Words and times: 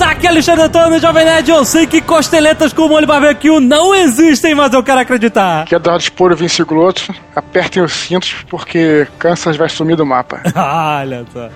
Aqui 0.00 0.26
é 0.26 0.30
Alexandre 0.30 0.62
Antônio, 0.64 1.00
Jovem 1.00 1.24
Nerd. 1.24 1.50
Eu 1.50 1.64
sei 1.64 1.86
que 1.86 2.00
costeletas 2.00 2.72
com 2.72 2.88
molho 2.88 3.06
barbecue 3.06 3.60
não 3.60 3.94
existem, 3.94 4.54
mas 4.54 4.72
eu 4.72 4.82
quero 4.82 5.00
acreditar. 5.00 5.62
Aqui 5.62 5.74
é 5.74 5.78
Eduardo 5.78 6.02
Esporo, 6.02 6.36
Vinci 6.36 6.62
Gloto. 6.64 7.14
Apertem 7.34 7.82
os 7.82 7.92
cintos 7.92 8.36
porque 8.48 9.06
Kansas 9.18 9.56
vai 9.56 9.68
sumir 9.68 9.96
do 9.96 10.06
mapa. 10.06 10.42
Olha 10.56 11.24
só. 11.32 11.50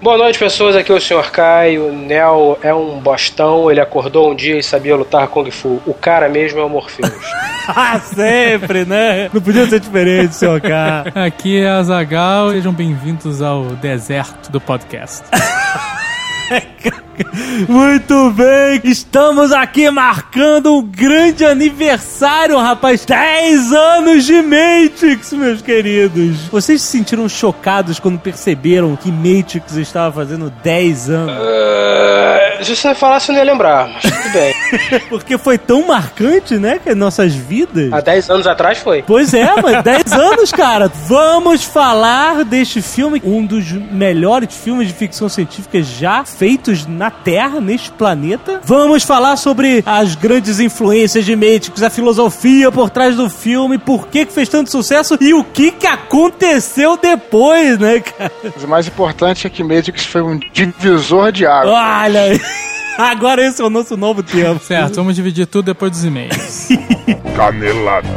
Boa 0.00 0.18
noite, 0.18 0.38
pessoas. 0.38 0.74
Aqui 0.76 0.90
é 0.92 0.94
o 0.94 1.00
Sr. 1.00 1.30
Kai. 1.30 1.78
O 1.78 1.92
Neo 1.92 2.58
é 2.62 2.72
um 2.72 2.98
bostão. 3.00 3.70
Ele 3.70 3.80
acordou 3.80 4.30
um 4.30 4.34
dia 4.34 4.58
e 4.58 4.62
sabia 4.62 4.96
lutar 4.96 5.28
Kung 5.28 5.50
Fu. 5.50 5.82
O 5.86 5.92
cara 5.92 6.28
mesmo 6.28 6.60
é 6.60 6.64
o 6.64 6.68
Morpheus. 6.68 7.12
Ah, 7.68 8.00
sempre, 8.00 8.84
né? 8.84 9.30
Não 9.32 9.40
podia 9.40 9.64
ser 9.68 9.78
diferente, 9.78 10.34
seu 10.34 10.60
K. 10.60 11.04
Aqui 11.14 11.60
é 11.60 11.68
a 11.68 11.80
Zagal, 11.84 12.50
sejam 12.50 12.72
bem-vindos 12.72 13.40
ao 13.40 13.62
deserto 13.76 14.50
do 14.50 14.60
podcast. 14.60 15.22
Muito 17.68 18.30
bem, 18.30 18.80
estamos 18.84 19.52
aqui 19.52 19.90
marcando 19.90 20.76
um 20.76 20.82
grande 20.82 21.44
aniversário, 21.44 22.58
rapaz. 22.58 23.04
10 23.04 23.72
anos 23.72 24.24
de 24.24 24.40
Matrix, 24.42 25.32
meus 25.32 25.62
queridos. 25.62 26.48
Vocês 26.50 26.80
se 26.82 26.88
sentiram 26.88 27.28
chocados 27.28 27.98
quando 27.98 28.18
perceberam 28.18 28.96
que 28.96 29.10
Matrix 29.10 29.76
estava 29.76 30.12
fazendo 30.12 30.50
10 30.62 31.10
anos? 31.10 31.34
Uh, 31.36 32.64
se 32.64 32.76
você 32.76 32.94
falasse, 32.94 33.30
eu 33.30 33.34
não 33.34 33.44
ia 33.44 33.52
lembrar, 33.52 33.88
mas 33.88 34.02
tudo 34.02 34.32
bem. 34.32 34.54
Porque 35.08 35.36
foi 35.36 35.58
tão 35.58 35.86
marcante, 35.86 36.56
né, 36.56 36.78
que 36.82 36.94
nossas 36.94 37.34
vidas. 37.34 37.92
Há 37.92 38.00
10 38.00 38.30
anos 38.30 38.46
atrás 38.46 38.78
foi. 38.78 39.02
Pois 39.02 39.34
é, 39.34 39.48
mas 39.60 39.82
10 39.82 40.12
anos, 40.12 40.52
cara. 40.52 40.90
Vamos 41.06 41.64
falar 41.64 42.44
deste 42.44 42.80
filme, 42.80 43.20
um 43.24 43.44
dos 43.44 43.72
melhores 43.72 44.54
filmes 44.54 44.88
de 44.88 44.94
ficção 44.94 45.28
científica 45.28 45.82
já 45.82 46.24
feitos 46.24 46.86
na 46.86 47.01
Terra, 47.10 47.60
neste 47.60 47.90
planeta. 47.90 48.60
Vamos 48.64 49.02
falar 49.02 49.36
sobre 49.36 49.82
as 49.86 50.14
grandes 50.14 50.60
influências 50.60 51.24
de 51.24 51.34
Matrix, 51.34 51.82
a 51.82 51.90
filosofia 51.90 52.70
por 52.70 52.90
trás 52.90 53.16
do 53.16 53.28
filme, 53.28 53.78
por 53.78 54.08
que, 54.08 54.26
que 54.26 54.32
fez 54.32 54.48
tanto 54.48 54.70
sucesso 54.70 55.16
e 55.20 55.34
o 55.34 55.44
que, 55.44 55.70
que 55.72 55.86
aconteceu 55.86 56.96
depois, 56.96 57.78
né, 57.78 58.00
cara? 58.00 58.32
Mas 58.42 58.64
o 58.64 58.68
mais 58.68 58.86
importante 58.86 59.46
é 59.46 59.50
que 59.50 59.62
Matrix 59.62 60.04
foi 60.04 60.22
um 60.22 60.38
divisor 60.52 61.32
de 61.32 61.46
água. 61.46 61.72
Olha 61.72 62.20
aí. 62.20 62.40
Agora 62.98 63.46
esse 63.46 63.60
é 63.60 63.64
o 63.64 63.70
nosso 63.70 63.96
novo 63.96 64.22
tempo. 64.22 64.62
Certo, 64.62 64.96
vamos 64.96 65.16
dividir 65.16 65.46
tudo 65.46 65.66
depois 65.66 65.90
dos 65.90 66.04
e-mails. 66.04 66.68
Canelada. 67.34 68.08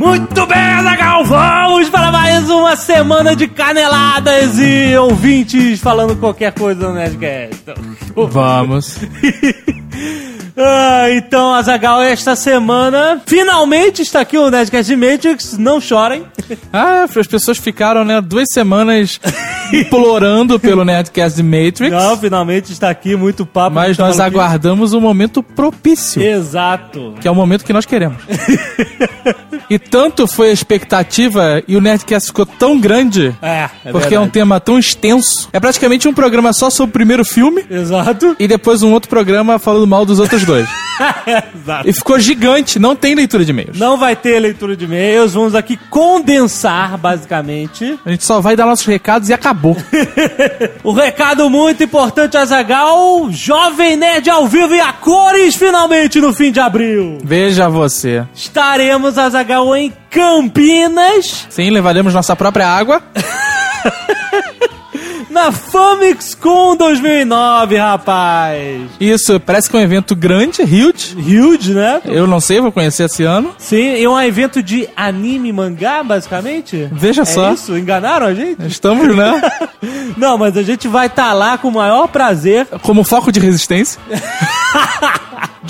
Muito 0.00 0.46
bem, 0.46 0.56
Azaghal, 0.56 1.24
vamos 1.26 1.90
para 1.90 2.10
mais 2.10 2.48
uma 2.48 2.74
semana 2.74 3.36
de 3.36 3.46
caneladas 3.46 4.58
e 4.58 4.96
ouvintes 4.96 5.78
falando 5.78 6.16
qualquer 6.16 6.54
coisa 6.54 6.88
no 6.88 6.94
Nerdcast. 6.94 7.64
Vamos. 8.16 8.98
Ah, 10.56 11.06
então, 11.10 11.54
Azagal, 11.54 12.02
esta 12.02 12.34
semana 12.36 13.20
finalmente 13.26 14.02
está 14.02 14.20
aqui 14.20 14.36
o 14.36 14.50
Nerdcast 14.50 14.90
de 14.90 14.96
Matrix. 14.96 15.56
Não 15.58 15.80
chorem. 15.80 16.24
Ah, 16.72 17.04
as 17.04 17.26
pessoas 17.28 17.58
ficaram, 17.58 18.04
né, 18.04 18.20
duas 18.20 18.46
semanas 18.52 19.20
implorando 19.72 20.58
pelo 20.58 20.84
Nerdcast 20.84 21.36
de 21.36 21.42
Matrix. 21.44 21.90
Não, 21.90 22.16
finalmente 22.16 22.72
está 22.72 22.90
aqui, 22.90 23.14
muito 23.16 23.46
papo. 23.46 23.74
Mas 23.76 23.88
muito 23.96 24.00
nós 24.02 24.18
aguardamos 24.20 24.92
um 24.92 25.00
momento 25.00 25.42
propício, 25.44 26.20
Exato. 26.22 27.14
que 27.20 27.28
é 27.28 27.30
o 27.30 27.34
momento 27.34 27.64
que 27.64 27.72
nós 27.72 27.86
queremos. 27.86 28.18
E 29.68 29.78
tanto 29.78 30.26
foi 30.26 30.50
a 30.50 30.52
expectativa 30.52 31.62
e 31.68 31.76
o 31.76 31.80
Nerdcast 31.80 32.28
ficou 32.28 32.44
tão 32.44 32.80
grande, 32.80 33.32
É, 33.40 33.68
é 33.84 33.92
porque 33.92 34.14
é 34.14 34.18
um 34.18 34.22
verdade. 34.22 34.32
tema 34.32 34.58
tão 34.58 34.76
extenso. 34.80 35.48
É 35.52 35.60
praticamente 35.60 36.08
um 36.08 36.12
programa 36.12 36.52
só 36.52 36.68
sobre 36.70 36.90
o 36.90 36.92
primeiro 36.92 37.24
filme 37.24 37.64
Exato. 37.70 38.34
e 38.36 38.48
depois 38.48 38.82
um 38.82 38.92
outro 38.92 39.08
programa 39.08 39.60
falando 39.60 39.86
mal 39.86 40.04
dos 40.04 40.18
outros 40.18 40.44
dois. 40.44 40.49
Exato. 41.54 41.88
E 41.88 41.92
ficou 41.92 42.18
gigante, 42.18 42.78
não 42.78 42.94
tem 42.94 43.14
leitura 43.14 43.44
de 43.44 43.50
e-mails. 43.50 43.78
Não 43.78 43.96
vai 43.96 44.14
ter 44.14 44.38
leitura 44.38 44.76
de 44.76 44.84
e-mails, 44.84 45.32
vamos 45.32 45.54
aqui 45.54 45.78
condensar, 45.88 46.98
basicamente. 46.98 47.98
A 48.04 48.10
gente 48.10 48.24
só 48.24 48.40
vai 48.40 48.56
dar 48.56 48.66
nossos 48.66 48.86
recados 48.86 49.28
e 49.28 49.32
acabou. 49.32 49.76
O 50.82 50.92
recado 50.92 51.48
muito 51.50 51.82
importante, 51.82 52.36
Azagal, 52.36 53.30
Jovem 53.30 53.96
Nerd 53.96 54.28
ao 54.30 54.46
vivo 54.46 54.74
e 54.74 54.80
a 54.80 54.92
cores, 54.92 55.54
finalmente 55.54 56.20
no 56.20 56.32
fim 56.32 56.50
de 56.50 56.60
abril. 56.60 57.18
Veja 57.22 57.68
você. 57.68 58.24
Estaremos, 58.34 59.18
Azagal, 59.18 59.74
em 59.76 59.92
Campinas, 60.10 61.46
Sim, 61.48 61.70
levaremos 61.70 62.14
nossa 62.14 62.34
própria 62.34 62.66
água. 62.66 63.02
na 65.40 65.50
Con 66.38 66.76
2009, 66.76 67.76
rapaz. 67.78 68.82
Isso, 69.00 69.40
parece 69.40 69.70
que 69.70 69.76
é 69.76 69.80
um 69.80 69.82
evento 69.82 70.14
grande, 70.14 70.62
huge. 70.62 71.16
Huge, 71.16 71.72
né? 71.72 72.02
Eu 72.04 72.26
não 72.26 72.40
sei, 72.40 72.60
vou 72.60 72.70
conhecer 72.70 73.04
esse 73.04 73.24
ano. 73.24 73.54
Sim, 73.56 74.02
é 74.02 74.08
um 74.08 74.20
evento 74.20 74.62
de 74.62 74.86
anime 74.94 75.48
e 75.48 75.52
mangá, 75.52 76.02
basicamente. 76.02 76.88
Veja 76.92 77.22
é 77.22 77.24
só. 77.24 77.52
isso? 77.54 77.76
Enganaram 77.76 78.26
a 78.26 78.34
gente? 78.34 78.66
Estamos, 78.66 79.16
né? 79.16 79.40
Não, 80.16 80.36
mas 80.36 80.56
a 80.56 80.62
gente 80.62 80.86
vai 80.86 81.06
estar 81.06 81.32
lá 81.32 81.56
com 81.56 81.68
o 81.68 81.72
maior 81.72 82.08
prazer. 82.08 82.66
Como 82.82 83.02
foco 83.02 83.32
de 83.32 83.40
resistência. 83.40 83.98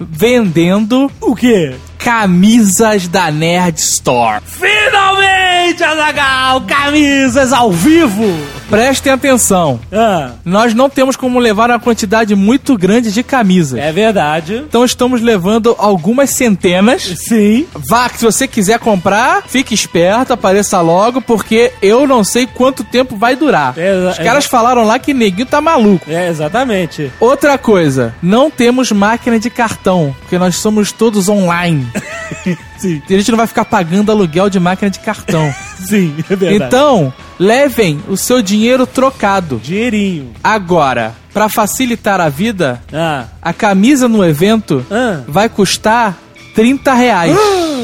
vendendo 0.00 1.10
O 1.20 1.34
quê? 1.34 1.74
Camisas 1.98 3.08
da 3.08 3.30
Nerd 3.30 3.78
Store. 3.78 4.40
Finalmente, 4.44 5.82
Azagal! 5.84 6.62
Camisas 6.62 7.52
ao 7.52 7.70
vivo! 7.72 8.24
Prestem 8.70 9.12
atenção. 9.12 9.80
Ah, 9.90 10.32
Nós 10.44 10.74
não 10.74 10.90
temos 10.90 11.16
como 11.16 11.38
levar 11.38 11.70
uma 11.70 11.78
quantidade 11.80 12.34
muito 12.34 12.76
grande 12.76 13.10
de 13.10 13.22
camisas. 13.22 13.78
é 13.78 13.90
verdade. 13.90 14.56
Então 14.68 14.84
estamos 14.84 15.22
levando 15.22 15.74
algumas 15.78 16.30
centenas. 16.30 17.02
Sim. 17.02 17.66
Vá, 17.88 18.08
se 18.10 18.24
você 18.24 18.46
quiser 18.46 18.78
comprar, 18.78 19.42
fique 19.46 19.72
esperto, 19.74 20.34
apareça 20.34 20.80
logo, 20.82 21.20
porque 21.22 21.72
eu 21.80 22.06
não 22.06 22.22
sei 22.22 22.46
quanto 22.46 22.84
tempo 22.84 23.16
vai 23.16 23.34
durar. 23.36 23.72
É, 23.78 24.10
Os 24.10 24.18
é. 24.18 24.22
caras 24.24 24.44
falaram 24.44 24.84
lá 24.84 24.98
que 24.98 25.14
neguinho 25.14 25.46
tá 25.46 25.60
maluco. 25.62 26.04
É, 26.10 26.28
exatamente. 26.28 27.10
Outra 27.18 27.56
coisa, 27.56 28.14
não 28.22 28.50
temos 28.50 28.92
máquina 28.92 29.38
de 29.38 29.48
cartão, 29.48 30.14
porque 30.20 30.38
nós 30.38 30.56
somos 30.56 30.92
todos 30.92 31.28
online. 31.28 31.87
Sim, 32.78 33.02
A 33.08 33.12
gente 33.12 33.30
não 33.30 33.38
vai 33.38 33.46
ficar 33.46 33.64
pagando 33.64 34.12
aluguel 34.12 34.48
de 34.48 34.60
máquina 34.60 34.90
de 34.90 34.98
cartão. 35.00 35.52
sim, 35.84 36.14
é 36.30 36.36
verdade. 36.36 36.64
então, 36.64 37.12
levem 37.38 38.00
o 38.08 38.16
seu 38.16 38.40
dinheiro 38.42 38.86
trocado. 38.86 39.60
Dinheirinho. 39.62 40.32
Agora, 40.42 41.14
pra 41.32 41.48
facilitar 41.48 42.20
a 42.20 42.28
vida, 42.28 42.80
Ah. 42.92 43.24
a 43.42 43.52
camisa 43.52 44.08
no 44.08 44.24
evento 44.24 44.84
Ah. 44.90 45.20
vai 45.26 45.48
custar 45.48 46.16
30 46.54 46.94
reais. 46.94 47.36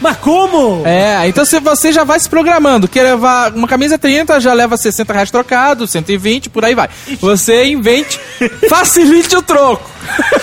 Mas 0.00 0.16
como? 0.18 0.86
É, 0.86 1.26
então 1.28 1.44
se 1.44 1.58
você 1.60 1.92
já 1.92 2.04
vai 2.04 2.18
se 2.20 2.28
programando, 2.28 2.88
quer 2.88 3.02
levar 3.02 3.52
uma 3.52 3.66
camisa 3.66 3.98
30, 3.98 4.40
já 4.40 4.52
leva 4.52 4.76
60 4.76 5.12
reais 5.12 5.30
trocado, 5.30 5.86
120, 5.86 6.50
por 6.50 6.64
aí 6.64 6.74
vai. 6.74 6.88
Você 7.20 7.64
invente, 7.66 8.18
facilite 8.68 9.36
o 9.36 9.42
troco. 9.42 9.88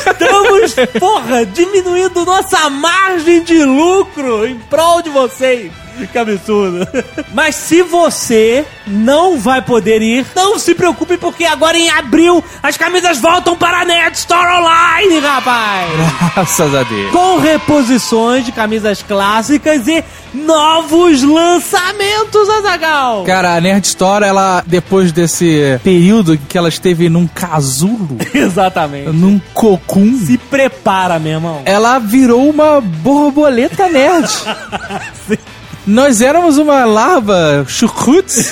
Estamos, 0.05 0.75
porra, 0.99 1.45
diminuindo 1.45 2.25
nossa 2.25 2.69
margem 2.69 3.43
de 3.43 3.63
lucro 3.63 4.45
em 4.45 4.59
prol 4.59 5.01
de 5.01 5.09
vocês. 5.09 5.84
Que 6.11 6.17
absurdo. 6.17 6.87
Mas 7.33 7.55
se 7.55 7.81
você 7.81 8.65
não 8.87 9.37
vai 9.39 9.61
poder 9.61 10.01
ir, 10.01 10.25
não 10.35 10.59
se 10.59 10.75
preocupe, 10.75 11.17
porque 11.17 11.45
agora 11.45 11.77
em 11.77 11.89
abril 11.89 12.43
as 12.61 12.77
camisas 12.77 13.19
voltam 13.19 13.55
para 13.57 13.81
a 13.81 13.85
Nerd 13.85 14.15
Store 14.15 14.61
Online, 14.61 15.19
rapaz! 15.19 15.89
Graças 16.35 16.75
a 16.75 16.83
Deus. 16.83 17.11
Com 17.11 17.37
reposições 17.39 18.45
de 18.45 18.51
camisas 18.51 19.01
clássicas 19.03 19.87
e 19.87 20.03
novos 20.33 21.23
lançamentos, 21.23 22.49
Azagal! 22.49 23.23
Cara, 23.23 23.55
a 23.55 23.61
Nerd 23.61 23.85
Store, 23.87 24.23
ela, 24.25 24.63
depois 24.67 25.11
desse 25.11 25.79
período 25.83 26.37
que 26.37 26.57
ela 26.57 26.69
esteve 26.69 27.09
num 27.09 27.27
casulo, 27.27 28.17
Exatamente. 28.33 29.09
num 29.11 29.39
cocum, 29.53 30.19
Se 30.25 30.37
prepara, 30.37 31.17
meu 31.19 31.33
irmão. 31.33 31.61
ela 31.65 31.99
virou 31.99 32.49
uma 32.49 32.81
borboleta 32.81 33.87
nerd. 33.89 34.29
Nós 35.87 36.19
éramos 36.19 36.57
uma 36.57 36.83
larva 36.83 37.63
chucrute 37.67 38.51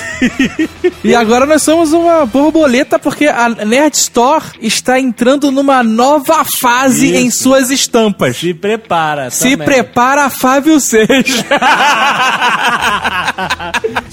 e 1.02 1.14
agora 1.16 1.44
nós 1.46 1.62
somos 1.62 1.92
uma 1.92 2.24
borboleta 2.24 2.96
porque 2.98 3.26
a 3.26 3.48
Nerd 3.48 3.94
Store 3.96 4.44
está 4.60 5.00
entrando 5.00 5.50
numa 5.50 5.82
nova 5.82 6.44
fase 6.44 7.08
Isso. 7.08 7.16
em 7.16 7.30
suas 7.30 7.70
estampas. 7.70 8.36
Se 8.36 8.54
prepara. 8.54 9.30
Se 9.30 9.50
também. 9.52 9.66
prepara, 9.66 10.30
Fábio 10.30 10.78
Seja. 10.78 11.06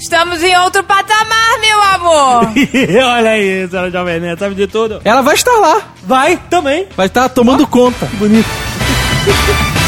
Estamos 0.00 0.42
em 0.42 0.56
outro 0.58 0.82
patamar, 0.82 1.60
meu 1.60 1.80
amor. 1.80 2.52
Olha 3.16 3.30
aí, 3.30 3.68
senhora 3.68 3.90
Jovem 3.90 4.18
Nerd, 4.20 4.38
sabe 4.40 4.54
de 4.56 4.66
tudo. 4.66 5.00
Ela 5.04 5.22
vai 5.22 5.34
estar 5.34 5.58
lá, 5.58 5.80
Vai 6.04 6.36
também. 6.50 6.86
vai 6.96 7.06
estar 7.06 7.28
tomando 7.28 7.66
conta. 7.68 8.06
Bonito. 8.14 8.48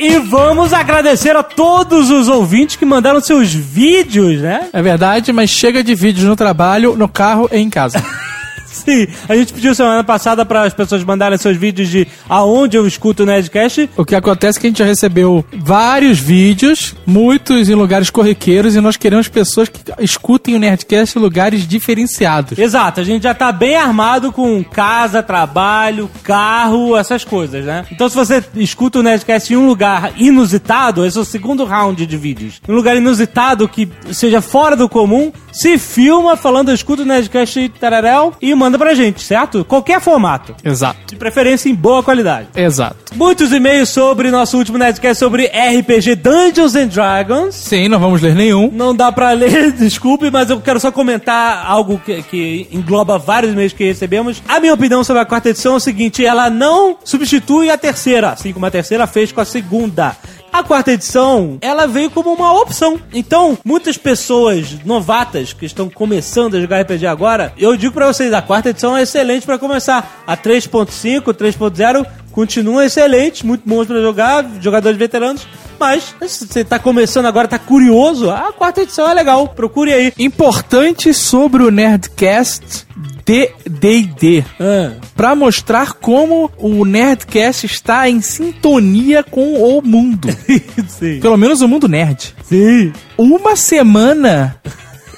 E 0.00 0.18
vamos 0.18 0.72
agradecer 0.72 1.36
a 1.36 1.42
todos 1.42 2.08
os 2.08 2.26
ouvintes 2.26 2.74
que 2.74 2.86
mandaram 2.86 3.20
seus 3.20 3.52
vídeos, 3.52 4.40
né? 4.40 4.70
É 4.72 4.80
verdade, 4.80 5.30
mas 5.30 5.50
chega 5.50 5.84
de 5.84 5.94
vídeos 5.94 6.24
no 6.24 6.34
trabalho, 6.34 6.96
no 6.96 7.06
carro 7.06 7.50
e 7.52 7.58
em 7.58 7.68
casa. 7.68 8.02
Sim, 8.84 9.06
a 9.28 9.34
gente 9.34 9.52
pediu 9.52 9.74
semana 9.74 10.04
passada 10.04 10.44
para 10.44 10.62
as 10.62 10.72
pessoas 10.72 11.02
mandarem 11.02 11.36
seus 11.36 11.56
vídeos 11.56 11.88
de 11.88 12.06
aonde 12.28 12.76
eu 12.76 12.86
escuto 12.86 13.24
o 13.24 13.26
Nerdcast. 13.26 13.90
O 13.96 14.04
que 14.04 14.14
acontece 14.14 14.58
é 14.58 14.60
que 14.60 14.66
a 14.66 14.70
gente 14.70 14.78
já 14.78 14.84
recebeu 14.84 15.44
vários 15.52 16.18
vídeos, 16.18 16.94
muitos 17.04 17.68
em 17.68 17.74
lugares 17.74 18.10
corriqueiros, 18.10 18.74
e 18.74 18.80
nós 18.80 18.96
queremos 18.96 19.28
pessoas 19.28 19.68
que 19.68 19.80
escutem 19.98 20.54
o 20.54 20.58
Nerdcast 20.58 21.18
em 21.18 21.20
lugares 21.20 21.66
diferenciados. 21.66 22.58
Exato, 22.58 23.00
a 23.00 23.04
gente 23.04 23.24
já 23.24 23.34
tá 23.34 23.50
bem 23.50 23.76
armado 23.76 24.32
com 24.32 24.62
casa, 24.62 25.22
trabalho, 25.22 26.08
carro, 26.22 26.96
essas 26.96 27.24
coisas, 27.24 27.64
né? 27.64 27.84
Então 27.90 28.08
se 28.08 28.14
você 28.14 28.42
escuta 28.54 29.00
o 29.00 29.02
Nerdcast 29.02 29.52
em 29.52 29.56
um 29.56 29.66
lugar 29.66 30.12
inusitado, 30.16 31.04
esse 31.04 31.18
é 31.18 31.20
o 31.20 31.24
segundo 31.24 31.64
round 31.64 32.06
de 32.06 32.16
vídeos. 32.16 32.60
Um 32.68 32.74
lugar 32.74 32.96
inusitado 32.96 33.68
que 33.68 33.88
seja 34.12 34.40
fora 34.40 34.76
do 34.76 34.88
comum, 34.88 35.32
se 35.52 35.76
filma 35.78 36.36
falando 36.36 36.68
eu 36.68 36.74
escuto 36.74 37.02
o 37.02 37.06
Nerdcast 37.06 37.60
e 37.60 37.68
tararéu 37.68 38.32
e 38.40 38.54
manda 38.60 38.78
pra 38.78 38.94
gente, 38.94 39.22
certo? 39.22 39.64
Qualquer 39.64 40.00
formato. 40.00 40.54
Exato. 40.62 40.98
De 41.06 41.16
preferência 41.16 41.68
em 41.68 41.74
boa 41.74 42.02
qualidade. 42.02 42.48
Exato. 42.54 42.96
Muitos 43.14 43.52
e-mails 43.52 43.88
sobre 43.88 44.30
nosso 44.30 44.58
último 44.58 44.76
Nerdcast 44.76 45.18
sobre 45.18 45.46
RPG 45.46 46.14
Dungeons 46.16 46.76
and 46.76 46.88
Dragons. 46.88 47.54
Sim, 47.54 47.88
não 47.88 47.98
vamos 47.98 48.20
ler 48.20 48.34
nenhum. 48.34 48.70
Não 48.70 48.94
dá 48.94 49.10
pra 49.10 49.32
ler, 49.32 49.72
desculpe, 49.72 50.30
mas 50.30 50.50
eu 50.50 50.60
quero 50.60 50.78
só 50.78 50.92
comentar 50.92 51.64
algo 51.66 52.00
que, 52.04 52.22
que 52.22 52.68
engloba 52.70 53.18
vários 53.18 53.52
e-mails 53.52 53.72
que 53.72 53.84
recebemos. 53.84 54.42
A 54.46 54.60
minha 54.60 54.74
opinião 54.74 55.02
sobre 55.02 55.22
a 55.22 55.26
quarta 55.26 55.48
edição 55.48 55.74
é 55.74 55.76
o 55.76 55.80
seguinte: 55.80 56.24
ela 56.24 56.50
não 56.50 56.98
substitui 57.02 57.70
a 57.70 57.78
terceira, 57.78 58.30
assim 58.30 58.52
como 58.52 58.66
a 58.66 58.70
terceira 58.70 59.06
fez 59.06 59.32
com 59.32 59.40
a 59.40 59.44
segunda. 59.44 60.14
A 60.52 60.64
quarta 60.64 60.92
edição, 60.92 61.58
ela 61.60 61.86
veio 61.86 62.10
como 62.10 62.32
uma 62.32 62.52
opção. 62.60 63.00
Então, 63.12 63.56
muitas 63.64 63.96
pessoas 63.96 64.84
novatas 64.84 65.52
que 65.52 65.64
estão 65.64 65.88
começando 65.88 66.56
a 66.56 66.60
jogar 66.60 66.82
RPG 66.82 67.06
agora, 67.06 67.52
eu 67.56 67.76
digo 67.76 67.94
pra 67.94 68.08
vocês, 68.08 68.32
a 68.32 68.42
quarta 68.42 68.70
edição 68.70 68.96
é 68.96 69.02
excelente 69.02 69.46
pra 69.46 69.58
começar. 69.58 70.22
A 70.26 70.36
3.5, 70.36 71.32
3.0 71.32 72.06
continuam 72.32 72.82
excelentes, 72.82 73.42
muito 73.42 73.68
bons 73.68 73.86
pra 73.86 74.00
jogar, 74.00 74.44
jogadores 74.60 74.98
veteranos. 74.98 75.46
Mas, 75.78 76.14
se 76.26 76.46
você 76.46 76.64
tá 76.64 76.78
começando 76.78 77.26
agora, 77.26 77.48
tá 77.48 77.58
curioso, 77.58 78.30
a 78.30 78.52
quarta 78.52 78.82
edição 78.82 79.08
é 79.08 79.14
legal. 79.14 79.48
Procure 79.48 79.92
aí. 79.92 80.12
Importante 80.18 81.14
sobre 81.14 81.62
o 81.62 81.70
Nerdcast 81.70 82.86
de 83.30 83.48
D&D. 83.68 84.44
Ah, 84.58 84.92
Pra 85.14 85.34
mostrar 85.36 85.92
como 85.94 86.50
o 86.58 86.84
Nerdcast 86.84 87.64
está 87.66 88.08
em 88.08 88.20
sintonia 88.20 89.22
com 89.22 89.54
o 89.54 89.80
mundo. 89.82 90.28
Pelo 91.22 91.36
menos 91.36 91.60
o 91.60 91.68
mundo 91.68 91.86
nerd. 91.86 92.34
Sim. 92.42 92.92
Uma 93.16 93.54
semana 93.54 94.56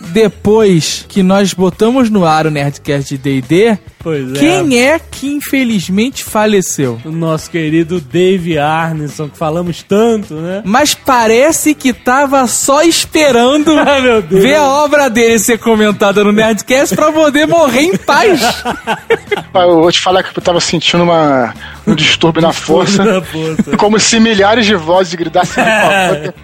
depois 0.09 1.05
que 1.09 1.23
nós 1.23 1.53
botamos 1.55 2.11
no 2.11 2.25
ar 2.25 2.47
o 2.47 2.51
Nerdcast 2.51 3.17
de 3.17 3.41
D&D, 3.41 3.79
Pois 3.99 4.33
é. 4.33 4.39
quem 4.39 4.79
é 4.81 4.99
que 4.99 5.29
infelizmente 5.29 6.25
faleceu? 6.25 7.01
O 7.05 7.11
nosso 7.13 7.51
querido 7.51 8.01
Dave 8.01 8.59
Arneson, 8.59 9.29
que 9.29 9.39
falamos 9.39 9.83
tanto, 9.83 10.35
né? 10.35 10.63
Mas 10.65 10.93
parece 10.95 11.75
que 11.75 11.93
tava 11.93 12.47
só 12.47 12.83
esperando 12.83 13.71
Ah, 13.79 14.01
meu 14.01 14.21
Deus. 14.23 14.43
ver 14.43 14.57
a 14.57 14.65
obra 14.67 15.09
dele 15.09 15.39
ser 15.39 15.59
comentada 15.59 16.25
no 16.25 16.33
Nerdcast 16.33 16.95
pra 16.97 17.13
poder 17.13 17.47
morrer 17.47 17.83
em 17.83 17.97
paz. 17.97 18.41
Eu 19.55 19.81
vou 19.81 19.93
te 19.93 20.01
falar 20.01 20.23
que 20.23 20.37
eu 20.37 20.43
tava 20.43 20.61
sentindo 20.61 21.03
uma, 21.05 21.55
um 21.87 21.95
distúrbio 21.95 22.43
na 22.43 22.53
força. 22.53 23.05
Da 23.05 23.23
força. 23.23 23.77
Como 23.79 23.99
se 23.99 24.21
milhares 24.21 24.67
de 24.67 24.75
vozes 24.75 25.15
gritassem 25.15 25.65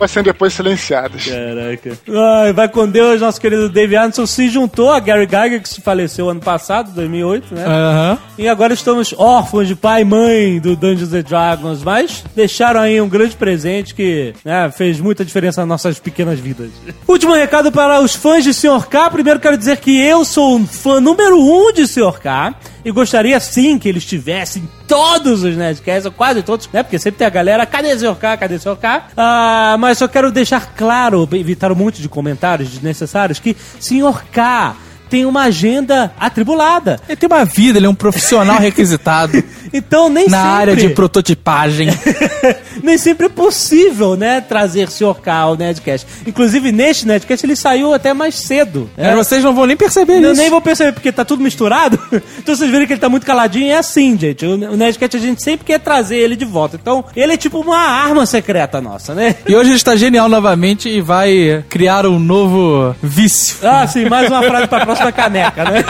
sendo 0.08 0.24
depois 0.26 0.52
silenciadas. 0.52 1.24
Caraca. 1.24 1.98
Ai, 2.42 2.52
vai 2.52 2.68
com 2.68 2.88
Deus, 2.88 3.20
nosso 3.20 3.40
querido 3.40 3.68
Dave 3.68 3.96
Arneson 3.96 4.26
se 4.26 4.48
juntou 4.48 4.90
a 4.90 5.00
Gary 5.00 5.26
Gygax, 5.26 5.62
que 5.62 5.68
se 5.68 5.80
faleceu 5.80 6.28
ano 6.28 6.40
passado, 6.40 6.90
2008, 6.92 7.54
né? 7.54 7.64
Aham. 7.64 8.18
E 8.36 8.48
agora 8.48 8.72
estamos 8.72 9.14
órfãos 9.16 9.68
de 9.68 9.74
pai 9.74 10.02
e 10.02 10.04
mãe 10.04 10.58
do 10.58 10.76
Dungeons 10.76 11.12
and 11.12 11.22
Dragons, 11.22 11.82
mas 11.82 12.24
deixaram 12.34 12.80
aí 12.80 13.00
um 13.00 13.08
grande 13.08 13.36
presente 13.36 13.94
que 13.94 14.34
né, 14.44 14.70
fez 14.70 15.00
muita 15.00 15.24
diferença 15.24 15.60
nas 15.60 15.68
nossas 15.68 15.98
pequenas 15.98 16.38
vidas. 16.38 16.70
Último 17.06 17.34
recado 17.34 17.70
para 17.70 18.00
os 18.00 18.14
fãs 18.14 18.44
de 18.44 18.52
Sr. 18.54 18.86
K. 18.88 19.10
Primeiro 19.10 19.40
quero 19.40 19.56
dizer 19.56 19.78
que 19.78 20.00
eu 20.00 20.24
sou 20.24 20.56
um 20.56 20.66
fã 20.66 21.00
número 21.00 21.38
um 21.38 21.72
de 21.72 21.86
Sr. 21.86 22.18
K. 22.20 22.54
E 22.84 22.90
gostaria 22.90 23.38
sim 23.40 23.78
que 23.78 23.88
ele 23.88 23.98
estivesse 23.98 24.60
em 24.60 24.68
todos 24.86 25.42
os 25.42 25.56
Nerdcasts, 25.56 26.06
ou 26.06 26.12
quase 26.12 26.42
todos, 26.42 26.68
né? 26.72 26.82
Porque 26.82 26.98
sempre 26.98 27.18
tem 27.18 27.26
a 27.26 27.30
galera, 27.30 27.66
cadê 27.66 27.96
Sr. 27.98 28.14
K? 28.14 28.36
Cadê 28.36 28.58
Sr. 28.58 28.76
K? 28.76 29.08
Ah, 29.16 29.76
mas 29.78 29.98
só 29.98 30.08
quero 30.08 30.30
deixar 30.30 30.74
claro, 30.74 31.28
evitar 31.32 31.72
um 31.72 31.74
monte 31.74 32.00
de 32.00 32.08
comentários 32.08 32.70
desnecessários, 32.70 33.38
que 33.38 33.56
Sr. 33.80 34.24
K 34.32 34.76
tem 35.08 35.24
uma 35.26 35.42
agenda 35.42 36.12
atribulada. 36.18 37.00
Ele 37.08 37.16
tem 37.16 37.26
uma 37.26 37.44
vida, 37.44 37.78
ele 37.78 37.86
é 37.86 37.88
um 37.88 37.94
profissional 37.94 38.58
requisitado 38.58 39.42
Então 39.72 40.08
nem 40.08 40.28
na 40.28 40.38
sempre 40.38 40.56
área 40.56 40.76
de 40.76 40.88
prototipagem. 40.90 41.88
nem 42.82 42.96
sempre 42.96 43.26
é 43.26 43.28
possível, 43.28 44.16
né, 44.16 44.40
trazer. 44.40 44.88
K 45.22 45.32
ao 45.32 45.56
Nerdcast. 45.56 46.06
Inclusive 46.26 46.72
neste 46.72 47.06
Nerdcast 47.06 47.44
ele 47.44 47.56
saiu 47.56 47.92
até 47.92 48.12
mais 48.14 48.34
cedo. 48.34 48.88
né? 48.96 49.14
Mas 49.14 49.26
vocês 49.26 49.42
não 49.42 49.54
vão 49.54 49.66
nem 49.66 49.76
perceber 49.76 50.14
Eu 50.22 50.32
isso. 50.32 50.40
nem 50.40 50.50
vou 50.50 50.60
perceber 50.60 50.92
porque 50.92 51.12
tá 51.12 51.24
tudo 51.24 51.42
misturado. 51.42 51.98
então 52.38 52.54
vocês 52.54 52.70
verem 52.70 52.86
que 52.86 52.92
ele 52.92 53.00
tá 53.00 53.08
muito 53.08 53.26
caladinho, 53.26 53.70
é 53.70 53.76
assim, 53.76 54.16
gente. 54.18 54.44
O 54.46 54.76
Nerdcast 54.76 55.16
a 55.16 55.20
gente 55.20 55.42
sempre 55.42 55.66
quer 55.66 55.78
trazer 55.80 56.16
ele 56.16 56.36
de 56.36 56.44
volta. 56.44 56.78
Então 56.80 57.04
ele 57.14 57.32
é 57.32 57.36
tipo 57.36 57.60
uma 57.60 57.78
arma 57.78 58.24
secreta 58.26 58.80
nossa, 58.80 59.14
né? 59.14 59.36
E 59.46 59.54
hoje 59.54 59.70
ele 59.70 59.76
está 59.76 59.96
genial 59.96 60.28
novamente 60.28 60.88
e 60.88 61.00
vai 61.00 61.64
criar 61.68 62.06
um 62.06 62.18
novo 62.18 62.94
vício. 63.02 63.56
Ah, 63.62 63.86
sim, 63.86 64.08
mais 64.08 64.30
uma 64.30 64.42
frase 64.42 64.66
pra 64.68 64.84
próxima 64.84 64.97
embaixo 64.98 65.04
da 65.04 65.12
caneca, 65.12 65.64
né? 65.64 65.84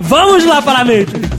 Vamos 0.00 0.44
lá 0.44 0.60
para 0.60 0.80
a 0.80 0.84
Matrix! 0.84 1.32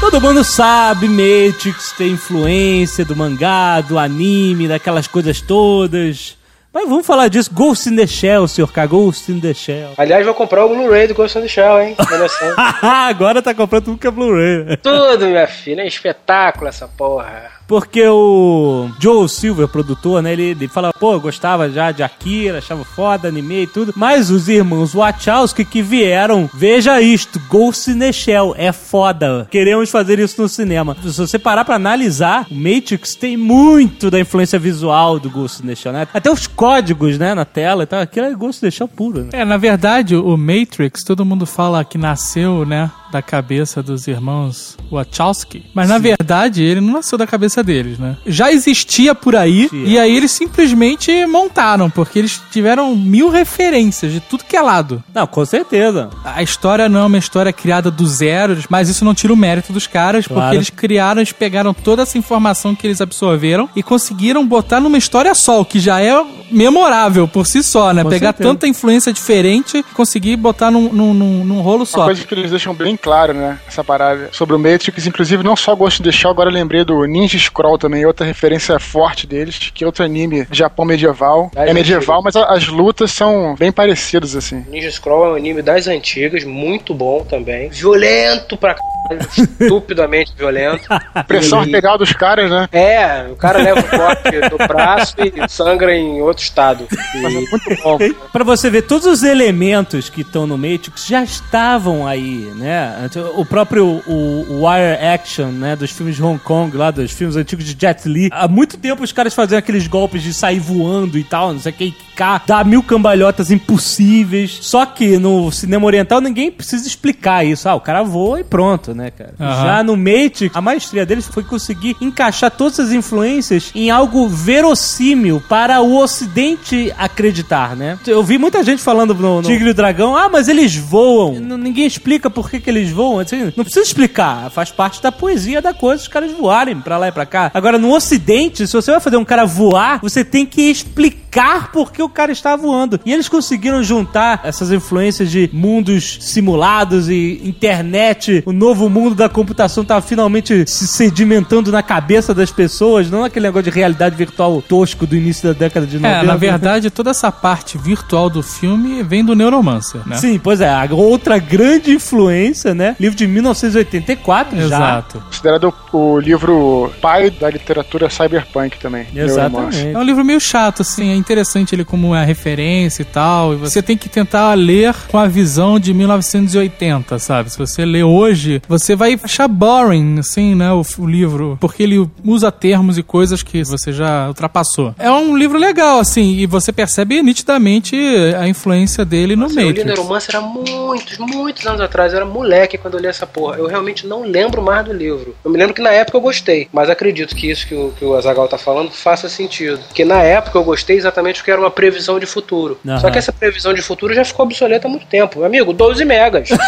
Todo 0.00 0.20
mundo 0.20 0.44
sabe, 0.44 1.08
Matrix 1.08 1.92
tem 1.96 2.12
influência 2.12 3.04
do 3.04 3.16
mangá, 3.16 3.80
do 3.80 3.98
anime, 3.98 4.68
daquelas 4.68 5.06
coisas 5.06 5.40
todas. 5.40 6.36
Mas 6.74 6.88
vamos 6.88 7.06
falar 7.06 7.28
disso. 7.28 7.54
Ghost 7.54 7.88
in 7.88 7.94
the 7.94 8.04
Shell, 8.04 8.48
senhor 8.48 8.72
K. 8.72 8.84
Ghost 8.88 9.30
in 9.30 9.38
the 9.38 9.54
Shell. 9.54 9.92
Aliás, 9.96 10.26
vou 10.26 10.34
comprar 10.34 10.64
o 10.64 10.68
Blu-ray 10.68 11.06
do 11.06 11.14
Ghost 11.14 11.38
in 11.38 11.42
the 11.42 11.48
Shell, 11.48 11.80
hein? 11.80 11.96
Agora 12.82 13.40
tá 13.40 13.54
comprando 13.54 13.84
tudo 13.84 13.98
que 13.98 14.08
é 14.08 14.10
Blu-ray. 14.10 14.76
Tudo, 14.78 15.26
minha 15.26 15.46
filha. 15.46 15.82
É 15.82 15.86
espetáculo 15.86 16.66
essa 16.68 16.88
porra. 16.88 17.53
Porque 17.66 18.06
o 18.06 18.88
Joe 19.00 19.28
Silver, 19.28 19.68
produtor, 19.68 20.22
né? 20.22 20.32
Ele, 20.32 20.42
ele 20.50 20.68
fala, 20.68 20.92
pô, 20.92 21.14
eu 21.14 21.20
gostava 21.20 21.70
já 21.70 21.90
de 21.90 22.02
Akira, 22.02 22.58
achava 22.58 22.84
foda, 22.84 23.28
anime 23.28 23.62
e 23.62 23.66
tudo. 23.66 23.92
Mas 23.96 24.30
os 24.30 24.48
irmãos 24.48 24.92
Wachowski 24.92 25.64
que 25.64 25.82
vieram, 25.82 26.48
veja 26.52 27.00
isto, 27.00 27.40
Ghost 27.48 27.90
in 27.90 27.98
the 27.98 28.12
Shell, 28.12 28.54
é 28.56 28.72
foda. 28.72 29.46
Queremos 29.50 29.90
fazer 29.90 30.18
isso 30.18 30.40
no 30.40 30.48
cinema. 30.48 30.96
Se 31.02 31.16
você 31.16 31.38
parar 31.38 31.64
pra 31.64 31.76
analisar, 31.76 32.46
o 32.50 32.54
Matrix 32.54 33.14
tem 33.14 33.36
muito 33.36 34.10
da 34.10 34.20
influência 34.20 34.58
visual 34.58 35.18
do 35.18 35.30
Ghost 35.30 35.62
in 35.62 35.66
the 35.66 35.74
Shell, 35.74 35.92
né? 35.92 36.06
Até 36.12 36.30
os 36.30 36.46
códigos, 36.46 37.18
né, 37.18 37.34
na 37.34 37.44
tela 37.44 37.84
e 37.84 37.86
tal. 37.86 38.00
Aquilo 38.00 38.26
é 38.26 38.34
Ghost 38.34 38.64
in 38.64 38.68
the 38.68 38.70
Shell 38.70 38.88
puro, 38.88 39.24
né? 39.24 39.30
É, 39.32 39.44
na 39.44 39.56
verdade, 39.56 40.16
o 40.16 40.36
Matrix, 40.36 41.02
todo 41.02 41.24
mundo 41.24 41.46
fala 41.46 41.84
que 41.84 41.96
nasceu, 41.96 42.66
né, 42.66 42.90
da 43.14 43.22
cabeça 43.22 43.80
dos 43.80 44.08
irmãos 44.08 44.76
Wachowski. 44.90 45.66
Mas 45.72 45.88
na 45.88 45.98
verdade, 45.98 46.64
ele 46.64 46.80
não 46.80 46.94
nasceu 46.94 47.16
da 47.16 47.26
cabeça 47.26 47.53
deles, 47.62 47.98
né? 47.98 48.16
Já 48.26 48.52
existia 48.52 49.14
por 49.14 49.36
aí, 49.36 49.68
e 49.72 49.98
aí 49.98 50.16
eles 50.16 50.30
simplesmente 50.32 51.26
montaram, 51.26 51.90
porque 51.90 52.18
eles 52.18 52.40
tiveram 52.50 52.94
mil 52.96 53.28
referências 53.28 54.12
de 54.12 54.20
tudo 54.20 54.44
que 54.44 54.56
é 54.56 54.60
lado. 54.60 55.02
Não, 55.12 55.26
com 55.26 55.44
certeza. 55.44 56.10
A 56.24 56.42
história 56.42 56.88
não 56.88 57.00
é 57.00 57.04
uma 57.04 57.18
história 57.18 57.52
criada 57.52 57.90
do 57.90 58.06
zero, 58.06 58.56
mas 58.68 58.88
isso 58.88 59.04
não 59.04 59.14
tira 59.14 59.32
o 59.32 59.36
mérito 59.36 59.72
dos 59.72 59.86
caras, 59.86 60.26
Claro. 60.26 60.42
porque 60.42 60.56
eles 60.56 60.70
criaram, 60.70 61.20
eles 61.20 61.32
pegaram 61.32 61.74
toda 61.74 62.02
essa 62.02 62.16
informação 62.18 62.74
que 62.74 62.86
eles 62.86 63.00
absorveram 63.00 63.68
e 63.76 63.82
conseguiram 63.82 64.46
botar 64.46 64.80
numa 64.80 64.98
história 64.98 65.34
só, 65.34 65.60
o 65.60 65.64
que 65.64 65.78
já 65.80 66.00
é 66.00 66.14
memorável 66.50 67.26
por 67.28 67.46
si 67.46 67.62
só, 67.62 67.92
né? 67.92 68.02
Com 68.02 68.08
Pegar 68.10 68.28
certeza. 68.28 68.48
tanta 68.48 68.66
influência 68.66 69.12
diferente 69.12 69.78
e 69.78 69.82
conseguir 69.82 70.36
botar 70.36 70.70
num, 70.70 70.92
num, 70.92 71.14
num, 71.14 71.44
num 71.44 71.60
rolo 71.60 71.78
Uma 71.78 71.86
só. 71.86 72.04
coisa 72.04 72.24
que 72.24 72.34
eles 72.34 72.50
deixam 72.50 72.74
bem 72.74 72.96
claro, 72.96 73.32
né? 73.34 73.58
Essa 73.66 73.82
parada 73.84 74.28
sobre 74.32 74.54
o 74.54 74.58
Matrix, 74.58 75.06
inclusive 75.06 75.42
não 75.42 75.56
só 75.56 75.74
Ghost 75.74 76.00
in 76.00 76.04
the 76.04 76.12
Shell, 76.12 76.30
agora 76.30 76.48
eu 76.50 76.54
lembrei 76.54 76.84
do 76.84 77.04
Ninja 77.04 77.38
Scroll 77.38 77.78
também, 77.78 78.04
outra 78.06 78.26
referência 78.26 78.78
forte 78.78 79.26
deles, 79.26 79.58
que 79.74 79.84
é 79.84 79.86
outro 79.86 80.04
anime 80.04 80.44
de 80.50 80.58
Japão 80.58 80.84
medieval. 80.84 81.50
Ah, 81.56 81.66
é 81.68 81.72
medieval, 81.72 82.22
mas 82.22 82.36
a- 82.36 82.46
as 82.52 82.66
lutas 82.68 83.10
são 83.10 83.54
bem 83.58 83.72
parecidas, 83.72 84.36
assim. 84.36 84.64
Ninja 84.68 84.90
Scroll 84.90 85.26
é 85.26 85.32
um 85.32 85.34
anime 85.36 85.62
das 85.62 85.86
antigas, 85.86 86.44
muito 86.44 86.94
bom 86.94 87.24
também. 87.24 87.68
Violento 87.70 88.56
pra 88.56 88.74
caralho, 88.74 89.28
estupidamente 89.60 90.32
violento. 90.36 90.88
Pressão 91.26 91.60
E- 91.60 91.66
arterial 91.66 91.98
dos 91.98 92.12
caras, 92.12 92.50
né? 92.50 92.68
É, 92.72 93.26
o 93.30 93.36
cara 93.36 93.58
leva 93.58 93.80
o 93.80 93.84
corte 93.84 94.48
do 94.50 94.58
braço 94.68 95.14
e 95.20 95.48
sangra 95.48 95.94
em 95.96 96.20
outro 96.20 96.33
estado. 96.42 96.86
Mas 96.90 97.34
é 97.34 97.40
E 97.40 97.50
muito 97.50 97.82
bom. 97.82 97.98
Pra 98.32 98.44
você 98.44 98.70
ver, 98.70 98.82
todos 98.82 99.06
os 99.06 99.22
elementos 99.22 100.08
que 100.08 100.22
estão 100.22 100.46
no 100.46 100.56
Matrix 100.56 101.06
já 101.06 101.22
estavam 101.22 102.06
aí, 102.06 102.50
né? 102.56 103.08
O 103.36 103.44
próprio 103.44 104.02
o, 104.06 104.46
o 104.48 104.66
Wire 104.66 105.04
Action, 105.14 105.48
né? 105.48 105.76
Dos 105.76 105.90
filmes 105.90 106.16
de 106.16 106.22
Hong 106.22 106.38
Kong, 106.38 106.76
lá 106.76 106.90
dos 106.90 107.12
filmes 107.12 107.36
antigos 107.36 107.64
de 107.64 107.76
Jet 107.78 108.08
Li. 108.08 108.28
Há 108.32 108.48
muito 108.48 108.76
tempo 108.76 109.02
os 109.02 109.12
caras 109.12 109.34
faziam 109.34 109.58
aqueles 109.58 109.86
golpes 109.86 110.22
de 110.22 110.32
sair 110.32 110.58
voando 110.58 111.18
e 111.18 111.24
tal, 111.24 111.52
não 111.52 111.60
sei 111.60 111.72
o 111.72 111.74
que, 111.74 111.94
cá, 112.16 112.40
dar 112.46 112.64
mil 112.64 112.82
cambalhotas 112.82 113.50
impossíveis. 113.50 114.58
Só 114.62 114.86
que 114.86 115.18
no 115.18 115.50
cinema 115.50 115.86
oriental 115.86 116.20
ninguém 116.20 116.50
precisa 116.50 116.86
explicar 116.86 117.44
isso. 117.44 117.68
Ah, 117.68 117.74
o 117.74 117.80
cara 117.80 118.02
voa 118.02 118.40
e 118.40 118.44
pronto, 118.44 118.94
né, 118.94 119.10
cara? 119.10 119.34
Aham. 119.38 119.64
Já 119.64 119.82
no 119.82 119.96
Matrix, 119.96 120.54
a 120.54 120.60
maestria 120.60 121.04
deles 121.06 121.26
foi 121.26 121.44
conseguir 121.44 121.96
encaixar 122.00 122.50
todas 122.50 122.80
as 122.80 122.92
influências 122.92 123.70
em 123.74 123.90
algo 123.90 124.28
verossímil 124.28 125.42
para 125.48 125.80
o 125.80 125.94
ocidente 126.28 126.92
acreditar, 126.96 127.76
né? 127.76 127.98
Eu 128.06 128.22
vi 128.22 128.38
muita 128.38 128.62
gente 128.64 128.82
falando 128.82 129.14
no, 129.14 129.36
no 129.36 129.42
Tigre 129.42 129.68
e 129.68 129.70
o 129.70 129.74
Dragão, 129.74 130.16
ah, 130.16 130.28
mas 130.30 130.48
eles 130.48 130.74
voam. 130.74 131.34
N- 131.36 131.56
ninguém 131.58 131.86
explica 131.86 132.30
por 132.30 132.50
que, 132.50 132.58
que 132.60 132.70
eles 132.70 132.90
voam. 132.90 133.18
Assim, 133.20 133.52
não 133.56 133.64
precisa 133.64 133.84
explicar, 133.84 134.50
faz 134.50 134.70
parte 134.70 135.02
da 135.02 135.12
poesia 135.12 135.60
da 135.60 135.74
coisa 135.74 136.02
os 136.02 136.08
caras 136.08 136.32
voarem 136.32 136.80
pra 136.80 136.96
lá 136.98 137.08
e 137.08 137.12
pra 137.12 137.26
cá. 137.26 137.50
Agora, 137.54 137.78
no 137.78 137.94
ocidente, 137.94 138.66
se 138.66 138.72
você 138.72 138.90
vai 138.90 139.00
fazer 139.00 139.16
um 139.16 139.24
cara 139.24 139.44
voar, 139.44 140.00
você 140.00 140.24
tem 140.24 140.46
que 140.46 140.62
explicar 140.62 141.70
por 141.72 141.92
que 141.92 142.02
o 142.02 142.08
cara 142.08 142.32
está 142.32 142.56
voando. 142.56 142.98
E 143.04 143.12
eles 143.12 143.28
conseguiram 143.28 143.82
juntar 143.82 144.40
essas 144.44 144.70
influências 144.72 145.30
de 145.30 145.50
mundos 145.52 146.18
simulados 146.20 147.08
e 147.08 147.40
internet, 147.44 148.42
o 148.46 148.52
novo 148.52 148.88
mundo 148.88 149.14
da 149.14 149.28
computação 149.28 149.84
tá 149.84 150.00
finalmente 150.00 150.64
se 150.68 150.86
sedimentando 150.86 151.70
na 151.72 151.82
cabeça 151.82 152.32
das 152.34 152.50
pessoas, 152.50 153.10
não 153.10 153.24
aquele 153.24 153.46
negócio 153.46 153.70
de 153.70 153.76
realidade 153.76 154.14
virtual 154.16 154.62
tosco 154.62 155.06
do 155.06 155.16
início 155.16 155.48
da 155.48 155.58
década 155.58 155.86
de 155.86 155.98
90. 155.98 156.08
É, 156.08 156.13
na 156.22 156.36
verdade, 156.36 156.90
toda 156.90 157.10
essa 157.10 157.30
parte 157.30 157.78
virtual 157.78 158.30
do 158.30 158.42
filme 158.42 159.02
vem 159.02 159.24
do 159.24 159.34
Neuromancer, 159.34 160.00
né? 160.06 160.16
Sim, 160.16 160.38
pois 160.38 160.60
é, 160.60 160.68
a 160.68 160.88
outra 160.90 161.38
grande 161.38 161.92
influência, 161.92 162.74
né? 162.74 162.96
Livro 162.98 163.16
de 163.16 163.26
1984 163.26 164.56
já. 164.56 164.64
Exato. 164.64 165.20
Considerado 165.26 165.74
o 165.92 166.18
livro 166.18 166.92
pai 167.00 167.30
da 167.30 167.50
literatura 167.50 168.08
cyberpunk 168.10 168.78
também. 168.78 169.06
Exatamente. 169.14 169.88
É 169.88 169.98
um 169.98 170.02
livro 170.02 170.24
meio 170.24 170.40
chato, 170.40 170.82
assim, 170.82 171.10
é 171.10 171.14
interessante 171.14 171.74
ele 171.74 171.84
como 171.84 172.08
uma 172.08 172.24
referência 172.24 173.02
e 173.02 173.04
tal. 173.04 173.54
E 173.54 173.56
você 173.56 173.82
tem 173.82 173.96
que 173.96 174.08
tentar 174.08 174.54
ler 174.54 174.94
com 175.08 175.18
a 175.18 175.26
visão 175.26 175.78
de 175.78 175.92
1980, 175.94 177.18
sabe? 177.18 177.50
Se 177.50 177.58
você 177.58 177.84
ler 177.84 178.04
hoje, 178.04 178.60
você 178.68 178.94
vai 178.96 179.18
achar 179.22 179.48
boring, 179.48 180.18
assim, 180.18 180.54
né, 180.54 180.72
o, 180.72 180.82
o 180.98 181.06
livro, 181.06 181.56
porque 181.60 181.82
ele 181.82 182.08
usa 182.24 182.50
termos 182.50 182.98
e 182.98 183.02
coisas 183.02 183.42
que 183.42 183.64
você 183.64 183.92
já 183.92 184.28
ultrapassou. 184.28 184.94
É 184.98 185.10
um 185.10 185.36
livro 185.36 185.58
legal, 185.58 186.03
assim, 186.04 186.36
e 186.36 186.46
você 186.46 186.72
percebe 186.72 187.20
nitidamente 187.22 187.96
a 188.38 188.46
influência 188.46 189.04
dele 189.04 189.34
no 189.34 189.42
Nossa, 189.42 189.60
eu 189.60 189.70
li. 189.70 189.84
Neuromancer 189.84 190.36
há 190.36 190.40
muitos, 190.40 191.18
muitos 191.18 191.66
anos 191.66 191.80
atrás. 191.80 192.12
Eu 192.12 192.18
era 192.18 192.26
moleque 192.26 192.78
quando 192.78 192.94
eu 192.94 193.00
li 193.00 193.06
essa 193.06 193.26
porra. 193.26 193.56
Eu 193.56 193.66
realmente 193.66 194.06
não 194.06 194.22
lembro 194.22 194.62
mais 194.62 194.84
do 194.84 194.92
livro. 194.92 195.34
Eu 195.44 195.50
me 195.50 195.58
lembro 195.58 195.74
que 195.74 195.82
na 195.82 195.90
época 195.90 196.16
eu 196.16 196.20
gostei, 196.20 196.68
mas 196.72 196.88
acredito 196.88 197.34
que 197.34 197.50
isso 197.50 197.66
que 197.66 197.74
o, 197.74 197.92
que 197.98 198.04
o 198.04 198.14
Azagal 198.14 198.46
tá 198.46 198.58
falando 198.58 198.90
faça 198.92 199.28
sentido. 199.28 199.78
Porque 199.88 200.04
na 200.04 200.22
época 200.22 200.58
eu 200.58 200.64
gostei 200.64 200.96
exatamente 200.96 201.38
porque 201.38 201.50
era 201.50 201.60
uma 201.60 201.70
previsão 201.70 202.18
de 202.18 202.26
futuro. 202.26 202.78
Aham. 202.86 202.98
Só 203.00 203.10
que 203.10 203.18
essa 203.18 203.32
previsão 203.32 203.72
de 203.72 203.82
futuro 203.82 204.14
já 204.14 204.24
ficou 204.24 204.44
obsoleta 204.44 204.86
há 204.86 204.90
muito 204.90 205.06
tempo. 205.06 205.38
Meu 205.38 205.46
amigo, 205.46 205.72
12 205.72 206.04
megas. 206.04 206.48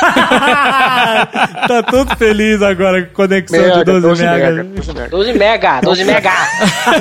tá 1.69 1.83
todo 1.91 2.17
feliz 2.17 2.63
agora 2.63 3.03
com 3.07 3.23
a 3.23 3.27
conexão 3.27 3.61
Mega, 3.61 3.79
de 3.79 3.85
12, 3.85 4.01
12 4.01 4.23
mega. 4.25 4.51
mega, 4.51 4.65
12 4.65 4.93
mega. 4.93 5.09
12 5.11 5.33
mega, 5.35 5.81
12 5.81 6.05
mega, 6.05 6.33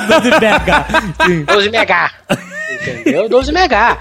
12 0.08 0.30
mega. 0.40 0.86
Sim. 1.24 1.44
12 1.44 1.70
mega. 1.70 2.10
Entendeu? 2.30 3.28
12 3.28 3.52
mega. 3.52 3.98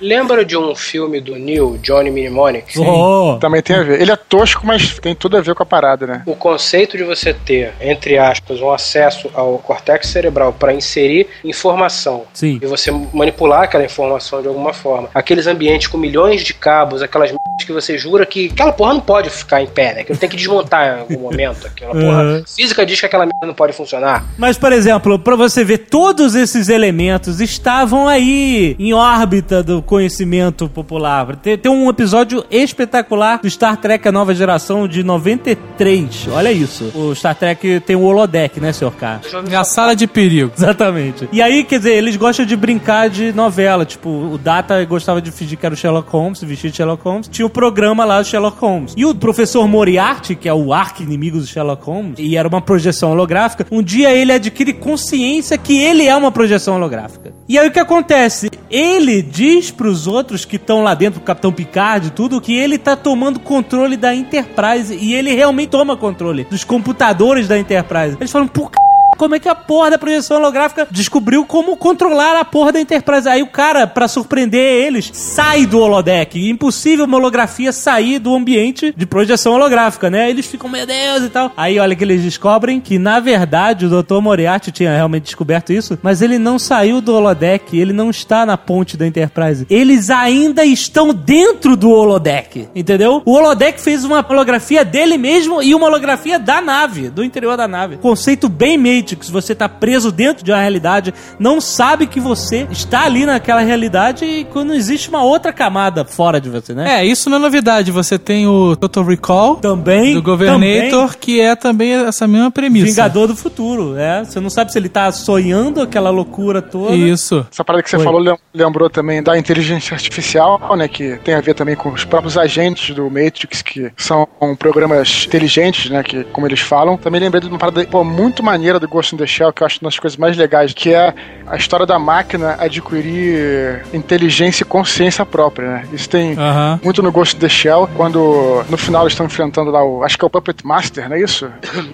Lembra 0.00 0.44
de 0.44 0.56
um 0.56 0.74
filme 0.74 1.20
do 1.20 1.36
Neil, 1.36 1.78
Johnny 1.82 2.10
Mnemonic? 2.10 2.78
Oh. 2.78 3.38
Também 3.40 3.62
tem 3.62 3.76
a 3.76 3.82
ver. 3.82 4.00
Ele 4.00 4.10
é 4.10 4.16
tosco, 4.16 4.66
mas 4.66 4.98
tem 4.98 5.14
tudo 5.14 5.36
a 5.36 5.40
ver 5.40 5.54
com 5.54 5.62
a 5.62 5.66
parada, 5.66 6.06
né? 6.06 6.22
O 6.26 6.34
conceito 6.34 6.96
de 6.96 7.04
você 7.04 7.32
ter, 7.32 7.72
entre 7.80 8.18
aspas, 8.18 8.60
um 8.60 8.70
acesso 8.70 9.30
ao 9.34 9.58
cortex 9.58 10.08
cerebral 10.08 10.52
para 10.52 10.72
inserir 10.72 11.26
informação 11.44 12.24
Sim. 12.32 12.58
e 12.62 12.66
você 12.66 12.90
manipular 13.12 13.62
aquela 13.62 13.84
informação 13.84 14.42
de 14.42 14.48
alguma 14.48 14.72
forma. 14.72 15.08
Aqueles 15.14 15.46
ambientes 15.46 15.88
com 15.88 15.98
milhões 15.98 16.42
de 16.42 16.54
cabos, 16.54 17.02
aquelas 17.02 17.30
merdas 17.30 17.64
que 17.64 17.72
você 17.72 17.98
jura 17.98 18.24
que 18.24 18.50
aquela 18.52 18.72
porra 18.72 18.94
não 18.94 19.00
pode 19.00 19.30
ficar 19.30 19.62
em 19.62 19.66
pé, 19.66 19.94
né? 19.94 20.04
Que 20.04 20.16
tem 20.16 20.28
que 20.28 20.36
desmontar 20.36 20.86
em 20.86 21.00
algum 21.00 21.20
momento. 21.20 21.66
Aquela 21.66 21.92
porra. 21.92 22.22
Uhum. 22.22 22.44
Física 22.46 22.86
diz 22.86 23.00
que 23.00 23.06
aquela 23.06 23.24
merda 23.24 23.46
não 23.46 23.54
pode 23.54 23.72
funcionar. 23.72 24.24
Mas, 24.36 24.56
por 24.56 24.72
exemplo, 24.72 25.18
pra 25.18 25.36
você 25.36 25.64
ver, 25.64 25.78
todos 25.78 26.34
esses 26.34 26.68
elementos 26.68 27.40
estavam 27.40 28.08
aí 28.08 28.76
em 28.78 28.92
órbita 28.92 29.62
do 29.62 29.77
conhecimento 29.82 30.68
popular. 30.68 31.36
Tem, 31.36 31.56
tem 31.56 31.70
um 31.70 31.88
episódio 31.88 32.44
espetacular 32.50 33.40
do 33.40 33.50
Star 33.50 33.76
Trek 33.76 34.06
A 34.08 34.12
Nova 34.12 34.34
Geração 34.34 34.86
de 34.86 35.02
93. 35.02 36.28
Olha 36.32 36.52
isso. 36.52 36.92
O 36.94 37.14
Star 37.14 37.34
Trek 37.34 37.80
tem 37.80 37.96
o 37.96 38.02
holodeck, 38.02 38.60
né, 38.60 38.72
senhor 38.72 38.92
K? 38.92 39.20
É 39.50 39.56
a 39.56 39.64
sala 39.64 39.94
de 39.94 40.06
perigo. 40.06 40.52
Exatamente. 40.56 41.28
E 41.32 41.42
aí, 41.42 41.64
quer 41.64 41.78
dizer, 41.78 41.92
eles 41.92 42.16
gostam 42.16 42.44
de 42.44 42.56
brincar 42.56 43.08
de 43.08 43.32
novela. 43.32 43.84
Tipo, 43.84 44.08
o 44.08 44.38
Data 44.38 44.84
gostava 44.84 45.20
de 45.20 45.30
fingir 45.30 45.58
que 45.58 45.66
era 45.66 45.74
o 45.74 45.78
Sherlock 45.78 46.10
Holmes, 46.10 46.42
vestir 46.42 46.70
de 46.70 46.76
Sherlock 46.76 47.02
Holmes. 47.04 47.28
Tinha 47.28 47.46
o 47.46 47.50
programa 47.50 48.04
lá 48.04 48.20
do 48.20 48.26
Sherlock 48.26 48.58
Holmes. 48.60 48.94
E 48.96 49.04
o 49.04 49.14
professor 49.14 49.66
Moriarty, 49.66 50.34
que 50.34 50.48
é 50.48 50.54
o 50.54 50.72
arqui-inimigo 50.72 51.38
do 51.38 51.46
Sherlock 51.46 51.84
Holmes, 51.84 52.14
e 52.18 52.36
era 52.36 52.48
uma 52.48 52.60
projeção 52.60 53.12
holográfica, 53.12 53.66
um 53.70 53.82
dia 53.82 54.10
ele 54.10 54.32
adquire 54.32 54.72
consciência 54.72 55.58
que 55.58 55.78
ele 55.78 56.06
é 56.06 56.14
uma 56.14 56.30
projeção 56.30 56.76
holográfica. 56.76 57.32
E 57.48 57.58
aí 57.58 57.68
o 57.68 57.72
que 57.72 57.80
acontece? 57.80 58.50
Ele 58.70 59.22
diz 59.22 59.67
pros 59.70 60.06
outros 60.06 60.44
que 60.44 60.56
estão 60.56 60.82
lá 60.82 60.94
dentro, 60.94 61.20
o 61.20 61.22
Capitão 61.22 61.52
Picard 61.52 62.08
e 62.08 62.10
tudo, 62.10 62.40
que 62.40 62.56
ele 62.56 62.78
tá 62.78 62.96
tomando 62.96 63.40
controle 63.40 63.96
da 63.96 64.14
Enterprise. 64.14 64.94
E 64.94 65.14
ele 65.14 65.34
realmente 65.34 65.70
toma 65.70 65.96
controle 65.96 66.44
dos 66.44 66.64
computadores 66.64 67.48
da 67.48 67.58
Enterprise. 67.58 68.16
Eles 68.20 68.30
falam, 68.30 68.48
por 68.48 68.70
como 69.18 69.34
é 69.34 69.38
que 69.40 69.48
a 69.48 69.54
porra 69.54 69.90
da 69.90 69.98
projeção 69.98 70.38
holográfica 70.38 70.86
descobriu 70.90 71.44
como 71.44 71.76
controlar 71.76 72.38
a 72.38 72.44
porra 72.44 72.72
da 72.72 72.80
Enterprise. 72.80 73.28
Aí 73.28 73.42
o 73.42 73.48
cara, 73.48 73.86
pra 73.86 74.06
surpreender 74.06 74.60
eles, 74.60 75.10
sai 75.12 75.66
do 75.66 75.80
holodeck. 75.80 76.48
Impossível 76.48 77.04
uma 77.04 77.16
holografia 77.16 77.72
sair 77.72 78.18
do 78.18 78.34
ambiente 78.34 78.94
de 78.96 79.06
projeção 79.06 79.54
holográfica, 79.54 80.08
né? 80.08 80.30
Eles 80.30 80.46
ficam, 80.46 80.70
meu 80.70 80.86
Deus, 80.86 81.24
e 81.24 81.28
tal. 81.28 81.52
Aí 81.56 81.78
olha 81.78 81.96
que 81.96 82.04
eles 82.04 82.22
descobrem 82.22 82.80
que, 82.80 82.98
na 82.98 83.18
verdade, 83.18 83.86
o 83.86 84.02
Dr. 84.02 84.20
Moriarty 84.20 84.70
tinha 84.70 84.94
realmente 84.94 85.24
descoberto 85.24 85.72
isso, 85.72 85.98
mas 86.02 86.22
ele 86.22 86.38
não 86.38 86.58
saiu 86.58 87.00
do 87.00 87.14
holodeck, 87.14 87.76
ele 87.76 87.92
não 87.92 88.10
está 88.10 88.46
na 88.46 88.56
ponte 88.56 88.96
da 88.96 89.06
Enterprise. 89.06 89.66
Eles 89.68 90.10
ainda 90.10 90.64
estão 90.64 91.12
dentro 91.12 91.76
do 91.76 91.90
holodeck, 91.90 92.68
entendeu? 92.74 93.20
O 93.24 93.32
holodeck 93.32 93.80
fez 93.80 94.04
uma 94.04 94.24
holografia 94.28 94.84
dele 94.84 95.18
mesmo 95.18 95.60
e 95.60 95.74
uma 95.74 95.86
holografia 95.86 96.38
da 96.38 96.60
nave, 96.60 97.08
do 97.10 97.24
interior 97.24 97.56
da 97.56 97.66
nave. 97.66 97.96
Conceito 97.96 98.48
bem 98.48 98.78
Matrix, 99.08 99.30
você 99.30 99.54
tá 99.54 99.68
preso 99.68 100.12
dentro 100.12 100.44
de 100.44 100.50
uma 100.52 100.60
realidade, 100.60 101.14
não 101.38 101.60
sabe 101.60 102.06
que 102.06 102.20
você 102.20 102.66
está 102.70 103.04
ali 103.04 103.24
naquela 103.24 103.60
realidade 103.60 104.24
e 104.24 104.44
quando 104.44 104.74
existe 104.74 105.08
uma 105.08 105.22
outra 105.22 105.52
camada 105.52 106.04
fora 106.04 106.38
de 106.40 106.50
você, 106.50 106.74
né? 106.74 107.00
É, 107.00 107.04
isso 107.06 107.30
não 107.30 107.38
é 107.38 107.40
novidade. 107.40 107.90
Você 107.90 108.18
tem 108.18 108.46
o 108.46 108.76
Total 108.76 109.04
Recall 109.04 109.56
Também. 109.56 110.12
do 110.14 110.22
Governator, 110.22 111.06
também. 111.06 111.18
que 111.20 111.40
é 111.40 111.56
também 111.56 111.92
essa 111.92 112.26
mesma 112.26 112.50
premissa. 112.50 112.86
Vingador 112.86 113.26
do 113.28 113.34
futuro, 113.36 113.96
é. 113.96 114.24
Você 114.24 114.40
não 114.40 114.50
sabe 114.50 114.72
se 114.72 114.78
ele 114.78 114.88
tá 114.88 115.10
sonhando 115.10 115.80
aquela 115.80 116.10
loucura 116.10 116.60
toda. 116.60 116.94
Isso. 116.94 117.46
Essa 117.50 117.64
parada 117.64 117.82
que 117.82 117.88
você 117.90 117.96
Oi. 117.96 118.04
falou 118.04 118.20
lem- 118.20 118.38
lembrou 118.52 118.90
também 118.90 119.22
da 119.22 119.38
inteligência 119.38 119.94
artificial, 119.94 120.60
né? 120.76 120.86
Que 120.88 121.16
tem 121.24 121.34
a 121.34 121.40
ver 121.40 121.54
também 121.54 121.74
com 121.76 121.90
os 121.90 122.04
próprios 122.04 122.36
agentes 122.36 122.94
do 122.94 123.04
Matrix, 123.10 123.62
que 123.62 123.90
são 123.96 124.28
programas 124.58 125.24
inteligentes, 125.26 125.90
né? 125.90 126.02
Que, 126.02 126.24
como 126.24 126.46
eles 126.46 126.60
falam. 126.60 126.96
Também 126.96 127.20
lembrei 127.20 127.40
de 127.40 127.48
uma 127.48 127.58
parada 127.58 127.84
pô, 127.86 128.02
muito 128.04 128.42
maneira 128.42 128.78
do 128.80 128.88
Ghost 128.98 129.14
in 129.14 129.18
the 129.18 129.26
Shell, 129.26 129.52
que 129.52 129.62
eu 129.62 129.66
acho 129.66 129.78
uma 129.80 129.88
das 129.88 129.98
coisas 129.98 130.16
mais 130.16 130.36
legais, 130.36 130.72
que 130.72 130.92
é 130.92 131.14
a 131.46 131.56
história 131.56 131.86
da 131.86 131.98
máquina 131.98 132.56
adquirir 132.58 133.84
inteligência 133.94 134.64
e 134.64 134.66
consciência 134.66 135.24
própria, 135.24 135.68
né? 135.68 135.88
Isso 135.92 136.08
tem 136.08 136.36
muito 136.82 137.00
no 137.00 137.12
Ghost 137.12 137.36
in 137.36 137.38
the 137.38 137.48
Shell, 137.48 137.88
quando 137.96 138.64
no 138.68 138.76
final 138.76 139.02
eles 139.02 139.12
estão 139.12 139.26
enfrentando 139.26 139.70
lá 139.70 139.84
o. 139.84 140.02
Acho 140.02 140.18
que 140.18 140.24
é 140.24 140.26
o 140.26 140.30
Puppet 140.30 140.66
Master, 140.66 141.08
não 141.08 141.16
é 141.16 141.20
isso? 141.20 141.48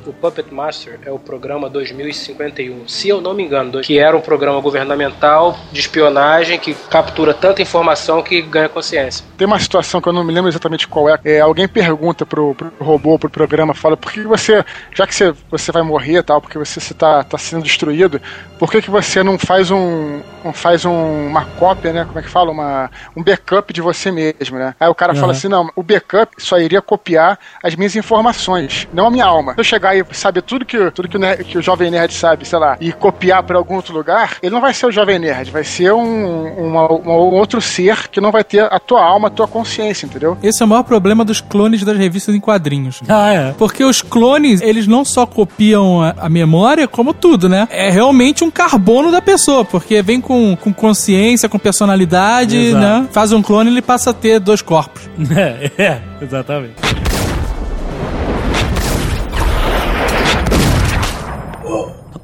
O 0.07 0.13
Puppet 0.13 0.53
Master 0.53 0.99
é 1.05 1.11
o 1.11 1.19
programa 1.19 1.69
2051, 1.69 2.89
se 2.89 3.09
eu 3.09 3.21
não 3.21 3.35
me 3.35 3.45
engano, 3.45 3.81
que 3.81 3.99
era 3.99 4.17
um 4.17 4.21
programa 4.21 4.61
governamental 4.61 5.57
de 5.71 5.81
espionagem 5.81 6.59
que 6.59 6.75
captura 6.89 7.35
tanta 7.35 7.61
informação 7.61 8.23
que 8.23 8.41
ganha 8.41 8.69
consciência. 8.69 9.25
Tem 9.37 9.47
uma 9.47 9.59
situação 9.59 10.01
que 10.01 10.09
eu 10.09 10.13
não 10.13 10.25
me 10.25 10.33
lembro 10.33 10.49
exatamente 10.49 10.89
qual 10.89 11.09
é. 11.09 11.19
É, 11.25 11.41
alguém 11.41 11.69
pergunta 11.69 12.25
pro, 12.25 12.55
pro 12.55 12.73
robô, 12.81 13.19
pro 13.19 13.29
programa, 13.29 13.75
fala, 13.75 13.97
por 13.97 14.13
que 14.13 14.23
você, 14.23 14.65
já 14.95 15.07
que 15.07 15.15
você, 15.15 15.35
você 15.51 15.73
vai 15.73 15.83
morrer 15.83 16.19
e 16.19 16.23
tal, 16.23 16.41
porque 16.41 16.59
você 16.59 16.81
está 16.93 17.23
tá 17.25 17.39
sendo 17.39 17.63
destruído, 17.63 18.21
por 18.59 18.71
que, 18.71 18.81
que 18.83 18.91
você 18.91 19.23
não 19.23 19.39
faz 19.39 19.71
um. 19.71 20.21
não 20.45 20.53
faz 20.53 20.85
um, 20.85 21.27
uma 21.27 21.45
cópia, 21.45 21.93
né? 21.93 22.05
Como 22.05 22.19
é 22.19 22.23
que 22.23 22.29
fala? 22.31 22.51
Uma, 22.51 22.91
um 23.17 23.23
backup 23.23 23.73
de 23.73 23.81
você 23.81 24.11
mesmo, 24.11 24.59
né? 24.59 24.75
Aí 24.79 24.89
o 24.89 24.95
cara 24.95 25.15
fala 25.15 25.33
assim, 25.33 25.49
não, 25.49 25.69
o 25.75 25.83
backup 25.83 26.33
só 26.39 26.59
iria 26.59 26.81
copiar 26.83 27.39
as 27.63 27.75
minhas 27.75 27.95
informações, 27.97 28.89
não 28.93 29.07
a 29.07 29.11
minha 29.11 29.25
alma. 29.25 29.55
Se 29.55 29.61
eu 29.61 29.65
chegar 29.65 29.97
e 29.97 30.05
saber 30.13 30.43
tudo 30.43 30.65
que, 30.65 30.91
tudo 30.93 31.09
que, 31.09 31.17
o, 31.17 31.21
ner- 31.21 31.45
que 31.45 31.59
o 31.59 31.63
jovem 31.63 31.91
nerd 31.91 32.13
sabe, 32.15 32.47
sei 32.47 32.59
lá, 32.59 32.77
e 32.81 32.93
copiar 32.93 33.43
para 33.43 33.57
algum 33.59 33.75
outro 33.77 33.95
lugar, 33.95 34.37
ele 34.43 34.55
não 34.55 34.61
vai 34.61 34.73
ser 34.75 34.87
o 34.87 34.93
jovem 34.93 35.19
nerd, 35.19 35.51
vai 35.51 35.65
ser 35.65 35.93
um, 35.93 36.47
uma- 36.69 36.89
uma- 36.89 37.13
um 37.13 37.35
outro 37.35 37.61
ser 37.61 38.09
que 38.09 38.21
não 38.21 38.31
vai 38.33 38.45
ter 38.45 38.61
a 38.73 38.79
tua 38.79 39.03
alma, 39.03 39.29
a 39.29 39.31
tua 39.31 39.49
consciência, 39.49 40.07
entendeu? 40.07 40.37
Esse 40.43 40.63
é 40.63 40.67
o 40.67 40.69
maior 40.69 40.83
problema 40.85 41.25
dos 41.25 41.41
clones 41.41 41.83
das 41.85 41.97
revistas 41.97 42.35
em 42.35 42.41
quadrinhos. 42.41 43.01
Ah, 43.09 43.33
é. 43.33 43.53
Porque 43.59 43.85
os 43.85 44.01
clones, 44.03 44.61
eles 44.61 44.87
não 44.87 45.05
só 45.05 45.27
copiam 45.27 46.03
a, 46.03 46.15
a 46.19 46.29
memória, 46.29 46.74
como 46.89 47.15
tudo, 47.15 47.49
né? 47.49 47.69
É 47.71 47.91
realmente 47.91 48.45
um 48.45 48.51
carbono 48.51 49.11
da 49.11 49.23
pessoa, 49.23 49.65
porque 49.65 50.03
vem 50.03 50.21
com, 50.21 50.57
com 50.57 50.73
consciência, 50.73 51.49
com 51.49 51.59
personalidade, 51.59 52.57
Exato. 52.57 52.83
né? 52.85 53.09
Faz 53.13 53.33
um 53.33 53.43
clone, 53.43 53.71
ele 53.71 53.83
passa 53.83 54.11
a 54.11 54.15
ter 54.15 54.39
dois 54.41 54.63
corpos. 54.63 55.03
É, 55.35 55.71
é, 55.83 56.01
exatamente. 56.23 57.04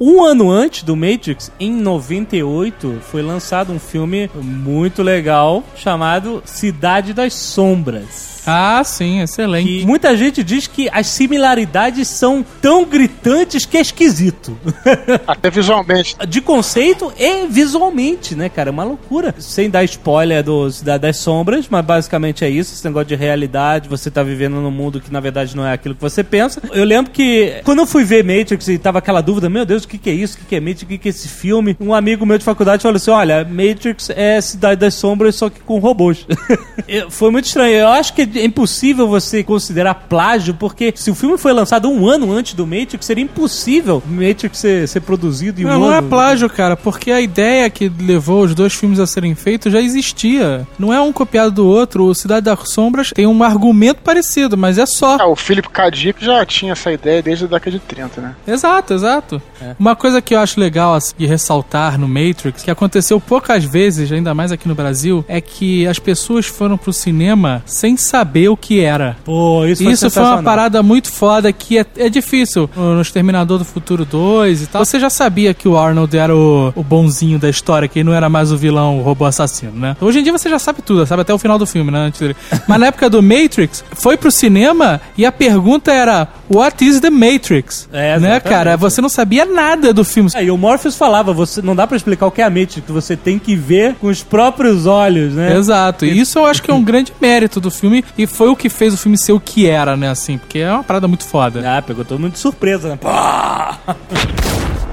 Um 0.03 0.25
ano 0.25 0.51
antes 0.51 0.83
do 0.83 0.97
Matrix, 0.97 1.53
em 1.61 1.71
98, 1.71 3.01
foi 3.03 3.21
lançado 3.21 3.71
um 3.71 3.79
filme 3.79 4.31
muito 4.35 5.03
legal 5.03 5.63
chamado 5.77 6.43
Cidade 6.47 7.13
das 7.13 7.35
Sombras. 7.35 8.31
Ah, 8.47 8.83
sim, 8.85 9.21
excelente. 9.21 9.67
Que 9.67 9.87
muita 9.87 10.17
gente 10.17 10.43
diz 10.43 10.67
que 10.67 10.89
as 10.91 11.07
similaridades 11.07 12.09
são 12.09 12.45
tão 12.61 12.85
gritantes 12.85 13.65
que 13.65 13.77
é 13.77 13.81
esquisito. 13.81 14.59
Até 15.27 15.51
visualmente. 15.51 16.17
De 16.27 16.41
conceito 16.41 17.13
e 17.19 17.47
visualmente, 17.47 18.35
né, 18.35 18.49
cara? 18.49 18.71
É 18.71 18.73
uma 18.73 18.85
loucura. 18.85 19.35
Sem 19.39 19.69
dar 19.69 19.85
spoiler 19.85 20.43
do 20.43 20.71
Cidade 20.71 21.03
das 21.03 21.19
Sombras, 21.19 21.67
mas 21.69 21.85
basicamente 21.85 22.45
é 22.45 22.51
isso. 22.51 22.75
Esse 22.75 22.85
negócio 22.85 23.09
de 23.09 23.15
realidade, 23.15 23.89
você 23.89 24.11
tá 24.11 24.23
vivendo 24.23 24.55
num 24.55 24.71
mundo 24.71 25.01
que 25.01 25.13
na 25.13 25.21
verdade 25.21 25.57
não 25.57 25.67
é 25.67 25.73
aquilo 25.73 25.95
que 25.95 26.01
você 26.01 26.25
pensa. 26.25 26.63
Eu 26.73 26.85
lembro 26.85 27.13
que 27.13 27.61
quando 27.65 27.81
eu 27.81 27.87
fui 27.87 28.05
ver 28.05 28.25
Matrix 28.25 28.69
e 28.69 28.79
tava 28.79 28.99
aquela 28.99 29.21
dúvida, 29.21 29.49
meu 29.49 29.65
Deus, 29.65 29.85
o 29.85 29.89
que, 29.91 29.99
que 29.99 30.11
é 30.11 30.13
isso? 30.13 30.37
O 30.37 30.39
que, 30.41 30.45
que 30.47 30.57
é 30.57 30.61
Matrix? 30.61 30.83
O 30.83 30.87
que, 30.87 30.99
que 30.99 31.09
é 31.09 31.11
esse 31.11 31.29
filme? 31.29 31.77
Um 31.81 31.93
amigo 31.93 32.25
meu 32.25 32.39
de 32.39 32.45
faculdade 32.45 32.83
falou 32.83 32.97
assim: 32.97 33.11
olha, 33.11 33.45
Matrix 33.45 34.11
é 34.11 34.41
Cidade 34.41 34.81
das 34.81 34.95
Sombras, 34.95 35.35
só 35.37 35.51
que 35.51 35.61
com 35.61 35.79
robôs. 35.79 36.27
Foi 37.11 37.31
muito 37.31 37.47
estranho. 37.47 37.75
Eu 37.75 37.89
acho 37.89 38.13
que 38.15 38.23
é 38.23 38.45
impossível 38.45 39.09
você 39.09 39.43
considerar 39.43 39.95
plágio, 39.95 40.55
porque 40.55 40.93
se 40.97 41.11
o 41.11 41.15
filme 41.15 41.39
foi 41.39 41.53
lançado 41.53 41.89
um 41.89 42.09
ano 42.09 42.33
antes 42.33 42.55
do 42.55 42.67
Matrix, 42.67 43.05
seria 43.07 43.25
impossível 43.25 44.03
o 44.05 44.11
Matrix 44.13 44.59
ser, 44.59 44.89
ser 44.89 45.01
produzido 45.01 45.61
em 45.61 45.65
um 45.65 45.69
Não, 45.69 45.81
não 45.81 45.93
é 45.93 45.99
ano. 45.99 46.09
plágio, 46.09 46.49
cara, 46.49 46.77
porque 46.77 47.11
a 47.11 47.21
ideia 47.21 47.69
que 47.71 47.91
levou 48.01 48.45
os 48.45 48.55
dois 48.55 48.75
filmes 48.75 48.99
a 48.99 49.07
serem 49.07 49.35
feitos 49.35 49.73
já 49.73 49.81
existia. 49.81 50.67
Não 50.79 50.93
é 50.93 51.01
um 51.01 51.13
copiado 51.13 51.51
do 51.51 51.67
outro. 51.67 52.05
O 52.05 52.15
Cidade 52.15 52.45
das 52.45 52.71
Sombras 52.71 53.11
tem 53.15 53.27
um 53.27 53.43
argumento 53.43 54.03
parecido, 54.03 54.57
mas 54.57 54.79
é 54.79 54.87
só. 54.87 55.17
Ah, 55.21 55.27
o 55.27 55.37
Philip 55.37 55.69
K. 55.69 55.91
Dick 55.91 56.25
já 56.25 56.45
tinha 56.45 56.73
essa 56.73 56.93
ideia 56.93 57.23
desde 57.23 57.45
a 57.45 57.49
década 57.49 57.71
de 57.71 57.79
30, 57.79 58.21
né? 58.21 58.35
Exato, 58.47 58.95
exato. 58.95 59.43
Uma 59.81 59.97
coisa 59.97 60.21
que 60.21 60.35
eu 60.35 60.39
acho 60.39 60.61
legal 60.61 60.93
assim, 60.93 61.15
de 61.17 61.25
ressaltar 61.25 61.99
no 61.99 62.07
Matrix, 62.07 62.63
que 62.63 62.71
aconteceu 62.71 63.19
poucas 63.19 63.65
vezes, 63.65 64.13
ainda 64.13 64.35
mais 64.35 64.53
aqui 64.53 64.69
no 64.69 64.75
Brasil, 64.75 65.25
é 65.27 65.41
que 65.41 65.87
as 65.87 65.99
pessoas 65.99 66.45
foram 66.45 66.77
pro 66.77 66.93
cinema 66.93 67.63
sem 67.65 67.97
saber 67.97 68.51
o 68.51 68.59
que 68.59 68.81
era. 68.81 69.17
Pô, 69.25 69.65
isso 69.65 69.83
foi 69.83 69.93
Isso 69.95 70.11
foi 70.11 70.23
uma 70.23 70.43
parada 70.43 70.83
muito 70.83 71.11
foda 71.11 71.51
que 71.51 71.79
é, 71.79 71.87
é 71.97 72.11
difícil. 72.11 72.69
No 72.77 73.01
Exterminador 73.01 73.59
do 73.59 73.65
Futuro 73.65 74.05
2 74.05 74.65
e 74.65 74.67
tal. 74.67 74.85
Você 74.85 75.01
já 75.01 75.09
sabia 75.09 75.55
que 75.55 75.67
o 75.67 75.79
Arnold 75.79 76.15
era 76.15 76.37
o, 76.37 76.75
o 76.77 76.83
bonzinho 76.83 77.39
da 77.39 77.49
história, 77.49 77.89
que 77.89 78.01
ele 78.01 78.11
não 78.11 78.15
era 78.15 78.29
mais 78.29 78.53
o 78.53 78.59
vilão, 78.59 78.99
o 78.99 79.03
robô 79.03 79.25
assassino, 79.25 79.73
né? 79.73 79.97
Hoje 79.99 80.19
em 80.19 80.23
dia 80.23 80.33
você 80.33 80.51
já 80.51 80.59
sabe 80.59 80.83
tudo, 80.83 81.07
sabe 81.07 81.23
até 81.23 81.33
o 81.33 81.39
final 81.39 81.59
do 81.59 81.67
filme, 81.67 81.91
né? 81.91 82.13
Mas 82.69 82.81
na 82.81 82.89
época 82.89 83.09
do 83.09 83.23
Matrix, 83.23 83.83
foi 83.95 84.19
pro 84.19 84.31
cinema 84.31 85.01
e 85.17 85.25
a 85.25 85.33
pergunta 85.33 85.91
era: 85.91 86.29
What 86.51 86.85
is 86.85 87.01
the 87.01 87.09
Matrix? 87.09 87.89
É, 87.91 88.21
né, 88.21 88.41
cara? 88.41 88.77
Você 88.77 89.01
não 89.01 89.09
sabia 89.09 89.47
nada 89.47 89.70
do 89.77 90.05
filme. 90.05 90.31
É, 90.35 90.45
e 90.45 90.51
o 90.51 90.57
Morpheus 90.57 90.97
falava, 90.97 91.33
você 91.33 91.63
não 91.63 91.75
dá 91.75 91.87
pra 91.87 91.97
explicar 91.97 92.27
o 92.27 92.31
que 92.31 92.41
é 92.41 92.45
a 92.45 92.51
Matrix, 92.51 92.83
você 92.89 93.17
tem 93.17 93.39
que 93.39 93.55
ver 93.57 93.95
com 93.95 94.09
os 94.09 94.23
próprios 94.23 94.87
olhos, 94.87 95.35
né? 95.35 95.57
Exato, 95.57 96.05
e 96.05 96.19
isso 96.19 96.39
eu 96.39 96.47
acho 96.47 96.63
que 96.63 96.71
é 96.71 96.75
um 96.75 96.83
grande 96.83 97.13
mérito 97.21 97.61
do 97.61 97.71
filme 97.71 98.05
e 98.17 98.27
foi 98.27 98.49
o 98.49 98.57
que 98.57 98.69
fez 98.69 98.95
o 98.95 98.97
filme 98.97 99.19
ser 99.19 99.33
o 99.33 99.41
que 99.41 99.67
era, 99.67 99.97
né, 99.97 100.09
assim, 100.09 100.39
porque 100.39 100.59
é 100.59 100.73
uma 100.73 100.85
parada 100.85 101.09
muito 101.09 101.25
foda. 101.25 101.63
Ah, 101.65 101.83
pegou 101.83 102.05
todo 102.05 102.19
mundo 102.19 102.33
de 102.33 102.39
surpresa, 102.39 102.89
né? 102.89 102.97
Pá! 102.97 103.79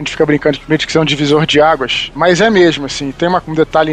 A 0.00 0.02
gente 0.02 0.12
fica 0.12 0.24
brincando 0.24 0.56
de 0.56 0.62
Matrix 0.66 0.96
é 0.96 1.00
um 1.00 1.04
divisor 1.04 1.44
de 1.44 1.60
águas, 1.60 2.10
mas 2.14 2.40
é 2.40 2.48
mesmo, 2.48 2.86
assim. 2.86 3.12
Tem 3.12 3.28
uma- 3.28 3.42
um 3.46 3.52
detalhe 3.52 3.92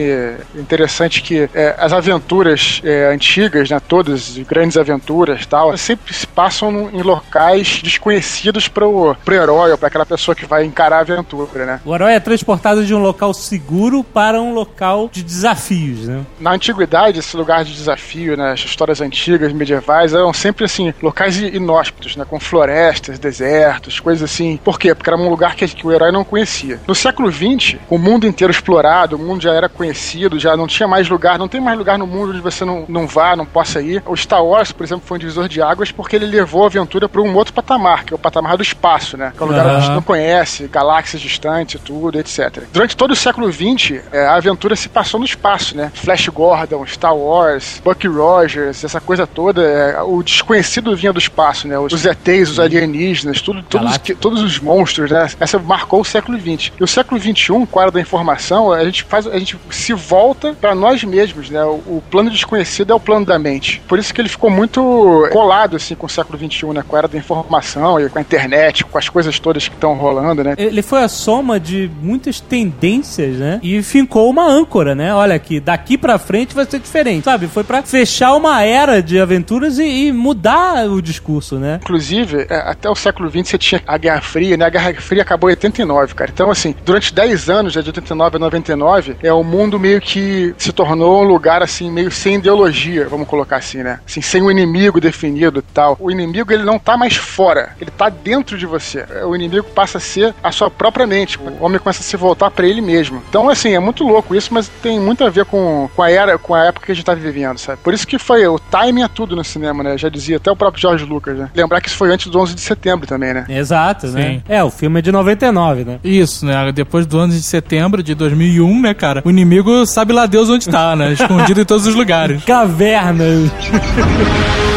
interessante 0.55 1.21
que 1.21 1.49
é, 1.53 1.75
as 1.77 1.91
aventuras 1.91 2.81
é, 2.85 3.11
antigas, 3.13 3.69
né, 3.69 3.77
todas, 3.85 4.37
as 4.37 4.37
grandes 4.47 4.77
aventuras 4.77 5.45
tal, 5.45 5.75
sempre 5.77 6.13
se 6.13 6.25
passam 6.37 6.91
em 6.93 7.01
locais 7.01 7.81
desconhecidos 7.81 8.67
pro, 8.67 9.15
pro 9.25 9.33
herói 9.33 9.71
ou 9.71 9.77
pra 9.77 9.87
aquela 9.87 10.05
pessoa 10.05 10.35
que 10.35 10.45
vai 10.45 10.63
encarar 10.65 10.97
a 10.97 10.99
aventura, 10.99 11.65
né? 11.65 11.81
O 11.83 11.95
herói 11.95 12.13
é 12.13 12.19
transportado 12.19 12.85
de 12.85 12.93
um 12.93 12.99
local 12.99 13.33
seguro 13.33 14.03
para 14.03 14.39
um 14.39 14.53
local 14.53 15.09
de 15.11 15.23
desafios, 15.23 16.07
né? 16.07 16.23
Na 16.39 16.51
antiguidade, 16.51 17.17
esse 17.17 17.35
lugar 17.35 17.65
de 17.65 17.73
desafio, 17.73 18.37
né, 18.37 18.51
as 18.51 18.59
histórias 18.59 19.01
antigas, 19.01 19.51
medievais, 19.51 20.13
eram 20.13 20.31
sempre 20.31 20.65
assim, 20.65 20.93
locais 21.01 21.39
inóspitos, 21.39 22.15
né, 22.15 22.23
com 22.23 22.39
florestas, 22.39 23.17
desertos, 23.17 23.99
coisas 23.99 24.29
assim. 24.29 24.59
Por 24.63 24.77
quê? 24.77 24.93
Porque 24.93 25.09
era 25.09 25.17
um 25.17 25.29
lugar 25.29 25.55
que, 25.55 25.67
que 25.67 25.87
o 25.87 25.91
herói 25.91 26.11
não 26.11 26.23
conhecia. 26.23 26.79
No 26.85 26.93
século 26.93 27.31
XX, 27.31 27.77
o 27.89 27.97
mundo 27.97 28.27
inteiro 28.27 28.51
explorado, 28.51 29.15
o 29.15 29.19
mundo 29.19 29.41
já 29.41 29.53
era 29.55 29.67
conhecido, 29.67 30.37
já 30.37 30.55
não 30.55 30.67
tinha 30.67 30.87
mais 30.87 31.09
lugar, 31.09 31.39
não 31.39 31.47
tem 31.47 31.59
mais 31.59 31.79
lugar 31.79 31.97
no 31.97 32.05
mundo 32.05 32.29
onde 32.29 32.41
você 32.41 32.63
não, 32.63 32.85
não 32.87 33.07
vá, 33.07 33.35
não 33.35 33.45
possa 33.45 33.81
ir. 33.81 34.03
O 34.05 34.15
Star 34.15 34.45
Wars, 34.45 34.71
por 34.71 34.83
exemplo, 34.83 35.03
foi 35.03 35.17
um 35.17 35.19
divisor 35.19 35.49
de 35.49 35.63
águas 35.63 35.91
porque 35.91 36.15
ele 36.15 36.26
levou 36.27 36.63
a 36.63 36.67
aventura 36.67 37.09
para 37.09 37.21
um 37.21 37.35
outro 37.35 37.53
patamar, 37.53 38.03
que 38.03 38.13
é 38.13 38.15
o 38.15 38.19
patamar 38.19 38.57
do 38.57 38.63
espaço, 38.63 39.17
né? 39.17 39.33
Que 39.35 39.41
é 39.41 39.45
um 39.45 39.49
lugar 39.49 39.65
que 39.65 39.71
a 39.71 39.79
gente 39.79 39.91
não 39.91 40.01
conhece, 40.01 40.67
galáxias 40.67 41.21
distantes, 41.21 41.79
tudo, 41.83 42.19
etc. 42.19 42.63
Durante 42.71 42.95
todo 42.95 43.11
o 43.11 43.15
século 43.15 43.51
XX, 43.51 44.01
é, 44.11 44.25
a 44.25 44.35
aventura 44.35 44.75
se 44.75 44.89
passou 44.89 45.19
no 45.19 45.25
espaço, 45.25 45.75
né? 45.75 45.91
Flash 45.93 46.27
Gordon, 46.29 46.85
Star 46.85 47.15
Wars, 47.15 47.81
Bucky 47.83 48.07
Rogers, 48.07 48.83
essa 48.83 48.99
coisa 48.99 49.25
toda. 49.25 49.61
é, 49.61 50.01
o 50.01 50.21
desconhecido 50.21 50.95
vinha 50.95 51.13
do 51.13 51.19
espaço, 51.19 51.67
né? 51.67 51.77
Os, 51.77 52.05
ETs, 52.05 52.51
os 52.51 52.59
alienígenas, 52.59 53.41
tudo, 53.41 53.63
todos, 53.63 53.97
todos 54.19 54.41
os 54.41 54.59
monstros, 54.59 55.11
né? 55.11 55.27
Essa 55.39 55.59
marcou 55.59 56.01
o 56.01 56.05
século 56.05 56.37
XX. 56.39 56.71
E 56.79 56.83
o 56.83 56.87
século 56.87 57.19
XXI, 57.19 57.65
com 57.69 57.79
a 57.79 57.83
era 57.83 57.91
da 57.91 58.01
informação, 58.01 58.71
a 58.71 58.83
gente 58.83 59.03
faz, 59.03 59.27
a 59.27 59.37
gente 59.37 59.57
se 59.69 59.93
volta 59.93 60.53
para 60.59 60.75
nós 60.75 61.03
mesmos, 61.03 61.49
né? 61.49 61.63
O, 61.63 61.97
o 61.97 62.03
plano 62.09 62.29
desconhecido 62.29 62.91
é 62.91 62.95
o 62.95 62.99
plano 62.99 63.25
da 63.25 63.39
mente. 63.39 63.81
Por 63.87 63.99
isso 63.99 64.13
que 64.13 64.21
ele 64.21 64.29
ficou 64.29 64.49
muito 64.49 65.27
colado 65.31 65.75
assim 65.75 65.95
com 65.95 66.05
o 66.05 66.09
século 66.17 66.37
XXI, 66.37 66.67
né? 66.67 66.83
Com 66.87 66.95
a 66.95 66.99
era 66.99 67.07
da 67.07 67.17
informação 67.17 67.99
e 67.99 68.09
com 68.09 68.17
a 68.17 68.21
internet, 68.21 68.83
com 68.83 68.97
as 68.97 69.09
coisas 69.09 69.39
todas 69.39 69.67
que 69.67 69.75
estão 69.75 69.93
rolando, 69.95 70.43
né? 70.43 70.55
Ele 70.57 70.81
foi 70.81 71.03
a 71.03 71.07
soma 71.07 71.59
de 71.59 71.89
muitas 72.01 72.39
tendências, 72.39 73.37
né? 73.37 73.59
E 73.63 73.81
fincou 73.83 74.29
uma 74.29 74.45
âncora, 74.45 74.95
né? 74.95 75.13
Olha 75.13 75.35
aqui, 75.35 75.59
daqui 75.59 75.97
pra 75.97 76.17
frente 76.17 76.55
vai 76.55 76.65
ser 76.65 76.79
diferente, 76.79 77.25
sabe? 77.25 77.47
Foi 77.47 77.63
pra 77.63 77.83
fechar 77.83 78.35
uma 78.35 78.63
era 78.63 79.01
de 79.01 79.19
aventuras 79.19 79.77
e, 79.77 80.07
e 80.07 80.11
mudar 80.11 80.89
o 80.89 81.01
discurso, 81.01 81.57
né? 81.57 81.79
Inclusive, 81.81 82.47
é, 82.49 82.55
até 82.55 82.89
o 82.89 82.95
século 82.95 83.29
XX 83.29 83.49
você 83.49 83.57
tinha 83.57 83.81
a 83.85 83.97
Guerra 83.97 84.21
Fria, 84.21 84.57
né? 84.57 84.65
A 84.65 84.69
Guerra 84.69 84.93
Fria 84.95 85.21
acabou 85.21 85.49
em 85.49 85.53
89, 85.53 86.15
cara. 86.15 86.31
Então, 86.33 86.49
assim, 86.49 86.75
durante 86.83 87.13
10 87.13 87.49
anos, 87.49 87.75
né, 87.75 87.81
de 87.81 87.89
89 87.89 88.35
a 88.35 88.39
99, 88.39 89.15
é, 89.21 89.31
o 89.31 89.43
mundo 89.43 89.79
meio 89.79 90.01
que 90.01 90.53
se 90.57 90.71
tornou 90.71 91.23
um 91.23 91.27
lugar, 91.27 91.61
assim, 91.61 91.91
meio 91.91 92.11
sem 92.11 92.35
ideologia, 92.35 93.07
vamos 93.07 93.27
colocar 93.27 93.57
assim, 93.57 93.83
né? 93.83 93.99
Assim, 94.05 94.21
sem 94.21 94.41
um 94.41 94.51
inimigo 94.51 94.99
definido 94.99 95.59
e 95.59 95.73
tal. 95.73 95.97
O 96.07 96.11
inimigo, 96.11 96.53
ele 96.53 96.63
não 96.63 96.79
tá 96.79 96.95
mais 96.95 97.17
fora, 97.17 97.75
ele 97.81 97.91
tá 97.91 98.07
dentro 98.07 98.57
de 98.57 98.65
você. 98.65 99.05
O 99.25 99.35
inimigo 99.35 99.67
passa 99.75 99.97
a 99.97 100.01
ser 100.01 100.33
a 100.41 100.53
sua 100.53 100.71
própria 100.71 101.05
mente. 101.05 101.37
O 101.37 101.65
homem 101.65 101.77
começa 101.77 101.99
a 101.99 102.03
se 102.03 102.15
voltar 102.15 102.49
pra 102.49 102.65
ele 102.65 102.79
mesmo. 102.79 103.21
Então, 103.27 103.49
assim, 103.49 103.73
é 103.73 103.79
muito 103.79 104.05
louco 104.05 104.33
isso, 104.33 104.53
mas 104.53 104.69
tem 104.81 105.01
muito 105.01 105.25
a 105.25 105.29
ver 105.29 105.43
com, 105.43 105.89
com 105.93 106.01
a 106.01 106.09
era, 106.09 106.37
com 106.37 106.55
a 106.55 106.63
época 106.63 106.85
que 106.85 106.93
a 106.93 106.95
gente 106.95 107.03
tá 107.03 107.13
vivendo, 107.13 107.57
sabe? 107.57 107.81
Por 107.83 107.93
isso 107.93 108.07
que 108.07 108.17
foi, 108.17 108.47
o 108.47 108.57
timing 108.57 109.01
é 109.01 109.09
tudo 109.09 109.35
no 109.35 109.43
cinema, 109.43 109.83
né? 109.83 109.97
Já 109.97 110.07
dizia 110.07 110.37
até 110.37 110.49
o 110.49 110.55
próprio 110.55 110.79
George 110.79 111.03
Lucas, 111.03 111.37
né? 111.37 111.49
Lembrar 111.53 111.81
que 111.81 111.89
isso 111.89 111.97
foi 111.97 112.09
antes 112.09 112.27
do 112.27 112.39
11 112.39 112.55
de 112.55 112.61
setembro 112.61 113.05
também, 113.05 113.33
né? 113.33 113.45
Exato, 113.49 114.07
né? 114.07 114.21
Sim. 114.21 114.43
É, 114.47 114.63
o 114.63 114.69
filme 114.71 114.99
é 114.99 115.01
de 115.01 115.11
99, 115.11 115.83
né? 115.83 115.99
Isso, 116.05 116.45
né? 116.45 116.71
Depois 116.71 117.05
do 117.05 117.19
11 117.19 117.37
de 117.37 117.43
setembro 117.43 118.01
de 118.01 118.15
2001, 118.15 118.79
né, 118.81 118.93
cara? 118.93 119.21
O 119.25 119.29
inimigo 119.29 119.85
sabe 119.85 120.13
lá 120.13 120.25
Deus 120.25 120.49
onde 120.49 120.69
tá, 120.69 120.95
né? 120.95 121.11
Escondido 121.11 121.59
em 121.59 121.65
todos 121.65 121.85
os 121.85 121.95
lugares. 121.95 122.41
Cavernas. 122.47 123.51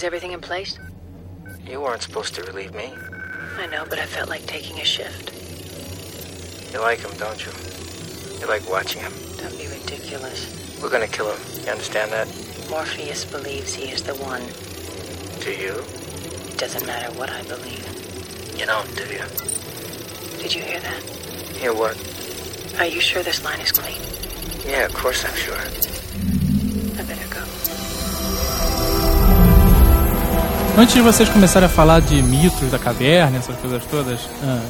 Is 0.00 0.04
everything 0.04 0.32
in 0.32 0.40
place? 0.40 0.78
You 1.68 1.82
weren't 1.82 2.00
supposed 2.00 2.34
to 2.36 2.42
relieve 2.44 2.74
me. 2.74 2.90
I 3.58 3.66
know, 3.66 3.84
but 3.86 3.98
I 3.98 4.06
felt 4.06 4.30
like 4.30 4.46
taking 4.46 4.80
a 4.80 4.84
shift. 4.86 5.30
You 6.72 6.80
like 6.80 7.00
him, 7.00 7.10
don't 7.18 7.44
you? 7.44 7.52
You 8.40 8.46
like 8.46 8.66
watching 8.66 9.02
him. 9.02 9.12
Don't 9.36 9.58
be 9.58 9.66
ridiculous. 9.66 10.80
We're 10.80 10.88
gonna 10.88 11.06
kill 11.06 11.30
him. 11.30 11.64
You 11.64 11.72
understand 11.72 12.12
that? 12.12 12.26
Morpheus 12.70 13.26
believes 13.26 13.74
he 13.74 13.90
is 13.90 14.02
the 14.02 14.14
one. 14.14 14.40
Do 15.44 15.52
you? 15.52 15.84
It 16.48 16.56
doesn't 16.56 16.86
matter 16.86 17.12
what 17.18 17.28
I 17.28 17.42
believe. 17.42 17.84
You 18.58 18.64
don't, 18.64 18.88
do 18.96 19.04
you? 19.04 19.24
Did 20.40 20.54
you 20.54 20.62
hear 20.62 20.80
that? 20.80 21.02
Hear 21.60 21.74
what? 21.74 21.94
Are 22.80 22.86
you 22.86 23.02
sure 23.02 23.22
this 23.22 23.44
line 23.44 23.60
is 23.60 23.70
clean? 23.70 24.00
Yeah, 24.64 24.86
of 24.86 24.94
course 24.94 25.26
I'm 25.26 25.36
sure. 25.36 25.58
I 25.58 27.02
better 27.02 27.28
go. 27.28 27.69
Antes 30.80 30.94
de 30.94 31.02
vocês 31.02 31.28
começarem 31.28 31.66
a 31.66 31.68
falar 31.68 32.00
de 32.00 32.22
mitos 32.22 32.70
da 32.70 32.78
caverna, 32.78 33.36
essas 33.36 33.54
coisas 33.56 33.82
todas, 33.84 34.18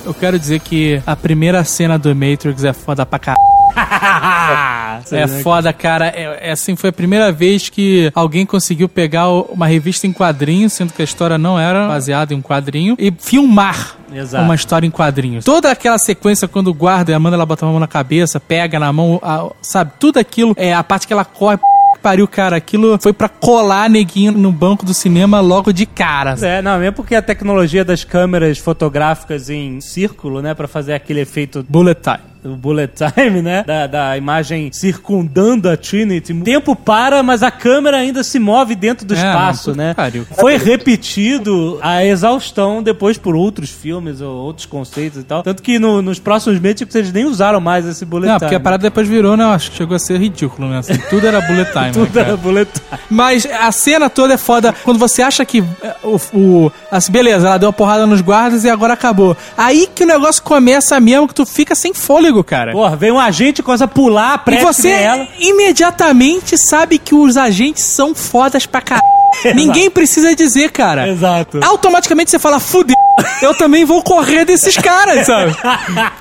eu 0.04 0.12
quero 0.12 0.40
dizer 0.40 0.58
que 0.58 1.00
a 1.06 1.14
primeira 1.14 1.62
cena 1.62 1.96
do 1.96 2.12
Matrix 2.16 2.64
é 2.64 2.72
foda 2.72 3.06
pra 3.06 3.16
caralho. 3.20 3.40
É 5.12 5.26
foda, 5.26 5.72
cara. 5.72 6.08
É, 6.08 6.48
é 6.48 6.52
assim, 6.52 6.76
foi 6.76 6.90
a 6.90 6.92
primeira 6.92 7.32
vez 7.32 7.68
que 7.68 8.12
alguém 8.14 8.44
conseguiu 8.44 8.88
pegar 8.88 9.28
uma 9.28 9.66
revista 9.66 10.06
em 10.06 10.12
quadrinhos, 10.12 10.72
sendo 10.74 10.92
que 10.92 11.00
a 11.00 11.04
história 11.04 11.38
não 11.38 11.58
era 11.58 11.88
baseada 11.88 12.34
em 12.34 12.36
um 12.36 12.42
quadrinho, 12.42 12.96
e 12.98 13.10
filmar 13.10 13.96
Exato. 14.12 14.44
uma 14.44 14.54
história 14.54 14.86
em 14.86 14.90
quadrinhos. 14.90 15.44
Toda 15.44 15.70
aquela 15.70 15.96
sequência 15.96 16.46
quando 16.46 16.68
o 16.68 16.74
guarda 16.74 17.12
e 17.12 17.14
a 17.14 17.16
Amanda 17.16 17.36
ela 17.36 17.46
bota 17.46 17.64
a 17.64 17.68
mão 17.68 17.80
na 17.80 17.86
cabeça, 17.88 18.38
pega 18.38 18.78
na 18.78 18.92
mão, 18.92 19.18
a- 19.22 19.48
sabe? 19.62 19.92
Tudo 19.98 20.18
aquilo, 20.18 20.54
é 20.56 20.74
a 20.74 20.84
parte 20.84 21.06
que 21.06 21.12
ela 21.12 21.24
corre. 21.24 21.58
Pariu, 22.02 22.26
cara, 22.26 22.56
aquilo 22.56 22.98
foi 23.00 23.12
pra 23.12 23.28
colar 23.28 23.90
neguinho 23.90 24.32
no 24.32 24.50
banco 24.50 24.84
do 24.84 24.94
cinema 24.94 25.40
logo 25.40 25.72
de 25.72 25.84
cara. 25.84 26.34
É, 26.40 26.62
não, 26.62 26.78
mesmo 26.78 26.96
porque 26.96 27.14
a 27.14 27.22
tecnologia 27.22 27.84
das 27.84 28.04
câmeras 28.04 28.58
fotográficas 28.58 29.50
em 29.50 29.80
círculo, 29.80 30.40
né, 30.40 30.54
pra 30.54 30.66
fazer 30.66 30.94
aquele 30.94 31.20
efeito 31.20 31.64
Bullet 31.68 32.00
time. 32.00 32.29
O 32.44 32.56
bullet 32.56 32.92
time, 33.14 33.42
né? 33.42 33.62
Da, 33.66 33.86
da 33.86 34.16
imagem 34.16 34.70
circundando 34.72 35.68
a 35.68 35.76
Trinity. 35.76 36.32
O 36.32 36.42
tempo 36.42 36.74
para, 36.74 37.22
mas 37.22 37.42
a 37.42 37.50
câmera 37.50 37.98
ainda 37.98 38.22
se 38.22 38.38
move 38.38 38.74
dentro 38.74 39.06
do 39.06 39.14
É, 39.14 39.16
espaço, 39.16 39.74
né? 39.74 39.94
pariu. 39.94 40.26
Foi 40.38 40.56
repetido 40.56 41.78
a 41.82 42.04
exaustão 42.04 42.82
depois 42.82 43.16
por 43.18 43.34
outros 43.34 43.70
filmes 43.70 44.20
ou 44.20 44.34
outros 44.36 44.66
conceitos 44.66 45.20
e 45.20 45.24
tal. 45.24 45.42
Tanto 45.42 45.62
que 45.62 45.78
no- 45.78 46.02
nos 46.02 46.18
próximos 46.18 46.58
Matrix 46.60 46.94
eles 46.94 47.12
nem 47.12 47.24
usaram 47.24 47.60
mais 47.60 47.86
esse 47.86 48.04
bullet 48.04 48.28
Não, 48.28 48.36
time. 48.38 48.46
porque 48.46 48.54
a 48.54 48.60
parada 48.60 48.82
depois 48.82 49.08
virou, 49.08 49.36
né? 49.36 49.44
Acho 49.44 49.70
que 49.70 49.76
chegou 49.76 49.96
a 49.96 49.98
ser 49.98 50.18
ridículo, 50.18 50.68
né? 50.68 50.78
Assim, 50.78 50.96
tudo 51.08 51.26
era 51.26 51.40
bullet 51.40 51.70
time. 51.72 51.92
Tudo 51.92 52.06
né, 52.06 52.10
cara? 52.14 52.26
era 52.28 52.36
bullet 52.36 52.70
time. 52.72 53.00
Mas 53.10 53.46
a 53.46 53.70
cena 53.72 54.08
toda 54.10 54.34
é 54.34 54.38
foda. 54.38 54.74
Quando 54.84 54.98
você 54.98 55.22
acha 55.22 55.44
que 55.44 55.62
é, 55.82 55.94
o, 56.02 56.16
o- 56.32 56.72
assim, 56.90 57.10
beleza, 57.12 57.46
ela 57.48 57.58
deu 57.58 57.68
uma 57.68 57.72
porrada 57.72 58.06
nos 58.06 58.20
guardas 58.20 58.64
e 58.64 58.70
agora 58.70 58.92
acabou. 58.94 59.36
Aí 59.56 59.88
que 59.94 60.04
o 60.04 60.06
negócio 60.06 60.42
começa 60.42 60.98
mesmo, 61.00 61.26
que 61.28 61.34
tu 61.34 61.44
fica 61.46 61.74
sem 61.74 61.92
fôlego, 61.94 62.29
cara. 62.44 62.72
Porra, 62.72 62.96
vem 62.96 63.10
um 63.10 63.18
agente 63.20 63.62
coisa 63.62 63.86
pular, 63.88 64.34
e 64.36 64.38
presta 64.44 64.72
você 64.72 64.88
ela. 64.90 65.26
imediatamente 65.38 66.56
sabe 66.56 66.98
que 66.98 67.14
os 67.14 67.36
agentes 67.36 67.84
são 67.84 68.14
fodas 68.14 68.66
pra 68.66 68.80
caralho. 68.80 69.10
Ninguém 69.54 69.88
precisa 69.88 70.34
dizer, 70.34 70.70
cara. 70.70 71.08
Exato. 71.08 71.60
Automaticamente 71.62 72.30
você 72.30 72.38
fala, 72.38 72.58
fudeu, 72.60 72.96
eu 73.40 73.54
também 73.54 73.84
vou 73.84 74.02
correr 74.02 74.44
desses 74.44 74.76
caras, 74.78 75.24
sabe? 75.26 75.56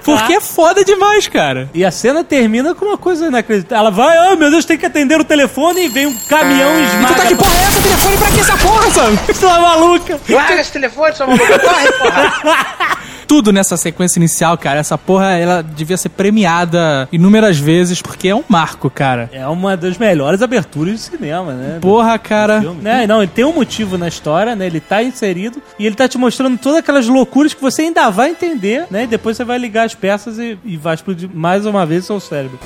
Porque 0.04 0.34
é 0.34 0.40
foda 0.40 0.86
demais, 0.86 1.28
cara. 1.28 1.70
E 1.74 1.84
a 1.84 1.92
cena 1.92 2.24
termina 2.24 2.74
com 2.76 2.86
uma 2.86 2.98
coisa 2.98 3.28
inacreditável. 3.28 3.78
Ela 3.88 3.92
vai, 3.92 4.16
ai 4.18 4.36
meu 4.36 4.50
Deus, 4.52 4.64
tem 4.64 4.78
que 4.78 4.86
atender 4.86 5.20
o 5.20 5.24
telefone 5.24 5.86
e 5.86 5.90
vem 5.90 6.06
um 6.06 6.14
caminhão 6.30 6.80
e 6.80 6.84
E 6.84 6.88
tu 6.88 6.94
esmaga. 6.96 7.16
tá 7.16 7.26
que 7.28 7.36
porra 7.36 7.52
é 7.58 7.64
essa? 7.64 7.82
Telefone 7.82 8.18
pra 8.18 8.28
que 8.32 8.40
essa 8.40 8.58
porra, 8.58 8.92
sabe? 8.92 9.20
Sua 9.36 9.60
maluca. 9.60 10.20
Larga 10.30 10.62
esse 10.62 10.72
telefone, 10.72 11.16
sua 11.16 11.28
maluca. 11.28 11.60
Corre, 11.60 11.92
porra. 11.94 12.98
Tudo 13.30 13.54
nessa 13.54 13.78
sequência 13.78 14.18
inicial, 14.18 14.58
cara, 14.58 14.80
essa 14.80 14.98
porra, 14.98 15.34
ela 15.38 15.62
devia 15.62 15.96
ser 15.98 16.10
premiada 16.10 17.08
inúmeras 17.12 17.60
vezes, 17.60 18.02
porque 18.02 18.28
é 18.28 18.36
um 18.36 18.44
marco, 18.50 18.90
cara. 18.90 19.30
É 19.32 19.46
uma 19.46 19.78
das 19.78 20.00
melhores 20.00 20.42
aberturas 20.42 20.94
de 20.96 21.00
cinema, 21.02 21.54
né? 21.54 21.78
Porra, 21.80 22.18
cara. 22.18 22.60
Né? 22.82 23.06
Não, 23.06 23.22
ele 23.22 23.32
tem 23.32 23.46
um 23.46 23.54
motivo 23.54 24.00
na 24.00 24.08
história, 24.08 24.56
né? 24.56 24.66
Ele 24.66 24.80
tá 24.80 25.04
inserido 25.04 25.62
e 25.78 25.86
ele 25.86 25.96
tá 25.96 26.08
te 26.08 26.18
mostrando 26.18 26.58
todas 26.58 26.80
aquelas 26.80 27.08
loucuras 27.08 27.54
que 27.54 27.62
você 27.62 27.84
ainda 27.84 28.10
vai 28.10 28.32
entender, 28.32 28.88
né? 28.90 29.04
E 29.04 29.08
depois 29.08 29.38
você 29.38 29.44
vai 29.44 29.60
ligar 29.60 29.86
as 29.86 29.94
peças 29.94 30.40
e, 30.40 30.58
e 30.66 30.76
vai 30.76 30.96
explodir 30.96 31.30
mais 31.32 31.68
uma 31.68 31.86
vez 31.86 32.06
o 32.06 32.08
seu 32.08 32.20
cérebro. 32.20 32.58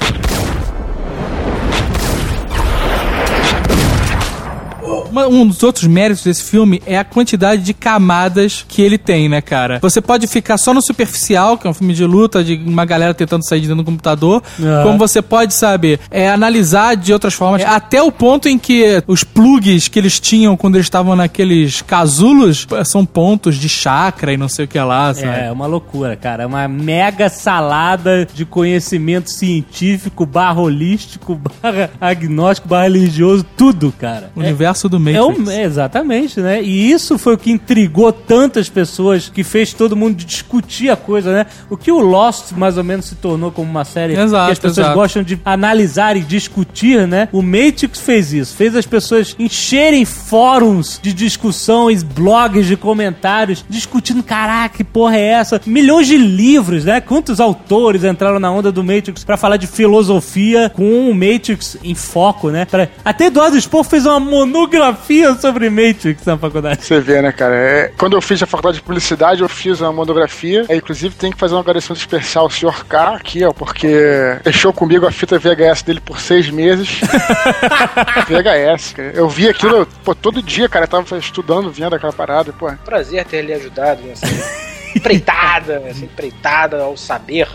Um 5.29 5.47
dos 5.47 5.61
outros 5.63 5.85
méritos 5.85 6.23
desse 6.23 6.43
filme 6.43 6.81
é 6.85 6.97
a 6.97 7.03
quantidade 7.03 7.61
de 7.61 7.73
camadas 7.73 8.65
que 8.67 8.81
ele 8.81 8.97
tem, 8.97 9.29
né, 9.29 9.41
cara? 9.41 9.79
Você 9.81 10.01
pode 10.01 10.27
ficar 10.27 10.57
só 10.57 10.73
no 10.73 10.81
superficial, 10.81 11.57
que 11.57 11.67
é 11.67 11.69
um 11.69 11.73
filme 11.73 11.93
de 11.93 12.05
luta, 12.05 12.43
de 12.43 12.55
uma 12.65 12.85
galera 12.85 13.13
tentando 13.13 13.47
sair 13.47 13.61
de 13.61 13.67
dentro 13.67 13.83
do 13.83 13.85
computador, 13.85 14.41
Ah. 14.59 14.81
como 14.83 14.97
você 14.97 15.21
pode, 15.21 15.53
sabe, 15.53 15.99
é, 16.09 16.29
analisar 16.29 16.95
de 16.95 17.13
outras 17.13 17.33
formas, 17.33 17.61
É, 17.61 17.65
até 17.65 18.01
o 18.01 18.11
ponto 18.11 18.47
em 18.49 18.57
que 18.57 19.03
os 19.07 19.23
plugs 19.23 19.87
que 19.87 19.99
eles 19.99 20.19
tinham 20.19 20.55
quando 20.57 20.75
eles 20.75 20.85
estavam 20.85 21.15
naqueles 21.15 21.81
casulos 21.81 22.67
são 22.85 23.05
pontos 23.05 23.55
de 23.55 23.69
chakra 23.69 24.33
e 24.33 24.37
não 24.37 24.49
sei 24.49 24.65
o 24.65 24.67
que 24.67 24.79
lá, 24.79 25.13
sabe? 25.13 25.27
É, 25.27 25.51
uma 25.51 25.65
loucura, 25.67 26.15
cara. 26.15 26.43
É 26.43 26.45
uma 26.45 26.67
mega 26.67 27.29
salada 27.29 28.27
de 28.33 28.45
conhecimento 28.45 29.29
científico, 29.31 30.25
barra 30.25 30.61
holístico, 30.61 31.39
barra 31.61 31.89
agnóstico, 32.01 32.67
barra 32.67 32.83
religioso, 32.83 33.45
tudo, 33.55 33.93
cara. 33.99 34.31
O 34.35 34.39
universo 34.39 34.89
do 34.89 34.99
É 35.09 35.19
Matrix. 35.19 35.47
o- 35.47 35.51
é, 35.51 35.63
exatamente, 35.63 36.39
né? 36.39 36.61
E 36.61 36.91
isso 36.91 37.17
foi 37.17 37.33
o 37.33 37.37
que 37.37 37.51
intrigou 37.51 38.11
tantas 38.11 38.69
pessoas, 38.69 39.29
que 39.29 39.43
fez 39.43 39.73
todo 39.73 39.95
mundo 39.95 40.15
discutir 40.15 40.89
a 40.89 40.95
coisa, 40.95 41.31
né? 41.33 41.45
O 41.69 41.77
que 41.77 41.91
o 41.91 41.99
Lost 41.99 42.51
mais 42.53 42.77
ou 42.77 42.83
menos 42.83 43.05
se 43.05 43.15
tornou 43.15 43.51
como 43.51 43.69
uma 43.69 43.85
série 43.85 44.13
Exato, 44.17 44.45
que 44.47 44.51
as 44.53 44.59
pessoas 44.59 44.77
exato. 44.85 44.95
gostam 44.95 45.23
de 45.23 45.39
analisar 45.43 46.15
e 46.15 46.21
discutir, 46.21 47.07
né? 47.07 47.27
O 47.31 47.41
Matrix 47.41 47.99
fez 47.99 48.33
isso, 48.33 48.55
fez 48.55 48.75
as 48.75 48.85
pessoas 48.85 49.35
encherem 49.39 50.05
fóruns 50.05 50.99
de 51.01 51.13
discussões, 51.13 52.03
blogs 52.03 52.65
de 52.67 52.75
comentários, 52.77 53.63
discutindo, 53.69 54.21
caraca, 54.23 54.77
que 54.77 54.83
porra 54.83 55.15
é 55.17 55.25
essa? 55.25 55.61
Milhões 55.65 56.07
de 56.07 56.17
livros, 56.17 56.85
né? 56.85 57.01
Quantos 57.01 57.39
autores 57.39 58.03
entraram 58.03 58.39
na 58.39 58.51
onda 58.51 58.71
do 58.71 58.83
Matrix 58.83 59.23
pra 59.23 59.37
falar 59.37 59.57
de 59.57 59.67
filosofia 59.67 60.71
com 60.73 61.09
o 61.09 61.13
Matrix 61.13 61.77
em 61.83 61.95
foco, 61.95 62.49
né? 62.49 62.67
Até 63.03 63.25
Eduardo 63.27 63.59
Spohr 63.59 63.83
fez 63.83 64.05
uma 64.05 64.19
monografia 64.19 64.92
sobre 65.39 65.69
Matrix 65.69 66.25
na 66.25 66.37
faculdade. 66.37 66.83
Você 66.83 66.99
vê, 66.99 67.21
né, 67.21 67.31
cara? 67.31 67.55
É, 67.55 67.91
quando 67.97 68.13
eu 68.13 68.21
fiz 68.21 68.41
a 68.41 68.45
faculdade 68.45 68.77
de 68.77 68.83
publicidade, 68.83 69.41
eu 69.41 69.49
fiz 69.49 69.81
uma 69.81 69.91
monografia. 69.91 70.65
É, 70.69 70.75
inclusive, 70.75 71.15
tem 71.15 71.31
que 71.31 71.37
fazer 71.37 71.55
uma 71.55 71.61
agradecimento 71.61 71.99
especial 71.99 72.45
ao 72.45 72.49
senhor 72.49 72.85
K 72.85 73.15
aqui, 73.15 73.43
ó, 73.43 73.51
porque 73.51 74.37
fechou 74.43 74.71
comigo 74.71 75.07
a 75.07 75.11
fita 75.11 75.39
VHS 75.39 75.81
dele 75.83 75.99
por 75.99 76.19
seis 76.19 76.49
meses. 76.49 76.99
VHS, 78.27 78.93
cara. 78.93 79.11
Eu 79.13 79.27
vi 79.27 79.49
aquilo, 79.49 79.87
pô, 80.03 80.13
todo 80.13 80.41
dia, 80.41 80.69
cara. 80.69 80.85
Eu 80.85 80.89
tava 80.89 81.17
estudando, 81.17 81.71
vendo 81.71 81.95
aquela 81.95 82.13
parada, 82.13 82.53
pô. 82.53 82.71
Prazer 82.85 83.25
ter 83.25 83.41
lhe 83.41 83.53
ajudado 83.53 84.01
nessa 84.03 84.25
empreitada, 84.95 85.81
essa 85.87 86.03
empreitada 86.05 86.81
ao 86.81 86.95
saber. 86.95 87.47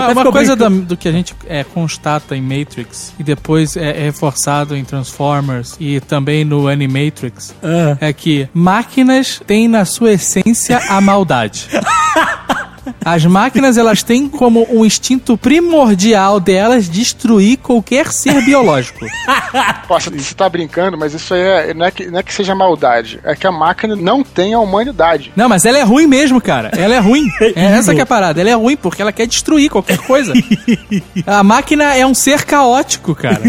Uma, 0.00 0.10
até 0.12 0.20
uma 0.20 0.32
coisa 0.32 0.56
da- 0.56 0.68
do 0.68 0.96
que 0.96 1.08
a 1.08 1.12
gente 1.12 1.34
é, 1.46 1.62
constata 1.64 2.36
em 2.36 2.40
Matrix 2.42 3.12
e 3.18 3.22
depois 3.22 3.76
é, 3.76 3.90
é 4.00 4.02
reforçado 4.04 4.76
em 4.76 4.84
Transformers 4.84 5.76
e 5.80 6.00
também 6.00 6.44
no 6.44 6.68
Animatrix 6.68 7.54
Ah. 7.62 7.96
é 8.00 8.12
que 8.12 8.48
máquinas 8.52 9.40
têm 9.46 9.68
na 9.68 9.84
sua 9.84 10.12
essência 10.12 10.78
a 10.88 11.00
maldade. 11.00 11.68
As 13.04 13.24
máquinas, 13.24 13.78
elas 13.78 14.02
têm 14.02 14.28
como 14.28 14.66
um 14.70 14.84
instinto 14.84 15.36
primordial 15.36 16.38
delas 16.38 16.88
destruir 16.88 17.58
qualquer 17.58 18.08
ser 18.12 18.42
biológico. 18.44 19.06
Pô, 19.88 19.98
você 19.98 20.34
tá 20.34 20.48
brincando, 20.48 20.96
mas 20.96 21.14
isso 21.14 21.34
aí 21.34 21.40
é, 21.40 21.74
não, 21.74 21.86
é 21.86 21.90
que, 21.90 22.06
não 22.06 22.18
é 22.18 22.22
que 22.22 22.32
seja 22.32 22.54
maldade. 22.54 23.20
É 23.24 23.34
que 23.34 23.46
a 23.46 23.52
máquina 23.52 23.96
não 23.96 24.22
tem 24.22 24.54
a 24.54 24.60
humanidade. 24.60 25.32
Não, 25.34 25.48
mas 25.48 25.64
ela 25.64 25.78
é 25.78 25.82
ruim 25.82 26.06
mesmo, 26.06 26.40
cara. 26.40 26.70
Ela 26.76 26.94
é 26.94 26.98
ruim. 26.98 27.28
É 27.60 27.64
essa 27.64 27.92
que 27.92 28.00
é 28.00 28.02
a 28.02 28.06
parada. 28.06 28.40
Ela 28.40 28.50
é 28.50 28.54
ruim 28.54 28.76
porque 28.76 29.02
ela 29.02 29.12
quer 29.12 29.26
destruir 29.26 29.68
qualquer 29.70 29.98
coisa. 29.98 30.32
A 31.26 31.42
máquina 31.42 31.94
é 31.94 32.06
um 32.06 32.14
ser 32.14 32.44
caótico, 32.44 33.14
cara. 33.14 33.40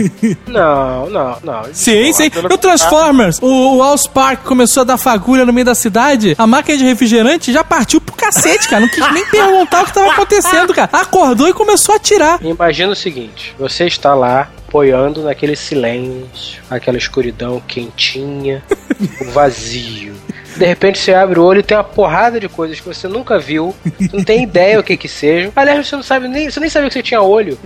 Não, 0.47 1.09
não, 1.09 1.37
não. 1.43 1.63
Sim, 1.71 2.11
sim. 2.11 2.31
No 2.49 2.57
Transformers, 2.57 3.37
o, 3.41 3.77
o 3.77 3.83
All 3.83 3.97
Spark 3.97 4.43
começou 4.43 4.81
a 4.81 4.83
dar 4.83 4.97
fagulha 4.97 5.45
no 5.45 5.53
meio 5.53 5.65
da 5.65 5.75
cidade, 5.75 6.35
a 6.37 6.47
máquina 6.47 6.77
de 6.77 6.83
refrigerante 6.83 7.53
já 7.53 7.63
partiu 7.63 8.01
pro 8.01 8.15
cacete, 8.15 8.67
cara. 8.67 8.81
Não 8.81 8.89
quis 8.89 9.11
nem 9.13 9.25
perguntar 9.45 9.81
o 9.81 9.85
que 9.85 9.93
tava 9.93 10.11
acontecendo, 10.11 10.73
cara. 10.73 10.89
Acordou 10.91 11.47
e 11.47 11.53
começou 11.53 11.93
a 11.93 11.95
atirar. 11.97 12.39
Imagina 12.43 12.91
o 12.91 12.95
seguinte: 12.95 13.55
você 13.57 13.85
está 13.85 14.13
lá 14.13 14.49
apoiando 14.67 15.23
naquele 15.23 15.55
silêncio, 15.55 16.61
aquela 16.69 16.97
escuridão 16.97 17.61
quentinha, 17.67 18.63
o 19.21 19.31
vazio. 19.31 20.15
De 20.55 20.65
repente 20.65 20.99
você 20.99 21.13
abre 21.13 21.39
o 21.39 21.43
olho 21.43 21.61
e 21.61 21.63
tem 21.63 21.77
uma 21.77 21.83
porrada 21.83 22.39
de 22.39 22.49
coisas 22.49 22.79
que 22.79 22.85
você 22.85 23.07
nunca 23.07 23.39
viu, 23.39 23.73
você 23.97 24.17
não 24.17 24.23
tem 24.23 24.43
ideia 24.43 24.79
o 24.79 24.83
que 24.83 24.97
que 24.97 25.07
seja. 25.07 25.51
Aliás, 25.55 25.87
você 25.87 25.95
não 25.95 26.03
sabe 26.03 26.27
nem, 26.27 26.49
você 26.49 26.59
nem 26.59 26.69
sabia 26.69 26.89
que 26.89 26.93
você 26.93 27.03
tinha 27.03 27.21
olho. 27.21 27.57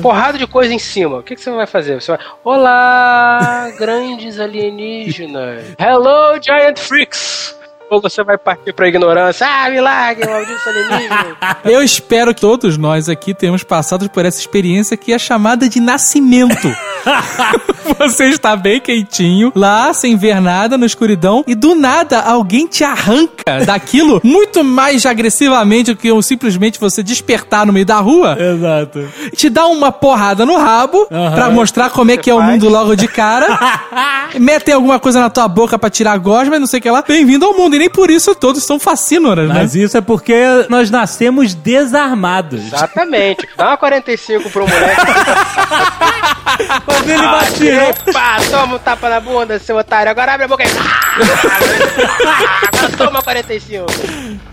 Porrada 0.00 0.38
de 0.38 0.46
coisa 0.46 0.72
em 0.72 0.78
cima. 0.78 1.18
O 1.18 1.22
que, 1.22 1.34
que 1.34 1.42
você 1.42 1.50
vai 1.50 1.66
fazer? 1.66 2.00
Você 2.00 2.12
vai, 2.12 2.20
olá, 2.42 3.70
grandes 3.78 4.40
alienígenas. 4.40 5.64
Hello, 5.78 6.40
giant 6.42 6.78
freaks. 6.78 7.59
Ou 7.90 8.00
você 8.00 8.22
vai 8.22 8.38
partir 8.38 8.72
pra 8.72 8.86
ignorância. 8.86 9.44
Ah, 9.44 9.68
milagre, 9.68 10.24
maldito 10.30 10.60
alienígena. 10.68 11.36
Eu 11.66 11.82
espero 11.82 12.32
que 12.32 12.40
todos 12.40 12.78
nós 12.78 13.08
aqui 13.08 13.34
tenhamos 13.34 13.64
passado 13.64 14.08
por 14.08 14.24
essa 14.24 14.38
experiência 14.38 14.96
que 14.96 15.12
é 15.12 15.18
chamada 15.18 15.68
de 15.68 15.80
nascimento. 15.80 16.72
Você 17.98 18.28
está 18.28 18.54
bem 18.54 18.80
quentinho, 18.80 19.50
lá, 19.54 19.92
sem 19.92 20.16
ver 20.16 20.40
nada, 20.40 20.78
na 20.78 20.86
escuridão, 20.86 21.42
e 21.46 21.54
do 21.54 21.74
nada 21.74 22.20
alguém 22.20 22.66
te 22.66 22.84
arranca 22.84 23.64
daquilo 23.66 24.20
muito 24.24 24.62
mais 24.62 25.04
agressivamente 25.04 25.92
do 25.92 25.96
que 25.96 26.22
simplesmente 26.22 26.78
você 26.78 27.02
despertar 27.02 27.66
no 27.66 27.72
meio 27.72 27.86
da 27.86 27.98
rua. 27.98 28.36
Exato. 28.38 29.08
te 29.34 29.50
dá 29.50 29.66
uma 29.66 29.90
porrada 29.90 30.46
no 30.46 30.56
rabo 30.56 31.06
pra 31.06 31.50
mostrar 31.50 31.90
como 31.90 32.12
é 32.12 32.16
que 32.16 32.30
é 32.30 32.34
o 32.34 32.40
mundo 32.40 32.68
logo 32.68 32.94
de 32.94 33.08
cara. 33.08 33.58
Metem 34.38 34.74
alguma 34.74 35.00
coisa 35.00 35.20
na 35.20 35.28
tua 35.28 35.48
boca 35.48 35.78
pra 35.78 35.90
tirar 35.90 36.12
a 36.12 36.18
gosma 36.18 36.56
e 36.56 36.58
não 36.60 36.66
sei 36.66 36.78
o 36.78 36.82
que 36.82 36.90
lá. 36.90 37.02
Bem-vindo 37.06 37.44
ao 37.44 37.56
mundo. 37.56 37.79
E 37.80 37.84
nem 37.84 37.88
por 37.88 38.10
isso 38.10 38.34
todos 38.34 38.62
são 38.62 38.78
fascínoras, 38.78 39.48
né? 39.48 39.54
Mas 39.54 39.74
isso 39.74 39.96
é 39.96 40.02
porque 40.02 40.34
nós 40.68 40.90
nascemos 40.90 41.54
desarmados. 41.54 42.66
Exatamente. 42.66 43.48
Dá 43.56 43.68
uma 43.68 43.76
45 43.78 44.50
pro 44.50 44.68
moleque. 44.68 45.00
Quando 46.84 47.08
ele 47.08 47.24
Ah, 47.24 47.32
batia. 47.40 47.88
Epa, 47.88 48.36
toma 48.50 48.76
um 48.76 48.78
tapa 48.78 49.08
na 49.08 49.18
bunda, 49.18 49.58
seu 49.58 49.78
otário. 49.78 50.10
Agora 50.10 50.34
abre 50.34 50.44
a 50.44 50.48
boca 50.48 50.62
aí. 50.62 50.70
Ah, 52.28 52.68
agora 52.70 52.96
toma 52.98 53.22
45. 53.22 53.86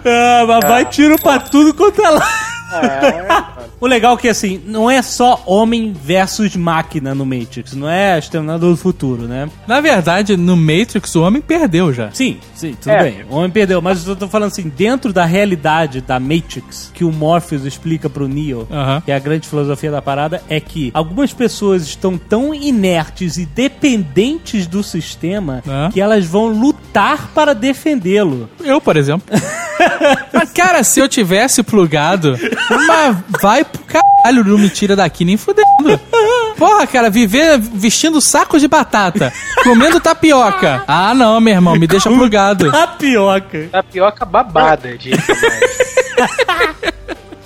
Ah, 0.05 0.45
mas 0.47 0.59
vai 0.69 0.85
tiro 0.85 1.19
pra 1.21 1.37
tudo 1.39 1.73
quanto 1.73 2.01
é 2.01 2.09
lá. 2.09 2.27
O 3.79 3.85
legal 3.85 4.15
é 4.15 4.17
que, 4.17 4.27
assim, 4.27 4.59
não 4.65 4.89
é 4.89 5.03
só 5.03 5.43
homem 5.45 5.93
versus 5.93 6.55
máquina 6.55 7.13
no 7.13 7.23
Matrix. 7.27 7.73
Não 7.73 7.87
é 7.87 8.17
Exterminador 8.17 8.71
do 8.71 8.77
Futuro, 8.77 9.27
né? 9.27 9.47
Na 9.67 9.79
verdade, 9.79 10.35
no 10.35 10.57
Matrix, 10.57 11.13
o 11.13 11.21
homem 11.21 11.39
perdeu 11.43 11.93
já. 11.93 12.09
Sim, 12.11 12.39
sim, 12.55 12.73
tudo 12.81 12.91
É. 12.93 13.03
bem. 13.03 13.25
O 13.29 13.35
homem 13.35 13.51
perdeu. 13.51 13.79
Mas 13.79 14.07
eu 14.07 14.15
tô 14.15 14.27
falando 14.27 14.47
assim, 14.51 14.67
dentro 14.75 15.13
da 15.13 15.25
realidade 15.25 16.01
da 16.01 16.19
Matrix, 16.19 16.89
que 16.91 17.03
o 17.03 17.11
Morpheus 17.11 17.65
explica 17.65 18.09
pro 18.09 18.27
Neo, 18.27 18.67
Aham. 18.71 18.99
que 19.01 19.11
é 19.11 19.15
a 19.15 19.19
grande 19.19 19.47
filosofia 19.47 19.91
da 19.91 20.01
parada, 20.01 20.41
é 20.49 20.59
que 20.59 20.89
algumas 20.91 21.31
pessoas 21.31 21.83
estão 21.83 22.17
tão 22.17 22.55
inertes 22.55 23.37
e 23.37 23.45
dependentes 23.45 24.65
do 24.65 24.81
sistema 24.81 25.61
Ah. 25.69 25.89
que 25.93 26.01
elas 26.01 26.25
vão 26.25 26.47
lutar 26.47 27.27
para 27.35 27.53
defendê-lo. 27.53 28.49
Eu, 28.63 28.81
por 28.81 28.97
exemplo. 28.97 29.27
Mas, 30.33 30.51
cara, 30.51 30.83
se 30.83 30.99
eu 30.99 31.07
tivesse 31.07 31.61
plugado, 31.61 32.35
mas 32.69 33.17
vai 33.41 33.63
pro 33.63 33.81
caralho, 33.83 34.43
não 34.43 34.57
me 34.57 34.69
tira 34.69 34.95
daqui 34.95 35.23
nem 35.25 35.37
fudendo. 35.37 35.67
Porra, 36.57 36.87
cara, 36.87 37.09
viver 37.09 37.59
vestindo 37.59 38.19
saco 38.19 38.59
de 38.59 38.67
batata, 38.67 39.31
comendo 39.63 39.99
tapioca. 39.99 40.83
Ah, 40.87 41.13
não, 41.13 41.39
meu 41.39 41.53
irmão, 41.53 41.75
me 41.75 41.87
deixa 41.87 42.09
plugado. 42.09 42.71
Tapioca. 42.71 43.69
Tapioca 43.71 44.25
babada, 44.25 44.97
de 44.97 45.11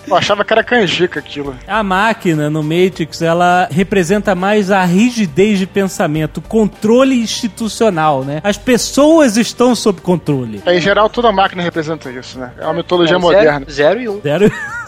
Eu 0.08 0.16
achava 0.18 0.44
que 0.44 0.52
era 0.52 0.62
canjica 0.64 1.20
aquilo. 1.20 1.56
A 1.66 1.82
máquina 1.84 2.50
no 2.50 2.62
Matrix, 2.62 3.22
ela 3.22 3.68
representa 3.72 4.36
mais 4.36 4.70
a 4.70 4.84
rigidez 4.84 5.58
de 5.58 5.66
pensamento, 5.66 6.38
o 6.38 6.42
controle 6.42 7.16
institucional, 7.22 8.24
né? 8.26 8.42
As 8.44 8.58
pessoas 8.58 9.38
estão 9.38 9.74
sob 9.74 10.02
controle. 10.02 10.62
Em 10.68 10.82
geral, 10.82 11.10
toda 11.10 11.32
máquina 11.32 11.64
representa 11.64 12.12
isso, 12.12 12.38
né? 12.38 12.52
É 12.60 12.66
uma 12.66 12.74
mitologia 12.74 13.16
Zero- 13.18 13.22
moderna. 13.22 13.66
Zero 13.70 14.02
e 14.02 14.10
um. 14.10 14.20
Zero, 14.22 14.50
zero 14.50 14.54
um. 14.54 14.81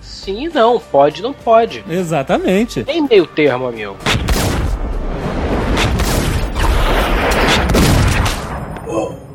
Sim 0.00 0.46
e 0.46 0.48
não. 0.48 0.80
Pode 0.80 1.22
não 1.22 1.32
pode. 1.32 1.84
Exatamente. 1.88 2.82
Tem 2.82 3.02
meio 3.02 3.26
termo, 3.26 3.66
amigo. 3.68 3.96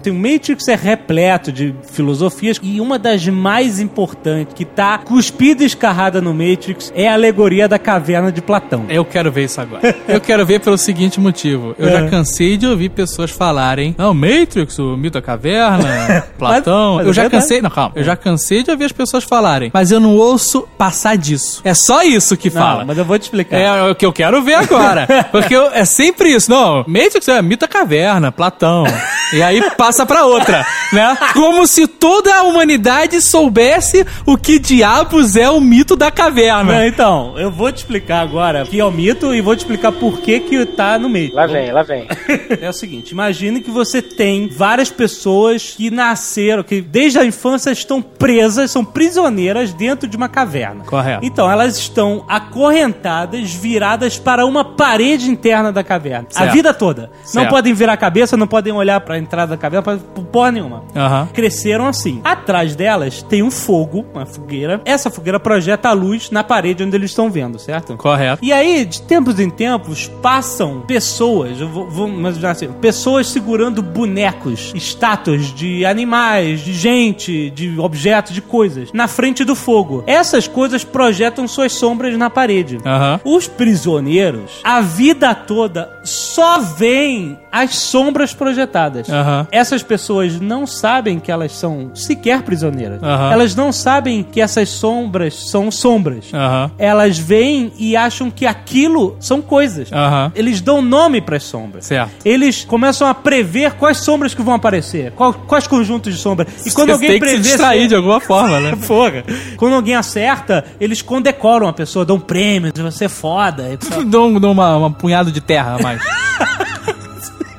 Assim, 0.04 0.12
o 0.12 0.16
Matrix 0.20 0.68
é 0.68 0.76
repleto 0.76 1.50
de 1.50 1.74
filosofias 1.94 2.60
e 2.62 2.82
uma 2.82 3.00
das 3.00 3.26
mais 3.28 3.80
importantes 3.80 4.54
que 4.54 4.66
tá 4.66 4.98
cuspida 4.98 5.64
e 5.64 5.66
escarrada 5.66 6.20
no 6.22 6.34
Matrix 6.34 6.92
é 6.94 7.08
a 7.08 7.14
alegoria 7.14 7.70
da 7.70 7.80
caverna 7.80 8.30
de 8.30 8.42
Platão. 8.42 8.84
Eu 8.90 9.06
quero 9.06 9.32
ver 9.32 9.46
isso 9.46 9.62
agora. 9.62 9.96
Eu 10.06 10.20
quero 10.20 10.46
ver 10.46 10.60
pelo 10.60 10.78
seguinte 10.78 11.22
motivo. 11.22 11.74
Eu 11.80 11.88
É. 11.88 11.92
já 11.92 12.10
cansei 12.10 12.58
de 12.58 12.68
ouvir 12.68 12.90
pessoas 12.90 13.32
falarem, 13.32 13.96
não, 13.98 14.14
Matrix, 14.14 14.78
o 14.78 14.98
mito 14.98 15.14
da 15.14 15.22
caverna, 15.22 16.26
Platão. 16.38 16.96
mas 16.96 17.06
eu 17.06 17.12
é 17.12 17.14
já 17.14 17.22
verdade. 17.22 17.42
cansei, 17.44 17.62
não, 17.62 17.70
calma. 17.70 17.92
Eu 17.96 18.04
já 18.04 18.16
cansei 18.18 18.62
de 18.62 18.72
ouvir 18.72 18.84
as 18.86 18.92
pessoas 18.92 19.24
falarem, 19.24 19.72
mas 19.74 19.90
eu 19.90 20.02
não 20.02 20.18
ouço 20.18 20.68
passar 20.78 21.16
disso. 21.16 21.62
É 21.64 21.74
só 21.74 22.04
isso 22.04 22.36
que 22.36 22.50
Não, 22.50 22.62
fala. 22.62 22.84
mas 22.84 22.98
eu 22.98 23.06
vou 23.06 23.18
te 23.18 23.24
explicar. 23.24 23.58
É 23.58 23.90
o 23.90 23.96
que 23.96 24.06
eu 24.06 24.12
quero 24.12 24.42
ver 24.44 24.56
agora. 24.56 25.08
Porque 25.32 25.56
eu- 25.56 25.72
é 25.72 25.86
sempre 25.86 26.36
isso. 26.36 26.52
Não, 26.52 26.84
Matrix 26.86 27.26
é 27.30 27.42
mito 27.42 27.62
da 27.62 27.68
caverna, 27.70 28.34
Platão. 28.34 28.84
E 29.32 29.42
aí 29.42 29.62
passa 29.78 29.93
passa 29.94 30.06
pra 30.08 30.26
outra, 30.26 30.66
né? 30.92 31.16
Como 31.34 31.68
se 31.68 31.86
toda 31.88 32.34
a 32.34 32.42
humanidade 32.44 33.22
soubesse 33.22 34.06
o 34.26 34.36
que 34.36 34.58
diabos 34.58 35.36
é 35.36 35.48
o 35.48 35.62
mito 35.62 35.96
da 35.96 36.10
caverna. 36.10 36.74
Não, 36.74 36.86
então, 36.86 37.38
eu 37.38 37.52
vou 37.52 37.72
te 37.72 37.78
explicar 37.78 38.22
agora 38.22 38.64
o 38.64 38.66
que 38.68 38.80
é 38.80 38.86
o 38.86 38.92
mito 38.92 39.34
e 39.36 39.40
vou 39.42 39.56
te 39.56 39.60
explicar 39.60 39.92
por 39.92 40.20
que 40.20 40.40
que 40.40 40.66
tá 40.66 40.98
no 40.98 41.08
meio. 41.08 41.34
Lá 41.36 41.46
vem, 41.46 41.72
lá 41.72 41.84
vem. 41.84 42.08
É 42.60 42.70
o 42.70 42.74
seguinte, 42.74 43.12
imagine 43.12 43.62
que 43.62 43.70
você 43.70 44.02
tem 44.02 44.48
várias 44.48 44.90
pessoas 44.90 45.74
que 45.76 45.92
nasceram, 45.92 46.64
que 46.64 46.82
desde 46.82 47.20
a 47.20 47.26
infância 47.26 47.72
estão 47.72 48.02
presas, 48.02 48.72
são 48.72 48.84
prisioneiras 48.86 49.74
dentro 49.74 50.08
de 50.08 50.16
uma 50.18 50.30
caverna. 50.30 50.84
Correto. 50.86 51.26
Então, 51.26 51.50
elas 51.50 51.78
estão 51.78 52.26
acorrentadas, 52.28 53.52
viradas 53.54 54.18
para 54.18 54.46
uma 54.46 54.64
parede 54.64 55.30
interna 55.30 55.72
da 55.72 55.84
caverna. 55.84 56.28
A 56.34 56.40
Certo. 56.40 56.54
vida 56.54 56.74
toda. 56.74 57.12
Não 57.34 57.44
Certo. 57.44 57.50
podem 57.50 57.74
virar 57.74 57.94
a 57.94 57.98
cabeça, 57.98 58.38
não 58.38 58.48
podem 58.48 58.74
olhar 58.74 59.00
para 59.02 59.16
a 59.16 59.20
entrada 59.20 59.52
da 59.56 59.58
caverna, 59.58 59.83
pra, 59.84 59.98
por 59.98 60.24
porra 60.26 60.52
nenhuma. 60.52 60.84
Aham. 60.96 61.28
Cresceram 61.34 61.88
assim. 61.88 62.22
Atrás 62.24 62.76
delas 62.76 63.22
tem 63.22 63.44
um 63.44 63.52
fogo, 63.52 64.06
uma 64.14 64.26
fogueira. 64.26 64.82
Essa 64.86 65.10
fogueira 65.10 65.40
projeta 65.40 65.90
a 65.90 65.94
luz 65.94 66.32
na 66.32 66.44
parede 66.44 66.84
onde 66.84 66.96
eles 66.96 67.12
estão 67.12 67.30
vendo, 67.30 67.60
certo? 67.60 67.96
Correto. 67.98 68.44
E 68.44 68.52
aí, 68.52 68.86
de 68.86 69.02
tempos 69.02 69.40
em 69.40 69.50
tempos, 69.50 70.08
passam 70.22 70.82
pessoas, 70.82 71.60
eu 71.60 71.68
vou, 71.68 72.08
imaginar 72.08 72.52
assim, 72.52 72.72
pessoas 72.74 73.28
segurando 73.28 73.82
bonecos, 73.82 74.72
estátuas 74.76 75.54
de 75.54 75.86
animais, 75.86 76.62
de 76.62 76.74
gente, 76.74 77.50
de 77.50 77.80
objetos, 77.80 78.34
de 78.34 78.42
coisas, 78.42 78.90
na 78.94 79.08
frente 79.08 79.44
do 79.44 79.56
fogo. 79.56 80.04
Essas 80.08 80.48
coisas 80.48 80.84
projetam 80.84 81.48
suas 81.48 81.74
sombras 81.74 82.18
na 82.18 82.30
parede. 82.30 82.78
Aham. 82.86 83.20
Os 83.24 83.48
prisioneiros, 83.48 84.62
a 84.64 84.82
vida 84.82 85.34
toda, 85.36 85.90
só 86.04 86.60
veem 86.60 87.38
as 87.56 87.76
sombras 87.76 88.34
projetadas. 88.34 89.08
Essas 89.52 89.84
pessoas 89.84 90.40
não 90.40 90.66
sabem 90.66 91.20
que 91.20 91.32
elas 91.32 91.52
são 91.52 91.92
sequer 91.94 92.42
prisioneiras. 92.42 93.00
Elas 93.32 93.56
não 93.56 93.72
sabem 93.72 94.24
que 94.24 94.42
essas 94.42 94.70
sombras 94.70 95.52
são 95.52 95.70
sombras. 95.70 96.32
Elas 96.80 97.20
veem 97.20 97.72
e 97.78 97.96
acham 97.96 98.32
que 98.32 98.48
aquilo 98.48 99.16
são 99.20 99.40
coisas. 99.40 99.90
Eles 100.34 100.62
dão 100.62 100.82
nome 100.82 101.22
para 101.22 101.38
as 101.38 101.44
sombras. 101.44 101.86
Certo. 101.86 102.12
Eles 102.26 102.66
começam 102.66 103.08
a 103.08 103.14
prever 103.14 103.74
quais 103.74 103.98
sombras 103.98 104.34
que 104.34 104.42
vão 104.42 104.56
aparecer, 104.56 105.12
qual- 105.12 105.34
quais 105.34 105.68
conjuntos 105.68 106.12
de 106.16 106.20
sombra. 106.20 106.48
E 106.66 106.72
quando 106.72 106.88
Você 106.88 106.94
alguém 106.94 107.10
tem 107.12 107.20
que 107.20 107.26
se 107.28 107.34
prevê 107.36 107.50
distrair 107.50 107.88
de 107.88 107.94
alguma 107.96 108.20
forma, 108.20 108.60
né? 108.60 108.76
Porra. 108.88 109.24
Quando 109.58 109.76
alguém 109.76 109.94
acerta, 109.94 110.66
eles 110.80 111.04
condecoram 111.04 111.68
a 111.68 111.74
pessoa, 111.74 112.04
dão 112.04 112.20
prêmio, 112.20 112.74
de 112.74 112.82
você 112.82 113.06
é 113.06 113.10
foda. 113.10 113.78
Um- 114.00 114.10
dou 114.10 114.52
uma, 114.52 114.76
uma 114.78 114.90
punhado 114.92 115.32
de 115.32 115.40
terra 115.40 115.76
a 115.80 115.84
mais. 115.84 116.02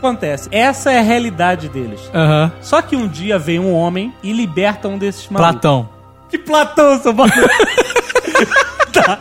Acontece? 0.08 0.48
Essa 0.52 0.92
é 0.92 0.98
a 0.98 1.02
realidade 1.02 1.68
deles. 1.70 2.00
Aham. 2.14 2.52
Só 2.60 2.82
que 2.82 2.94
um 2.94 3.08
dia 3.08 3.38
vem 3.38 3.58
um 3.58 3.72
homem 3.72 4.12
e 4.22 4.32
liberta 4.34 4.86
um 4.86 4.98
desses 4.98 5.26
malucos. 5.28 5.52
Platão. 5.60 5.88
Que 6.28 6.36
Platão, 6.38 7.00
seu 7.00 7.12
maluco? 7.14 7.38
tá. 8.92 9.18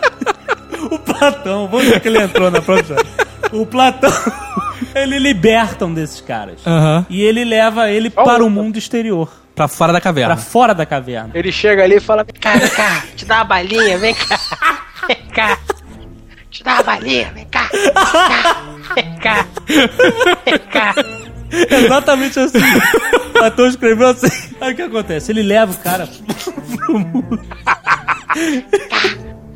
O 0.91 1.00
Platão, 1.00 1.67
vamos 1.67 1.88
ver 1.88 2.00
que 2.02 2.08
ele 2.10 2.22
entrou 2.22 2.52
na 2.52 2.62
próxima. 2.62 2.98
O 3.54 3.65
Platão, 3.65 4.12
ele 4.93 5.19
liberta 5.19 5.86
um 5.86 5.93
desses 5.93 6.19
caras. 6.19 6.60
Aham. 6.67 7.06
E 7.10 7.22
ele 7.22 7.46
leva 7.46 7.89
ele 7.89 8.10
para 8.10 8.43
o 8.43 8.50
mundo 8.50 8.78
exterior, 8.78 9.30
Pra 9.56 9.67
fora 9.67 9.93
da 9.93 10.00
para 10.00 10.04
caverna. 10.04 10.36
fora 10.38 10.74
da 10.74 10.86
caverna. 10.86 11.30
Ele 11.34 11.52
chega 11.52 11.84
ali 11.84 11.96
e 11.96 12.00
fala: 12.02 12.24
Vem 12.24 12.34
cá, 12.41 12.58
vem 12.58 12.69
cá, 12.69 13.04
te 13.15 13.24
dá 13.24 13.36
uma 13.38 13.43
balinha, 13.46 13.98
vem 14.00 14.13
cá, 14.15 14.39
vem 15.08 15.17
cá. 15.34 15.58
Te 16.54 16.63
dá 16.63 16.76
uma 16.76 16.84
balinha, 16.84 17.32
vem 17.34 17.46
cá, 17.46 17.68
vem 18.94 19.18
cá, 19.18 19.48
vem 20.46 20.60
cá. 20.72 20.94
Exatamente 21.52 22.39
assim. 22.39 22.60
O 22.60 23.30
Platão 23.32 23.66
escreveu 23.66 24.10
assim. 24.10 24.28
Aí 24.62 24.74
o 24.74 24.76
que 24.76 24.84
acontece? 24.84 25.32
Ele 25.32 25.42
leva 25.42 25.72
o 25.72 25.78
cara 25.80 26.08
pro 26.76 27.00
mundo. 27.00 27.42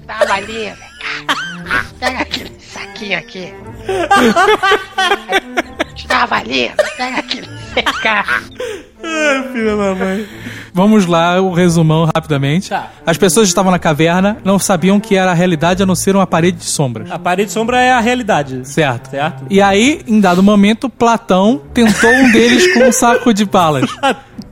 Dá 0.07 0.15
uma 0.15 0.25
balinha, 0.25 0.75
vem 0.75 0.89
cá. 0.97 1.86
Pega 1.99 2.21
aquele 2.21 2.56
saquinho 2.67 3.17
aqui. 3.17 3.53
Uma 6.10 6.27
balinha, 6.27 6.73
pega 6.97 7.23
cá. 8.01 8.41
Ai, 9.03 9.43
filho 9.53 9.77
da 9.77 9.95
mãe. 9.95 10.27
Vamos 10.73 11.06
lá, 11.06 11.39
o 11.41 11.53
resumão 11.53 12.06
rapidamente. 12.06 12.69
Tá. 12.69 12.91
As 13.06 13.17
pessoas 13.17 13.47
estavam 13.47 13.71
na 13.71 13.80
caverna, 13.80 14.38
não 14.43 14.60
sabiam 14.60 14.99
que 14.99 15.15
era 15.15 15.32
a 15.32 15.34
realidade 15.34 15.82
a 15.82 15.86
não 15.86 15.95
ser 15.95 16.15
uma 16.15 16.27
parede 16.27 16.58
de 16.58 16.65
sombras. 16.65 17.12
A 17.12 17.19
parede 17.19 17.47
de 17.47 17.53
sombra 17.53 17.82
é 17.82 17.91
a 17.91 17.99
realidade. 17.99 18.67
Certo. 18.67 19.12
Certo? 19.12 19.45
E 19.49 19.62
aí, 19.62 20.01
em 20.08 20.19
dado 20.19 20.41
momento, 20.41 20.89
Platão 20.89 21.62
tentou 21.73 22.12
um 22.12 22.32
deles 22.32 22.73
com 22.73 22.88
um 22.88 22.91
saco 22.91 23.34
de 23.34 23.45
balas. 23.45 23.89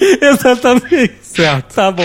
Exatamente. 0.20 1.14
Certo. 1.22 1.74
Tá 1.74 1.90
bom. 1.90 2.02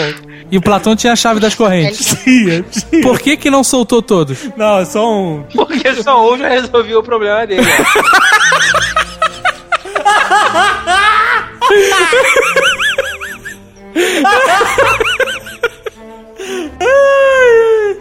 E 0.52 0.58
o 0.58 0.62
Platão 0.62 0.96
tinha 0.96 1.14
a 1.14 1.16
chave 1.16 1.40
das 1.40 1.56
correntes. 1.56 2.16
Tinha, 2.24 2.64
tinha. 2.64 3.02
Por 3.02 3.20
que 3.20 3.36
que 3.38 3.50
não 3.50 3.64
soltou 3.64 4.02
todos? 4.02 4.38
Não, 4.56 4.80
é 4.80 4.86
só 4.86 5.12
um. 5.12 5.44
Porque 5.54 5.94
só 5.96 6.34
um 6.34 6.38
já 6.38 6.50
resolveu 6.50 7.00
o 7.00 7.04
problema 7.04 7.46
dele. 7.48 7.66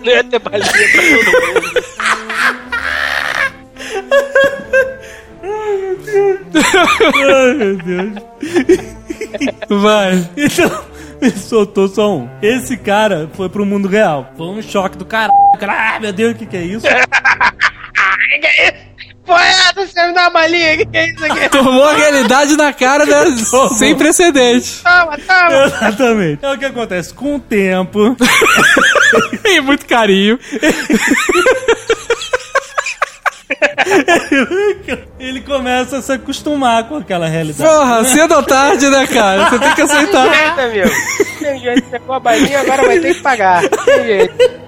Não 0.05 0.13
ia 0.13 0.25
ter 0.25 0.39
balinha 0.39 0.71
pra 0.71 1.03
todo 1.03 1.55
mundo. 1.55 1.85
Ai, 6.65 7.55
meu 7.55 7.77
Deus. 7.77 9.04
Vai. 9.69 10.29
Então, 10.37 10.85
soltou 11.37 11.89
só 11.89 12.17
um. 12.17 12.29
Esse 12.43 12.77
cara 12.77 13.31
foi 13.35 13.49
pro 13.49 13.65
mundo 13.65 13.89
real. 13.89 14.33
Foi 14.37 14.47
um 14.47 14.63
choque 14.63 14.97
do 14.97 15.05
caralho. 15.05 15.33
Ah, 15.61 15.99
meu 16.01 16.13
Deus, 16.13 16.35
o 16.35 16.35
que, 16.35 16.47
que 16.47 16.57
é 16.57 16.63
isso? 16.63 16.87
Pô, 19.25 19.33
é 19.39 19.49
essa? 19.49 19.87
Você 19.87 20.07
me 20.07 20.13
dá 20.13 20.23
uma 20.23 20.31
balinha? 20.31 20.77
Que 20.77 20.85
que 20.85 20.97
é 20.99 21.09
isso 21.09 21.25
aqui? 21.25 21.49
Tomou 21.49 21.85
a 21.85 21.95
realidade 21.95 22.57
na 22.57 22.75
cara 22.75 23.07
né? 23.07 23.25
sem 23.79 23.95
precedentes. 23.95 24.83
Toma, 24.83 25.17
toma. 25.17 25.65
Exatamente. 25.65 26.45
É 26.45 26.53
o 26.53 26.59
que 26.59 26.65
acontece. 26.67 27.15
Com 27.15 27.37
o 27.37 27.41
tempo, 27.41 28.15
E 29.47 29.61
muito 29.61 29.87
carinho. 29.87 30.39
ele 35.19 35.41
começa 35.41 35.99
a 35.99 36.03
se 36.03 36.13
acostumar 36.13 36.89
com 36.89 36.97
aquela 36.97 37.27
realidade. 37.27 37.69
Porra, 37.69 38.05
cedo 38.05 38.35
ou 38.35 38.43
tarde, 38.43 38.89
né, 38.89 39.07
cara? 39.07 39.51
Você 39.51 39.59
tem 39.59 39.75
que 39.75 39.83
aceitar. 39.83 40.31
Tem 40.31 40.41
jeito, 40.41 40.61
amigo. 40.61 40.91
Tem 41.39 41.61
jeito. 41.61 41.91
Pegou 41.91 42.15
a 42.15 42.21
balinha, 42.21 42.61
agora 42.61 42.87
vai 42.87 42.99
ter 42.99 43.15
que 43.15 43.21
pagar. 43.21 43.69
Tem 43.69 44.05
jeito. 44.05 44.65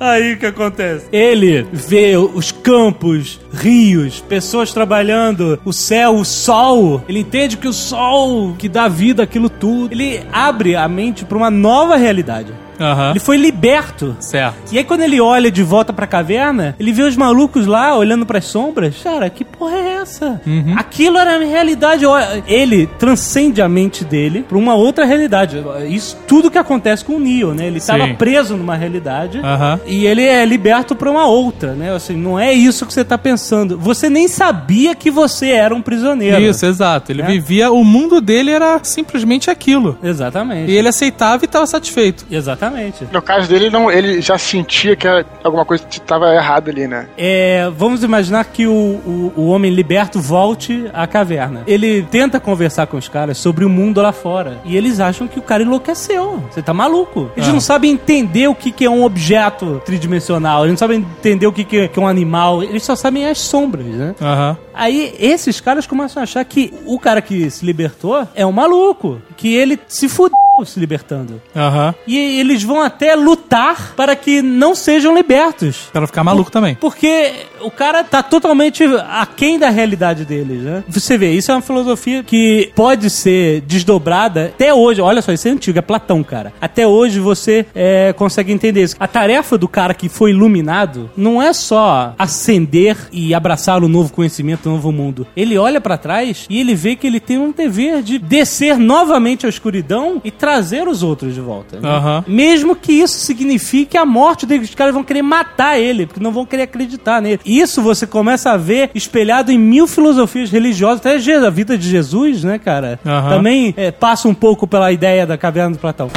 Aí 0.00 0.34
o 0.34 0.38
que 0.38 0.46
acontece? 0.46 1.06
Ele 1.10 1.66
vê 1.72 2.16
os 2.16 2.52
campos, 2.52 3.40
rios, 3.52 4.20
pessoas 4.20 4.72
trabalhando, 4.72 5.60
o 5.64 5.72
céu, 5.72 6.14
o 6.14 6.24
sol. 6.24 7.02
Ele 7.08 7.20
entende 7.20 7.56
que 7.56 7.66
o 7.66 7.72
sol 7.72 8.54
que 8.56 8.68
dá 8.68 8.86
vida 8.86 9.24
àquilo 9.24 9.50
tudo. 9.50 9.92
Ele 9.92 10.22
abre 10.32 10.76
a 10.76 10.86
mente 10.86 11.24
para 11.24 11.36
uma 11.36 11.50
nova 11.50 11.96
realidade. 11.96 12.52
Aham. 12.80 13.10
Ele 13.10 13.20
foi 13.20 13.36
liberto. 13.36 14.16
Certo. 14.20 14.56
E 14.72 14.78
aí 14.78 14.84
quando 14.84 15.02
ele 15.02 15.20
olha 15.20 15.50
de 15.50 15.62
volta 15.62 15.92
pra 15.92 16.06
caverna, 16.06 16.74
ele 16.78 16.92
vê 16.92 17.02
os 17.02 17.16
malucos 17.16 17.66
lá 17.66 17.96
olhando 17.96 18.24
pras 18.26 18.44
sombras. 18.44 18.96
Cara, 19.02 19.28
que 19.30 19.44
porra 19.44 19.76
é 19.76 19.92
essa? 20.02 20.40
Aquilo 20.76 21.18
era 21.18 21.36
a 21.36 21.38
realidade. 21.38 22.04
Ele 22.46 22.86
transcende 22.98 23.60
a 23.62 23.68
mente 23.68 24.04
dele 24.04 24.44
pra 24.48 24.56
uma 24.58 24.74
outra 24.74 25.04
realidade. 25.04 25.62
Isso 25.88 26.16
tudo 26.26 26.50
que 26.50 26.58
acontece 26.58 27.04
com 27.04 27.14
o 27.14 27.20
Neo, 27.20 27.54
né? 27.54 27.66
Ele 27.66 27.80
tava 27.80 28.06
Sim. 28.06 28.14
preso 28.14 28.56
numa 28.56 28.74
realidade 28.76 29.38
Aham. 29.38 29.80
e 29.86 30.06
ele 30.06 30.22
é 30.22 30.44
liberto 30.44 30.94
pra 30.94 31.10
uma 31.10 31.26
outra, 31.26 31.72
né? 31.72 31.94
Assim, 31.94 32.16
não 32.16 32.38
é 32.38 32.52
isso 32.52 32.86
que 32.86 32.92
você 32.92 33.04
tá 33.04 33.16
pensando. 33.18 33.78
Você 33.78 34.08
nem 34.08 34.28
sabia 34.28 34.94
que 34.94 35.10
você 35.10 35.48
era 35.50 35.74
um 35.74 35.82
prisioneiro. 35.82 36.40
Isso, 36.40 36.64
exato. 36.66 37.10
Ele 37.12 37.22
É. 37.22 37.26
vivia, 37.26 37.70
o 37.72 37.84
mundo 37.84 38.20
dele 38.20 38.50
era 38.50 38.78
simplesmente 38.82 39.50
aquilo. 39.50 39.98
Exatamente. 40.02 40.70
E 40.70 40.76
ele 40.76 40.88
aceitava 40.88 41.44
e 41.44 41.46
estava 41.46 41.66
satisfeito. 41.66 42.24
Exatamente. 42.30 42.67
No 43.12 43.22
caso 43.22 43.48
dele, 43.48 43.70
não, 43.70 43.90
ele 43.90 44.20
já 44.20 44.36
sentia 44.38 44.94
que 44.96 45.06
alguma 45.42 45.64
coisa 45.64 45.84
estava 45.90 46.34
errada 46.34 46.70
ali, 46.70 46.86
né? 46.86 47.08
É, 47.16 47.70
vamos 47.76 48.02
imaginar 48.02 48.44
que 48.44 48.66
o, 48.66 48.72
o, 48.72 49.32
o 49.36 49.46
homem 49.48 49.72
liberto 49.72 50.20
volte 50.20 50.88
à 50.92 51.06
caverna. 51.06 51.62
Ele 51.66 52.02
tenta 52.10 52.38
conversar 52.40 52.86
com 52.86 52.96
os 52.96 53.08
caras 53.08 53.38
sobre 53.38 53.64
o 53.64 53.68
mundo 53.68 54.00
lá 54.00 54.12
fora. 54.12 54.58
E 54.64 54.76
eles 54.76 55.00
acham 55.00 55.26
que 55.28 55.38
o 55.38 55.42
cara 55.42 55.62
enlouqueceu. 55.62 56.42
Você 56.50 56.62
tá 56.62 56.72
maluco. 56.74 57.30
Eles 57.36 57.48
Ah. 57.48 57.52
não 57.52 57.60
sabem 57.60 57.90
entender 57.92 58.48
o 58.48 58.54
que, 58.54 58.70
que 58.72 58.84
é 58.84 58.90
um 58.90 59.04
objeto 59.04 59.80
tridimensional. 59.84 60.60
Eles 60.64 60.72
não 60.72 60.78
sabem 60.78 60.98
entender 60.98 61.46
o 61.46 61.52
que, 61.52 61.64
que 61.64 61.76
é 61.80 61.88
que 61.88 61.98
é 61.98 62.02
um 62.02 62.08
animal. 62.08 62.62
Eles 62.62 62.82
só 62.82 62.94
sabem 62.96 63.26
as 63.26 63.38
sombras, 63.38 63.86
né? 63.86 64.14
Aham. 64.20 64.56
Aí 64.74 65.14
esses 65.18 65.60
caras 65.60 65.86
começam 65.86 66.20
a 66.20 66.24
achar 66.24 66.44
que 66.44 66.72
o 66.86 66.98
cara 67.00 67.20
que 67.20 67.50
se 67.50 67.64
libertou 67.66 68.26
é 68.34 68.46
um 68.46 68.52
maluco. 68.52 69.20
Que 69.36 69.54
ele 69.54 69.78
se 69.88 70.08
fudeu 70.08 70.36
se 70.64 70.78
libertando. 70.78 71.40
Aham. 71.54 71.94
E 72.06 72.16
eles 72.40 72.62
vão 72.62 72.82
até 72.82 73.14
lutar 73.14 73.94
para 73.96 74.14
que 74.16 74.42
não 74.42 74.74
sejam 74.74 75.14
libertos. 75.14 75.88
Não 75.94 76.06
ficar 76.06 76.24
maluco 76.24 76.50
também. 76.50 76.74
Porque 76.74 77.32
o 77.60 77.70
cara 77.70 78.04
tá 78.04 78.22
totalmente 78.22 78.84
aquém 79.10 79.58
da 79.58 79.70
realidade 79.70 80.24
deles, 80.24 80.62
né? 80.62 80.84
Você 80.88 81.16
vê, 81.16 81.32
isso 81.32 81.50
é 81.50 81.54
uma 81.54 81.62
filosofia 81.62 82.22
que 82.22 82.70
pode 82.74 83.10
ser 83.10 83.60
desdobrada 83.62 84.46
até 84.46 84.72
hoje. 84.72 85.00
Olha 85.00 85.22
só, 85.22 85.32
isso 85.32 85.48
é 85.48 85.50
antigo, 85.50 85.78
é 85.78 85.82
Platão, 85.82 86.22
cara. 86.22 86.52
Até 86.60 86.86
hoje 86.86 87.20
você 87.20 87.66
é, 87.74 88.12
consegue 88.12 88.52
entender 88.52 88.82
isso. 88.82 88.96
A 88.98 89.06
tarefa 89.06 89.56
do 89.56 89.68
cara 89.68 89.94
que 89.94 90.08
foi 90.08 90.30
iluminado 90.30 91.10
não 91.16 91.42
é 91.42 91.52
só 91.52 92.14
ascender 92.18 92.96
e 93.12 93.34
abraçar 93.34 93.82
o 93.82 93.88
novo 93.88 94.12
conhecimento, 94.12 94.68
o 94.68 94.72
novo 94.72 94.92
mundo. 94.92 95.26
Ele 95.36 95.56
olha 95.56 95.80
pra 95.80 95.96
trás 95.96 96.46
e 96.48 96.60
ele 96.60 96.74
vê 96.74 96.96
que 96.96 97.06
ele 97.06 97.20
tem 97.20 97.38
um 97.38 97.52
dever 97.52 98.02
de 98.02 98.18
descer 98.18 98.78
novamente 98.78 99.46
à 99.46 99.48
escuridão 99.48 100.20
e 100.24 100.30
trazer 100.30 100.47
os 100.88 101.02
outros 101.02 101.34
de 101.34 101.40
volta. 101.40 101.80
né? 101.80 101.88
Aham. 101.88 102.24
Mesmo 102.26 102.74
que 102.74 102.92
isso 102.92 103.18
signifique 103.18 103.96
a 103.96 104.04
morte 104.06 104.46
dele, 104.46 104.64
os 104.64 104.74
caras 104.74 104.94
vão 104.94 105.04
querer 105.04 105.22
matar 105.22 105.78
ele, 105.78 106.06
porque 106.06 106.22
não 106.22 106.32
vão 106.32 106.46
querer 106.46 106.62
acreditar 106.62 107.20
nele. 107.20 107.40
Isso 107.44 107.82
você 107.82 108.06
começa 108.06 108.50
a 108.50 108.56
ver 108.56 108.90
espelhado 108.94 109.50
em 109.52 109.58
mil 109.58 109.86
filosofias 109.86 110.50
religiosas, 110.50 111.00
até 111.00 111.18
a 111.46 111.50
vida 111.50 111.76
de 111.76 111.88
Jesus, 111.88 112.42
né, 112.44 112.58
cara? 112.58 112.98
Aham. 113.04 113.30
Também 113.30 113.74
é, 113.76 113.90
passa 113.90 114.28
um 114.28 114.34
pouco 114.34 114.66
pela 114.66 114.90
ideia 114.92 115.26
da 115.26 115.36
caverna 115.36 115.72
do 115.72 115.78
Platão. 115.78 116.08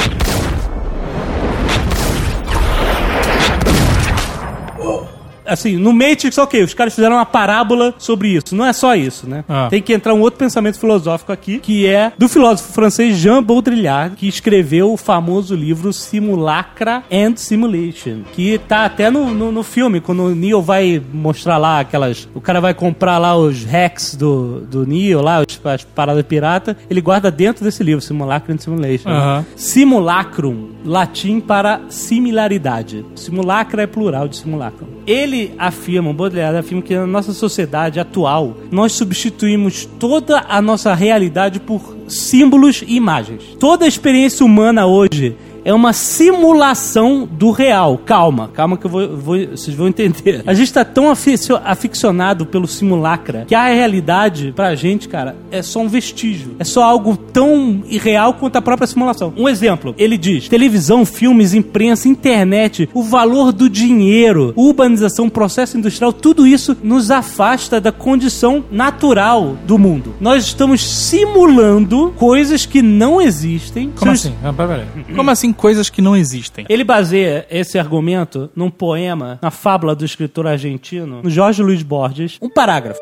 Assim, 5.52 5.78
no 5.78 5.92
Matrix, 5.92 6.38
ok, 6.38 6.64
os 6.64 6.74
caras 6.74 6.96
fizeram 6.96 7.18
uma 7.18 7.26
parábola 7.26 7.94
sobre 7.98 8.30
isso. 8.30 8.56
Não 8.56 8.66
é 8.66 8.74
só 8.74 8.96
isso, 8.96 9.28
né? 9.28 9.44
Ah. 9.50 9.68
Tem 9.70 9.82
que 9.82 9.94
entrar 9.94 10.14
um 10.14 10.22
outro 10.22 10.40
pensamento 10.40 10.80
filosófico 10.80 11.32
aqui, 11.32 11.60
que 11.60 11.86
é 11.86 12.14
do 12.18 12.30
filósofo 12.30 12.72
francês 12.72 13.18
Jean 13.18 13.44
Baudrillard, 13.44 14.16
que 14.16 14.28
escreveu 14.28 14.94
o 14.94 14.98
famoso 14.98 15.56
livro 15.56 15.92
Simulacra 15.92 17.04
and 17.12 17.36
Simulation, 17.36 18.22
que 18.34 18.58
tá 18.60 18.86
até 18.86 19.10
no, 19.10 19.34
no, 19.34 19.52
no 19.52 19.64
filme, 19.64 20.00
quando 20.00 20.24
o 20.24 20.36
Neo 20.36 20.62
vai 20.62 21.02
mostrar 21.14 21.58
lá 21.58 21.80
aquelas... 21.80 22.30
O 22.34 22.40
cara 22.40 22.62
vai 22.62 22.74
comprar 22.74 23.18
lá 23.18 23.36
os 23.36 23.64
hacks 23.64 24.16
do, 24.16 24.62
do 24.62 24.86
Neo, 24.86 25.22
lá, 25.22 25.44
as 25.66 25.84
paradas 25.84 26.24
pirata, 26.24 26.78
ele 26.90 27.02
guarda 27.02 27.30
dentro 27.30 27.64
desse 27.64 27.84
livro, 27.84 28.02
Simulacra 28.02 28.54
and 28.54 28.58
Simulation. 28.58 29.10
Aham. 29.10 29.46
Simulacrum, 29.56 30.70
latim 30.86 31.40
para 31.40 31.82
similaridade. 31.90 33.06
Simulacra 33.16 33.84
é 33.84 33.88
plural 33.88 34.28
de 34.28 34.38
simulacrum. 34.38 34.88
Ele 35.06 35.41
afirma, 35.58 36.10
o 36.10 36.14
Baudrillard 36.14 36.58
afirma 36.58 36.82
que 36.82 36.96
na 36.96 37.08
nossa 37.08 37.34
sociedade 37.34 38.00
atual, 38.00 38.58
nós 38.72 38.92
substituímos 38.94 39.86
toda 40.00 40.46
a 40.48 40.62
nossa 40.62 40.94
realidade 40.94 41.60
por 41.60 41.96
símbolos 42.08 42.84
e 42.86 42.96
imagens. 42.96 43.44
Toda 43.60 43.86
a 43.86 43.88
experiência 43.88 44.46
humana 44.46 44.86
hoje 44.86 45.36
é 45.64 45.74
uma 45.74 45.94
simulação 45.94 47.28
do 47.32 47.52
real. 47.52 47.98
Calma, 48.06 48.50
calma 48.54 48.78
que 48.78 48.86
eu 48.86 48.90
vou, 48.90 49.18
vou- 49.18 49.48
vocês 49.48 49.76
vão 49.76 49.88
entender. 49.88 50.44
A 50.46 50.54
gente 50.54 50.72
tá 50.74 50.84
tão 50.84 51.10
aficio- 51.10 51.60
aficionado 51.64 52.46
pelo 52.46 52.68
simulacra 52.68 53.46
que 53.48 53.56
a 53.56 53.68
realidade 53.68 54.54
pra 54.56 54.76
gente, 54.76 55.08
cara, 55.08 55.36
é 55.52 55.62
só 55.62 55.80
um 55.80 55.88
vestígio. 55.88 56.56
É 56.60 56.64
só 56.64 56.84
algo 56.84 57.16
tão 57.16 57.84
irreal 57.88 58.34
quanto 58.36 58.56
a 58.58 58.62
própria 58.62 58.88
simulação. 58.88 59.34
Um 59.38 59.48
exemplo, 59.48 59.94
ele 59.98 60.18
diz: 60.18 60.48
televisão, 60.48 61.06
filmes, 61.06 61.54
imprensa, 61.54 62.08
internet, 62.08 62.90
o 62.94 63.04
valor 63.04 63.52
do 63.52 63.70
dinheiro, 63.70 64.54
urbanização, 64.56 65.30
processo 65.30 65.78
industrial, 65.78 66.12
tudo 66.14 66.46
isso 66.48 66.76
nos 66.84 67.12
afasta 67.12 67.80
da 67.80 67.92
condição 67.92 68.64
natural 68.72 69.56
do 69.68 69.78
mundo. 69.78 70.14
Nós 70.20 70.46
estamos 70.46 70.82
simulando 70.84 72.14
coisas 72.18 72.66
que 72.66 72.82
não 72.82 73.22
existem. 73.22 73.92
Como 73.96 74.12
assim? 74.12 74.34
Pera. 74.58 74.88
Como 75.16 75.30
assim 75.32 75.51
coisas 75.54 75.90
que 75.90 76.02
não 76.02 76.16
existem? 76.16 76.66
ele 76.70 76.84
baseia 76.84 77.46
esse 77.50 77.78
argumento 77.78 78.50
num 78.56 78.70
poema, 78.70 79.40
na 79.42 79.52
fábula 79.52 79.96
do 79.96 80.06
escritor 80.06 80.48
argentino, 80.48 81.22
no 81.22 81.30
Jorge 81.30 81.62
Luiz 81.62 81.84
Borges, 81.84 82.38
um 82.42 82.50
parágrafo. 82.50 83.00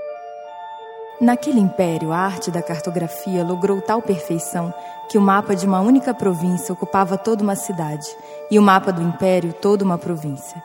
Naquele 1.21 1.59
império, 1.59 2.13
a 2.13 2.17
arte 2.17 2.49
da 2.49 2.61
cartografia 2.61 3.43
logrou 3.43 3.81
tal 3.81 4.01
perfeição 4.01 4.73
que 5.09 5.17
o 5.17 5.21
mapa 5.21 5.53
de 5.53 5.65
uma 5.65 5.81
única 5.81 6.13
província 6.13 6.71
ocupava 6.71 7.17
toda 7.17 7.43
uma 7.43 7.55
cidade 7.55 8.07
e 8.49 8.57
o 8.57 8.61
mapa 8.61 8.91
do 8.93 9.01
império 9.01 9.51
toda 9.51 9.83
uma 9.83 9.97
província. 9.97 10.63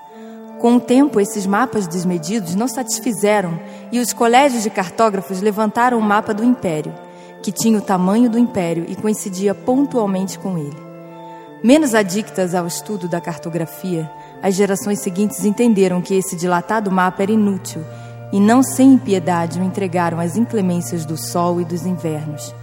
Com 0.60 0.76
o 0.76 0.80
tempo, 0.80 1.20
esses 1.20 1.44
mapas 1.44 1.88
desmedidos 1.88 2.54
não 2.54 2.68
satisfizeram 2.68 3.58
e 3.90 3.98
os 3.98 4.12
colégios 4.12 4.62
de 4.62 4.70
cartógrafos 4.70 5.40
levantaram 5.40 5.98
o 5.98 6.02
mapa 6.02 6.32
do 6.32 6.44
império, 6.44 6.94
que 7.42 7.50
tinha 7.50 7.76
o 7.76 7.82
tamanho 7.82 8.30
do 8.30 8.38
império 8.38 8.86
e 8.88 8.94
coincidia 8.94 9.54
pontualmente 9.54 10.38
com 10.38 10.56
ele. 10.56 10.93
Menos 11.64 11.94
adictas 11.94 12.54
ao 12.54 12.66
estudo 12.66 13.08
da 13.08 13.22
cartografia, 13.22 14.10
as 14.42 14.54
gerações 14.54 14.98
seguintes 14.98 15.46
entenderam 15.46 16.02
que 16.02 16.14
esse 16.14 16.36
dilatado 16.36 16.90
mapa 16.90 17.22
era 17.22 17.32
inútil 17.32 17.82
e 18.30 18.38
não 18.38 18.62
sem 18.62 18.92
impiedade 18.92 19.58
o 19.58 19.64
entregaram 19.64 20.20
às 20.20 20.36
inclemências 20.36 21.06
do 21.06 21.16
sol 21.16 21.62
e 21.62 21.64
dos 21.64 21.86
invernos. 21.86 22.54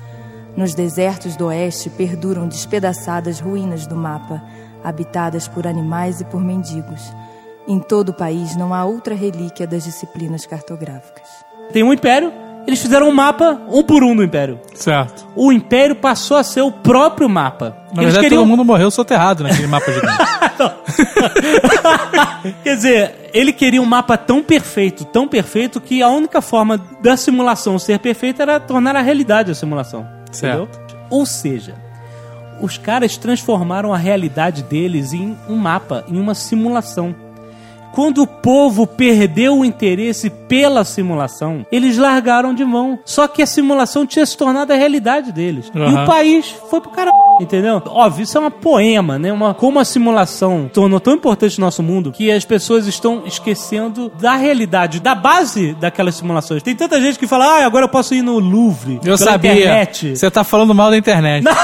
Nos 0.56 0.76
desertos 0.76 1.36
do 1.36 1.47
oeste 1.47 1.89
perduram 1.89 2.47
despedaçadas 2.47 3.39
ruínas 3.39 3.88
do 3.88 3.95
mapa, 3.95 4.39
habitadas 4.84 5.47
por 5.47 5.66
animais 5.66 6.22
e 6.22 6.26
por 6.26 6.39
mendigos. 6.39 7.02
Em 7.68 7.80
todo 7.80 8.10
o 8.10 8.14
país 8.14 8.56
não 8.56 8.72
há 8.72 8.86
outra 8.86 9.16
relíquia 9.16 9.66
das 9.66 9.84
disciplinas 9.84 10.45
cartográficas. 10.45 11.28
Tem 11.74 11.82
um 11.82 11.91
império, 11.91 12.32
eles 12.68 12.82
fizeram 12.82 13.09
um 13.09 13.12
mapa 13.12 13.59
um 13.70 13.84
por 13.84 14.03
um 14.03 14.16
do 14.16 14.24
império. 14.24 14.59
Certo. 14.74 15.28
O 15.36 15.51
império 15.51 15.95
passou 15.95 16.38
a 16.38 16.43
ser 16.43 16.62
o 16.62 16.72
próprio 16.72 17.28
mapa. 17.28 17.76
Na 17.93 18.03
eles 18.03 18.14
verdade, 18.14 18.26
queriam... 18.28 18.41
todo 18.43 18.49
mundo 18.49 18.64
morreu 18.64 18.89
soterrado 18.91 19.43
naquele 19.43 19.68
mapa 19.68 19.91
gigante. 19.91 20.18
Quer 22.64 22.76
dizer, 22.76 23.30
ele 23.34 23.51
queria 23.51 23.82
um 23.82 23.86
mapa 23.86 24.18
tão 24.18 24.43
perfeito, 24.43 25.05
tão 25.05 25.28
perfeito, 25.28 25.82
que 25.82 26.01
a 26.01 26.09
única 26.09 26.41
forma 26.41 26.78
da 27.01 27.18
simulação 27.18 27.78
ser 27.80 27.99
perfeita 27.99 28.43
era 28.43 28.59
tornar 28.59 28.95
a 28.95 29.01
realidade 29.01 29.51
a 29.51 29.55
simulação. 29.55 30.07
Certo. 30.32 30.64
Entendeu? 30.64 31.07
Ou 31.09 31.26
seja, 31.26 31.76
os 32.62 32.78
caras 32.78 33.18
transformaram 33.18 33.93
a 33.93 33.97
realidade 33.97 34.64
deles 34.64 35.14
em 35.14 35.38
um 35.49 35.55
mapa, 35.55 36.05
em 36.07 36.20
uma 36.20 36.36
simulação. 36.36 37.16
Quando 37.92 38.22
o 38.22 38.28
povo 38.28 38.88
perdeu 38.88 39.58
o 39.60 39.66
interesse 39.66 40.30
pela 40.30 40.84
simulação, 40.84 41.66
eles 41.72 41.98
largaram 41.98 42.54
de 42.54 42.64
mão. 42.64 43.00
Só 43.04 43.28
que 43.28 43.42
a 43.42 43.46
simulação 43.48 44.06
tinha 44.06 44.26
se 44.26 44.38
tornado 44.38 44.72
a 44.72 44.76
realidade 44.76 45.32
deles. 45.32 45.72
E 45.74 45.78
Aham. 45.78 46.04
o 46.04 46.08
país 46.08 46.50
foi 46.70 46.80
pro 46.82 46.89
cara. 46.92 47.12
Entendeu? 47.42 47.82
Óbvio, 47.88 48.24
isso 48.24 48.38
é 48.38 48.42
uma 48.42 48.52
poema, 48.52 49.18
né? 49.18 49.32
Uma, 49.34 49.54
como 49.54 49.80
a 49.80 49.86
simulação 49.86 50.70
tornou 50.74 51.00
tão 51.00 51.14
importante 51.14 51.60
no 51.60 51.66
nosso 51.66 51.82
mundo 51.82 52.12
que 52.12 52.32
as 52.32 52.46
pessoas 52.46 52.88
estão 52.88 53.24
esquecendo 53.26 54.12
da 54.20 54.36
realidade, 54.36 55.00
da 55.00 55.16
base 55.16 55.74
daquelas 55.80 56.16
simulações. 56.16 56.62
Tem 56.64 56.76
tanta 56.76 57.02
gente 57.02 57.18
que 57.18 57.28
fala, 57.28 57.46
ah, 57.62 57.66
agora 57.66 57.86
eu 57.86 57.89
posso 57.89 58.14
ir 58.14 58.22
no 58.22 58.39
Louvre. 58.39 59.00
Eu 59.04 59.18
sabia. 59.18 59.52
Internet. 59.54 60.16
Você 60.16 60.30
tá 60.32 60.44
falando 60.44 60.74
mal 60.76 60.89
da 60.92 60.98
internet. 60.98 61.46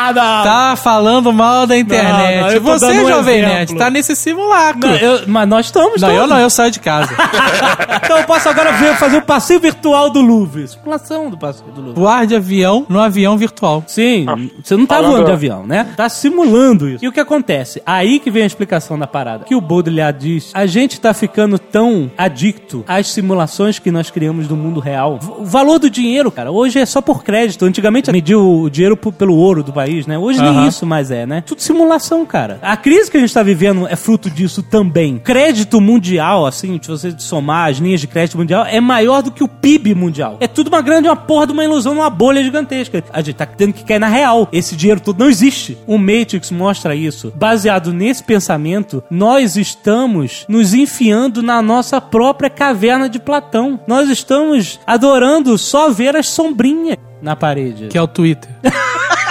Ah, 0.00 0.12
não. 0.14 0.42
Tá 0.44 0.76
falando 0.76 1.30
mal 1.34 1.66
da 1.66 1.76
internet. 1.76 2.36
Não, 2.36 2.40
não, 2.46 2.50
eu 2.50 2.62
Você, 2.62 2.86
um 3.02 3.08
Jovem 3.08 3.36
exemplo. 3.40 3.54
Nerd, 3.54 3.74
tá 3.76 3.90
nesse 3.90 4.16
simulacro. 4.16 4.88
Não, 4.88 4.96
eu- 4.96 5.20
mas 5.26 5.46
nós 5.48 5.66
estamos 5.66 6.00
Não, 6.00 6.08
eu 6.10 6.14
todos. 6.20 6.30
não, 6.30 6.38
eu 6.38 6.48
saio 6.48 6.70
de 6.70 6.80
casa. 6.80 7.10
Então 8.04 8.16
eu 8.18 8.24
posso 8.24 8.48
agora 8.48 8.72
ver, 8.72 8.94
fazer 8.96 9.18
o 9.18 9.22
passeio 9.22 9.60
virtual 9.60 10.08
do 10.08 10.22
Louvre. 10.22 10.66
Simulação 10.66 11.28
do 11.28 11.36
passeio 11.36 11.70
do 11.72 11.80
Louvre. 11.82 12.00
Voar 12.00 12.26
de 12.26 12.34
avião 12.34 12.86
no 12.88 13.00
avião 13.00 13.36
virtual. 13.36 13.84
Sim, 13.86 14.24
você 14.64 14.76
não 14.76 14.86
tá 14.88 14.96
falando- 14.96 15.10
voando 15.12 15.26
de 15.26 15.32
avião, 15.32 15.66
né? 15.66 15.88
Tá 15.96 16.08
simulando 16.08 16.88
isso. 16.88 17.04
E 17.04 17.08
o 17.08 17.12
que 17.12 17.20
acontece? 17.20 17.82
Aí 17.86 18.18
que 18.18 18.30
vem 18.30 18.42
a 18.42 18.46
explicação 18.46 18.98
da 18.98 19.06
parada. 19.06 19.44
Que 19.44 19.54
o 19.54 19.60
Baudrillard 19.60 20.18
diz, 20.18 20.50
a 20.54 20.66
gente 20.66 21.00
tá 21.00 21.12
ficando 21.14 21.58
tão 21.58 22.10
adicto 22.16 22.84
às 22.86 23.08
simulações 23.08 23.78
que 23.78 23.90
nós 23.90 24.10
criamos 24.10 24.46
do 24.48 24.56
mundo 24.56 24.80
real. 24.80 25.18
O 25.38 25.44
valor 25.44 25.78
do 25.78 25.88
dinheiro, 25.90 26.30
cara, 26.30 26.50
hoje 26.50 26.78
é 26.78 26.86
só 26.86 27.00
por 27.00 27.22
crédito. 27.22 27.64
Antigamente 27.64 28.10
mediu 28.10 28.62
o 28.62 28.70
dinheiro 28.70 28.96
pelo 28.96 29.34
ouro 29.34 29.62
do 29.62 29.72
país, 29.72 30.06
né? 30.06 30.18
Hoje 30.18 30.40
nem 30.40 30.50
Aham. 30.50 30.68
isso 30.68 30.86
mais 30.86 31.10
é, 31.10 31.26
né? 31.26 31.42
Tudo 31.46 31.60
simulação, 31.60 32.24
cara. 32.26 32.58
A 32.62 32.76
crise 32.76 33.10
que 33.10 33.16
a 33.16 33.20
gente 33.20 33.32
tá 33.34 33.42
vivendo 33.42 33.86
é 33.88 33.96
fruto 33.96 34.30
disso 34.30 34.62
também. 34.62 35.18
Crédito 35.18 35.80
mundial, 35.80 36.46
assim, 36.46 36.78
se 36.82 36.88
você 36.88 37.14
somar 37.18 37.70
as 37.70 37.78
linhas 37.78 38.00
de 38.00 38.06
crédito 38.06 38.38
mundial, 38.38 38.64
é 38.66 38.80
maior 38.80 39.22
do 39.22 39.30
que 39.30 39.42
o 39.44 39.48
PIB 39.48 39.94
mundial. 39.94 40.36
É 40.40 40.46
tudo 40.46 40.68
uma 40.68 40.80
grande, 40.80 41.08
uma 41.08 41.16
porra 41.16 41.46
de 41.46 41.52
uma 41.52 41.64
ilusão, 41.64 41.94
uma 41.94 42.10
bolha 42.10 42.42
gigantesca. 42.42 43.02
A 43.12 43.20
gente 43.20 43.34
tá 43.36 43.46
tendo 43.46 43.72
que 43.72 43.84
cair 43.84 43.98
na 43.98 44.08
real. 44.08 44.48
Esse 44.52 44.76
dinheiro 44.78 45.00
todo 45.00 45.18
não 45.18 45.28
existe. 45.28 45.76
O 45.86 45.98
Matrix 45.98 46.50
mostra 46.50 46.94
isso. 46.94 47.32
Baseado 47.34 47.92
nesse 47.92 48.22
pensamento, 48.22 49.02
nós 49.10 49.56
estamos 49.56 50.46
nos 50.48 50.72
enfiando 50.72 51.42
na 51.42 51.60
nossa 51.60 52.00
própria 52.00 52.48
caverna 52.48 53.08
de 53.08 53.18
Platão. 53.18 53.80
Nós 53.86 54.08
estamos 54.08 54.78
adorando 54.86 55.58
só 55.58 55.90
ver 55.90 56.16
as 56.16 56.28
sombrinhas 56.28 56.96
na 57.20 57.34
parede. 57.34 57.88
Que 57.88 57.98
é 57.98 58.02
o 58.02 58.08
Twitter. 58.08 58.50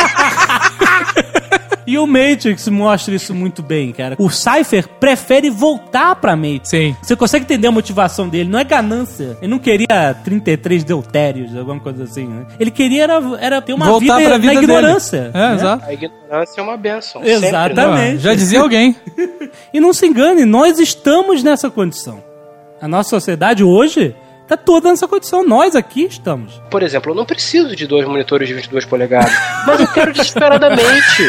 E 1.87 1.97
o 1.97 2.05
Matrix 2.05 2.67
mostra 2.67 3.15
isso 3.15 3.33
muito 3.33 3.63
bem, 3.63 3.93
cara. 3.93 4.17
O 4.19 4.29
Cypher 4.29 4.87
prefere 4.99 5.49
voltar 5.49 6.15
pra 6.17 6.35
Matrix. 6.35 6.69
Sim. 6.69 6.95
Você 7.01 7.15
consegue 7.15 7.45
entender 7.45 7.67
a 7.67 7.71
motivação 7.71 8.27
dele, 8.27 8.49
não 8.49 8.59
é 8.59 8.63
ganância. 8.65 9.37
Ele 9.41 9.49
não 9.49 9.57
queria 9.57 10.13
33 10.23 10.83
deutérios, 10.83 11.55
alguma 11.55 11.79
coisa 11.79 12.03
assim, 12.03 12.27
né? 12.27 12.45
Ele 12.59 12.69
queria 12.71 13.03
era, 13.03 13.21
era 13.39 13.61
ter 13.61 13.71
uma 13.73 13.85
Voltar 13.85 14.17
vida, 14.17 14.29
pra 14.29 14.37
vida 14.37 14.53
na 14.53 14.59
dele. 14.59 14.71
ignorância. 14.73 15.31
É, 15.33 15.39
né? 15.39 15.55
exato. 15.55 15.85
A 15.85 15.93
ignorância 15.93 16.59
é 16.59 16.63
uma 16.63 16.75
benção. 16.77 17.23
Exatamente. 17.23 18.17
Ah, 18.17 18.19
Já 18.19 18.35
dizia 18.35 18.59
alguém. 18.59 18.95
E 19.73 19.79
não 19.79 19.93
se 19.93 20.05
engane, 20.05 20.45
nós 20.45 20.79
estamos 20.79 21.41
nessa 21.43 21.69
condição. 21.69 22.21
A 22.81 22.87
nossa 22.87 23.09
sociedade 23.09 23.63
hoje 23.63 24.13
tá 24.47 24.57
toda 24.57 24.89
nessa 24.89 25.07
condição. 25.07 25.43
Nós 25.45 25.75
aqui 25.75 26.05
estamos. 26.05 26.61
Por 26.69 26.81
exemplo, 26.81 27.11
eu 27.11 27.15
não 27.15 27.25
preciso 27.25 27.75
de 27.75 27.85
dois 27.85 28.07
monitores 28.07 28.47
de 28.47 28.53
22 28.53 28.85
polegadas, 28.85 29.33
mas 29.67 29.79
eu 29.79 29.87
quero 29.87 30.11
desesperadamente. 30.13 31.23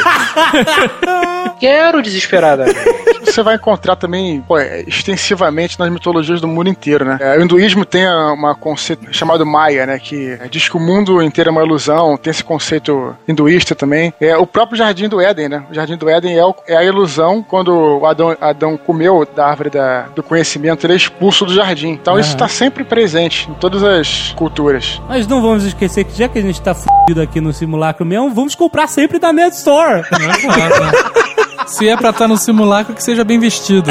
quero 1.61 2.03
desesperadamente. 2.03 3.08
Você 3.39 3.43
vai 3.45 3.55
encontrar 3.55 3.95
também 3.95 4.41
pô, 4.41 4.59
é, 4.59 4.83
extensivamente 4.85 5.79
nas 5.79 5.89
mitologias 5.91 6.41
do 6.41 6.49
mundo 6.49 6.69
inteiro, 6.69 7.05
né? 7.05 7.19
É, 7.21 7.39
o 7.39 7.43
hinduísmo 7.43 7.85
tem 7.85 8.05
uma 8.09 8.53
conceito 8.53 9.07
chamado 9.15 9.47
Maya, 9.47 9.87
né? 9.87 9.97
Que 10.01 10.37
diz 10.51 10.69
que 10.69 10.77
o 10.77 10.81
mundo 10.81 11.23
inteiro 11.23 11.51
é 11.51 11.53
uma 11.53 11.63
ilusão, 11.63 12.17
tem 12.17 12.33
esse 12.33 12.43
conceito 12.43 13.15
hinduísta 13.29 13.77
também. 13.77 14.13
É 14.21 14.37
o 14.37 14.45
próprio 14.45 14.77
Jardim 14.77 15.09
do 15.09 15.21
Éden, 15.21 15.49
né? 15.51 15.63
O 15.71 15.75
Jardim 15.75 15.97
do 15.97 16.09
Éden 16.11 16.37
é, 16.37 16.45
o- 16.45 16.53
é 16.67 16.77
a 16.77 16.83
ilusão 16.83 17.41
quando 17.41 17.69
o 17.73 18.05
Adão, 18.07 18.37
Adão 18.41 18.77
comeu 18.77 19.25
da 19.37 19.47
árvore 19.47 19.71
da- 19.71 20.07
do 20.17 20.23
conhecimento, 20.23 20.85
ele 20.85 20.95
é 20.95 20.97
expulso 20.97 21.47
do 21.47 21.55
jardim. 21.55 21.91
Então 21.91 22.19
isso 22.19 22.31
está 22.31 22.49
sempre 22.49 22.83
presente 22.83 23.49
em 23.49 23.55
todas 23.55 23.85
as 23.85 24.33
culturas. 24.37 25.01
Mas 25.09 25.29
não 25.29 25.41
vamos 25.41 25.63
esquecer 25.65 26.03
que 26.03 26.19
já 26.19 26.29
que 26.29 26.41
a 26.41 26.43
gente 26.43 26.61
tá 26.61 26.75
fudido 26.75 27.23
aqui 27.23 27.41
no 27.41 27.53
simulacro 27.53 28.05
mesmo, 28.05 28.35
vamos 28.35 28.57
comprar 28.57 28.89
sempre 28.89 29.21
da 29.21 29.33
Net 29.33 29.55
Store. 29.55 30.03
Se 31.69 31.89
é 31.89 31.97
pra 31.97 32.11
estar 32.11 32.27
no 32.27 32.37
simulacro, 32.39 32.95
que 32.95 33.03
seja 33.03 33.25
bem 33.25 33.39
vestido. 33.39 33.91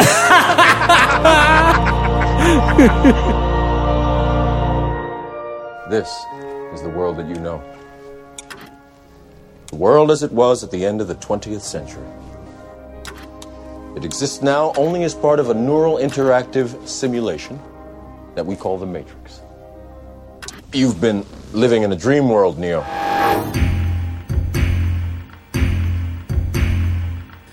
This 5.89 6.09
is 6.73 6.81
the 6.81 6.89
world 6.89 7.17
that 7.17 7.27
you 7.29 7.39
know. 7.39 7.61
The 9.67 9.75
world 9.75 10.11
as 10.11 10.23
it 10.23 10.31
was 10.31 10.63
at 10.63 10.71
the 10.71 10.83
end 10.85 11.01
of 11.01 11.07
the 11.07 11.15
20th 11.15 11.61
century. 11.61 12.03
It 13.95 14.03
exists 14.03 14.41
now 14.41 14.73
only 14.75 15.03
as 15.03 15.13
part 15.13 15.39
of 15.39 15.49
a 15.49 15.53
neural 15.53 15.97
interactive 15.97 16.87
simulation 16.87 17.59
that 18.35 18.45
we 18.45 18.55
call 18.55 18.77
the 18.77 18.85
Matrix. 18.85 19.41
You've 20.73 20.99
been 20.99 21.25
living 21.53 21.83
in 21.83 21.91
a 21.91 21.95
dream 21.95 22.27
world, 22.27 22.57
Neo. 22.57 22.83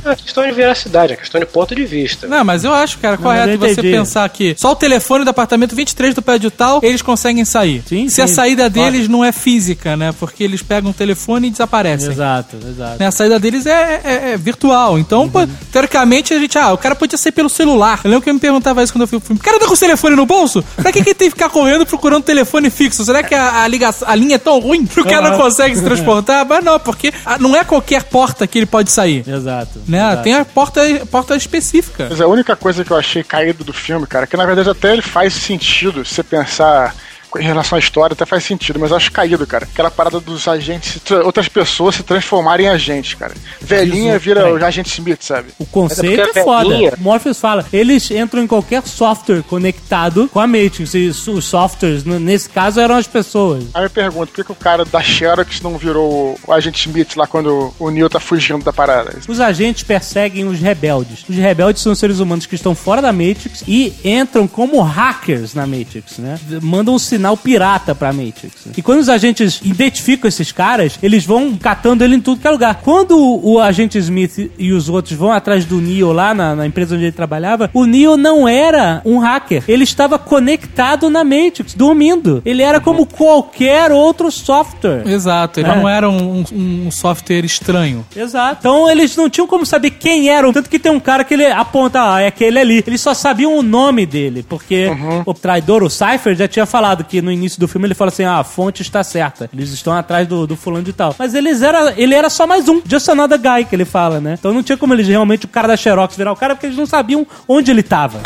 É 0.04 0.14
questão 0.16 0.44
de 0.46 0.52
veracidade, 0.52 1.12
é 1.12 1.16
questão 1.16 1.40
de 1.40 1.46
ponto 1.46 1.74
de 1.74 1.84
vista. 1.84 2.26
Não, 2.26 2.44
mas 2.44 2.64
eu 2.64 2.72
acho, 2.72 2.98
cara, 2.98 3.16
correto 3.16 3.58
você 3.58 3.82
pensar 3.82 4.28
que 4.28 4.54
só 4.58 4.72
o 4.72 4.76
telefone 4.76 5.24
do 5.24 5.30
apartamento 5.30 5.74
23 5.74 6.14
do 6.14 6.22
prédio 6.22 6.50
tal, 6.50 6.80
eles 6.82 7.02
conseguem 7.02 7.44
sair. 7.44 7.82
Sim, 7.86 8.08
Se 8.08 8.22
a 8.22 8.26
sim. 8.26 8.34
saída 8.34 8.68
deles 8.70 9.08
não 9.08 9.24
é 9.24 9.32
física, 9.32 9.96
né? 9.96 10.12
Porque 10.18 10.42
eles 10.44 10.62
pegam 10.62 10.90
o 10.90 10.94
telefone 10.94 11.48
e 11.48 11.50
desaparecem. 11.50 12.10
exato, 12.10 12.56
exato. 12.56 12.98
Né, 12.98 13.06
A 13.06 13.10
saída 13.10 13.38
deles 13.38 13.66
é, 13.66 14.00
é- 14.04 14.30
é 14.32 14.36
virtual. 14.36 14.98
Então, 14.98 15.28
pô, 15.28 15.40
teoricamente, 15.72 16.32
a 16.34 16.38
gente, 16.38 16.56
ah, 16.58 16.72
o 16.72 16.78
cara 16.78 16.94
podia 16.94 17.18
ser 17.18 17.32
pelo 17.32 17.48
celular. 17.48 18.00
Eu 18.04 18.10
lembro 18.10 18.22
que 18.24 18.30
eu 18.30 18.34
me 18.34 18.40
perguntava 18.40 18.82
isso 18.82 18.92
quando 18.92 19.02
eu 19.02 19.08
fui 19.08 19.18
pro 19.18 19.26
filme. 19.28 19.40
O 19.40 19.44
cara 19.44 19.58
tá 19.58 19.66
com 19.66 19.74
o 19.74 19.76
telefone 19.76 20.16
no 20.16 20.26
bolso? 20.26 20.64
Pra 20.76 20.92
que, 20.92 21.02
que 21.02 21.10
ele 21.10 21.14
tem 21.14 21.28
que 21.28 21.34
ficar 21.34 21.48
correndo 21.48 21.84
procurando 21.86 22.22
telefone 22.22 22.70
fixo? 22.70 23.04
Será 23.04 23.22
que 23.22 23.34
a, 23.34 23.62
a, 23.62 23.68
ligação, 23.68 24.08
a 24.08 24.14
linha 24.14 24.36
é 24.36 24.38
tão 24.38 24.58
ruim 24.58 24.84
que 24.86 25.00
o 25.00 25.04
cara 25.04 25.22
não 25.22 25.28
Aham. 25.30 25.36
Consegue 25.68 25.76
se 25.76 25.84
transportar? 25.84 26.46
Mas 26.46 26.64
não, 26.64 26.78
porque 26.78 27.12
ah, 27.24 27.38
não 27.38 27.56
é 27.56 27.64
qualquer 27.64 28.04
porta 28.04 28.46
que 28.46 28.58
ele 28.58 28.66
pode 28.66 28.90
sair. 28.90 29.24
Exato. 29.26 29.80
Né? 29.86 29.98
exato. 29.98 30.22
Tem 30.22 30.34
a 30.34 30.44
porta, 30.44 30.80
porta 31.10 31.36
específica. 31.36 32.06
Mas 32.10 32.20
a 32.20 32.26
única 32.26 32.54
coisa 32.56 32.84
que 32.84 32.90
eu 32.90 32.96
achei 32.96 33.22
caído 33.22 33.64
do 33.64 33.72
filme, 33.72 34.06
cara, 34.06 34.26
que 34.26 34.36
na 34.36 34.46
verdade 34.46 34.70
até 34.70 34.92
ele 34.92 35.02
faz 35.02 35.34
sentido, 35.34 36.04
se 36.04 36.14
você 36.14 36.22
pensar 36.22 36.94
em 37.40 37.44
relação 37.44 37.76
à 37.76 37.78
história, 37.78 38.14
até 38.14 38.24
faz 38.26 38.44
sentido, 38.44 38.78
mas 38.78 38.90
eu 38.90 38.96
acho 38.96 39.10
caído, 39.12 39.46
cara. 39.46 39.64
Aquela 39.72 39.90
parada 39.90 40.20
dos 40.20 40.46
agentes, 40.48 41.00
outras 41.24 41.48
pessoas 41.48 41.94
se 41.96 42.02
transformarem 42.02 42.66
em 42.66 42.68
agentes, 42.68 43.14
cara. 43.14 43.34
Velhinha 43.60 44.12
Isso, 44.16 44.24
vira 44.24 44.42
peraí. 44.42 44.52
o 44.60 44.64
agente 44.64 44.88
Smith, 44.90 45.22
sabe? 45.22 45.48
O 45.58 45.66
conceito 45.66 46.20
é 46.36 46.40
a 46.40 46.44
foda. 46.44 46.68
velhinha- 46.68 46.92
Morpheus 46.98 47.40
fala, 47.40 47.64
eles 47.72 48.10
entram 48.10 48.42
em 48.42 48.46
qualquer 48.46 48.82
software 48.86 49.42
conectado 49.42 50.28
com 50.32 50.40
a 50.40 50.46
Matrix. 50.46 50.94
E 50.94 51.08
os 51.08 51.44
softwares, 51.44 52.04
nesse 52.04 52.48
caso, 52.48 52.80
eram 52.80 52.94
as 52.96 53.06
pessoas. 53.06 53.64
Aí 53.74 53.84
eu 53.84 53.90
pergunto, 53.90 54.28
por 54.28 54.34
que, 54.36 54.44
que 54.44 54.52
o 54.52 54.54
cara 54.54 54.84
da 54.84 55.02
Xerox 55.02 55.60
não 55.60 55.76
virou 55.76 56.38
o 56.46 56.52
agente 56.52 56.86
Smith 56.88 57.16
lá 57.16 57.26
quando 57.26 57.74
o 57.78 57.90
Neo 57.90 58.08
tá 58.08 58.20
fugindo 58.20 58.64
da 58.64 58.72
parada? 58.72 59.16
Os 59.26 59.40
agentes 59.40 59.82
perseguem 59.82 60.46
os 60.46 60.58
rebeldes. 60.60 61.24
Os 61.28 61.36
rebeldes 61.36 61.82
são 61.82 61.94
seres 61.94 62.20
humanos 62.20 62.46
que 62.46 62.54
estão 62.54 62.74
fora 62.74 63.02
da 63.02 63.12
Matrix 63.12 63.62
e 63.66 63.92
entram 64.04 64.46
como 64.46 64.80
hackers 64.80 65.54
na 65.54 65.66
Matrix, 65.66 66.18
né? 66.18 66.38
Mandam 66.62 66.94
um 66.94 66.98
sinal 66.98 67.25
pirata 67.34 67.94
pra 67.94 68.12
Matrix. 68.12 68.66
E 68.76 68.82
quando 68.82 69.00
os 69.00 69.08
agentes 69.08 69.58
identificam 69.64 70.28
esses 70.28 70.52
caras, 70.52 70.98
eles 71.02 71.24
vão 71.24 71.56
catando 71.56 72.04
ele 72.04 72.16
em 72.16 72.20
tudo 72.20 72.38
que 72.42 72.46
é 72.46 72.50
lugar. 72.50 72.80
Quando 72.82 73.16
o, 73.18 73.58
agente 73.58 73.96
Smith 73.96 74.50
e 74.58 74.70
os 74.72 74.90
outros 74.90 75.16
vão 75.16 75.32
atrás 75.32 75.64
do 75.64 75.80
Neo 75.80 76.12
lá 76.12 76.34
na, 76.34 76.54
na 76.54 76.66
empresa 76.66 76.94
onde 76.94 77.04
ele 77.04 77.12
trabalhava, 77.12 77.70
o 77.72 77.86
Neo 77.86 78.18
não 78.18 78.46
era 78.46 79.00
um 79.06 79.16
hacker. 79.18 79.64
Ele 79.66 79.84
estava 79.84 80.18
conectado 80.18 81.08
na 81.08 81.24
Matrix, 81.24 81.72
dormindo. 81.74 82.42
Ele 82.44 82.60
era 82.62 82.78
como 82.80 83.06
qualquer 83.06 83.90
outro 83.90 84.30
software. 84.30 85.02
Exato, 85.08 85.60
ele 85.60 85.70
É. 85.70 85.74
não 85.74 85.88
era 85.88 86.10
um, 86.10 86.44
um- 86.52 86.86
um 86.86 86.90
software 86.90 87.44
estranho. 87.46 88.04
Exato. 88.14 88.58
Então 88.60 88.90
eles 88.90 89.16
não 89.16 89.30
tinham 89.30 89.46
como 89.46 89.64
saber 89.64 89.90
quem 89.92 90.28
eram. 90.28 90.52
Tanto 90.52 90.68
que 90.68 90.78
tem 90.78 90.92
um 90.92 91.00
cara 91.00 91.24
que 91.24 91.32
ele 91.32 91.46
aponta, 91.46 92.14
ah, 92.14 92.20
é 92.20 92.26
aquele 92.26 92.58
ali. 92.58 92.84
Eles 92.86 93.00
só 93.00 93.14
sabiam 93.14 93.56
o 93.56 93.62
nome 93.62 94.04
dele, 94.04 94.44
porque 94.46 94.88
o 95.24 95.32
traidor, 95.32 95.82
o 95.82 95.88
Cypher, 95.88 96.34
já 96.36 96.48
tinha 96.48 96.66
falado 96.66 97.04
que 97.04 97.15
no 97.20 97.32
início 97.32 97.60
do 97.60 97.68
filme 97.68 97.86
ele 97.86 97.94
fala 97.94 98.10
assim: 98.10 98.24
ah, 98.24 98.38
a 98.38 98.44
fonte 98.44 98.82
está 98.82 99.02
certa. 99.02 99.48
Eles 99.52 99.70
estão 99.70 99.92
atrás 99.92 100.26
do, 100.26 100.46
do 100.46 100.56
fulano 100.56 100.84
de 100.84 100.92
tal. 100.92 101.14
Mas 101.18 101.34
eles 101.34 101.62
era, 101.62 101.94
ele 101.96 102.14
era 102.14 102.30
só 102.30 102.46
mais 102.46 102.68
um. 102.68 102.80
Just 102.86 103.08
another 103.08 103.38
guy 103.38 103.64
que 103.64 103.74
ele 103.74 103.84
fala, 103.84 104.20
né? 104.20 104.36
Então 104.38 104.52
não 104.52 104.62
tinha 104.62 104.76
como 104.76 104.94
eles 104.94 105.06
realmente, 105.06 105.44
o 105.44 105.48
cara 105.48 105.68
da 105.68 105.76
Xerox 105.76 106.16
virar 106.16 106.32
o 106.32 106.36
cara, 106.36 106.54
porque 106.54 106.66
eles 106.66 106.76
não 106.76 106.86
sabiam 106.86 107.26
onde 107.48 107.70
ele 107.70 107.82
tava. 107.82 108.20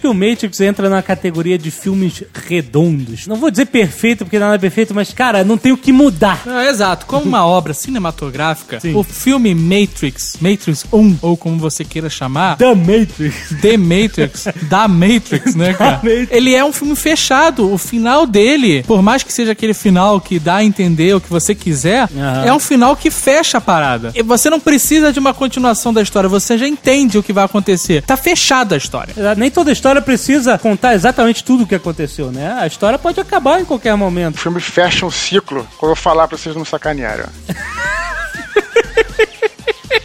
Que 0.00 0.08
o 0.08 0.14
Matrix 0.14 0.60
entra 0.60 0.88
na 0.88 1.02
categoria 1.02 1.58
de 1.58 1.70
filmes 1.70 2.22
redondos. 2.46 3.26
Não 3.26 3.36
vou 3.36 3.50
dizer 3.50 3.66
perfeito, 3.66 4.24
porque 4.24 4.38
nada 4.38 4.54
é 4.54 4.58
perfeito, 4.58 4.94
mas, 4.94 5.12
cara, 5.12 5.44
não 5.44 5.56
tem 5.58 5.72
o 5.72 5.76
que 5.76 5.92
mudar. 5.92 6.42
É, 6.46 6.68
exato. 6.68 7.06
Como 7.06 7.24
uma 7.24 7.44
obra 7.46 7.74
cinematográfica, 7.74 8.78
o 8.94 9.02
filme 9.02 9.54
Matrix, 9.54 10.36
Matrix 10.40 10.84
1, 10.92 11.18
ou 11.22 11.36
como 11.36 11.58
você 11.58 11.84
queira 11.84 12.08
chamar, 12.08 12.56
The 12.56 12.74
Matrix. 12.74 13.54
The 13.60 13.76
Matrix, 13.76 14.48
da 14.68 14.88
Matrix, 14.88 15.54
né, 15.54 15.74
cara? 15.74 15.96
Matrix. 16.02 16.28
Ele 16.30 16.54
é 16.54 16.64
um 16.64 16.72
filme 16.72 16.96
fechado. 16.96 17.72
O 17.72 17.78
final 17.78 18.26
dele, 18.26 18.82
por 18.84 19.02
mais 19.02 19.22
que 19.22 19.32
seja 19.32 19.52
aquele 19.52 19.74
final 19.74 20.20
que 20.20 20.38
dá 20.38 20.56
a 20.56 20.64
entender 20.64 21.14
o 21.14 21.20
que 21.20 21.28
você 21.28 21.54
quiser, 21.54 22.08
Aham. 22.16 22.44
é 22.44 22.52
um 22.52 22.58
final 22.60 22.96
que 22.96 23.10
fecha 23.10 23.58
a 23.58 23.60
parada. 23.60 24.12
E 24.14 24.22
você 24.22 24.48
não 24.50 24.60
precisa 24.60 25.12
de 25.12 25.18
uma 25.18 25.34
continuação 25.34 25.92
da 25.92 26.02
história, 26.02 26.28
você 26.28 26.56
já 26.56 26.66
entende 26.66 27.18
o 27.18 27.22
que 27.22 27.32
vai 27.32 27.44
acontecer. 27.44 28.02
Tá 28.02 28.16
fechada 28.16 28.74
a 28.74 28.78
história. 28.78 29.14
Nem 29.36 29.50
toda 29.50 29.72
história 29.72 29.89
precisa 30.00 30.58
contar 30.58 30.94
exatamente 30.94 31.42
tudo 31.42 31.64
o 31.64 31.66
que 31.66 31.74
aconteceu, 31.74 32.30
né? 32.30 32.56
A 32.60 32.66
história 32.66 32.98
pode 32.98 33.18
acabar 33.18 33.60
em 33.60 33.64
qualquer 33.64 33.96
momento. 33.96 34.36
O 34.36 34.38
filme 34.38 34.60
fecha 34.60 35.06
um 35.06 35.10
ciclo, 35.10 35.66
quando 35.78 35.92
eu 35.92 35.96
falar 35.96 36.28
pra 36.28 36.36
vocês 36.36 36.54
não 36.54 36.64
sacanearem, 36.64 37.24
ó. 37.24 37.52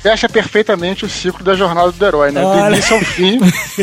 Fecha 0.05 0.29
perfeitamente 0.29 1.03
o 1.03 1.09
ciclo 1.09 1.43
da 1.43 1.55
jornada 1.55 1.91
do 1.91 2.05
herói, 2.05 2.29
né? 2.29 2.39
Do 2.39 2.45
Olha. 2.45 2.75
início 2.75 2.95
ao 2.95 3.01
fim. 3.01 3.39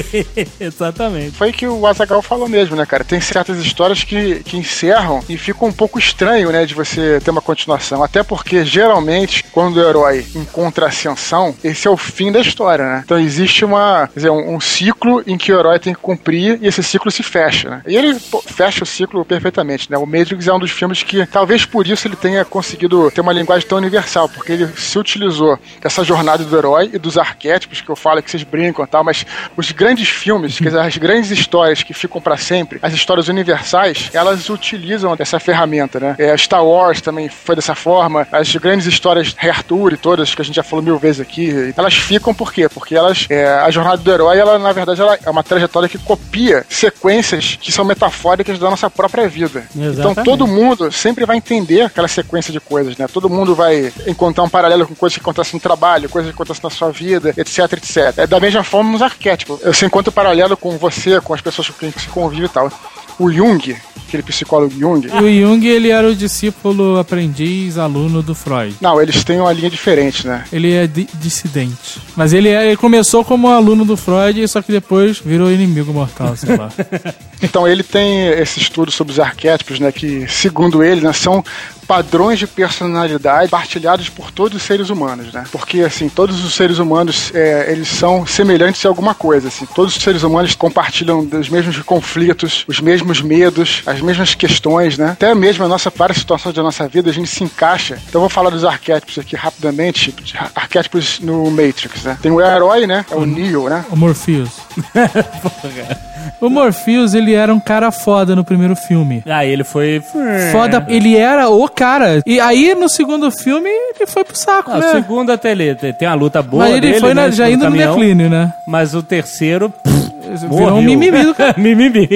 Exatamente. 0.60 1.32
Foi 1.32 1.50
que 1.50 1.66
o 1.66 1.84
Azagal 1.84 2.22
falou 2.22 2.48
mesmo, 2.48 2.76
né, 2.76 2.86
cara? 2.86 3.02
Tem 3.02 3.20
certas 3.20 3.58
histórias 3.58 4.04
que, 4.04 4.36
que 4.44 4.56
encerram 4.56 5.20
e 5.28 5.36
fica 5.36 5.64
um 5.64 5.72
pouco 5.72 5.98
estranho, 5.98 6.52
né, 6.52 6.64
de 6.64 6.76
você 6.76 7.20
ter 7.24 7.32
uma 7.32 7.40
continuação. 7.40 8.04
Até 8.04 8.22
porque, 8.22 8.64
geralmente, 8.64 9.44
quando 9.50 9.78
o 9.78 9.80
herói 9.80 10.24
encontra 10.36 10.86
ascensão, 10.86 11.56
esse 11.64 11.88
é 11.88 11.90
o 11.90 11.96
fim 11.96 12.30
da 12.30 12.38
história, 12.38 12.84
né? 12.84 13.02
Então 13.04 13.18
existe 13.18 13.64
uma, 13.64 14.08
dizer, 14.14 14.30
um, 14.30 14.54
um 14.54 14.60
ciclo 14.60 15.24
em 15.26 15.36
que 15.36 15.52
o 15.52 15.58
herói 15.58 15.80
tem 15.80 15.92
que 15.92 16.00
cumprir 16.00 16.56
e 16.62 16.68
esse 16.68 16.84
ciclo 16.84 17.10
se 17.10 17.24
fecha, 17.24 17.68
né? 17.68 17.82
E 17.84 17.96
ele 17.96 18.16
pô, 18.30 18.40
fecha 18.46 18.84
o 18.84 18.86
ciclo 18.86 19.24
perfeitamente, 19.24 19.90
né? 19.90 19.98
O 19.98 20.06
Matrix 20.06 20.46
é 20.46 20.52
um 20.52 20.60
dos 20.60 20.70
filmes 20.70 21.02
que, 21.02 21.26
talvez 21.26 21.64
por 21.64 21.84
isso, 21.84 22.06
ele 22.06 22.14
tenha 22.14 22.44
conseguido 22.44 23.10
ter 23.10 23.22
uma 23.22 23.32
linguagem 23.32 23.66
tão 23.66 23.78
universal, 23.78 24.28
porque 24.28 24.52
ele 24.52 24.68
se 24.76 24.96
utilizou 24.96 25.58
dessa 25.80 26.04
jornada 26.04 26.11
do 26.44 26.56
herói 26.56 26.90
e 26.92 26.98
dos 26.98 27.18
arquétipos 27.18 27.80
que 27.80 27.88
eu 27.88 27.96
falo, 27.96 28.22
que 28.22 28.30
vocês 28.30 28.42
brincam 28.42 28.84
e 28.84 28.88
tal, 28.88 29.04
mas 29.04 29.24
os 29.56 29.70
grandes 29.72 30.08
filmes, 30.08 30.58
quer 30.58 30.66
dizer, 30.66 30.80
as 30.80 30.96
grandes 30.96 31.30
histórias 31.30 31.82
que 31.82 31.94
ficam 31.94 32.20
pra 32.20 32.36
sempre, 32.36 32.78
as 32.82 32.92
histórias 32.92 33.28
universais, 33.28 34.10
elas 34.12 34.48
utilizam 34.48 35.14
essa 35.18 35.38
ferramenta, 35.40 35.98
né? 35.98 36.14
É, 36.18 36.36
Star 36.36 36.64
Wars 36.64 37.00
também 37.00 37.28
foi 37.28 37.56
dessa 37.56 37.74
forma, 37.74 38.26
as 38.32 38.54
grandes 38.56 38.86
histórias 38.86 39.34
Rei 39.36 39.50
Arthur 39.50 39.92
e 39.92 39.96
todas, 39.96 40.34
que 40.34 40.42
a 40.42 40.44
gente 40.44 40.54
já 40.54 40.62
falou 40.62 40.84
mil 40.84 40.98
vezes 40.98 41.20
aqui, 41.20 41.72
elas 41.76 41.94
ficam 41.94 42.34
por 42.34 42.52
quê? 42.52 42.68
Porque 42.68 42.94
elas, 42.94 43.26
é, 43.28 43.46
a 43.46 43.70
jornada 43.70 43.98
do 43.98 44.12
herói, 44.12 44.38
ela, 44.38 44.58
na 44.58 44.72
verdade, 44.72 45.00
ela 45.00 45.18
é 45.24 45.30
uma 45.30 45.42
trajetória 45.42 45.88
que 45.88 45.98
copia 45.98 46.64
sequências 46.68 47.58
que 47.60 47.72
são 47.72 47.84
metafóricas 47.84 48.58
da 48.58 48.70
nossa 48.70 48.90
própria 48.90 49.28
vida. 49.28 49.64
Então 49.74 49.90
Exatamente. 49.90 50.24
todo 50.24 50.46
mundo 50.46 50.90
sempre 50.90 51.24
vai 51.24 51.36
entender 51.36 51.82
aquela 51.82 52.08
sequência 52.08 52.52
de 52.52 52.60
coisas, 52.60 52.96
né? 52.96 53.06
Todo 53.06 53.28
mundo 53.28 53.54
vai 53.54 53.92
encontrar 54.06 54.44
um 54.44 54.48
paralelo 54.48 54.86
com 54.86 54.94
coisas 54.94 55.16
que 55.16 55.22
acontecem 55.22 55.54
no 55.54 55.60
trabalho, 55.60 56.01
coisas 56.08 56.30
que 56.30 56.34
acontecem 56.34 56.60
na 56.64 56.70
sua 56.70 56.90
vida, 56.90 57.34
etc, 57.36 57.72
etc. 57.74 57.96
É 58.18 58.26
da 58.26 58.38
mesma 58.40 58.62
forma 58.64 58.92
nos 58.92 59.02
arquétipos. 59.02 59.60
Você 59.62 59.86
encontra 59.86 60.10
o 60.10 60.12
paralelo 60.12 60.56
com 60.56 60.76
você, 60.78 61.20
com 61.20 61.34
as 61.34 61.40
pessoas 61.40 61.68
com 61.68 61.74
quem 61.78 61.90
você 61.90 62.08
convive 62.10 62.46
e 62.46 62.48
tal. 62.48 62.70
O 63.18 63.30
Jung, 63.30 63.76
aquele 64.08 64.22
psicólogo 64.22 64.72
Jung, 64.76 65.06
E 65.06 65.22
o 65.22 65.40
Jung, 65.48 65.66
ele 65.66 65.90
era 65.90 66.08
o 66.08 66.14
discípulo, 66.16 66.98
aprendiz, 66.98 67.76
aluno 67.76 68.22
do 68.22 68.34
Freud. 68.34 68.74
não, 68.80 69.00
eles 69.00 69.22
têm 69.22 69.38
uma 69.38 69.52
linha 69.52 69.68
diferente, 69.70 70.26
né? 70.26 70.44
Ele 70.50 70.72
é 70.72 70.86
di- 70.86 71.06
dissidente. 71.14 72.00
Mas 72.16 72.32
ele, 72.32 72.48
é- 72.48 72.68
ele 72.68 72.76
começou 72.76 73.22
como 73.24 73.48
aluno 73.48 73.84
do 73.84 73.96
Freud, 73.98 74.46
só 74.48 74.62
que 74.62 74.72
depois 74.72 75.18
virou 75.18 75.52
inimigo 75.52 75.92
mortal, 75.92 76.34
sei 76.36 76.56
lá. 76.56 76.70
Então 77.44 77.66
ele 77.66 77.82
tem 77.82 78.28
esse 78.28 78.60
estudo 78.60 78.92
sobre 78.92 79.12
os 79.12 79.18
arquétipos, 79.18 79.80
né, 79.80 79.90
que 79.90 80.28
segundo 80.28 80.80
ele, 80.84 81.00
né, 81.00 81.12
são 81.12 81.44
padrões 81.86 82.38
de 82.38 82.46
personalidade 82.46 83.50
partilhados 83.50 84.08
por 84.08 84.30
todos 84.30 84.56
os 84.56 84.62
seres 84.62 84.90
humanos, 84.90 85.32
né? 85.32 85.44
Porque 85.50 85.80
assim, 85.80 86.08
todos 86.08 86.44
os 86.44 86.54
seres 86.54 86.78
humanos 86.78 87.30
é, 87.34 87.70
eles 87.70 87.88
são 87.88 88.26
semelhantes 88.26 88.84
em 88.84 88.88
alguma 88.88 89.14
coisa, 89.14 89.48
assim. 89.48 89.66
Todos 89.66 89.96
os 89.96 90.02
seres 90.02 90.22
humanos 90.22 90.54
compartilham 90.54 91.24
dos 91.24 91.48
mesmos 91.48 91.78
conflitos, 91.80 92.64
os 92.66 92.80
mesmos 92.80 93.20
medos, 93.20 93.82
as 93.86 94.00
mesmas 94.00 94.34
questões, 94.34 94.96
né? 94.98 95.10
Até 95.10 95.34
mesmo 95.34 95.64
a 95.64 95.68
nossa 95.68 95.92
várias 95.94 96.18
situações 96.18 96.54
da 96.54 96.62
nossa 96.62 96.88
vida 96.88 97.10
a 97.10 97.12
gente 97.12 97.28
se 97.28 97.44
encaixa. 97.44 97.98
Então 98.08 98.18
eu 98.18 98.22
vou 98.22 98.30
falar 98.30 98.50
dos 98.50 98.64
arquétipos 98.64 99.18
aqui 99.18 99.36
rapidamente, 99.36 100.14
arquétipos 100.54 101.20
no 101.20 101.50
Matrix, 101.50 102.04
né? 102.04 102.18
Tem 102.20 102.32
o 102.32 102.40
herói, 102.40 102.86
né? 102.86 103.04
É 103.10 103.14
o 103.14 103.26
Neo, 103.26 103.68
né? 103.68 103.84
O 103.90 103.96
Morpheus. 103.96 104.50
O 106.40 106.50
Morpheus, 106.50 107.14
ele 107.14 107.34
era 107.34 107.54
um 107.54 107.60
cara 107.60 107.90
foda 107.92 108.34
no 108.34 108.44
primeiro 108.44 108.74
filme. 108.74 109.22
Aí 109.26 109.50
ele 109.50 109.64
foi. 109.64 110.02
Foda, 110.50 110.84
ele 110.88 111.16
era 111.16 111.48
o 111.48 111.68
cara. 111.74 112.22
E 112.26 112.38
aí, 112.40 112.74
no 112.74 112.88
segundo 112.88 113.30
filme, 113.30 113.68
ele 113.68 114.06
foi 114.06 114.24
pro 114.24 114.36
saco, 114.36 114.70
Ah, 114.70 114.78
né? 114.78 114.92
segundo 114.92 115.30
até 115.32 115.52
ele 115.52 115.74
tem 115.74 116.06
uma 116.08 116.14
luta 116.14 116.42
boa. 116.42 116.64
Mas 116.64 116.72
ele 116.76 116.80
dele, 116.88 117.00
foi 117.00 117.14
na- 117.14 117.26
né, 117.26 117.32
já 117.32 117.44
no 117.46 117.50
indo 117.52 117.68
no 117.70 117.76
declínio, 117.76 118.28
né? 118.30 118.52
Mas 118.66 118.94
o 118.94 119.02
terceiro. 119.02 119.70
pff, 119.70 120.12
Virou 120.50 120.74
um 120.78 120.82
mimimi 120.82 121.22
do 121.24 121.34
cara. 121.34 121.54
mimimi. 121.58 122.08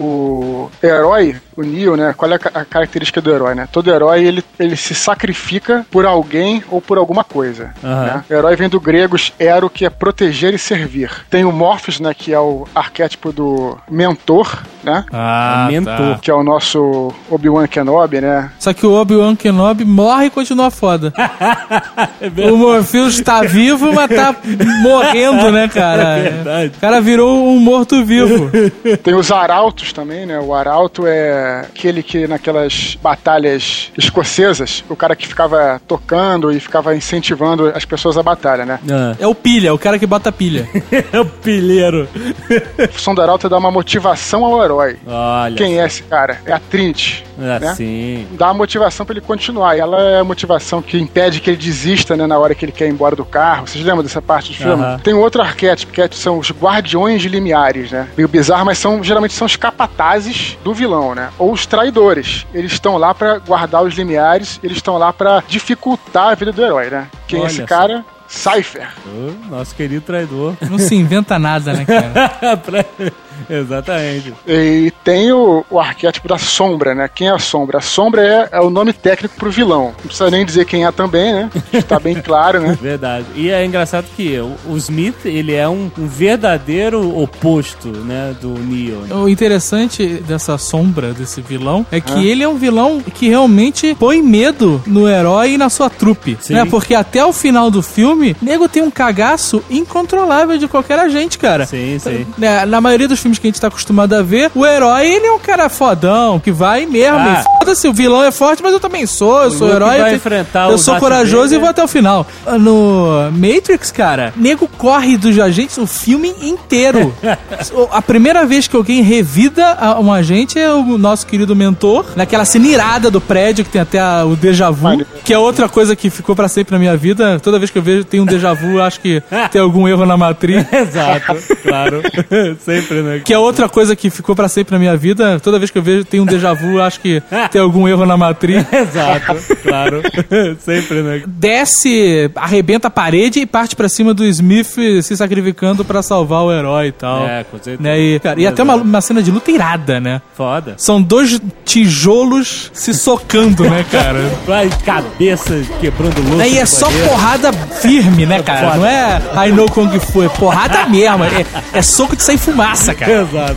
o 0.00 0.70
herói, 0.82 1.36
o 1.56 1.62
Neo, 1.62 1.96
né? 1.96 2.14
Qual 2.16 2.30
é 2.30 2.34
a 2.34 2.38
ca- 2.38 2.50
a 2.54 2.64
característica 2.64 3.20
do 3.20 3.30
herói, 3.32 3.54
né? 3.54 3.68
Todo 3.70 3.90
herói, 3.92 4.24
ele, 4.24 4.44
ele 4.58 4.76
se 4.76 4.94
sacrifica 4.94 5.84
por 5.90 6.04
alguém 6.06 6.62
ou 6.70 6.80
por 6.80 6.98
alguma 6.98 7.24
coisa. 7.24 7.70
Aham. 7.82 8.04
né? 8.04 8.24
O 8.28 8.34
herói 8.34 8.56
vem 8.56 8.68
do 8.68 8.80
gregos 8.80 9.32
ero, 9.38 9.68
que 9.70 9.84
é 9.84 9.90
proteger 9.90 10.54
e 10.54 10.58
servir. 10.58 11.10
Tem 11.30 11.44
o 11.44 11.52
Morpheus, 11.52 12.00
né? 12.00 12.14
Que 12.14 12.32
é 12.32 12.38
o 12.40 12.66
arquétipo 12.74 13.32
do 13.32 13.76
mentor, 13.90 14.62
né? 14.82 15.04
Ah, 15.12 15.68
Mentor. 15.70 16.18
Que 16.20 16.30
é 16.30 16.34
o 16.34 16.42
nosso 16.42 17.12
Obi-Wan 17.30 17.66
Kenobi, 17.66 18.20
né? 18.20 18.50
Só 18.58 18.72
que 18.72 18.84
o 18.86 18.92
Obi-Wan 18.92 19.36
Kenobi 19.36 19.84
morre 19.84 20.26
e 20.26 20.30
continua 20.30 20.70
foda. 20.70 21.12
o 22.52 22.56
Morpheus 22.56 23.20
tá 23.20 23.42
vivo, 23.42 23.92
mas 23.92 24.08
tá 24.08 24.34
morrendo, 24.82 25.50
né, 25.52 25.68
cara? 25.68 26.18
É 26.18 26.22
verdade. 26.30 26.72
O 26.76 26.80
cara 26.80 27.00
virou 27.00 27.41
um 27.48 27.58
morto-vivo. 27.58 28.50
Tem 29.02 29.14
os 29.14 29.30
arautos 29.30 29.92
também, 29.92 30.26
né? 30.26 30.38
O 30.38 30.54
arauto 30.54 31.06
é 31.06 31.60
aquele 31.70 32.02
que 32.02 32.26
naquelas 32.26 32.96
batalhas 33.02 33.90
escocesas, 33.96 34.84
o 34.88 34.96
cara 34.96 35.16
que 35.16 35.26
ficava 35.26 35.80
tocando 35.86 36.52
e 36.52 36.60
ficava 36.60 36.94
incentivando 36.94 37.72
as 37.74 37.84
pessoas 37.84 38.16
à 38.16 38.22
batalha, 38.22 38.64
né? 38.64 38.78
É 39.18 39.26
o 39.26 39.34
pilha, 39.34 39.72
o 39.74 39.78
cara 39.78 39.98
que 39.98 40.06
bota 40.06 40.30
pilha. 40.30 40.68
é 41.12 41.20
o 41.20 41.24
pilheiro. 41.24 42.08
A 42.82 42.88
função 42.88 43.14
do 43.14 43.22
arauto 43.22 43.46
é 43.46 43.50
dar 43.50 43.58
uma 43.58 43.70
motivação 43.70 44.44
ao 44.44 44.62
herói. 44.64 44.96
Olha. 45.06 45.56
Quem 45.56 45.80
é 45.80 45.86
esse 45.86 46.02
cara? 46.02 46.40
É 46.44 46.52
a 46.52 46.58
Trinity. 46.58 47.24
né? 47.36 47.56
Assim. 47.62 48.26
Dá 48.32 48.46
uma 48.48 48.54
motivação 48.54 49.04
pra 49.06 49.12
ele 49.14 49.20
continuar. 49.20 49.76
E 49.76 49.80
ela 49.80 50.00
é 50.00 50.18
a 50.20 50.24
motivação 50.24 50.82
que 50.82 50.98
impede 50.98 51.40
que 51.40 51.50
ele 51.50 51.56
desista, 51.56 52.16
né, 52.16 52.26
na 52.26 52.38
hora 52.38 52.54
que 52.54 52.64
ele 52.64 52.72
quer 52.72 52.86
ir 52.86 52.90
embora 52.90 53.14
do 53.16 53.24
carro. 53.24 53.66
Vocês 53.66 53.84
lembram 53.84 54.02
dessa 54.02 54.20
parte 54.22 54.50
do 54.52 54.56
filme? 54.56 54.84
Tem 55.02 55.14
outro 55.14 55.40
arquétipo, 55.42 55.92
que 55.92 56.00
é- 56.00 56.08
são 56.12 56.38
os 56.38 56.50
guardiões 56.50 57.22
de 57.22 57.28
limiares, 57.32 57.90
né? 57.90 58.08
Meio 58.16 58.28
bizarro, 58.28 58.64
mas 58.66 58.78
são, 58.78 59.02
geralmente 59.02 59.34
são 59.34 59.46
os 59.46 59.56
capatazes 59.56 60.56
do 60.62 60.72
vilão, 60.74 61.14
né? 61.14 61.30
Ou 61.38 61.52
os 61.52 61.66
traidores. 61.66 62.46
Eles 62.54 62.72
estão 62.72 62.96
lá 62.96 63.14
pra 63.14 63.38
guardar 63.38 63.82
os 63.82 63.94
limiares, 63.94 64.60
eles 64.62 64.76
estão 64.76 64.96
lá 64.98 65.12
pra 65.12 65.42
dificultar 65.48 66.28
a 66.28 66.34
vida 66.34 66.52
do 66.52 66.64
herói, 66.64 66.90
né? 66.90 67.08
Quem 67.26 67.38
é 67.40 67.42
Olha 67.42 67.48
esse 67.48 67.60
só. 67.62 67.66
cara? 67.66 68.04
Cypher. 68.28 68.88
Ô, 69.06 69.50
Nosso 69.54 69.74
querido 69.74 70.00
traidor. 70.00 70.54
Não 70.70 70.78
se 70.78 70.94
inventa 70.94 71.38
nada, 71.38 71.72
né, 71.74 71.84
cara? 71.84 72.56
Exatamente. 73.50 74.32
E 74.46 74.92
tem 75.04 75.32
o, 75.32 75.64
o 75.70 75.78
arquétipo 75.80 76.28
da 76.28 76.38
sombra, 76.38 76.94
né? 76.94 77.08
Quem 77.12 77.28
é 77.28 77.32
a 77.32 77.38
sombra? 77.38 77.78
A 77.78 77.80
sombra 77.80 78.22
é, 78.22 78.48
é 78.52 78.60
o 78.60 78.70
nome 78.70 78.92
técnico 78.92 79.34
pro 79.36 79.50
vilão. 79.50 79.86
Não 79.86 80.06
precisa 80.06 80.30
nem 80.30 80.44
dizer 80.44 80.64
quem 80.64 80.84
é 80.84 80.92
também, 80.92 81.32
né? 81.32 81.50
Está 81.72 81.98
bem 81.98 82.14
claro, 82.22 82.60
né? 82.60 82.76
Verdade. 82.80 83.26
E 83.34 83.50
é 83.50 83.64
engraçado 83.64 84.06
que 84.16 84.38
o, 84.38 84.54
o 84.68 84.76
Smith, 84.76 85.24
ele 85.24 85.52
é 85.54 85.68
um, 85.68 85.90
um 85.98 86.06
verdadeiro 86.06 87.16
oposto, 87.18 87.88
né, 87.88 88.34
do 88.40 88.50
Neo. 88.58 89.00
né? 89.02 89.14
O 89.14 89.28
interessante 89.28 90.06
dessa 90.26 90.58
sombra, 90.58 91.12
desse 91.12 91.40
vilão, 91.40 91.86
é 91.90 92.00
que 92.00 92.12
Ah. 92.12 92.22
ele 92.22 92.42
é 92.42 92.48
um 92.48 92.56
vilão 92.56 93.00
que 93.00 93.28
realmente 93.28 93.94
põe 93.98 94.22
medo 94.22 94.82
no 94.86 95.08
herói 95.08 95.52
e 95.52 95.58
na 95.58 95.68
sua 95.70 95.88
trupe. 95.88 96.36
Sim. 96.40 96.54
Né? 96.54 96.64
Porque 96.64 96.94
até 96.94 97.24
o 97.24 97.32
final 97.32 97.70
do 97.70 97.82
filme, 97.82 98.36
nego 98.42 98.68
tem 98.68 98.82
um 98.82 98.90
cagaço 98.90 99.62
incontrolável 99.70 100.58
de 100.58 100.66
qualquer 100.68 100.98
agente, 100.98 101.38
cara. 101.38 101.66
Sim, 101.66 101.98
sim. 101.98 102.26
Né, 102.36 102.64
Na 102.66 102.80
maioria 102.80 103.08
dos 103.08 103.20
filmes 103.22 103.38
que 103.38 103.46
a 103.46 103.50
gente 103.50 103.60
tá 103.60 103.68
acostumado 103.68 104.12
a 104.14 104.22
ver, 104.22 104.50
o 104.54 104.66
herói, 104.66 105.06
ele 105.06 105.26
é 105.26 105.32
um 105.32 105.38
cara 105.38 105.68
fodão, 105.68 106.38
que 106.40 106.50
vai 106.52 106.84
mesmo 106.86 107.18
Ah, 107.18 107.44
foda-se, 107.58 107.86
o 107.88 107.92
vilão 107.92 108.22
é 108.22 108.30
forte, 108.30 108.62
mas 108.62 108.72
eu 108.72 108.80
também 108.80 109.06
sou, 109.06 109.42
eu 109.44 109.50
sou 109.50 109.66
Luke 109.68 109.76
herói. 109.76 109.98
vai 109.98 110.12
eu 110.12 110.16
enfrentar 110.16 110.68
eu 110.68 110.74
o 110.74 110.78
sou 110.78 110.96
corajoso 110.96 111.42
Vader. 111.44 111.56
e 111.56 111.60
vou 111.60 111.68
até 111.68 111.82
o 111.84 111.88
final. 111.88 112.26
No 112.60 113.30
Matrix, 113.32 113.90
cara, 113.90 114.32
nego 114.36 114.66
corre 114.68 115.16
dos 115.16 115.38
agentes 115.38 115.78
o 115.78 115.86
filme 115.86 116.34
inteiro. 116.42 117.14
a 117.92 118.02
primeira 118.02 118.44
vez 118.44 118.66
que 118.66 118.76
alguém 118.76 119.02
revida 119.02 119.76
um 120.00 120.12
agente 120.12 120.58
é 120.58 120.70
o 120.72 120.98
nosso 120.98 121.26
querido 121.26 121.54
mentor, 121.54 122.04
naquela 122.16 122.44
cena 122.44 122.66
irada 122.66 123.10
do 123.10 123.20
prédio 123.20 123.64
que 123.64 123.70
tem 123.70 123.80
até 123.80 123.98
a- 124.00 124.24
o 124.24 124.34
déjà 124.36 124.70
vu, 124.70 125.04
que 125.24 125.32
é 125.32 125.38
outra 125.38 125.68
coisa 125.68 125.94
que 125.94 126.10
ficou 126.10 126.34
pra 126.34 126.48
sempre 126.48 126.72
na 126.72 126.78
minha 126.78 126.96
vida. 126.96 127.38
Toda 127.40 127.58
vez 127.58 127.70
que 127.70 127.78
eu 127.78 127.82
vejo 127.82 128.04
tem 128.04 128.20
um 128.20 128.26
déjà 128.26 128.52
vu, 128.52 128.80
acho 128.80 129.00
que 129.00 129.22
tem 129.50 129.60
algum 129.60 129.86
erro 129.86 130.04
na 130.06 130.16
matriz. 130.16 130.64
Exato, 130.72 131.36
claro. 131.62 132.02
Sempre, 132.64 133.02
né? 133.02 133.11
Que 133.20 133.32
é 133.32 133.38
outra 133.38 133.68
coisa 133.68 133.94
que 133.94 134.10
ficou 134.10 134.34
pra 134.34 134.48
sempre 134.48 134.72
na 134.72 134.78
minha 134.78 134.96
vida. 134.96 135.40
Toda 135.40 135.58
vez 135.58 135.70
que 135.70 135.78
eu 135.78 135.82
vejo 135.82 136.04
tem 136.04 136.20
um 136.20 136.26
déjà 136.26 136.52
vu, 136.52 136.78
eu 136.78 136.82
acho 136.82 137.00
que 137.00 137.22
tem 137.50 137.60
algum 137.60 137.88
erro 137.88 138.06
na 138.06 138.16
matriz. 138.16 138.64
Exato, 138.72 139.36
claro. 139.62 140.02
Sempre, 140.60 141.02
né? 141.02 141.22
Desce, 141.26 142.30
arrebenta 142.34 142.88
a 142.88 142.90
parede 142.90 143.40
e 143.40 143.46
parte 143.46 143.76
pra 143.76 143.88
cima 143.88 144.14
do 144.14 144.24
Smith 144.24 144.76
se 145.02 145.16
sacrificando 145.16 145.84
pra 145.84 146.02
salvar 146.02 146.42
o 146.42 146.52
herói 146.52 146.88
e 146.88 146.92
tal. 146.92 147.26
É, 147.26 147.44
com 147.44 147.58
certeza. 147.58 147.82
Né? 147.82 148.00
E, 148.00 148.20
cara, 148.20 148.40
e 148.40 148.46
até 148.46 148.62
uma, 148.62 148.76
uma 148.76 149.00
cena 149.00 149.22
de 149.22 149.30
luta 149.30 149.50
irada, 149.50 150.00
né? 150.00 150.20
Foda. 150.34 150.74
São 150.76 151.00
dois 151.00 151.40
tijolos 151.64 152.70
se 152.72 152.94
socando, 152.94 153.64
né, 153.64 153.84
cara? 153.90 154.18
Vai, 154.46 154.68
cabeça 154.84 155.60
quebrando 155.80 156.22
louco. 156.28 156.42
E 156.42 156.58
é 156.58 156.66
só 156.66 156.90
porrada 156.90 157.52
firme, 157.52 158.26
né, 158.26 158.42
cara? 158.42 158.72
Foda. 158.72 158.76
Não 158.76 158.86
é 158.86 159.48
I 159.48 159.52
know 159.52 159.70
Kung 159.70 159.98
Fu, 159.98 160.22
é 160.22 160.28
porrada 160.28 160.86
mesmo. 160.86 161.24
É, 161.24 161.44
é 161.72 161.82
soco 161.82 162.16
de 162.16 162.22
sair 162.22 162.38
fumaça, 162.38 162.94
cara. 162.94 163.01
Exato. 163.10 163.56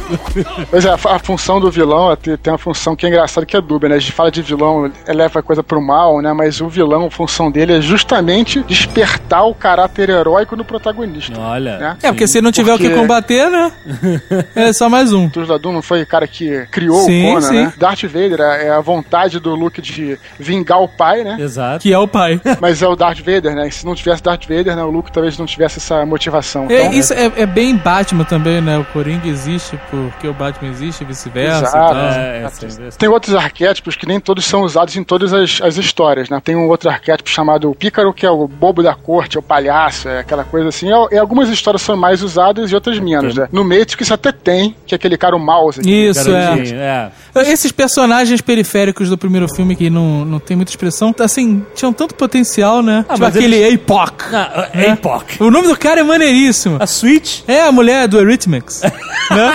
Pois 0.70 0.86
é, 0.86 0.90
a, 0.90 1.20
função 1.20 1.60
do 1.60 1.72
vilão 1.72 2.12
é 2.12 2.16
tem 2.16 2.52
uma 2.52 2.58
função 2.58 2.96
que 2.96 3.06
é 3.06 3.10
engraçada, 3.10 3.46
que 3.46 3.56
é 3.56 3.62
dúbia, 3.62 3.90
né? 3.90 3.96
A 3.96 4.00
gente 4.00 4.12
fala 4.12 4.30
de 4.32 4.42
vilão, 4.42 4.86
ele 4.86 5.18
leva 5.18 5.40
a 5.40 5.44
coisa 5.44 5.64
pro 5.64 5.82
mal, 5.82 6.22
né? 6.22 6.34
Mas 6.34 6.62
o 6.62 6.68
vilão, 6.68 7.06
a 7.06 7.12
função 7.12 7.50
dele 7.52 7.74
é 7.78 7.82
justamente 7.82 8.62
despertar 8.64 9.46
o 9.46 9.54
caráter 9.56 10.10
heróico 10.10 10.56
no 10.56 10.66
protagonista. 10.66 11.40
Olha. 11.40 11.78
Né? 11.78 11.98
É, 12.04 12.08
porque 12.12 12.28
se 12.28 12.42
não 12.42 12.52
tiver 12.52 12.74
o 12.74 12.78
que 12.78 12.86
Porque- 12.86 13.00
combater, 13.00 13.50
né? 13.50 13.72
É 14.56 14.74
só 14.74 14.90
mais 14.90 15.14
um. 15.14 15.30
Tudo 15.30 15.58
Doom 15.60 15.74
não 15.74 15.82
foi 15.82 16.02
o 16.04 16.08
cara 16.08 16.28
que 16.28 16.66
criou 16.72 17.04
Sim, 17.06 17.26
o 17.26 17.34
Conan, 17.36 17.42
sim. 17.42 17.54
né? 17.64 17.74
Darth 17.78 18.04
Vader 18.04 18.40
é 18.42 18.66
é 18.66 18.70
a 18.72 18.80
vontade 18.82 19.40
do 19.40 19.54
Luke 19.54 19.82
de 19.82 20.18
vingar 20.40 20.82
o 20.82 20.88
pai, 20.88 21.24
né? 21.24 21.38
Exato. 21.40 21.80
Que 21.82 21.94
é 21.94 21.98
o 22.00 22.08
pai. 22.08 22.40
Mas 22.60 22.82
é 22.82 22.88
o 22.88 22.96
Darth 22.96 23.20
Vader, 23.20 23.54
né? 23.54 23.68
E 23.68 23.72
se 23.72 23.86
não 23.86 23.94
tivesse 23.96 24.24
Darth 24.24 24.44
Vader, 24.48 24.76
né? 24.76 24.84
O 24.84 24.90
Luke 24.90 25.12
talvez 25.12 25.38
não 25.38 25.46
tivesse 25.46 25.78
essa 25.78 26.06
motivação. 26.06 26.68
É, 26.70 26.82
Então, 26.86 26.94
isso 26.94 27.14
é, 27.14 27.32
é 27.38 27.46
bem 27.46 27.76
Batman 27.76 28.24
também, 28.24 28.62
né? 28.62 28.78
O 28.78 28.86
Coringa 28.86 29.28
existe 29.36 29.80
porque 29.92 30.28
o 30.28 30.34
Batman 30.34 30.70
existe 30.72 31.02
e 31.04 31.06
vice-versa. 31.06 31.64
e 31.66 31.68
Exato. 31.68 31.94
tal. 31.94 31.96
É, 31.98 32.44
é, 32.44 32.50
sempre. 32.50 32.98
Tem 32.98 33.10
outros 33.10 33.36
arquétipos 33.36 33.96
que 33.96 34.08
nem 34.08 34.20
todos 34.20 34.46
são 34.46 34.62
usados 34.62 34.96
em 34.96 35.04
todas 35.04 35.34
as, 35.34 35.62
as 35.62 35.78
histórias, 35.78 36.30
né? 36.30 36.42
Tem 36.44 36.56
um 36.56 36.68
outro 36.68 36.90
arquétipo 36.90 37.30
chamado 37.30 37.70
o 37.70 37.76
Pícaro, 37.76 38.14
que 38.14 38.26
é 38.26 38.30
o 38.30 38.48
bobo 38.48 38.82
da 38.82 38.96
corte, 38.96 39.38
é 39.38 39.40
o 39.40 39.44
palhaço, 39.44 40.08
é 40.10 40.20
aquela 40.20 40.44
coisa 40.44 40.70
assim. 40.70 40.88
E, 40.90 41.16
e 41.16 41.18
algumas 41.18 41.50
histórias 41.50 41.82
são 41.82 41.96
mais 41.98 42.22
usadas 42.24 42.72
e 42.72 42.76
outras 42.76 42.98
menos, 43.00 43.36
né? 43.36 43.48
No 43.52 43.64
Matrix 43.64 44.02
isso 44.02 44.14
até 44.14 44.32
tem, 44.32 44.76
que 44.86 44.94
é 44.94 44.98
aquele 44.98 45.18
cara 45.18 45.36
o 45.36 45.40
mouse. 45.40 45.82
Isso, 45.86 46.30
é. 46.32 47.12
É. 47.36 47.52
Esses 47.52 47.72
personagens 47.72 48.40
periféricos 48.42 49.10
do 49.10 49.18
primeiro 49.18 49.48
filme 49.54 49.76
que 49.76 49.90
não, 49.90 50.24
não 50.24 50.40
tem 50.40 50.56
muita 50.56 50.72
expressão, 50.72 51.14
assim, 51.20 51.66
tinham 51.74 51.92
tanto 51.92 52.16
potencial, 52.16 52.82
né? 52.82 53.04
tipo 53.10 53.20
mas 53.20 53.36
aquele 53.36 53.56
eles- 53.56 53.76
Apoc. 53.82 54.24
Ah, 54.34 54.70
né? 54.74 54.90
Apoc. 54.92 55.42
O 55.42 55.52
nome 55.52 55.68
do 55.68 55.78
cara 55.78 56.00
é 56.00 56.04
maneiríssimo. 56.04 56.78
A 56.80 56.88
Switch? 56.88 57.42
É 57.48 57.62
a 57.62 57.72
mulher 57.72 58.08
do 58.08 58.18
Eurythmics. 58.18 58.82
né? 59.32 59.54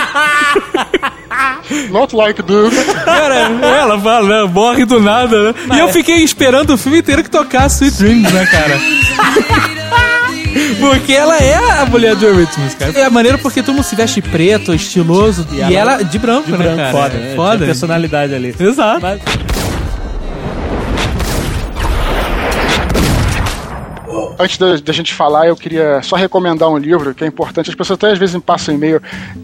Not 1.89 2.15
like 2.15 2.41
dude. 2.41 2.75
Cara, 3.05 3.35
ela 3.35 3.99
fala, 3.99 4.27
né? 4.43 4.51
morre 4.51 4.85
do 4.85 4.99
nada, 4.99 5.51
né? 5.53 5.55
E 5.75 5.79
eu 5.79 5.87
fiquei 5.89 6.17
esperando 6.23 6.71
o 6.73 6.77
filme 6.77 6.99
inteiro 6.99 7.23
que 7.23 7.29
tocasse 7.29 7.85
Sweet 7.87 7.97
Dreams, 7.97 8.33
né, 8.33 8.45
cara? 8.45 8.79
Porque 10.79 11.13
ela 11.13 11.37
é 11.37 11.55
a 11.81 11.85
mulher 11.85 12.15
do 12.15 12.25
Eurythmics, 12.25 12.75
cara. 12.75 12.91
É 12.99 13.09
maneiro 13.09 13.37
porque 13.37 13.61
todo 13.63 13.75
mundo 13.75 13.83
se 13.85 13.95
veste 13.95 14.21
preto, 14.21 14.73
estiloso, 14.73 15.47
e, 15.51 15.61
ela- 15.61 15.93
ela, 15.93 16.03
de 16.03 16.19
branco, 16.19 16.45
De 16.47 16.51
né, 16.51 16.57
branco, 16.57 16.77
cara? 16.77 16.91
foda. 16.91 17.15
É 17.17 17.35
foda. 17.35 17.65
Personalidade 17.65 18.33
ali. 18.35 18.53
Exato. 18.59 18.99
Mas- 19.01 19.21
Antes 24.41 24.57
da, 24.57 24.75
da 24.77 24.93
gente 24.93 25.13
falar, 25.13 25.47
eu 25.47 25.55
queria 25.55 26.01
só 26.01 26.15
recomendar 26.15 26.69
um 26.69 26.77
livro 26.77 27.13
que 27.13 27.23
é 27.23 27.27
importante. 27.27 27.69
As 27.69 27.75
pessoas 27.75 27.97
até 27.97 28.11
às 28.11 28.17
vezes 28.17 28.35
me 28.35 28.41
passam 28.41 28.73
e-mail 28.73 29.01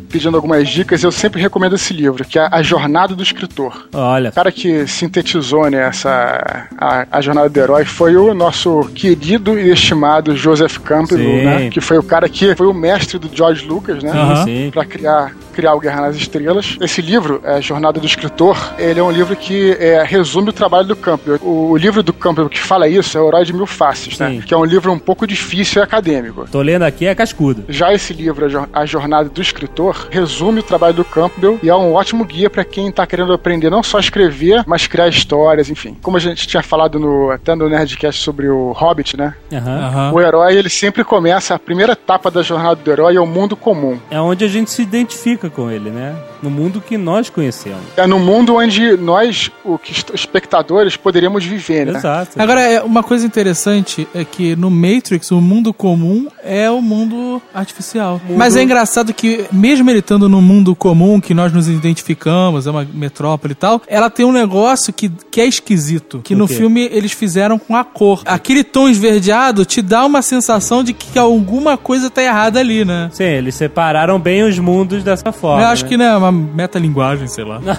pedindo 0.09 0.35
algumas 0.35 0.67
dicas. 0.67 1.03
Eu 1.03 1.11
sempre 1.11 1.41
recomendo 1.41 1.75
esse 1.75 1.93
livro, 1.93 2.25
que 2.25 2.39
é 2.39 2.47
A 2.51 2.61
Jornada 2.61 3.15
do 3.15 3.21
Escritor. 3.21 3.87
Olha. 3.93 4.29
O 4.29 4.33
cara 4.33 4.51
que 4.51 4.87
sintetizou 4.87 5.69
né, 5.69 5.87
essa, 5.87 6.67
a, 6.77 7.07
a 7.11 7.21
jornada 7.21 7.49
do 7.49 7.59
herói 7.59 7.85
foi 7.85 8.15
o 8.15 8.33
nosso 8.33 8.89
querido 8.95 9.59
e 9.59 9.69
estimado 9.71 10.35
Joseph 10.35 10.77
Campbell, 10.79 11.17
Sim. 11.17 11.45
né? 11.45 11.69
Que 11.69 11.81
foi 11.81 11.97
o 11.97 12.03
cara 12.03 12.27
que 12.27 12.55
foi 12.55 12.67
o 12.67 12.73
mestre 12.73 13.19
do 13.19 13.29
George 13.33 13.65
Lucas, 13.65 14.01
né? 14.01 14.11
Sim. 14.43 14.71
Pra 14.71 14.85
criar, 14.85 15.33
criar 15.53 15.73
o 15.73 15.79
Guerra 15.79 16.01
nas 16.01 16.15
Estrelas. 16.15 16.77
Esse 16.81 17.01
livro, 17.01 17.41
é, 17.43 17.61
Jornada 17.61 17.99
do 17.99 18.05
Escritor, 18.05 18.73
ele 18.77 18.99
é 18.99 19.03
um 19.03 19.11
livro 19.11 19.35
que 19.35 19.71
é, 19.79 20.03
resume 20.03 20.49
o 20.49 20.53
trabalho 20.53 20.87
do 20.87 20.95
Campbell. 20.95 21.39
O, 21.41 21.71
o 21.71 21.77
livro 21.77 22.01
do 22.01 22.13
Campbell 22.13 22.49
que 22.49 22.59
fala 22.59 22.87
isso 22.87 23.17
é 23.17 23.21
O 23.21 23.27
Herói 23.27 23.45
de 23.45 23.53
Mil 23.53 23.65
Faces, 23.65 24.17
né? 24.17 24.29
Sim. 24.29 24.41
Que 24.41 24.53
é 24.53 24.57
um 24.57 24.65
livro 24.65 24.86
um 24.89 24.99
pouco 24.99 25.25
difícil 25.27 25.81
e 25.81 25.83
acadêmico. 25.83 26.47
Tô 26.51 26.61
lendo 26.61 26.83
aqui, 26.83 27.05
é 27.05 27.15
cascudo. 27.15 27.63
Já 27.69 27.93
esse 27.93 28.13
livro, 28.13 28.45
A 28.45 28.49
Jor- 28.49 28.69
A 28.73 28.85
Jornada 28.85 29.29
do 29.29 29.41
Escritor, 29.41 30.07
resume 30.09 30.59
o 30.59 30.63
trabalho 30.63 30.93
do 30.95 31.05
Campbell 31.05 31.59
e 31.63 31.69
é 31.69 31.75
um 31.75 31.93
ótimo 31.93 32.23
guia 32.25 32.49
para 32.49 32.63
quem 32.63 32.91
tá 32.91 33.05
querendo 33.05 33.33
aprender 33.33 33.69
não 33.69 33.83
só 33.83 33.97
a 33.97 33.99
escrever, 33.99 34.63
mas 34.67 34.87
criar 34.87 35.07
histórias, 35.07 35.69
enfim. 35.69 35.95
Como 36.01 36.17
a 36.17 36.19
gente 36.19 36.47
tinha 36.47 36.63
falado 36.63 36.99
no, 36.99 37.31
até 37.31 37.55
no 37.55 37.69
Nerdcast 37.69 38.21
sobre 38.23 38.47
o 38.49 38.71
Hobbit, 38.71 39.17
né? 39.17 39.33
Aham. 39.51 39.77
Aham. 39.87 40.13
O 40.13 40.21
herói, 40.21 40.55
ele 40.55 40.69
sempre 40.69 41.03
começa, 41.03 41.55
a 41.55 41.59
primeira 41.59 41.93
etapa 41.93 42.29
da 42.31 42.41
jornada 42.41 42.75
do 42.75 42.91
herói 42.91 43.15
é 43.15 43.19
o 43.19 43.25
mundo 43.25 43.55
comum. 43.55 43.97
É 44.09 44.19
onde 44.19 44.43
a 44.45 44.47
gente 44.47 44.71
se 44.71 44.81
identifica 44.81 45.49
com 45.49 45.69
ele, 45.69 45.89
né? 45.89 46.15
No 46.41 46.49
mundo 46.49 46.81
que 46.81 46.97
nós 46.97 47.29
conhecemos. 47.29 47.81
É 47.95 48.05
no 48.05 48.19
mundo 48.19 48.55
onde 48.55 48.95
nós, 48.97 49.51
o 49.63 49.77
que 49.77 49.91
espectadores, 50.13 50.95
poderíamos 50.95 51.43
viver, 51.45 51.85
né? 51.85 51.97
Exato. 51.97 52.31
Agora, 52.41 52.61
é, 52.61 52.81
uma 52.81 53.03
coisa 53.03 53.25
interessante 53.25 54.07
é 54.13 54.23
que 54.23 54.55
no 54.55 54.69
Matrix, 54.69 55.31
o 55.31 55.41
mundo 55.41 55.73
comum 55.73 56.27
é 56.43 56.69
o 56.69 56.81
mundo 56.81 57.41
artificial. 57.53 58.21
Mas 58.29 58.55
é 58.55 58.63
engraçado 58.63 59.13
que, 59.13 59.45
mesmo 59.51 59.89
ele 59.89 59.99
estando 59.99 60.29
no 60.29 60.41
mundo 60.41 60.75
comum, 60.75 61.19
que 61.19 61.33
nós 61.33 61.51
nos 61.51 61.67
identificamos, 61.67 62.67
é 62.67 62.71
uma 62.71 62.87
metrópole 62.93 63.53
e 63.53 63.55
tal, 63.55 63.81
ela 63.87 64.09
tem 64.09 64.25
um 64.25 64.31
negócio 64.31 64.93
que, 64.93 65.09
que 65.31 65.41
é 65.41 65.45
esquisito. 65.45 66.21
Que 66.23 66.33
O 66.33 66.37
no 66.37 66.47
quê? 66.47 66.55
filme 66.55 66.89
eles 66.91 67.11
fizeram 67.11 67.57
com 67.57 67.75
a 67.75 67.83
cor. 67.83 68.21
Aquele 68.25 68.63
tom 68.63 68.87
esverdeado 68.87 69.65
te 69.65 69.81
dá 69.81 70.05
uma 70.05 70.21
sensação 70.21 70.83
de 70.83 70.93
que 70.93 71.17
alguma 71.17 71.77
coisa 71.77 72.09
tá 72.09 72.21
errada 72.21 72.59
ali, 72.59 72.85
né? 72.85 73.09
Sim, 73.11 73.23
eles 73.23 73.55
separaram 73.55 74.19
bem 74.19 74.43
os 74.43 74.57
mundos 74.59 75.03
dessa 75.03 75.31
forma. 75.31 75.63
Eu 75.63 75.67
acho 75.67 75.83
né? 75.83 75.89
que, 75.89 75.97
né, 75.97 76.07
uma 76.29 76.53
metalinguagem, 76.53 77.27
sei 77.27 77.43
lá. 77.43 77.59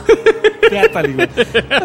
Metalinguagem. 0.71 1.31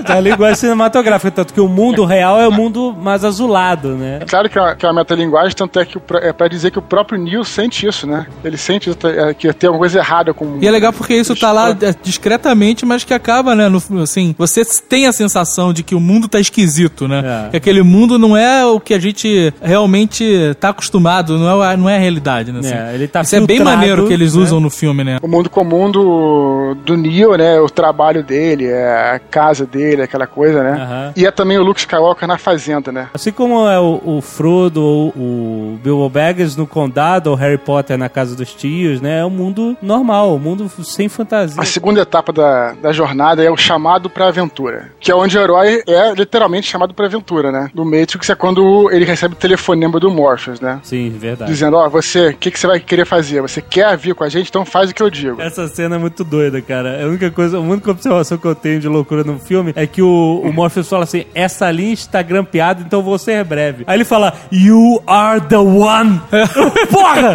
É 0.08 0.12
a 0.12 0.20
linguagem 0.20 0.56
cinematográfica, 0.56 1.32
tanto 1.32 1.54
que 1.54 1.62
o 1.62 1.68
mundo 1.68 2.04
real 2.06 2.40
é 2.40 2.48
o 2.48 2.52
mundo 2.52 2.94
mais 2.94 3.24
azulado, 3.24 3.96
né? 3.96 4.20
Claro 4.28 4.50
que 4.50 4.58
é 4.58 4.62
uma, 4.62 4.76
que 4.76 4.86
é 4.86 4.90
uma 4.90 5.02
metalinguagem, 5.02 5.56
tanto 5.56 5.80
é 5.80 5.86
que 5.86 5.98
é 6.22 6.34
para 6.34 6.48
dizer 6.48 6.72
que 6.72 6.80
o 6.80 6.82
próprio 6.82 7.18
Neil 7.18 7.44
sente 7.44 7.88
isso, 7.88 8.06
né? 8.06 8.26
Ele 8.44 8.58
sente 8.58 8.90
é, 8.90 9.34
que 9.34 9.52
tem 9.54 9.68
alguma 9.68 9.80
coisa 9.80 10.00
errada 10.00 10.34
com 10.34 10.46
o 10.46 10.48
mundo. 10.50 10.64
E 10.64 10.68
é 10.68 10.72
legal 10.72 10.92
porque 10.92 11.14
isso 11.16 11.36
tá 11.36 11.52
lá 11.52 11.70
é, 11.70 11.96
discretamente, 12.04 12.86
mas 12.86 13.04
que 13.04 13.14
acaba, 13.14 13.56
né? 13.56 13.70
No, 13.70 13.82
assim, 14.02 14.36
você 14.38 14.64
tem 14.66 15.08
a 15.08 15.12
sensação 15.12 15.72
de 15.74 15.84
que 15.84 15.96
o 15.96 16.00
mundo 16.00 16.28
tá 16.28 16.40
esquisito, 16.40 17.08
né? 17.08 17.46
É. 17.48 17.50
Que 17.52 17.58
aquele 17.58 17.82
mundo 17.84 18.20
não 18.20 18.36
é 18.36 18.66
o 18.66 18.80
que 18.80 18.94
a 18.94 19.00
gente 19.00 19.54
realmente 19.62 20.56
tá 20.60 20.70
acostumado, 20.70 21.38
não 21.38 21.64
é, 21.64 21.74
a- 21.74 21.78
não 21.78 21.90
é 21.90 21.96
a 21.96 22.00
realidade, 22.00 22.52
né? 22.52 22.60
assim. 22.60 22.74
É, 22.74 22.96
ele 22.96 23.08
tá 23.08 23.22
isso 23.22 23.36
é 23.36 23.40
bem 23.40 23.60
maneiro 23.62 24.08
que 24.08 24.14
eles 24.14 24.36
né? 24.36 24.42
usam 24.42 24.60
no 24.60 24.70
filme, 24.70 25.04
né? 25.04 25.18
O 25.22 25.28
mundo 25.28 25.50
comum 25.50 25.90
do, 25.90 26.53
do 26.86 26.98
Neo, 26.98 27.36
né? 27.36 27.60
O 27.60 27.70
trabalho 27.70 28.24
dele, 28.24 28.68
é 28.68 29.12
a 29.16 29.20
casa 29.20 29.66
dele, 29.66 30.02
aquela 30.02 30.28
coisa, 30.28 30.64
né? 30.64 30.72
Aham. 30.82 31.14
E 31.16 31.26
é 31.26 31.32
também 31.32 31.58
o 31.58 31.64
Luke 31.64 31.80
Skywalker 31.80 32.28
na 32.28 32.38
fazenda, 32.38 32.92
né? 32.92 33.10
Assim 33.14 33.32
como 33.32 33.68
é 33.68 33.80
o, 33.80 34.02
o 34.04 34.22
Frodo 34.22 34.82
ou 34.84 35.10
o 35.10 35.80
Bilbo 35.84 36.10
Baggins 36.10 36.56
no 36.56 36.68
condado, 36.68 37.28
ou 37.28 37.36
Harry 37.36 37.58
Potter 37.58 37.98
na 37.98 38.10
casa 38.10 38.36
dos 38.36 38.54
tios, 38.54 39.02
né? 39.02 39.20
É 39.20 39.26
um 39.26 39.30
mundo 39.30 39.78
normal, 39.82 40.36
um 40.36 40.40
mundo 40.40 40.70
sem 40.84 41.10
fantasia. 41.10 41.62
A 41.62 41.66
segunda 41.66 42.02
etapa 42.02 42.32
da, 42.32 42.74
da 42.74 42.92
jornada 42.92 43.44
é 43.44 43.50
o 43.52 43.58
chamado 43.58 44.10
pra 44.10 44.28
aventura, 44.28 44.92
que 45.00 45.12
é 45.12 45.16
onde 45.16 45.38
o 45.38 45.42
herói 45.42 45.82
é 45.88 46.14
literalmente 46.14 46.70
chamado 46.70 46.94
pra 46.94 47.06
aventura, 47.06 47.52
né? 47.52 47.70
Do 47.74 47.86
Matrix 47.86 48.30
é 48.30 48.36
quando 48.36 48.90
ele 48.92 49.06
recebe 49.06 49.34
o 49.34 49.38
telefonema 49.38 50.00
do 50.00 50.10
Morpheus, 50.10 50.60
né? 50.60 50.80
Sim, 50.84 51.10
verdade. 51.10 51.52
Dizendo, 51.52 51.78
ó, 51.78 51.90
você, 51.90 52.30
o 52.30 52.38
que, 52.38 52.52
que 52.52 52.60
você 52.60 52.68
vai 52.68 52.80
querer 52.80 53.06
fazer? 53.06 53.42
Você 53.42 53.62
quer 53.62 53.96
vir 53.98 54.16
com 54.16 54.24
a 54.24 54.30
gente? 54.30 54.50
Então 54.50 54.66
faz 54.66 54.90
o 54.90 54.94
que 54.94 55.02
eu 55.02 55.10
digo. 55.10 55.42
Essa 55.42 55.68
cena 55.68 55.96
é 55.96 56.00
muito 56.00 56.24
doida, 56.24 56.43
cara. 56.62 56.90
É 56.90 57.04
a 57.04 57.08
única 57.08 57.30
coisa, 57.32 57.58
a 57.58 57.60
única 57.60 57.92
observação 57.92 58.38
que 58.38 58.46
eu 58.46 58.56
tem 58.56 58.80
de 58.80 58.88
loucura 58.88 59.24
no 59.24 59.40
filme 59.40 59.74
é 59.76 59.86
que 59.88 60.02
o, 60.02 60.42
o 60.44 60.52
Morpheus 60.54 60.90
fala 60.90 61.04
assim: 61.04 61.26
essa 61.34 61.70
linha 61.72 61.94
está 61.94 62.22
grampeada, 62.22 62.84
então 62.86 63.02
vou 63.02 63.18
ser 63.18 63.44
breve. 63.44 63.84
Aí 63.88 63.98
ele 63.98 64.06
fala: 64.06 64.34
You 64.52 65.02
are 65.08 65.42
the 65.42 65.58
one! 65.58 66.22
Porra! 66.92 67.34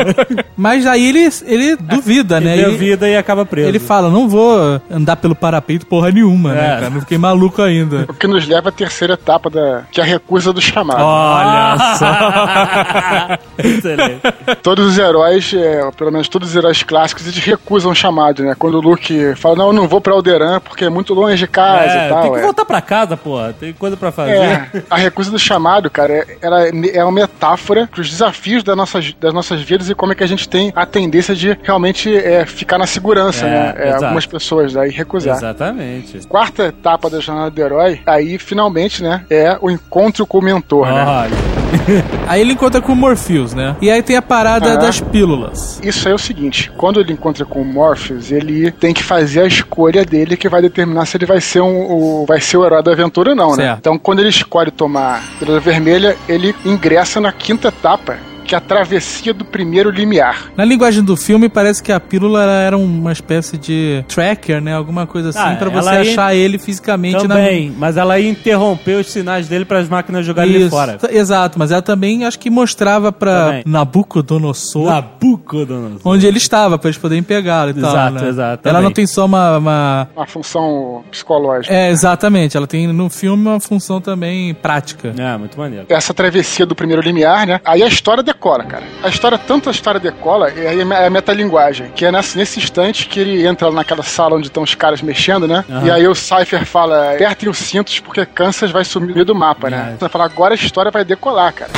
Mas 0.56 0.86
aí 0.86 1.06
ele, 1.08 1.28
ele 1.46 1.76
duvida, 1.76 2.40
né? 2.40 2.56
Ele 2.58 2.70
duvida 2.72 3.08
e 3.08 3.16
acaba 3.16 3.44
preso. 3.46 3.68
Ele 3.68 3.78
fala, 3.78 4.10
não 4.10 4.28
vou 4.28 4.80
andar 4.90 5.16
pelo 5.16 5.34
parapeito 5.34 5.86
porra 5.86 6.10
nenhuma, 6.10 6.52
né, 6.52 6.60
É. 6.66 6.74
cara? 6.74 6.90
Não 6.90 7.00
fiquei 7.00 7.18
maluco 7.18 7.62
ainda. 7.62 8.06
O 8.08 8.14
que 8.14 8.26
nos 8.26 8.46
leva 8.46 8.68
à 8.68 8.72
terceira 8.72 9.14
etapa, 9.14 9.48
da, 9.50 9.84
que 9.90 10.00
é 10.00 10.04
a 10.04 10.06
recusa 10.06 10.52
do 10.52 10.60
chamado. 10.60 11.00
Ah. 11.00 11.76
Olha 11.78 11.96
só. 11.96 13.38
Excelente. 13.68 14.20
Todos 14.62 14.86
os 14.86 14.98
heróis, 14.98 15.52
é, 15.54 15.90
pelo 15.96 16.10
menos 16.12 16.28
todos 16.28 16.50
os 16.50 16.56
heróis 16.56 16.82
clássicos, 16.82 17.26
eles 17.26 17.38
recusam 17.38 17.92
o 17.92 17.94
chamado, 17.94 18.42
né? 18.42 18.54
Quando 18.58 18.74
o 18.76 18.80
Luke 18.80 18.97
fala, 19.36 19.56
não, 19.56 19.66
eu 19.68 19.72
não 19.72 19.88
vou 19.88 20.00
pra 20.00 20.12
Alderan 20.12 20.60
porque 20.60 20.84
é 20.84 20.88
muito 20.88 21.14
longe 21.14 21.36
de 21.36 21.46
casa 21.46 21.92
É, 21.92 22.06
e 22.06 22.08
tal. 22.08 22.22
tem 22.22 22.32
que 22.32 22.38
é. 22.38 22.42
voltar 22.42 22.64
pra 22.64 22.80
casa, 22.80 23.16
porra. 23.16 23.54
Tem 23.58 23.72
coisa 23.72 23.96
pra 23.96 24.10
fazer. 24.12 24.32
É, 24.36 24.68
a 24.90 24.96
recusa 24.96 25.30
do 25.30 25.38
chamado, 25.38 25.90
cara, 25.90 26.12
é- 26.12 26.26
ela 26.40 26.68
é 26.68 27.02
uma 27.04 27.12
metáfora 27.12 27.88
pros 27.90 28.10
desafios 28.10 28.62
das 28.62 28.76
nossas, 28.76 29.12
das 29.14 29.32
nossas 29.32 29.60
vidas 29.62 29.88
e 29.88 29.94
como 29.94 30.12
é 30.12 30.14
que 30.14 30.24
a 30.24 30.28
gente 30.28 30.48
tem 30.48 30.72
a 30.74 30.84
tendência 30.86 31.34
de 31.34 31.58
realmente 31.62 32.14
é, 32.14 32.44
ficar 32.46 32.78
na 32.78 32.86
segurança, 32.86 33.46
É, 33.46 33.50
né? 33.50 33.74
É, 33.78 33.92
algumas 33.94 34.26
pessoas 34.26 34.72
daí 34.72 34.90
recusar. 34.90 35.36
Exatamente. 35.36 36.26
Quarta 36.26 36.64
etapa 36.66 37.08
da 37.10 37.20
jornada 37.20 37.50
do 37.50 37.60
herói, 37.60 38.00
aí 38.06 38.38
finalmente, 38.38 39.02
né, 39.02 39.24
é 39.30 39.56
o 39.60 39.70
encontro 39.70 40.26
com 40.26 40.38
o 40.38 40.42
mentor, 40.42 40.86
né? 40.86 41.57
Aí 42.26 42.40
ele 42.40 42.52
encontra 42.52 42.80
com 42.80 42.92
o 42.92 42.96
Morpheus, 42.96 43.54
né? 43.54 43.76
E 43.80 43.90
aí 43.90 44.02
tem 44.02 44.16
a 44.16 44.22
parada 44.22 44.74
Ah. 44.74 44.76
das 44.76 45.00
pílulas. 45.00 45.80
Isso 45.82 46.06
aí 46.06 46.12
é 46.12 46.14
o 46.14 46.18
seguinte, 46.18 46.70
quando 46.76 47.00
ele 47.00 47.12
encontra 47.12 47.44
com 47.44 47.60
o 47.62 47.64
Morpheus, 47.64 48.30
ele 48.30 48.70
tem 48.70 48.92
que 48.92 49.02
fazer 49.02 49.40
a 49.42 49.46
escolha 49.46 50.04
dele 50.04 50.36
que 50.36 50.48
vai 50.48 50.60
determinar 50.60 51.06
se 51.06 51.16
ele 51.16 51.26
vai 51.26 51.40
ser 51.40 51.60
um, 51.60 51.90
o, 51.90 52.24
vai 52.26 52.40
ser 52.40 52.56
o 52.58 52.64
herói 52.66 52.82
da 52.82 52.92
aventura 52.92 53.30
ou 53.30 53.36
não, 53.36 53.50
né? 53.56 53.64
Certo. 53.64 53.78
Então, 53.78 53.98
quando 53.98 54.18
ele 54.20 54.28
escolhe 54.28 54.70
tomar 54.70 55.22
pílula 55.38 55.60
vermelha, 55.60 56.16
ele 56.28 56.54
ingressa 56.64 57.20
na 57.20 57.32
quinta 57.32 57.68
etapa, 57.68 58.16
que 58.48 58.54
é 58.54 58.58
a 58.58 58.60
travessia 58.62 59.34
do 59.34 59.44
primeiro 59.44 59.90
limiar. 59.90 60.50
Na 60.56 60.64
linguagem 60.64 61.04
do 61.04 61.16
filme, 61.16 61.48
parece 61.50 61.82
que 61.82 61.92
a 61.92 62.00
pílula 62.00 62.42
era 62.44 62.76
uma 62.78 63.12
espécie 63.12 63.58
de 63.58 64.02
tracker, 64.08 64.60
né? 64.62 64.74
Alguma 64.74 65.06
coisa 65.06 65.28
assim, 65.28 65.38
Ah, 65.38 65.56
pra 65.56 65.70
ela 65.70 65.82
você 65.82 65.90
ia- 65.90 66.00
achar 66.00 66.34
ele 66.34 66.58
fisicamente 66.58 67.18
Também, 67.28 67.70
mas 67.76 67.96
ela 67.98 68.18
ia 68.18 68.28
interromper 68.30 68.94
os 69.00 69.08
sinais 69.12 69.46
dele 69.48 69.64
para 69.66 69.78
as 69.80 69.88
máquinas 69.88 70.24
jogarem 70.24 70.52
ele 70.54 70.70
fora. 70.70 70.98
Exato, 71.10 71.58
mas 71.58 71.70
ela 71.70 71.82
também 71.82 72.24
acho 72.24 72.38
que 72.38 72.48
mostrava 72.48 73.12
pra 73.12 73.44
Também. 73.44 73.62
Nabucodonosor 73.66 74.86
Nabucodonosor. 74.86 76.00
onde 76.04 76.26
ele 76.26 76.38
estava, 76.38 76.78
pra 76.78 76.88
eles 76.88 76.98
poderem 76.98 77.22
pegá-lo 77.22 77.70
e 77.70 77.74
tal. 77.74 77.90
Exato, 77.90 78.14
né? 78.24 78.28
exato, 78.28 78.68
Ela 78.68 78.80
não 78.80 78.90
tem 78.92 79.06
só 79.06 79.26
uma, 79.26 79.58
uma- 79.58 80.08
Uma 80.16 80.26
função 80.26 81.04
psicológica. 81.10 81.72
É, 81.74 81.90
exatamente. 81.90 82.56
Ela 82.56 82.66
tem 82.66 82.86
no 82.86 83.10
filme 83.10 83.46
uma 83.46 83.60
função 83.60 84.00
também 84.00 84.54
prática. 84.54 85.12
É, 85.16 85.36
muito 85.36 85.58
maneiro. 85.58 85.86
Essa 85.88 86.14
travessia 86.14 86.64
do 86.64 86.74
primeiro 86.74 87.02
limiar, 87.02 87.46
né? 87.46 87.60
Aí 87.64 87.82
a 87.82 87.86
história 87.88 88.22
decola, 88.38 88.64
cara. 88.64 88.84
A 89.02 89.08
história, 89.08 89.36
tanto 89.36 89.68
a 89.68 89.72
história 89.72 89.98
decola, 89.98 90.50
e 90.50 90.66
aí 90.66 90.80
é 90.80 91.06
a 91.06 91.10
metalinguagem, 91.10 91.90
que 91.90 92.04
é 92.04 92.12
nesse, 92.12 92.38
nesse 92.38 92.60
instante 92.60 93.08
que 93.08 93.18
ele 93.18 93.44
entra 93.44 93.70
naquela 93.72 94.04
sala 94.04 94.36
onde 94.36 94.46
estão 94.46 94.62
os 94.62 94.74
caras 94.76 95.02
mexendo, 95.02 95.48
né? 95.48 95.64
Aham. 95.68 95.86
E 95.86 95.90
aí 95.90 96.06
o 96.06 96.14
Cypher 96.14 96.64
fala, 96.64 97.14
apertem 97.14 97.48
os 97.48 97.58
cintos 97.58 97.98
porque 97.98 98.24
Kansas 98.24 98.70
vai 98.70 98.84
sumir 98.84 99.24
do 99.24 99.34
mapa, 99.34 99.68
né? 99.68 99.96
Vai 99.98 100.08
falar, 100.08 100.26
agora 100.26 100.54
a 100.54 100.56
história 100.56 100.90
vai 100.90 101.04
decolar, 101.04 101.52
cara. 101.52 101.70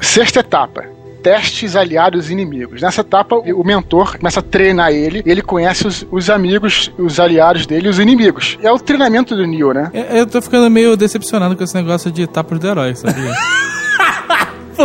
Sexta 0.00 0.40
etapa. 0.40 0.99
Testes 1.22 1.76
aliados 1.76 2.30
e 2.30 2.32
inimigos. 2.32 2.80
Nessa 2.80 3.02
etapa, 3.02 3.36
o 3.36 3.64
mentor 3.64 4.18
começa 4.18 4.40
a 4.40 4.42
treinar 4.42 4.92
ele, 4.92 5.22
e 5.24 5.30
ele 5.30 5.42
conhece 5.42 5.86
os, 5.86 6.06
os 6.10 6.30
amigos, 6.30 6.92
os 6.98 7.20
aliados 7.20 7.66
dele 7.66 7.86
e 7.86 7.90
os 7.90 7.98
inimigos. 7.98 8.58
É 8.62 8.70
o 8.72 8.78
treinamento 8.78 9.36
do 9.36 9.46
Neo, 9.46 9.72
né? 9.72 9.90
Eu, 9.92 10.02
eu 10.18 10.26
tô 10.26 10.40
ficando 10.40 10.70
meio 10.70 10.96
decepcionado 10.96 11.56
com 11.56 11.64
esse 11.64 11.74
negócio 11.74 12.10
de 12.10 12.22
etapas 12.22 12.58
do 12.58 12.66
herói, 12.66 12.94
sabia? 12.94 13.34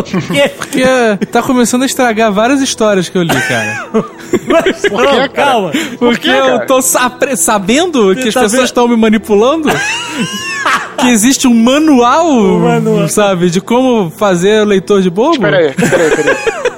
Por 0.03 0.21
quê? 0.27 0.49
Porque 0.57 1.25
tá 1.31 1.41
começando 1.41 1.83
a 1.83 1.85
estragar 1.85 2.31
várias 2.31 2.61
histórias 2.61 3.07
que 3.09 3.17
eu 3.17 3.23
li, 3.23 3.41
cara. 3.47 3.85
Mas, 4.47 4.81
Por 4.81 5.01
quê, 5.01 5.05
não, 5.05 5.15
cara? 5.15 5.29
calma. 5.29 5.71
Porque 5.97 6.21
quê, 6.29 6.33
cara? 6.37 6.47
eu 6.51 6.65
tô 6.65 6.81
sa- 6.81 7.11
sabendo 7.35 8.13
que 8.15 8.27
as 8.29 8.33
tá 8.33 8.41
pessoas 8.41 8.51
vendo? 8.53 8.65
estão 8.65 8.87
me 8.87 8.95
manipulando. 8.97 9.69
que 10.97 11.07
existe 11.09 11.47
um 11.47 11.53
manual, 11.53 12.31
manual. 12.59 13.07
sabe, 13.09 13.49
de 13.49 13.61
como 13.61 14.09
fazer 14.09 14.65
leitor 14.65 15.01
de 15.01 15.09
bobo. 15.09 15.33
Espera 15.35 15.57
aí, 15.57 15.67
espera 15.77 16.03
aí, 16.03 16.09
espera 16.09 16.31
aí. 16.31 16.71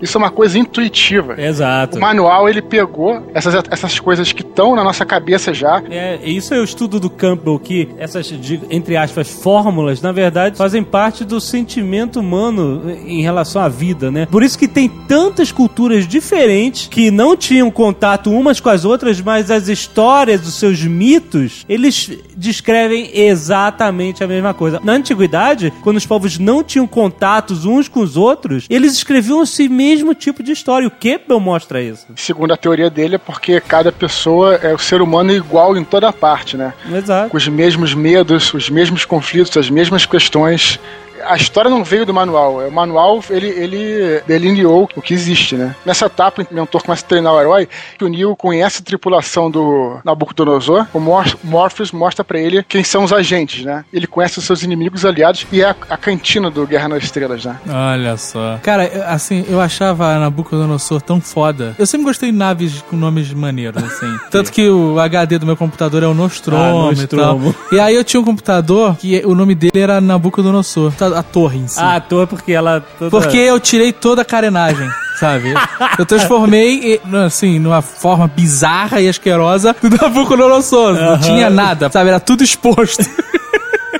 Isso 0.00 0.16
é 0.16 0.18
uma 0.18 0.30
coisa 0.30 0.58
intuitiva. 0.58 1.40
Exato. 1.40 1.98
O 1.98 2.00
manual, 2.00 2.48
ele 2.48 2.62
pegou 2.62 3.22
essas, 3.34 3.54
essas 3.70 3.98
coisas 3.98 4.32
que 4.32 4.42
estão 4.42 4.74
na 4.74 4.84
nossa 4.84 5.04
cabeça 5.04 5.52
já. 5.52 5.82
É, 5.90 6.18
isso 6.24 6.54
é 6.54 6.58
o 6.58 6.64
estudo 6.64 6.98
do 6.98 7.10
Campbell, 7.10 7.58
que 7.58 7.88
essas, 7.98 8.32
entre 8.70 8.96
aspas, 8.96 9.28
fórmulas, 9.28 10.00
na 10.00 10.12
verdade, 10.12 10.56
fazem 10.56 10.82
parte 10.82 11.24
do 11.24 11.40
sentimento 11.40 12.20
humano 12.20 12.82
em 13.06 13.22
relação 13.22 13.62
à 13.62 13.68
vida, 13.68 14.10
né? 14.10 14.26
Por 14.26 14.42
isso 14.42 14.58
que 14.58 14.68
tem 14.68 14.88
tantas 14.88 15.52
culturas 15.52 16.06
diferentes 16.06 16.88
que 16.88 17.10
não 17.10 17.36
tinham 17.36 17.70
contato 17.70 18.30
umas 18.30 18.60
com 18.60 18.68
as 18.68 18.84
outras, 18.84 19.20
mas 19.20 19.50
as 19.50 19.68
histórias 19.68 20.40
dos 20.40 20.54
seus 20.54 20.82
mitos, 20.82 21.64
eles 21.68 22.10
descrevem 22.36 23.10
exatamente 23.14 24.22
a 24.22 24.26
mesma 24.26 24.52
coisa. 24.52 24.80
Na 24.82 24.92
antiguidade, 24.92 25.72
quando 25.82 25.96
os 25.96 26.06
povos 26.06 26.38
não 26.38 26.62
tinham 26.62 26.86
contatos 26.86 27.64
uns 27.64 27.88
com 27.88 28.00
os 28.00 28.16
outros, 28.16 28.66
eles 28.68 28.92
escreviam 28.92 29.42
esse 29.42 29.68
mesmo 29.76 30.14
tipo 30.14 30.42
de 30.42 30.52
história. 30.52 30.88
O 30.88 30.90
Campbell 30.90 31.38
mostra 31.38 31.82
isso. 31.82 32.06
Segundo 32.16 32.52
a 32.52 32.56
teoria 32.56 32.88
dele, 32.88 33.16
é 33.16 33.18
porque 33.18 33.60
cada 33.60 33.92
pessoa 33.92 34.54
é 34.56 34.74
o 34.74 34.78
ser 34.78 35.02
humano 35.02 35.30
é 35.30 35.34
igual 35.34 35.76
em 35.76 35.84
toda 35.84 36.12
parte, 36.12 36.56
né? 36.56 36.72
Exato. 36.92 37.30
Com 37.30 37.36
os 37.36 37.46
mesmos 37.46 37.94
medos, 37.94 38.52
os 38.54 38.70
mesmos 38.70 39.04
conflitos, 39.04 39.56
as 39.56 39.68
mesmas 39.68 40.06
questões. 40.06 40.80
A 41.24 41.36
história 41.36 41.70
não 41.70 41.82
veio 41.84 42.04
do 42.06 42.12
manual. 42.14 42.66
O 42.66 42.72
manual, 42.72 43.22
ele, 43.30 43.48
ele 43.48 44.22
delineou 44.26 44.88
o 44.96 45.02
que 45.02 45.14
existe, 45.14 45.54
né? 45.56 45.74
Nessa 45.84 46.06
etapa, 46.06 46.42
o 46.50 46.54
mentor 46.54 46.82
começa 46.82 47.04
a 47.04 47.08
treinar 47.08 47.32
o 47.34 47.40
herói, 47.40 47.68
que 47.98 48.04
o 48.04 48.08
Neo 48.08 48.34
conhece 48.36 48.80
a 48.80 48.84
tripulação 48.84 49.50
do 49.50 49.98
Nabucodonosor. 50.04 50.86
O 50.92 51.00
Mor 51.00 51.24
Morpheus 51.42 51.92
mostra 51.92 52.24
pra 52.24 52.38
ele 52.38 52.62
quem 52.62 52.82
são 52.84 53.04
os 53.04 53.12
agentes, 53.12 53.64
né? 53.64 53.84
Ele 53.92 54.06
conhece 54.06 54.38
os 54.38 54.44
seus 54.44 54.62
inimigos 54.62 55.04
aliados 55.04 55.46
e 55.52 55.62
é 55.62 55.70
a, 55.70 55.76
a 55.90 55.96
cantina 55.96 56.50
do 56.50 56.66
Guerra 56.66 56.88
nas 56.88 57.02
Estrelas, 57.04 57.44
né? 57.44 57.58
Olha 57.68 58.16
só. 58.16 58.58
Cara, 58.62 58.84
assim, 59.08 59.44
eu 59.48 59.60
achava 59.60 60.06
a 60.14 60.18
Nabucodonosor 60.18 61.00
tão 61.00 61.20
foda. 61.20 61.74
Eu 61.78 61.86
sempre 61.86 62.06
gostei 62.06 62.30
de 62.30 62.36
naves 62.36 62.82
com 62.82 62.96
nomes 62.96 63.32
maneiros, 63.32 63.82
assim. 63.82 64.14
Tanto 64.30 64.52
que 64.52 64.68
o 64.68 64.98
HD 64.98 65.38
do 65.38 65.46
meu 65.46 65.56
computador 65.56 66.02
é 66.02 66.06
o 66.06 66.14
Nostromo, 66.14 66.62
Ah, 66.62 66.90
Nostromo. 66.92 67.50
e 67.50 67.52
tal. 67.52 67.78
E 67.78 67.80
aí 67.80 67.94
eu 67.94 68.04
tinha 68.04 68.20
um 68.20 68.24
computador 68.24 68.96
que 68.96 69.22
o 69.24 69.34
nome 69.34 69.54
dele 69.54 69.78
era 69.80 70.00
Nabucodonosor. 70.00 70.92
A 71.14 71.22
torre 71.22 71.58
em 71.58 71.68
si. 71.68 71.78
Ah, 71.78 71.96
à 71.96 72.00
toa 72.00 72.26
porque 72.26 72.52
ela... 72.52 72.80
Toda... 72.98 73.10
Porque 73.10 73.36
eu 73.36 73.58
tirei 73.60 73.92
toda 73.92 74.22
a 74.22 74.24
carenagem, 74.24 74.88
sabe? 75.18 75.54
Eu 75.98 76.06
transformei, 76.06 77.00
assim, 77.26 77.58
numa 77.58 77.82
forma 77.82 78.26
bizarra 78.28 79.00
e 79.00 79.08
asquerosa 79.08 79.74
do 79.82 79.88
Nabucodonosor. 79.96 80.94
Não 80.94 81.08
Aham. 81.14 81.18
tinha 81.20 81.50
nada, 81.50 81.90
sabe? 81.90 82.08
Era 82.10 82.20
tudo 82.20 82.42
exposto. 82.44 83.04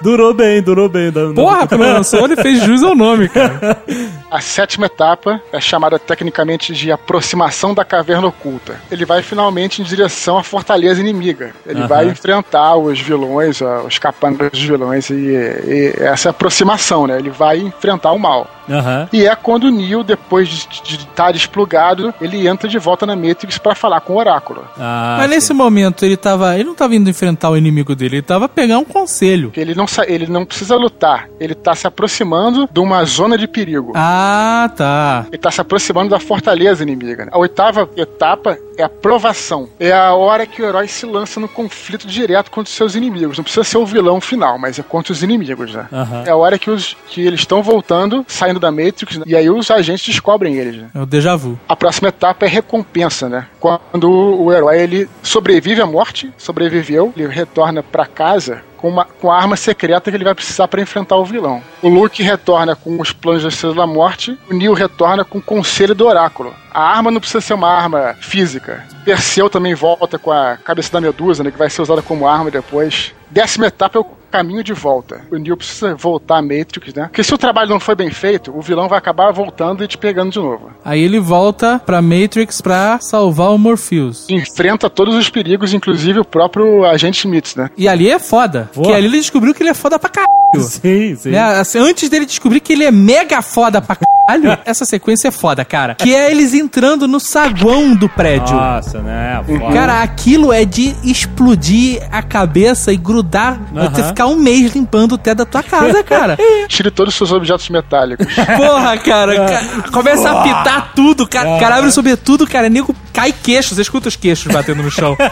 Durou 0.03 0.35
bem, 0.35 0.61
durou 0.63 0.91
bem. 0.91 1.11
Da- 1.11 1.33
Porra, 1.33 1.67
quando 1.67 1.81
lançou, 1.81 2.27
ele 2.27 2.37
fez 2.37 2.63
jus 2.63 2.83
ao 2.83 2.95
nome, 2.95 3.29
cara. 3.31 3.79
A 4.31 4.41
sétima 4.41 4.87
etapa 4.87 5.41
é 5.51 5.59
chamada 5.61 5.99
tecnicamente 5.99 6.75
de 6.75 6.93
aproximação 6.93 7.73
da 7.73 7.83
caverna 7.85 8.27
oculta. 8.27 8.77
Ele 8.91 9.07
vai 9.07 9.23
finalmente 9.23 9.81
em 9.81 9.85
direção 9.85 10.37
à 10.37 10.43
fortaleza 10.43 11.01
inimiga. 11.01 11.53
Ele 11.65 11.79
Aham. 11.81 11.89
vai 11.89 12.07
enfrentar 12.09 12.77
os 12.77 13.01
vilões, 13.01 13.61
os 13.87 13.99
capangas 13.99 14.51
dos 14.51 14.63
vilões, 14.63 15.09
e, 15.09 15.15
e 15.15 15.95
essa 15.99 16.29
é 16.29 16.31
a 16.31 16.33
aproximação, 16.33 17.07
né? 17.07 17.17
Ele 17.19 17.31
vai 17.31 17.59
enfrentar 17.59 18.13
o 18.13 18.19
mal. 18.19 18.51
Aham. 18.69 19.09
E 19.13 19.27
é 19.27 19.35
quando 19.37 19.65
o 19.65 19.71
Neo, 19.71 20.03
depois 20.03 20.49
de 20.49 20.67
de 20.83 20.97
estar 20.97 21.33
desplugado, 21.33 22.13
ele 22.21 22.47
entra 22.47 22.69
de 22.69 22.79
volta 22.79 23.07
na 23.07 23.17
Matrix 23.17 23.59
para 23.59 23.75
falar 23.75 24.01
com 24.01 24.15
o 24.15 24.17
Oráculo. 24.17 24.65
Ah, 24.79 25.17
Mas 25.19 25.31
nesse 25.31 25.53
momento 25.55 26.05
ele 26.05 26.17
tava. 26.17 26.55
Ele 26.55 26.65
não 26.65 26.75
tava 26.75 26.95
indo 26.95 27.09
enfrentar 27.09 27.51
o 27.51 27.57
inimigo 27.57 27.95
dele, 27.95 28.17
ele 28.17 28.23
tava 28.23 28.49
pegar 28.49 28.79
um 28.79 28.85
conselho. 28.85 29.53
Ele 29.57 29.75
não, 29.75 29.87
ele 30.07 30.27
não 30.27 30.45
precisa 30.45 30.77
lutar, 30.77 31.29
ele 31.41 31.55
tá 31.55 31.75
se 31.75 31.87
aproximando 31.87 32.69
de 32.71 32.81
uma 32.81 33.05
zona 33.05 33.37
de 33.39 33.47
perigo. 33.49 33.93
Ah, 33.95 34.71
tá. 34.77 35.27
Ele 35.29 35.39
tá 35.39 35.51
se 35.51 35.61
aproximando 35.61 36.11
da 36.11 36.21
fortaleza 36.21 36.83
inimiga. 36.83 37.25
né? 37.25 37.31
A 37.33 37.39
oitava 37.39 37.89
etapa 37.97 38.59
é 38.77 38.83
a 38.83 38.89
provação. 38.89 39.69
É 39.79 39.93
a 39.93 40.13
hora 40.15 40.47
que 40.47 40.63
o 40.63 40.65
herói 40.65 40.89
se 40.89 41.07
lança 41.07 41.41
no 41.41 41.49
conflito 41.49 42.07
direto 42.07 42.51
contra 42.51 42.69
os 42.69 42.77
seus 42.77 42.95
inimigos. 42.95 43.37
Não 43.37 43.45
precisa 43.45 43.65
ser 43.65 43.79
o 43.79 43.87
vilão 43.87 44.21
final, 44.21 44.59
mas 44.59 44.79
é 44.79 44.83
contra 44.83 45.13
os 45.13 45.23
inimigos, 45.23 45.75
né? 45.75 45.89
Aham. 45.93 46.25
É 46.27 46.31
a 46.31 46.37
hora 46.37 46.59
que, 46.59 46.71
os, 46.71 46.97
que 47.09 47.21
eles 47.21 47.41
estão 47.41 47.63
voltando, 47.63 48.25
saindo 48.29 48.61
da 48.61 48.71
Matrix, 48.71 49.19
né? 49.19 49.25
e 49.27 49.35
aí 49.35 49.49
os 49.49 49.71
agentes 49.71 50.05
descobrem 50.07 50.57
eles, 50.57 50.77
né? 50.77 50.91
É 50.95 51.01
o 51.01 51.07
déjà 51.07 51.37
vu. 51.37 51.59
A 51.69 51.77
próxima 51.77 52.09
etapa 52.09 52.47
é 52.47 52.49
recompensa, 52.49 53.29
né? 53.29 53.47
Quando 53.61 54.11
o 54.11 54.53
herói 54.53 54.81
ele 54.81 55.09
sobrevive 55.23 55.81
à 55.81 55.87
morte, 55.87 56.33
sobreviveu, 56.37 57.13
ele 57.17 57.27
retorna 57.29 57.83
pra 57.83 58.07
casa 58.07 58.63
com, 58.77 58.89
uma, 58.89 59.05
com 59.05 59.31
a 59.31 59.37
arma 59.37 59.57
secreta 59.57 60.11
que 60.11 60.17
ele 60.17 60.25
vai 60.25 60.35
precisar 60.35 60.69
para 60.69 60.81
enfrentar 60.81 61.17
o 61.17 61.25
vilão. 61.25 61.63
O 61.83 61.89
Luke 61.89 62.23
retorna 62.23 62.77
com 62.77 63.01
os 63.01 63.13
planos 63.13 63.43
da 63.43 63.49
Estrela 63.49 63.75
da 63.75 63.87
Morte, 63.87 64.39
o 64.51 64.55
Neo 64.55 64.75
retorna 64.75 65.25
com 65.25 65.39
o 65.39 65.43
Conselho 65.43 65.95
do 65.95 66.07
Oráculo. 66.07 66.55
A 66.73 66.83
arma 66.83 67.11
não 67.11 67.21
precisa 67.21 67.41
ser 67.41 67.55
uma 67.55 67.71
arma 67.71 68.15
física. 68.21 68.85
Perseu 69.05 69.49
também 69.49 69.75
volta 69.75 70.19
com 70.19 70.31
a 70.31 70.57
cabeça 70.57 70.93
da 70.93 71.01
Medusa, 71.01 71.43
né, 71.43 71.51
que 71.51 71.59
vai 71.59 71.71
ser 71.71 71.83
usada 71.83 72.03
como 72.03 72.29
arma 72.29 72.51
depois. 72.51 73.15
Décima 73.31 73.67
etapa 73.67 73.99
é 73.99 74.01
o 74.01 74.05
caminho 74.37 74.63
de 74.63 74.75
volta. 74.75 75.23
O 75.31 75.37
Neo 75.37 75.57
precisa 75.57 75.95
voltar 75.95 76.39
a 76.39 76.43
Matrix, 76.43 76.93
né? 76.95 77.05
Porque 77.05 77.25
se 77.25 77.33
o 77.33 77.39
trabalho 77.39 77.71
não 77.71 77.81
foi 77.81 77.95
bem 77.95 78.11
feito, 78.11 78.57
o 78.57 78.61
vilão 78.61 78.87
vai 78.87 78.99
acabar 78.99 79.33
voltando 79.33 79.83
e 79.83 79.89
te 79.89 79.97
pegando 79.97 80.31
de 80.31 80.39
novo. 80.39 80.71
Aí 80.85 81.01
ele 81.01 81.19
volta 81.19 81.81
pra 81.85 82.03
Matrix 82.03 82.61
pra 82.61 82.99
salvar 83.01 83.51
o 83.53 83.59
Morpheus. 83.59 84.29
Enfrenta 84.29 84.91
todos 84.91 85.15
os 85.15 85.31
perigos, 85.31 85.73
inclusive 85.73 86.21
o 86.21 86.25
próprio 86.25 86.85
agente 86.85 87.21
Smith, 87.21 87.57
né? 87.57 87.71
E 87.79 87.89
ali 87.89 88.11
é 88.11 88.19
foda. 88.19 88.71
Porque 88.75 88.93
ali 88.93 89.07
ele 89.07 89.19
descobriu 89.19 89.55
que 89.55 89.63
ele 89.63 89.71
é 89.71 89.75
foda 89.75 89.99
pra 89.99 90.11
caralho. 90.11 90.27
Sim, 90.61 91.17
sim. 91.17 91.31
Né? 91.31 91.41
Assim, 91.41 91.79
antes 91.79 92.09
dele 92.09 92.25
descobrir 92.25 92.61
que 92.61 92.73
ele 92.73 92.85
é 92.85 92.91
mega 92.91 93.43
foda 93.43 93.83
pra 93.83 93.97
caralho, 94.27 94.59
essa 94.65 94.85
sequência 94.85 95.29
é 95.29 95.31
foda, 95.31 95.65
cara. 95.65 95.95
Que 95.95 96.15
é 96.15 96.31
eles 96.31 96.53
entrando 96.55 97.07
no 97.09 97.21
saguão 97.21 97.95
do 97.95 98.09
prédio. 98.09 98.55
Nossa, 98.55 99.01
né? 99.01 99.43
Foda. 99.47 99.73
Cara, 99.75 100.03
aquilo 100.03 100.53
é 100.53 100.65
de 100.65 100.95
explodir 101.05 102.03
a 102.11 102.23
cabeça 102.23 102.93
e 102.93 102.97
grudar, 102.97 103.59
Aham. 103.75 103.91
você 103.91 104.03
ficar 104.05 104.27
um 104.27 104.37
mês 104.37 104.75
limpando 104.75 105.13
o 105.13 105.19
teto 105.19 105.39
da 105.39 105.45
tua 105.47 105.63
casa, 105.63 106.03
cara. 106.03 106.37
Tire 106.69 106.91
todos 106.91 107.13
os 107.15 107.19
seus 107.19 107.33
objetos 107.33 107.69
metálicos. 107.69 108.27
Porra, 108.57 108.97
cara, 108.99 109.35
ca- 109.47 109.91
começa 109.91 110.29
a 110.31 110.41
apitar 110.41 110.93
tudo, 110.95 111.27
cara, 111.27 111.59
cara 111.59 111.77
abre 111.77 111.91
sobretudo, 111.93 112.47
cara, 112.47 112.69
nego 112.69 112.95
cai 113.13 113.33
queixo, 113.33 113.75
você 113.75 113.83
escuta 113.83 114.09
os 114.09 114.17
queixos 114.17 114.53
batendo 114.53 114.83
no 114.83 114.91
chão. 114.91 115.17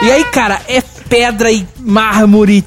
E 0.00 0.12
aí, 0.12 0.22
cara, 0.26 0.60
é 0.68 0.80
pedra 1.08 1.50
e 1.50 1.66
mármore, 1.80 2.64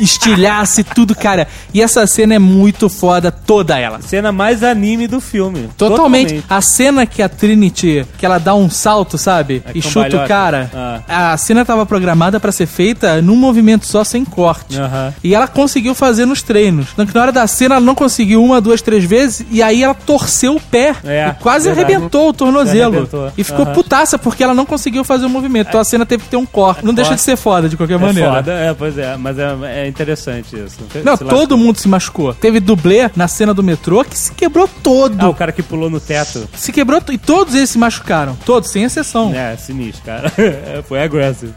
estilhaço 0.00 0.80
e 0.80 0.84
tudo, 0.84 1.14
cara. 1.14 1.46
E 1.72 1.82
essa 1.82 2.06
cena 2.06 2.34
é 2.34 2.38
muito 2.38 2.88
foda, 2.88 3.30
toda 3.30 3.78
ela. 3.78 4.00
Cena 4.00 4.32
mais 4.32 4.64
anime 4.64 5.06
do 5.06 5.20
filme. 5.20 5.68
Totalmente. 5.76 6.42
A 6.48 6.60
cena 6.60 7.06
que 7.06 7.22
a 7.22 7.28
Trinity, 7.28 8.06
que 8.18 8.24
ela 8.24 8.38
dá 8.38 8.54
um 8.54 8.70
salto, 8.70 9.18
sabe? 9.18 9.62
É 9.66 9.72
e 9.74 9.82
chuta 9.82 10.24
o 10.24 10.26
cara. 10.26 11.02
Ah. 11.08 11.32
A 11.32 11.36
cena 11.36 11.64
tava 11.64 11.84
programada 11.84 12.40
pra 12.40 12.50
ser 12.50 12.66
feita 12.66 13.20
num 13.20 13.36
movimento 13.36 13.86
só, 13.86 14.02
sem 14.02 14.24
corte. 14.24 14.76
E 15.22 15.34
ela 15.34 15.46
conseguiu 15.46 15.94
fazer 15.94 16.24
nos 16.24 16.42
treinos. 16.42 16.88
Na 16.96 17.20
hora 17.20 17.32
da 17.32 17.46
cena 17.46 17.76
ela 17.76 17.84
não 17.84 17.94
conseguiu 17.94 18.42
uma, 18.42 18.60
duas, 18.60 18.80
três 18.80 19.04
vezes. 19.04 19.44
E 19.50 19.62
aí 19.62 19.82
ela 19.82 19.94
torceu 19.94 20.56
o 20.56 20.60
pé. 20.60 20.96
É, 21.04 21.28
e 21.28 21.42
quase 21.42 21.66
verdade. 21.66 21.92
arrebentou 21.92 22.30
o 22.30 22.32
tornozelo. 22.32 22.94
Arrebentou. 22.94 23.32
E 23.36 23.44
ficou 23.44 23.64
Aham. 23.64 23.74
putaça 23.74 24.18
porque 24.18 24.42
ela 24.42 24.54
não 24.54 24.64
conseguiu 24.64 25.04
fazer 25.04 25.26
o 25.26 25.30
movimento. 25.30 25.68
Então 25.68 25.80
a 25.80 25.84
cena 25.84 26.06
teve 26.06 26.24
que 26.24 26.30
ter 26.30 26.36
um 26.36 26.46
corte. 26.46 26.84
Não 26.84 26.94
deixa 26.94 27.14
de 27.14 27.20
ser 27.20 27.36
foda 27.36 27.49
de 27.68 27.76
qualquer 27.76 27.94
É 27.94 27.98
maneira. 27.98 28.32
foda, 28.34 28.52
é, 28.52 28.74
pois 28.74 28.96
é, 28.98 29.16
mas 29.16 29.38
é, 29.38 29.56
é 29.84 29.88
interessante 29.88 30.56
isso. 30.56 30.78
Não, 31.04 31.16
Se 31.16 31.24
todo 31.24 31.56
mundo 31.56 31.78
se 31.78 31.88
machucou. 31.88 32.32
Teve 32.34 32.60
dublê 32.60 33.10
na 33.16 33.26
cena 33.28 33.52
do 33.54 33.62
metrô 33.62 34.04
que 34.04 34.16
se 34.18 34.32
quebrou 34.32 34.68
todo. 34.82 35.16
Ah, 35.24 35.28
o 35.28 35.34
cara 35.34 35.52
que 35.52 35.62
pulou 35.62 35.90
no 35.90 35.98
teto. 36.00 36.48
Se 36.54 36.72
quebrou 36.72 37.00
e 37.10 37.18
todos 37.18 37.54
eles 37.54 37.70
se 37.70 37.78
machucaram. 37.78 38.36
Todos, 38.44 38.70
sem 38.70 38.84
exceção. 38.84 39.32
É, 39.34 39.56
sinistro, 39.56 40.02
cara. 40.04 40.32
Foi 40.88 41.02
aggressive. 41.02 41.52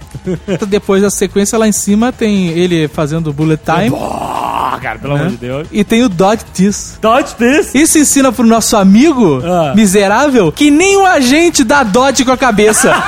Depois 0.68 1.02
da 1.02 1.10
sequência 1.10 1.58
lá 1.58 1.68
em 1.68 1.72
cima 1.72 2.12
tem 2.12 2.50
ele 2.50 2.88
fazendo 2.88 3.32
bullet 3.34 3.62
time. 3.64 3.96
Cara, 4.82 5.00
pelo 5.00 5.14
né? 5.14 5.20
amor 5.22 5.32
de 5.32 5.38
Deus. 5.38 5.68
E 5.72 5.84
tem 5.84 6.04
o 6.04 6.10
Dodge 6.10 6.44
This. 6.54 6.98
Dodge 7.02 7.36
This? 7.36 7.74
Isso 7.76 7.98
ensina 7.98 8.32
pro 8.32 8.46
nosso 8.46 8.76
amigo 8.76 9.42
Ah. 9.46 9.74
miserável 9.76 10.52
que 10.52 10.70
nem 10.72 10.98
um 10.98 11.06
agente 11.06 11.64
dá 11.64 11.84
Dodge 11.84 12.26
com 12.26 12.32
a 12.32 12.38
cabeça. 12.38 12.94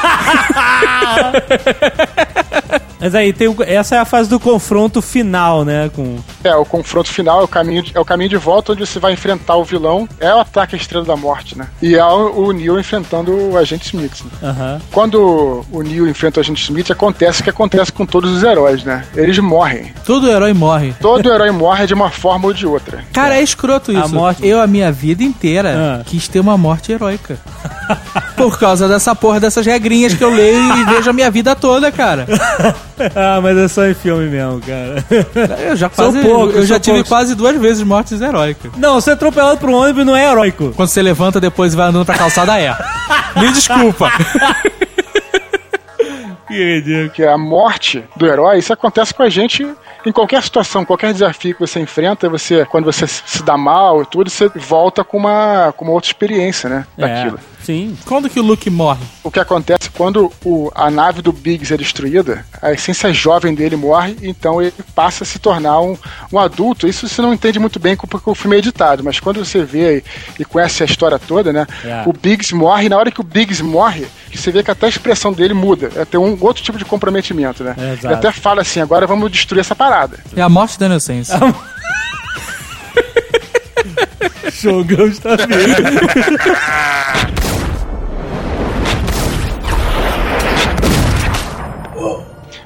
Mas 2.99 3.13
aí, 3.13 3.33
tem 3.33 3.47
o- 3.47 3.55
essa 3.59 3.95
é 3.95 3.99
a 3.99 4.05
fase 4.05 4.29
do 4.29 4.39
confronto 4.39 5.01
final, 5.01 5.63
né? 5.65 5.89
Com... 5.95 6.17
É, 6.43 6.55
o 6.55 6.65
confronto 6.65 7.09
final 7.09 7.41
é 7.41 7.43
o 7.43 7.47
caminho 7.47 7.83
de, 7.83 7.91
é 7.95 7.99
o 7.99 8.05
caminho 8.05 8.29
de 8.29 8.37
volta 8.37 8.71
onde 8.71 8.85
você 8.85 8.99
vai 8.99 9.13
enfrentar 9.13 9.55
o 9.57 9.63
vilão. 9.63 10.07
É 10.19 10.33
o 10.33 10.39
ataque 10.39 10.75
à 10.75 10.77
Estrela 10.77 11.03
da 11.05 11.15
Morte, 11.15 11.57
né? 11.57 11.67
E 11.81 11.95
é 11.95 12.03
o, 12.05 12.45
o 12.47 12.51
Neo 12.51 12.79
enfrentando 12.79 13.31
o 13.51 13.57
Agente 13.57 13.85
Smith. 13.87 14.23
Né? 14.23 14.49
Aham. 14.49 14.81
Quando 14.91 15.65
o 15.71 15.81
Neo 15.81 16.07
enfrenta 16.07 16.39
o 16.39 16.41
Agente 16.41 16.61
Smith, 16.63 16.89
acontece 16.89 17.41
o 17.41 17.43
que 17.43 17.49
acontece 17.49 17.91
com 17.91 18.05
todos 18.05 18.31
os 18.31 18.43
heróis, 18.43 18.83
né? 18.83 19.05
Eles 19.15 19.37
morrem. 19.39 19.93
Todo 20.05 20.29
herói 20.29 20.53
morre. 20.53 20.93
Todo 20.99 21.31
herói 21.31 21.51
morre 21.51 21.85
de 21.85 21.93
uma 21.93 22.09
forma 22.09 22.47
ou 22.47 22.53
de 22.53 22.65
outra. 22.65 23.03
Cara, 23.13 23.35
é 23.35 23.43
escroto 23.43 23.91
isso. 23.91 24.01
A 24.03 24.07
morte- 24.07 24.45
Eu, 24.47 24.61
a 24.61 24.67
minha 24.67 24.91
vida 24.91 25.23
inteira, 25.23 25.99
Ah. 25.99 26.03
quis 26.05 26.27
ter 26.27 26.39
uma 26.39 26.57
morte 26.57 26.91
heróica. 26.91 27.37
Por 28.35 28.57
causa 28.59 28.87
dessa 28.87 29.15
porra, 29.15 29.39
dessas 29.39 29.65
regrinhas 29.65 30.13
que 30.13 30.23
eu 30.23 30.29
leio 30.33 30.75
e 30.77 30.83
vejo 30.85 31.09
a 31.09 31.13
minha 31.13 31.29
vida 31.31 31.55
toda, 31.55 31.91
cara. 31.91 32.25
ah, 33.15 33.39
mas 33.41 33.57
é 33.57 33.67
só 33.67 33.85
em 33.85 33.93
filme 33.93 34.27
mesmo, 34.27 34.61
cara. 34.61 35.03
Eu 35.59 35.75
já 35.75 35.89
São 35.93 36.11
quase, 36.11 36.21
poucos, 36.27 36.55
eu 36.55 36.65
já 36.65 36.79
tive 36.79 36.97
poucos. 36.97 37.09
quase 37.09 37.35
duas 37.35 37.55
vezes 37.57 37.83
mortes 37.83 38.21
heróicas. 38.21 38.71
Não, 38.77 38.99
ser 39.01 39.11
atropelado 39.11 39.57
por 39.57 39.69
um 39.69 39.75
ônibus 39.75 40.05
não 40.05 40.15
é 40.15 40.29
heróico. 40.29 40.71
Quando 40.75 40.89
você 40.89 41.01
levanta 41.01 41.39
depois 41.39 41.73
e 41.73 41.77
vai 41.77 41.87
andando 41.87 42.05
pra 42.05 42.17
calçada, 42.17 42.59
é. 42.59 42.75
Me 43.35 43.51
desculpa. 43.51 44.11
Que 46.47 47.25
a 47.25 47.37
morte 47.37 48.03
do 48.15 48.25
herói, 48.25 48.59
isso 48.59 48.71
acontece 48.71 49.13
com 49.13 49.23
a 49.23 49.29
gente 49.29 49.67
em 50.05 50.11
qualquer 50.11 50.41
situação, 50.43 50.85
qualquer 50.85 51.11
desafio 51.11 51.55
que 51.55 51.59
você 51.59 51.79
enfrenta, 51.79 52.29
você, 52.29 52.63
quando 52.65 52.85
você 52.85 53.07
se 53.07 53.43
dá 53.43 53.57
mal 53.57 54.03
e 54.03 54.05
tudo, 54.05 54.29
você 54.29 54.47
volta 54.55 55.03
com 55.03 55.17
uma, 55.17 55.73
com 55.75 55.83
uma 55.83 55.93
outra 55.93 56.09
experiência, 56.09 56.69
né? 56.69 56.85
Daquilo. 56.95 57.37
É, 57.37 57.54
sim. 57.65 57.97
Quando 58.05 58.29
que 58.29 58.39
o 58.39 58.43
Luke 58.43 58.69
morre? 58.69 59.03
O 59.23 59.31
que 59.31 59.39
acontece 59.39 59.89
quando 59.89 60.31
o, 60.43 60.71
a 60.75 60.89
nave 60.89 61.21
do 61.21 61.31
Biggs 61.31 61.73
é 61.73 61.77
destruída, 61.77 62.45
a 62.61 62.71
essência 62.71 63.13
jovem 63.13 63.53
dele 63.53 63.75
morre, 63.75 64.17
então 64.21 64.61
ele 64.61 64.73
passa 64.93 65.23
a 65.23 65.27
se 65.27 65.39
tornar 65.39 65.81
um, 65.81 65.97
um 66.31 66.39
adulto. 66.39 66.87
Isso 66.87 67.07
você 67.07 67.21
não 67.21 67.33
entende 67.33 67.59
muito 67.59 67.79
bem 67.79 67.95
porque 67.95 68.29
o 68.29 68.35
filme 68.35 68.55
é 68.55 68.59
editado, 68.59 69.03
mas 69.03 69.19
quando 69.19 69.43
você 69.43 69.63
vê 69.63 69.97
e, 69.97 70.03
e 70.41 70.45
conhece 70.45 70.83
a 70.83 70.85
história 70.85 71.17
toda, 71.19 71.51
né? 71.51 71.65
É. 71.83 72.03
O 72.05 72.13
Biggs 72.13 72.53
morre, 72.53 72.85
e 72.85 72.89
na 72.89 72.97
hora 72.97 73.11
que 73.11 73.21
o 73.21 73.23
Biggs 73.23 73.63
morre, 73.63 74.05
você 74.33 74.51
vê 74.51 74.63
que 74.63 74.71
até 74.71 74.85
a 74.85 74.89
expressão 74.89 75.31
dele 75.33 75.53
muda. 75.53 75.89
É 75.95 76.05
ter 76.05 76.17
um 76.17 76.37
outro 76.41 76.63
tipo 76.63 76.77
de 76.77 76.85
comprometimento, 76.85 77.63
né? 77.63 77.75
É, 77.77 77.81
Ele 77.81 77.93
exato. 77.93 78.15
até 78.15 78.31
fala 78.31 78.61
assim: 78.61 78.79
agora 78.79 79.07
vamos 79.07 79.31
destruir 79.31 79.61
essa 79.61 79.75
parada. 79.75 80.19
É 80.35 80.41
a 80.41 80.49
morte 80.49 80.77
da 80.79 80.85
inocência. 80.87 81.35
Jogão 84.61 85.07
está 85.07 85.35
vivo. 85.35 85.45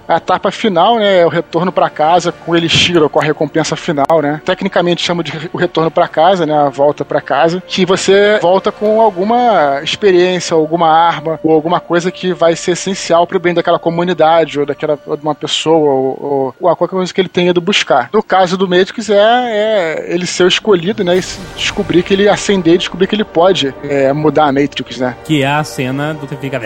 A 0.09 0.17
etapa 0.17 0.49
final, 0.49 0.97
né, 0.97 1.19
é 1.19 1.25
o 1.25 1.29
retorno 1.29 1.71
pra 1.71 1.87
casa 1.87 2.31
com 2.31 2.51
o 2.51 2.55
Elixir, 2.55 3.07
com 3.09 3.19
a 3.19 3.23
recompensa 3.23 3.75
final, 3.75 4.21
né? 4.23 4.41
Tecnicamente 4.43 5.03
chama 5.03 5.23
de 5.23 5.31
o 5.53 5.57
retorno 5.57 5.91
pra 5.91 6.07
casa, 6.07 6.47
né, 6.47 6.57
a 6.57 6.67
volta 6.67 7.05
pra 7.05 7.21
casa, 7.21 7.61
que 7.67 7.85
você 7.85 8.39
volta 8.41 8.71
com 8.71 8.99
alguma 8.99 9.81
experiência, 9.83 10.55
alguma 10.55 10.89
arma 10.89 11.39
ou 11.43 11.53
alguma 11.53 11.79
coisa 11.79 12.09
que 12.09 12.33
vai 12.33 12.55
ser 12.55 12.71
essencial 12.71 13.27
pro 13.27 13.39
bem 13.39 13.53
daquela 13.53 13.77
comunidade 13.77 14.59
ou 14.59 14.65
daquela 14.65 14.97
ou 15.05 15.15
de 15.15 15.21
uma 15.21 15.35
pessoa 15.35 15.93
ou, 15.93 16.17
ou, 16.19 16.55
ou 16.59 16.75
qualquer 16.75 16.95
coisa 16.95 17.13
que 17.13 17.21
ele 17.21 17.29
tenha 17.29 17.51
ido 17.51 17.61
buscar. 17.61 18.09
No 18.11 18.23
caso 18.23 18.57
do 18.57 18.67
Matrix 18.67 19.11
é, 19.11 19.15
é 19.15 20.05
ele 20.09 20.25
ser 20.25 20.43
o 20.43 20.47
escolhido, 20.47 21.03
né, 21.03 21.19
e 21.19 21.23
descobrir 21.55 22.01
que 22.01 22.15
ele 22.15 22.27
acender 22.27 22.73
e 22.73 22.77
descobrir 22.79 23.05
que 23.05 23.13
ele 23.13 23.23
pode 23.23 23.75
é, 23.83 24.11
mudar 24.11 24.45
a 24.45 24.51
Matrix, 24.51 24.97
né? 24.97 25.15
Que 25.23 25.43
é 25.43 25.47
a 25.47 25.63
cena 25.63 26.15
do 26.15 26.25
que 26.25 26.35
fica. 26.35 26.59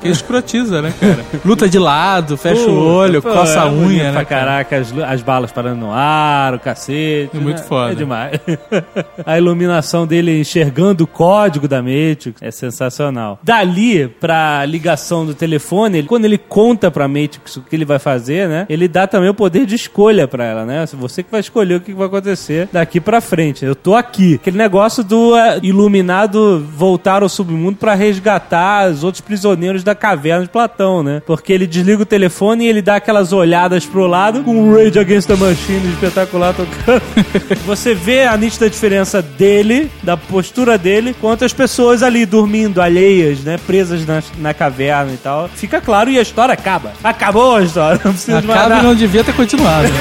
Que 0.00 0.08
escrotiza, 0.08 0.80
né, 0.80 0.92
cara? 0.98 1.24
Luta 1.44 1.68
de 1.68 1.78
lado, 1.78 2.29
fecha 2.36 2.68
o 2.70 2.78
olho, 2.94 3.20
Pô, 3.22 3.30
coça 3.30 3.58
é 3.58 3.62
a 3.62 3.66
bonito 3.66 3.86
unha, 3.88 4.10
pra 4.12 4.20
né? 4.20 4.24
cara? 4.24 4.40
caraca, 4.46 4.76
as, 4.78 4.92
as 4.98 5.22
balas 5.22 5.52
parando 5.52 5.80
no 5.80 5.92
ar, 5.92 6.54
o 6.54 6.58
cacete. 6.58 7.30
É 7.36 7.38
muito 7.38 7.58
né? 7.58 7.62
foda. 7.66 7.92
É 7.92 7.94
demais. 7.94 8.40
a 9.24 9.38
iluminação 9.38 10.06
dele 10.06 10.40
enxergando 10.40 11.04
o 11.04 11.06
código 11.06 11.66
da 11.68 11.82
Matrix 11.82 12.40
é 12.40 12.50
sensacional. 12.50 13.38
Dali 13.42 14.08
pra 14.08 14.64
ligação 14.66 15.24
do 15.26 15.34
telefone, 15.34 15.98
ele- 15.98 16.08
quando 16.08 16.24
ele 16.24 16.38
conta 16.38 16.90
pra 16.90 17.06
Matrix 17.08 17.56
o 17.56 17.62
que 17.62 17.74
ele 17.76 17.84
vai 17.84 17.98
fazer, 17.98 18.48
né? 18.48 18.66
Ele 18.68 18.88
dá 18.88 19.06
também 19.06 19.28
o 19.28 19.34
poder 19.34 19.66
de 19.66 19.74
escolha 19.74 20.26
pra 20.28 20.44
ela, 20.44 20.64
né? 20.64 20.84
Você 20.94 21.22
que 21.22 21.30
vai 21.30 21.40
escolher 21.40 21.76
o 21.76 21.80
que 21.80 21.92
vai 21.92 22.06
acontecer 22.06 22.68
daqui 22.72 23.00
pra 23.00 23.20
frente. 23.20 23.64
Eu 23.64 23.74
tô 23.74 23.94
aqui. 23.94 24.34
Aquele 24.34 24.56
negócio 24.58 25.02
do 25.04 25.36
eh, 25.36 25.58
iluminado 25.62 26.64
voltar 26.76 27.22
ao 27.22 27.28
submundo 27.28 27.76
pra 27.78 27.94
resgatar 27.94 28.90
os 28.90 29.04
outros 29.04 29.20
prisioneiros 29.20 29.82
da 29.82 29.94
caverna 29.94 30.44
de 30.44 30.50
Platão, 30.50 31.02
né? 31.02 31.22
Porque 31.26 31.52
ele 31.52 31.66
desliga 31.66 32.02
o 32.02 32.06
telefone 32.06 32.19
e 32.62 32.66
ele 32.66 32.82
dá 32.82 32.96
aquelas 32.96 33.32
olhadas 33.32 33.86
pro 33.86 34.06
lado 34.06 34.42
com 34.42 34.54
o 34.56 34.74
Rage 34.74 34.98
Against 34.98 35.28
the 35.28 35.36
Machine 35.36 35.92
espetacular 35.92 36.54
tocando. 36.54 37.02
Você 37.66 37.94
vê 37.94 38.24
a 38.24 38.36
nítida 38.36 38.68
diferença 38.68 39.22
dele, 39.22 39.90
da 40.02 40.16
postura 40.16 40.76
dele, 40.76 41.14
com 41.20 41.28
outras 41.28 41.52
pessoas 41.52 42.02
ali 42.02 42.26
dormindo, 42.26 42.80
alheias, 42.80 43.40
né? 43.40 43.58
Presas 43.66 44.04
na, 44.06 44.22
na 44.38 44.52
caverna 44.52 45.12
e 45.12 45.16
tal. 45.16 45.48
Fica 45.48 45.80
claro 45.80 46.10
e 46.10 46.18
a 46.18 46.22
história 46.22 46.52
acaba. 46.52 46.92
Acabou 47.02 47.56
a 47.56 47.62
história. 47.62 48.00
Não 48.04 48.12
precisa 48.12 48.40
de 48.40 48.46
mais 48.46 48.58
Acaba 48.60 48.74
e 48.74 48.76
nada. 48.76 48.88
não 48.88 48.94
devia 48.94 49.22
ter 49.24 49.34
continuado, 49.34 49.88
né? 49.88 50.00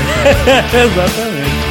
Exatamente. 0.83 1.68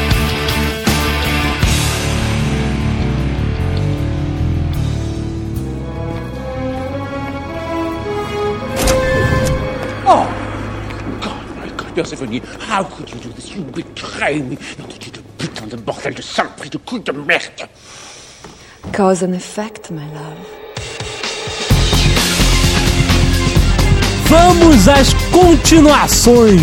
Perséphone, 11.99 12.41
how 12.61 12.85
could 12.85 13.11
you 13.11 13.19
do 13.19 13.29
this? 13.31 13.51
You 13.51 13.65
betray 13.65 14.41
me. 14.41 14.57
Nom 14.79 14.87
de 14.87 14.99
Dieu 15.01 15.11
de 15.11 15.21
putain 15.37 15.67
de 15.67 15.77
bordel 15.77 16.15
de 16.15 16.23
saloperie 16.23 16.71
de 16.71 16.79
cul 16.79 17.01
de 17.01 17.13
merde. 17.13 17.69
Cause 18.93 19.25
and 19.25 19.35
effect, 19.35 19.91
my 19.91 20.07
love. 20.15 20.39
Vamos 24.29 24.87
às 24.87 25.13
continuações. 25.33 26.61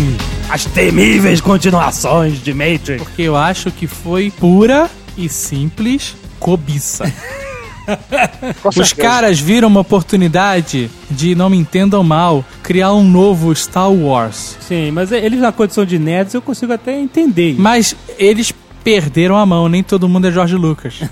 As 0.48 0.64
temíveis 0.64 1.42
continuações 1.42 2.42
de 2.42 2.54
Matrix. 2.54 3.02
Porque 3.02 3.22
eu 3.22 3.36
acho 3.36 3.70
que 3.70 3.86
foi 3.86 4.30
pura 4.30 4.88
e 5.18 5.28
simples 5.28 6.16
cobiça. 6.40 7.12
Os 8.64 8.92
caras 8.92 9.38
viram 9.38 9.68
uma 9.68 9.80
oportunidade 9.80 10.90
de, 11.10 11.34
não 11.34 11.48
me 11.48 11.56
entendam 11.56 12.02
mal, 12.02 12.44
criar 12.62 12.92
um 12.92 13.04
novo 13.04 13.54
Star 13.54 13.90
Wars. 13.90 14.56
Sim, 14.60 14.90
mas 14.90 15.12
eles 15.12 15.40
na 15.40 15.52
condição 15.52 15.84
de 15.84 15.98
nerds 15.98 16.34
eu 16.34 16.42
consigo 16.42 16.72
até 16.72 16.98
entender. 16.98 17.54
Mas 17.58 17.94
eles 18.18 18.52
perderam 18.86 19.36
a 19.36 19.44
mão, 19.44 19.68
nem 19.68 19.82
todo 19.82 20.08
mundo 20.08 20.28
é 20.28 20.30
George 20.30 20.54
Lucas. 20.54 21.00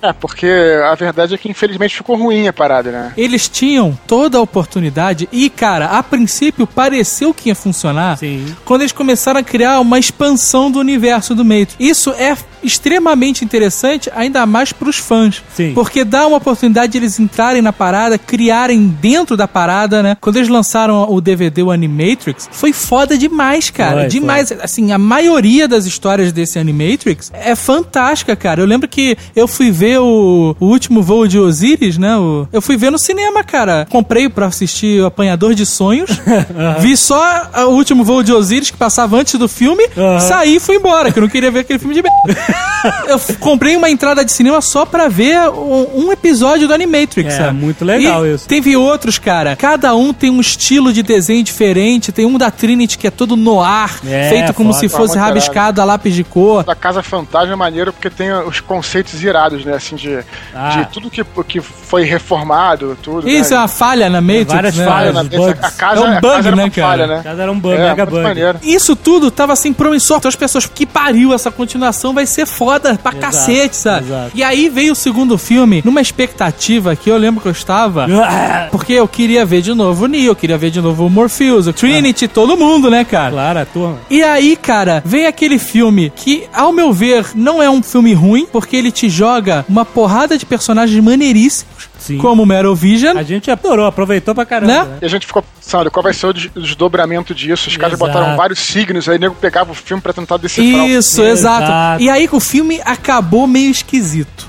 É, 0.00 0.12
porque 0.12 0.46
a 0.84 0.94
verdade 0.94 1.34
é 1.34 1.38
que 1.38 1.50
infelizmente 1.50 1.96
ficou 1.96 2.16
ruim 2.16 2.46
a 2.46 2.52
parada, 2.52 2.90
né? 2.90 3.12
Eles 3.16 3.48
tinham 3.48 3.98
toda 4.06 4.36
a 4.36 4.40
oportunidade 4.40 5.26
e, 5.32 5.48
cara, 5.48 5.86
a 5.86 6.02
princípio 6.02 6.66
pareceu 6.66 7.32
que 7.32 7.48
ia 7.48 7.54
funcionar 7.54 8.18
quando 8.66 8.82
eles 8.82 8.92
começaram 8.92 9.40
a 9.40 9.42
criar 9.42 9.80
uma 9.80 9.98
expansão 9.98 10.70
do 10.70 10.78
universo 10.78 11.34
do 11.34 11.42
Matrix. 11.42 11.76
Isso 11.80 12.10
é 12.10 12.36
extremamente 12.62 13.44
interessante, 13.44 14.10
ainda 14.14 14.44
mais 14.46 14.72
pros 14.72 14.98
fãs. 14.98 15.42
Porque 15.74 16.04
dá 16.04 16.26
uma 16.26 16.38
oportunidade 16.38 16.92
de 16.92 16.98
eles 16.98 17.20
entrarem 17.20 17.62
na 17.62 17.72
parada, 17.72 18.18
criarem 18.18 18.86
dentro 18.88 19.36
da 19.36 19.46
parada, 19.46 20.02
né? 20.02 20.16
Quando 20.20 20.36
eles 20.36 20.48
lançaram 20.48 21.10
o 21.10 21.20
DVD, 21.20 21.62
o 21.62 21.70
Animatrix, 21.70 22.48
foi 22.50 22.72
foda 22.72 23.16
demais, 23.16 23.70
cara. 23.70 24.00
Foi, 24.00 24.08
demais. 24.08 24.52
Assim, 24.52 24.92
a 24.92 24.98
maioria 24.98 25.66
das 25.66 25.86
histórias 25.86 26.32
desse 26.32 26.43
Animatrix 26.58 27.30
é 27.34 27.54
fantástica, 27.54 28.34
cara. 28.36 28.60
Eu 28.60 28.66
lembro 28.66 28.88
que 28.88 29.16
eu 29.34 29.46
fui 29.48 29.70
ver 29.70 29.98
o, 30.00 30.56
o 30.60 30.66
último 30.66 31.02
voo 31.02 31.26
de 31.26 31.38
Osiris, 31.38 31.98
né? 31.98 32.16
O- 32.16 32.46
eu 32.52 32.60
fui 32.62 32.76
ver 32.76 32.90
no 32.90 32.98
cinema, 32.98 33.42
cara. 33.42 33.86
Comprei 33.90 34.28
pra 34.28 34.46
assistir 34.46 35.00
o 35.02 35.06
Apanhador 35.06 35.54
de 35.54 35.64
Sonhos. 35.66 36.10
Vi 36.80 36.96
só 36.96 37.22
a- 37.52 37.66
o 37.66 37.70
último 37.74 38.04
voo 38.04 38.22
de 38.22 38.32
Osiris 38.32 38.70
que 38.70 38.76
passava 38.76 39.16
antes 39.16 39.34
do 39.38 39.48
filme. 39.48 39.84
Saí 40.20 40.56
e 40.56 40.60
fui 40.60 40.76
embora, 40.76 41.10
que 41.12 41.18
eu 41.18 41.22
não 41.22 41.28
queria 41.28 41.50
ver 41.50 41.60
aquele 41.60 41.78
filme 41.78 41.94
de 41.94 42.02
merda. 42.02 42.42
eu 43.08 43.18
comprei 43.40 43.76
uma 43.76 43.88
entrada 43.90 44.24
de 44.24 44.32
cinema 44.32 44.60
só 44.60 44.84
pra 44.84 45.08
ver 45.08 45.48
um, 45.50 46.06
um 46.06 46.12
episódio 46.12 46.68
do 46.68 46.74
Animatrix. 46.74 47.34
É, 47.34 47.38
sabe? 47.38 47.58
muito 47.58 47.84
legal 47.84 48.26
E 48.26 48.34
isso. 48.34 48.46
Teve 48.46 48.76
outros, 48.76 49.18
cara. 49.18 49.56
Cada 49.56 49.94
um 49.94 50.12
tem 50.12 50.30
um 50.30 50.40
estilo 50.40 50.92
de 50.92 51.02
desenho 51.02 51.42
diferente. 51.42 52.12
Tem 52.12 52.26
um 52.26 52.36
da 52.38 52.50
Trinity 52.50 52.98
que 52.98 53.06
é 53.06 53.10
todo 53.10 53.36
noir, 53.36 53.90
É, 54.06 54.28
feito 54.28 54.54
como 54.54 54.72
foda. 54.72 54.80
se 54.80 54.88
fosse 54.88 55.16
Ah, 55.18 55.22
muito 55.22 55.34
rabiscado 55.34 55.80
a 55.80 55.84
lápis 55.84 56.14
de 56.14 56.24
cor. 56.34 56.64
Da 56.64 56.74
Casa 56.74 57.02
Fantasma 57.02 57.52
é 57.52 57.56
maneiro 57.56 57.92
porque 57.92 58.10
tem 58.10 58.32
os 58.32 58.60
conceitos 58.60 59.22
irados, 59.22 59.64
né? 59.64 59.74
Assim, 59.74 59.94
de, 59.96 60.18
Ah. 60.54 60.70
de 60.70 60.92
tudo 60.92 61.08
que, 61.08 61.24
que 61.46 61.60
foi 61.60 62.02
reformado, 62.04 62.98
tudo. 63.02 63.28
Isso 63.28 63.52
é 63.54 63.56
né? 63.56 63.62
uma 63.62 63.68
falha 63.68 64.10
na 64.10 64.20
Matrix, 64.20 64.52
várias 64.52 64.76
né? 64.76 64.84
falhas, 64.84 65.14
né? 65.14 65.22
Bugs. 65.24 65.64
A 65.64 65.70
casa- 65.70 66.00
é 66.00 66.04
um 66.04 66.16
a 66.16 66.20
bug, 66.20 66.34
casa 66.34 66.48
era 66.48 66.56
né, 66.56 66.64
uma 66.64 66.70
cara? 66.70 66.86
falha, 66.88 67.06
né? 67.06 67.20
A 67.20 67.22
casa 67.22 67.42
era 67.42 67.52
um 67.52 67.58
bug, 67.58 67.74
É, 67.74 67.78
mega 67.88 68.04
muito 68.04 68.10
bug. 68.10 68.22
maneiro. 68.22 68.58
Isso 68.62 68.96
tudo 68.96 69.30
tava 69.30 69.52
assim 69.52 69.72
promissor. 69.72 70.18
Então 70.18 70.28
as 70.28 70.36
pessoas, 70.36 70.66
que 70.66 70.84
pariu, 70.84 71.32
essa 71.32 71.50
continuação 71.50 72.12
vai 72.12 72.26
ser 72.26 72.46
foda 72.46 72.98
pra 73.00 73.12
cacete, 73.12 73.76
sabe? 73.76 74.06
exato. 74.06 74.30
E 74.34 74.42
aí 74.42 74.68
veio 74.68 74.92
o 74.92 74.96
segundo 74.96 75.38
filme, 75.38 75.82
numa 75.84 76.00
expectativa 76.00 76.96
que 76.96 77.08
eu 77.10 77.16
lembro 77.16 77.40
que 77.40 77.48
eu 77.48 77.52
estava, 77.52 78.06
porque 78.70 78.92
eu 78.94 79.06
queria 79.06 79.44
ver 79.44 79.62
de 79.62 79.72
novo 79.74 80.04
o 80.04 80.08
Neo, 80.08 80.24
eu 80.26 80.36
queria 80.36 80.58
ver 80.58 80.70
de 80.70 80.80
novo 80.80 81.06
o 81.06 81.10
Morpheus, 81.10 81.66
o 81.66 81.72
Trinity, 81.72 82.26
todo 82.26 82.56
mundo, 82.56 82.90
né, 82.90 83.04
cara? 83.04 83.30
Claro, 83.30 83.58
a 83.60 83.64
turma. 83.66 83.98
E 84.10 84.22
aí, 84.22 84.56
cara, 84.56 85.02
vem 85.04 85.26
aquele 85.26 85.58
filme 85.58 86.12
que, 86.16 86.46
ao 86.52 86.72
meu 86.72 86.92
ver, 86.92 87.26
não 87.34 87.62
é 87.62 87.68
um 87.68 87.82
filme 87.82 88.12
ruim, 88.14 88.46
porque 88.50 88.76
ele 88.76 88.90
te 88.92 89.08
joga 89.08 89.64
uma 89.68 89.84
porrada 89.84 90.38
de 90.38 90.46
personagens 90.46 91.02
maneiríssimos, 91.02 91.88
como 92.20 92.42
o 92.42 92.46
Metal 92.46 92.74
Vision. 92.74 93.16
A 93.16 93.22
gente 93.22 93.50
adorou, 93.50 93.86
aproveitou 93.86 94.34
pra 94.34 94.44
caramba. 94.46 94.72
Né? 94.72 94.84
né? 94.84 94.98
E 95.02 95.04
a 95.04 95.08
gente 95.08 95.26
ficou 95.26 95.42
pensando, 95.42 95.90
qual 95.90 96.02
vai 96.02 96.12
ser 96.14 96.26
o 96.26 96.32
des- 96.32 96.50
o 96.54 96.60
desdobramento 96.60 97.34
disso? 97.34 97.68
Os 97.68 97.76
caras 97.76 97.98
Exato. 97.98 98.12
botaram 98.12 98.36
vários 98.36 98.58
signos, 98.60 99.08
aí 99.08 99.16
o 99.16 99.20
nego 99.20 99.34
pegava 99.34 99.72
o 99.72 99.74
filme 99.74 100.00
pra 100.02 100.12
tentar 100.12 100.36
decifrar. 100.36 100.88
Isso, 100.88 101.16
filme. 101.16 101.30
exato. 101.30 102.02
E 102.02 102.08
aí 102.10 102.28
que 102.28 102.36
o 102.36 102.40
filme 102.40 102.80
acabou 102.84 103.46
meio 103.46 103.70
esquisito. 103.70 104.46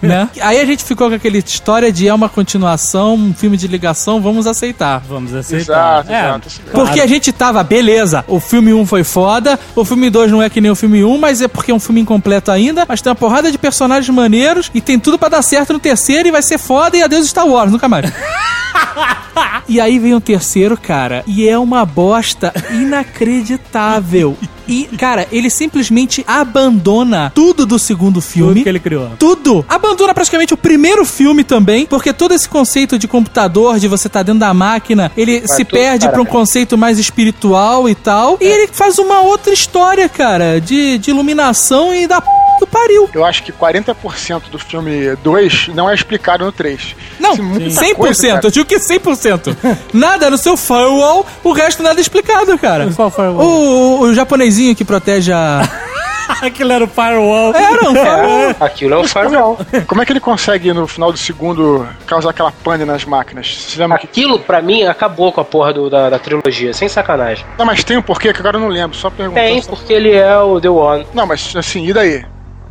Né? 0.00 0.28
Aí 0.40 0.60
a 0.60 0.64
gente 0.64 0.84
ficou 0.84 1.08
com 1.08 1.14
aquela 1.14 1.36
história 1.36 1.92
de 1.92 2.08
é 2.08 2.14
uma 2.14 2.28
continuação, 2.28 3.14
um 3.14 3.34
filme 3.34 3.56
de 3.56 3.66
ligação, 3.66 4.20
vamos 4.20 4.46
aceitar. 4.46 5.02
Vamos 5.08 5.34
aceitar. 5.34 6.04
Exato, 6.04 6.12
É, 6.12 6.20
exato. 6.20 6.48
Porque 6.72 7.00
a 7.00 7.06
gente 7.06 7.32
tava, 7.32 7.62
beleza, 7.62 8.24
o 8.26 8.40
filme 8.40 8.72
1 8.72 8.86
foi 8.86 9.04
foda, 9.04 9.58
o 9.74 9.84
filme 9.84 10.10
2 10.10 10.30
não 10.30 10.42
é 10.42 10.48
que 10.50 10.60
nem 10.60 10.70
o 10.70 10.76
filme 10.76 11.04
1, 11.04 11.18
mas 11.18 11.42
é 11.42 11.48
porque 11.48 11.70
é 11.70 11.74
um 11.74 11.80
filme 11.80 12.00
incompleto 12.00 12.50
ainda, 12.50 12.84
mas 12.88 13.00
tem 13.00 13.10
uma 13.10 13.16
porrada 13.16 13.50
de 13.50 13.58
personagens 13.58 14.08
maneiros 14.14 14.70
e 14.74 14.80
tem 14.80 14.98
tudo 14.98 15.18
pra 15.18 15.28
dar 15.28 15.42
certo 15.42 15.72
no 15.72 15.78
terceiro 15.78 16.28
e 16.28 16.32
vai 16.32 16.42
ser 16.42 16.58
foda 16.58 16.96
e 16.96 17.02
adeus 17.02 17.28
Star 17.28 17.46
Wars, 17.46 17.70
nunca 17.70 17.88
mais. 17.88 18.12
E 19.68 19.80
aí 19.80 19.98
vem 19.98 20.14
o 20.14 20.20
terceiro, 20.20 20.76
cara, 20.76 21.22
e 21.26 21.46
é 21.46 21.58
uma 21.58 21.84
bosta 21.84 22.52
inacreditável. 22.70 24.36
E, 24.68 24.84
cara, 24.98 25.26
ele 25.32 25.48
simplesmente 25.48 26.22
abandona 26.26 27.32
tudo 27.34 27.64
do 27.64 27.78
segundo 27.78 28.20
filme. 28.20 28.54
Tudo 28.54 28.62
que 28.62 28.68
ele 28.68 28.80
criou. 28.80 29.10
Tudo. 29.18 29.64
Abandona 29.68 30.12
praticamente 30.12 30.52
o 30.52 30.56
primeiro 30.56 31.04
filme 31.04 31.42
também, 31.42 31.86
porque 31.86 32.12
todo 32.12 32.34
esse 32.34 32.48
conceito 32.48 32.98
de 32.98 33.08
computador, 33.08 33.78
de 33.78 33.88
você 33.88 34.06
estar 34.06 34.22
dentro 34.22 34.40
da 34.40 34.52
máquina, 34.52 35.10
ele 35.16 35.40
Vai 35.40 35.56
se 35.56 35.64
perde 35.64 36.06
para 36.06 36.12
pra 36.12 36.22
um 36.22 36.26
conceito 36.26 36.76
mais 36.76 36.98
espiritual 36.98 37.88
e 37.88 37.94
tal. 37.94 38.36
E 38.40 38.44
ele 38.44 38.68
faz 38.70 38.98
uma 38.98 39.20
outra 39.20 39.52
história, 39.52 40.08
cara, 40.08 40.60
de, 40.60 40.98
de 40.98 41.10
iluminação 41.10 41.94
e 41.94 42.06
da 42.06 42.20
p 42.20 42.37
do 42.58 42.66
pariu. 42.66 43.08
Eu 43.14 43.24
acho 43.24 43.42
que 43.42 43.52
40% 43.52 44.42
do 44.50 44.58
filme 44.58 45.14
2 45.16 45.68
não 45.68 45.88
é 45.88 45.94
explicado 45.94 46.44
no 46.44 46.52
3. 46.52 46.94
Não, 47.18 47.36
muita 47.36 47.66
100%. 47.82 47.94
coisa, 47.94 48.28
cara. 48.28 48.40
eu 48.44 48.50
digo 48.50 48.66
que 48.66 48.76
100%. 48.76 49.56
nada 49.92 50.30
no 50.30 50.38
seu 50.38 50.56
firewall, 50.56 51.26
o 51.44 51.52
resto 51.52 51.82
nada 51.82 52.00
explicado, 52.00 52.56
cara. 52.58 52.88
Qual 52.94 53.10
firewall? 53.10 53.44
O, 53.46 54.00
o 54.00 54.14
japonesinho 54.14 54.74
que 54.74 54.84
protege 54.84 55.32
a... 55.32 55.62
Aquilo 56.42 56.72
era 56.72 56.84
o 56.84 56.86
firewall. 56.88 57.54
Era 57.54 57.88
um 57.88 57.94
firewall. 57.94 58.54
Aquilo 58.60 58.94
é 58.94 58.98
um 58.98 59.04
firewall. 59.04 59.58
Como 59.86 60.02
é 60.02 60.04
que 60.04 60.12
ele 60.12 60.20
consegue, 60.20 60.72
no 60.74 60.86
final 60.86 61.10
do 61.10 61.16
segundo, 61.16 61.88
causar 62.06 62.30
aquela 62.30 62.52
pane 62.52 62.84
nas 62.84 63.04
máquinas? 63.06 63.74
Lembra 63.76 63.98
que... 63.98 64.06
Aquilo, 64.06 64.38
pra 64.38 64.60
mim, 64.60 64.82
acabou 64.84 65.32
com 65.32 65.40
a 65.40 65.44
porra 65.44 65.72
do- 65.72 65.88
da, 65.88 66.10
da 66.10 66.18
trilogia, 66.18 66.74
sem 66.74 66.86
sacanagem. 66.86 67.46
Não, 67.58 67.64
mas 67.64 67.82
tem 67.82 67.96
um 67.96 68.02
porquê 68.02 68.30
que 68.32 68.40
agora 68.40 68.56
eu 68.58 68.60
não 68.60 68.68
lembro, 68.68 68.94
só 68.96 69.08
perguntando. 69.08 69.46
Tem, 69.46 69.62
porque 69.62 69.90
ele 69.92 70.12
é 70.12 70.38
o 70.38 70.60
The 70.60 70.68
One. 70.68 71.06
Não, 71.14 71.26
mas 71.26 71.56
assim, 71.56 71.86
e 71.86 71.92
daí? 71.94 72.24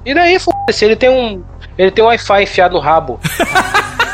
E 0.08 0.14
daí, 0.14 0.36
f***se, 0.36 0.86
ele 0.86 0.96
tem 0.96 1.10
um. 1.10 1.44
Ele 1.78 1.92
tem 1.92 2.02
um 2.02 2.08
Wi-Fi 2.08 2.44
enfiado 2.44 2.76
no 2.76 2.80
rabo. 2.80 3.20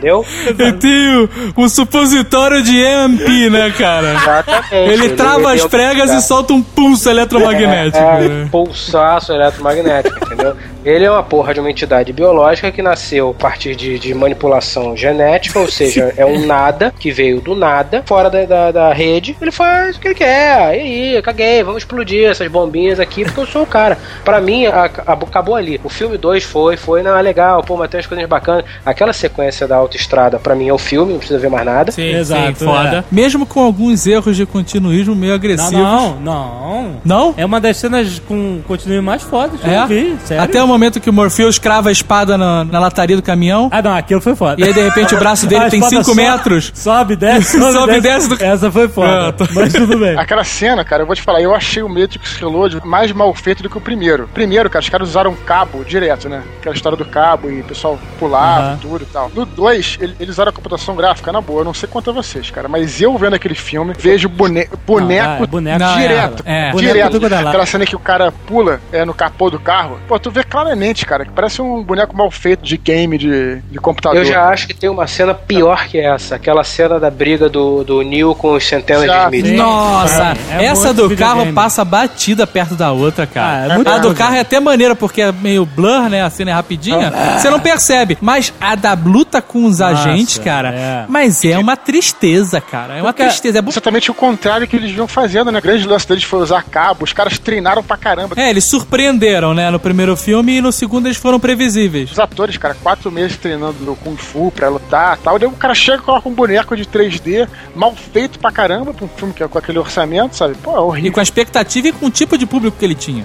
Entendeu? 0.00 0.24
Eu 0.58 0.78
tenho 0.78 1.28
o 1.56 1.68
supositório 1.68 2.62
de 2.62 2.76
EMP, 2.82 3.50
né, 3.50 3.70
cara? 3.76 4.12
Exatamente. 4.14 4.74
Ele 4.92 5.08
trava 5.10 5.52
as 5.52 5.56
tem 5.58 5.66
um- 5.66 5.68
pregas 5.68 6.10
e 6.10 6.20
solta 6.22 6.52
um 6.52 6.62
pulso 6.62 7.08
eletromagnético. 7.10 7.98
É, 7.98 8.20
né? 8.28 8.42
é, 8.46 8.48
pulsaço 8.48 9.32
eletromagnético, 9.32 10.16
entendeu? 10.24 10.56
Ele 10.84 11.04
é 11.04 11.10
uma 11.10 11.22
porra 11.22 11.52
de 11.52 11.60
uma 11.60 11.70
entidade 11.70 12.10
biológica 12.12 12.72
que 12.72 12.80
nasceu 12.80 13.30
a 13.30 13.34
partir 13.34 13.76
de, 13.76 13.98
de 13.98 14.14
manipulação 14.14 14.96
genética, 14.96 15.58
ou 15.58 15.68
seja, 15.70 16.12
é 16.16 16.24
um 16.24 16.46
nada 16.46 16.92
que 16.98 17.10
veio 17.10 17.40
do 17.40 17.54
nada, 17.54 18.02
fora 18.06 18.30
da, 18.30 18.44
da, 18.46 18.72
da 18.72 18.92
rede. 18.92 19.36
Ele 19.40 19.50
faz 19.50 19.96
o 19.96 20.00
que 20.00 20.08
ele 20.08 20.14
quer. 20.14 20.76
E 20.76 21.16
aí, 21.16 21.22
caguei, 21.22 21.62
vamos 21.62 21.82
explodir 21.82 22.30
essas 22.30 22.48
bombinhas 22.48 22.98
aqui 22.98 23.24
porque 23.24 23.40
eu 23.40 23.46
sou 23.46 23.62
o 23.62 23.66
cara. 23.66 23.98
Pra 24.24 24.40
mim, 24.40 24.64
a- 24.66 24.90
a- 25.06 25.12
acabou 25.12 25.54
ali. 25.54 25.78
O 25.84 25.90
filme 25.90 26.16
2 26.16 26.44
foi, 26.44 26.78
foi, 26.78 27.02
não, 27.02 27.16
é 27.16 27.20
legal, 27.20 27.62
pô, 27.62 27.76
mas 27.76 27.90
tem 27.90 27.98
umas 27.98 28.06
coisas 28.06 28.26
bacanas. 28.26 28.64
Aquela 28.84 29.12
sequência 29.12 29.68
da 29.68 29.76
autoestrada, 29.94 30.38
pra 30.38 30.54
mim, 30.54 30.68
é 30.68 30.72
o 30.72 30.78
filme, 30.78 31.12
não 31.12 31.18
precisa 31.18 31.38
ver 31.38 31.50
mais 31.50 31.66
nada. 31.66 31.90
Sim, 31.92 32.02
Exato, 32.14 32.58
sim, 32.58 32.64
foda. 32.64 33.04
Mesmo 33.10 33.44
com 33.44 33.60
alguns 33.60 34.06
erros 34.06 34.36
de 34.36 34.46
continuismo 34.46 35.14
meio 35.14 35.34
agressivos. 35.34 35.72
Não, 35.72 36.16
não, 36.20 36.20
não. 36.20 37.00
Não? 37.04 37.34
É 37.36 37.44
uma 37.44 37.60
das 37.60 37.76
cenas 37.76 38.20
com 38.26 38.60
continuo 38.66 39.02
mais 39.02 39.22
fodas 39.22 39.60
que 39.60 39.68
É? 39.68 39.82
eu 39.82 39.86
vi, 39.86 40.16
sério. 40.24 40.44
Até 40.44 40.62
o 40.62 40.66
momento 40.66 41.00
que 41.00 41.10
o 41.10 41.12
Morpheus 41.12 41.58
crava 41.58 41.88
a 41.88 41.92
espada 41.92 42.38
na, 42.38 42.64
na 42.64 42.78
lataria 42.78 43.16
do 43.16 43.22
caminhão. 43.22 43.68
Ah, 43.72 43.82
não, 43.82 43.94
aquilo 43.94 44.20
foi 44.20 44.36
foda. 44.36 44.60
E 44.60 44.64
aí, 44.64 44.72
de 44.72 44.80
repente, 44.80 45.14
o 45.14 45.18
braço 45.18 45.46
dele 45.46 45.64
A 45.66 45.70
tem 45.70 45.80
espada 45.80 46.04
5 46.04 46.04
sobe- 46.04 46.22
metros. 46.22 46.72
Sobe, 46.74 47.16
desce, 47.16 47.58
sobe, 47.58 47.72
Sobe 47.72 47.92
e 47.96 48.00
desce. 48.00 48.28
desce 48.28 48.38
do- 48.38 48.44
Essa 48.44 48.70
foi 48.70 48.88
foda. 48.88 49.28
Ah, 49.28 49.32
tá. 49.32 49.46
Mas 49.52 49.72
tudo 49.72 49.98
bem. 49.98 50.16
Aquela 50.18 50.44
cena, 50.44 50.84
cara, 50.84 51.02
eu 51.02 51.06
vou 51.06 51.14
te 51.16 51.22
falar, 51.22 51.40
eu 51.42 51.54
achei 51.54 51.82
o 51.82 51.88
Matrix 51.88 52.36
Reload 52.36 52.80
mais 52.84 53.10
mal 53.12 53.34
feito 53.34 53.62
do 53.62 53.68
que 53.70 53.76
o 53.78 53.80
primeiro. 53.80 54.28
Primeiro, 54.32 54.68
cara, 54.70 54.82
os 54.82 54.88
caras 54.88 55.08
usaram 55.08 55.34
cabo 55.34 55.84
direto, 55.84 56.28
né? 56.28 56.42
Aquela 56.60 56.74
história 56.74 56.96
do 56.96 57.04
cabo 57.04 57.50
e 57.50 57.60
o 57.60 57.64
pessoal 57.64 57.98
pulava 58.18 58.60
Aham. 58.68 58.78
tudo 58.80 59.02
e 59.02 59.06
tal. 59.06 59.30
No 59.34 59.44
2, 59.44 59.79
Mas 59.80 59.96
ele- 60.00 60.14
eles 60.20 60.34
usaram 60.34 60.50
a 60.50 60.52
computação 60.52 60.94
gráfica, 60.94 61.32
na 61.32 61.40
boa, 61.40 61.60
eu 61.62 61.64
não 61.64 61.72
sei 61.72 61.88
quanto 61.88 62.10
a 62.10 62.12
vocês, 62.12 62.50
cara, 62.50 62.68
mas 62.68 63.00
eu 63.00 63.16
vendo 63.16 63.34
aquele 63.34 63.54
filme, 63.54 63.94
vejo 63.98 64.28
bone 64.28 64.68
boneco, 64.86 65.26
Não, 65.38 65.44
é, 65.44 65.46
boneco 65.46 65.78
Não, 65.78 65.98
é, 65.98 66.02
direto. 66.02 66.42
é. 66.44 66.70
Boneco 66.72 66.92
direto. 66.92 67.10
tudo 67.12 67.20
quanto 67.22 67.32
é. 67.34 67.48
Aquela 67.48 67.66
cena 67.66 67.86
que 67.86 67.96
o 67.96 67.98
cara 67.98 68.30
pula 68.46 68.78
é, 68.92 69.04
no 69.06 69.14
capô 69.14 69.48
do 69.48 69.58
carro. 69.58 69.98
Pô, 70.06 70.18
tu 70.18 70.30
vê 70.30 70.42
claramente, 70.44 71.06
cara, 71.06 71.24
que 71.24 71.30
parece 71.32 71.62
um 71.62 71.82
boneco 71.82 72.14
mal 72.14 72.30
feito 72.30 72.62
de 72.62 72.76
game, 72.76 73.16
de, 73.16 73.56
de 73.70 73.78
computador. 73.78 74.18
Eu 74.18 74.24
já 74.24 74.48
acho 74.48 74.66
que 74.66 74.74
tem 74.74 74.90
uma 74.90 75.06
cena 75.06 75.32
pior 75.32 75.86
que 75.86 75.98
essa. 75.98 76.34
Aquela 76.36 76.62
cena 76.62 77.00
da 77.00 77.10
briga 77.10 77.48
do, 77.48 77.82
do 77.82 78.02
Neil 78.02 78.34
com 78.34 78.52
os 78.52 78.66
centenas 78.66 79.06
Já, 79.06 79.30
de 79.30 79.36
Smith. 79.38 79.56
Nossa, 79.56 80.36
É, 80.50 80.62
é 80.62 80.66
essa 80.66 80.92
do 80.92 81.08
videogame. 81.08 81.16
carro 81.44 81.52
passa 81.54 81.84
batida 81.84 82.46
perto 82.46 82.74
da 82.74 82.92
outra, 82.92 83.26
cara. 83.26 83.70
Ah, 83.70 83.72
é 83.72 83.74
muito 83.76 83.90
a 83.90 83.98
do 83.98 84.14
carro 84.14 84.34
é 84.34 84.40
até 84.40 84.60
maneira, 84.60 84.94
porque 84.94 85.22
é 85.22 85.32
meio 85.32 85.64
blur, 85.64 86.08
né? 86.10 86.22
A 86.22 86.28
cena 86.30 86.50
é 86.50 86.54
rapidinha. 86.54 87.10
Você 87.38 87.48
não 87.48 87.60
percebe. 87.60 88.18
Mas 88.20 88.52
a 88.60 88.74
da 88.74 88.92
luta 88.94 89.40
com 89.40 89.69
os 89.70 89.78
Nossa, 89.78 90.08
agentes, 90.10 90.38
cara. 90.38 90.68
é. 90.74 91.04
Mas 91.08 91.44
é 91.44 91.56
uma 91.58 91.76
tristeza, 91.76 92.60
cara. 92.60 92.94
É 92.96 93.02
uma 93.02 93.12
Porque- 93.12 93.24
tristeza. 93.24 93.58
É, 93.58 93.62
bu- 93.62 93.70
Exatamente 93.70 94.10
o 94.10 94.14
contrário 94.14 94.66
que 94.66 94.76
eles 94.76 94.90
vinham 94.90 95.08
fazendo, 95.08 95.50
né? 95.50 95.58
O 95.58 95.62
grande 95.62 95.86
lance 95.86 96.06
deles 96.06 96.24
foi 96.24 96.40
usar 96.42 96.62
cabo, 96.64 97.04
os 97.04 97.12
caras 97.12 97.38
treinaram 97.38 97.82
pra 97.82 97.96
caramba. 97.96 98.34
é, 98.36 98.50
eles 98.50 98.68
surpreenderam, 98.68 99.54
né? 99.54 99.70
No 99.70 99.78
primeiro 99.80 100.16
filme 100.16 100.56
e 100.56 100.60
no 100.60 100.72
segundo 100.72 101.06
eles 101.06 101.16
foram 101.16 101.38
previsíveis. 101.40 102.10
Os 102.12 102.18
atores, 102.18 102.56
cara, 102.56 102.74
quatro 102.82 103.10
meses 103.10 103.36
treinando 103.36 103.76
no 103.84 103.96
Kung 103.96 104.16
Fu 104.16 104.50
pra 104.50 104.68
lutar 104.68 105.16
tal. 105.18 105.38
Daí 105.38 105.48
o 105.48 105.52
cara 105.52 105.74
chega 105.74 105.98
e 105.98 106.04
coloca 106.04 106.28
um 106.28 106.32
boneco 106.34 106.76
de 106.76 106.84
3D, 106.84 107.48
mal 107.74 107.94
feito 107.94 108.38
pra 108.38 108.50
caramba, 108.52 108.92
pra 108.92 109.04
um 109.04 109.08
filme 109.08 109.32
que 109.34 109.42
é 109.42 109.48
com 109.48 109.58
aquele 109.58 109.78
orçamento, 109.78 110.36
sabe? 110.36 110.54
Pô, 110.56 110.72
é 110.72 110.74
E 110.74 110.78
horrível. 110.78 111.12
com 111.12 111.20
a 111.20 111.22
expectativa 111.22 111.88
e 111.88 111.92
com 111.92 112.06
o 112.06 112.10
tipo 112.10 112.36
de 112.36 112.46
público 112.46 112.76
que 112.78 112.84
ele 112.84 112.94
tinha. 112.94 113.24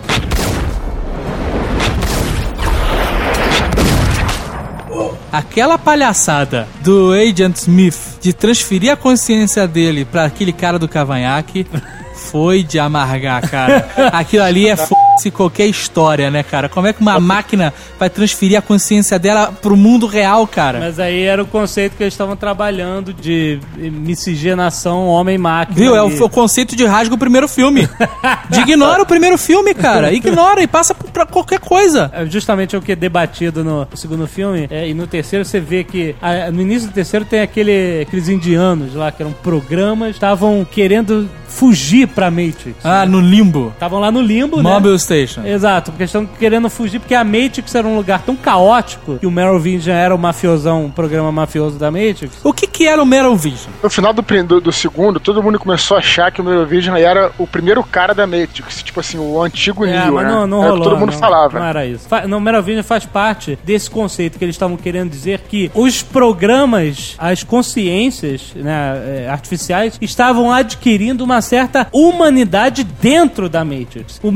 Aquela 5.35 5.77
palhaçada 5.77 6.65
do 6.79 7.11
Agent 7.11 7.57
Smith 7.57 8.19
de 8.21 8.31
transferir 8.31 8.89
a 8.89 8.95
consciência 8.95 9.67
dele 9.67 10.05
pra 10.05 10.23
aquele 10.23 10.53
cara 10.53 10.79
do 10.79 10.87
cavanhaque 10.87 11.67
foi 12.31 12.63
de 12.63 12.79
amargar, 12.79 13.41
cara. 13.49 13.85
Aquilo 14.13 14.43
ali 14.43 14.69
é 14.69 14.77
f***se 15.15 15.31
qualquer 15.31 15.65
história, 15.67 16.29
né, 16.29 16.43
cara? 16.43 16.69
Como 16.69 16.87
é 16.87 16.93
que 16.93 17.01
uma 17.01 17.19
máquina 17.19 17.73
vai 17.99 18.09
transferir 18.09 18.57
a 18.57 18.61
consciência 18.61 19.17
dela 19.17 19.51
pro 19.61 19.75
mundo 19.75 20.07
real, 20.07 20.45
cara? 20.47 20.79
Mas 20.79 20.99
aí 20.99 21.23
era 21.23 21.41
o 21.41 21.45
conceito 21.45 21.95
que 21.95 22.03
eles 22.03 22.13
estavam 22.13 22.35
trabalhando 22.35 23.13
de 23.13 23.59
miscigenação 23.77 25.07
homem-máquina. 25.07 25.77
Viu? 25.77 25.95
É 25.95 26.01
o, 26.01 26.29
conceito 26.29 26.75
de 26.75 26.85
rasga 26.85 27.15
o 27.15 27.17
primeiro 27.17 27.47
filme. 27.47 27.87
De 28.49 28.59
ignora 28.61 29.01
o 29.01 29.05
primeiro 29.05 29.37
filme, 29.37 29.73
cara. 29.73 30.11
Ignora 30.11 30.61
e 30.61 30.67
passa 30.67 30.93
pra 30.93 31.25
qualquer 31.25 31.59
coisa. 31.59 32.11
É 32.13 32.25
justamente 32.25 32.75
o 32.75 32.81
que 32.81 32.91
é 32.91 32.95
debatido 32.95 33.63
no 33.63 33.87
segundo 33.95 34.27
filme. 34.27 34.67
é, 34.69 34.89
e 34.89 34.93
no 34.93 35.07
terceiro 35.07 35.45
você 35.45 35.59
vê 35.59 35.83
que 35.83 36.15
ah, 36.21 36.51
no 36.51 36.61
início 36.61 36.89
do 36.89 36.93
terceiro 36.93 37.25
tem 37.25 37.41
aquele, 37.41 38.01
aqueles 38.01 38.29
indianos 38.29 38.93
lá 38.95 39.11
que 39.11 39.21
eram 39.21 39.31
programas, 39.31 40.11
estavam 40.11 40.65
querendo 40.69 41.29
fugir 41.47 42.07
pra 42.07 42.29
Matrix. 42.29 42.75
Ah, 42.83 43.05
no 43.05 43.19
limbo. 43.19 43.71
Estavam 43.73 43.99
lá 43.99 44.11
no 44.11 44.21
limbo, 44.21 44.57
né? 44.57 44.63
Station. 45.05 45.45
Exato, 45.45 45.91
porque 45.91 46.03
estão 46.03 46.25
querendo 46.25 46.69
fugir, 46.69 46.99
porque 46.99 47.15
a 47.15 47.23
Matrix 47.23 47.73
era 47.75 47.87
um 47.87 47.95
lugar 47.95 48.21
tão 48.23 48.35
caótico 48.35 49.17
que 49.19 49.25
o 49.27 49.31
Merovingian 49.31 49.93
era 49.95 50.13
o 50.13 50.17
mafiosão, 50.19 50.85
um 50.85 50.91
programa 50.91 51.31
mafioso 51.31 51.77
da 51.77 51.89
Matrix. 51.91 52.39
O 52.43 52.51
que 52.51 52.67
que 52.67 52.87
era 52.87 53.01
o 53.01 53.35
Vision? 53.35 53.71
No 53.81 53.89
final 53.89 54.11
do, 54.13 54.21
do, 54.21 54.61
do 54.61 54.71
segundo, 54.71 55.19
todo 55.19 55.41
mundo 55.41 55.57
começou 55.59 55.95
a 55.95 55.99
achar 55.99 56.31
que 56.31 56.41
o 56.41 56.49
Eurovision 56.49 56.95
era 56.97 57.31
o 57.37 57.47
primeiro 57.47 57.83
cara 57.83 58.13
da 58.13 58.25
Matrix. 58.27 58.83
Tipo 58.83 58.99
assim, 58.99 59.17
o 59.17 59.41
antigo 59.41 59.85
É, 59.85 59.91
Neo, 59.91 60.13
mas 60.13 60.25
né? 60.25 60.31
não, 60.31 60.47
não 60.47 60.63
Era 60.63 60.67
o 60.73 60.77
rolou. 60.77 60.89
todo 60.89 60.99
mundo 60.99 61.11
não, 61.13 61.19
falava. 61.19 61.59
Não 61.59 61.65
era 61.65 61.85
isso. 61.85 62.07
Fa- 62.07 62.27
Não, 62.27 62.39
Merovingian 62.39 62.83
faz 62.83 63.05
parte 63.05 63.57
desse 63.63 63.89
conceito 63.89 64.37
que 64.37 64.43
eles 64.45 64.55
estavam 64.55 64.75
querendo 64.77 65.09
dizer 65.09 65.41
que 65.47 65.71
os 65.73 66.01
programas, 66.01 67.15
as 67.17 67.43
consciências 67.43 68.53
né, 68.55 69.23
eh, 69.25 69.29
artificiais, 69.29 69.97
estavam 70.01 70.51
adquirindo 70.51 71.23
uma 71.23 71.41
certa 71.41 71.87
humanidade 71.91 72.83
dentro 72.83 73.47
da 73.49 73.63
Matrix. 73.63 74.19
O 74.23 74.31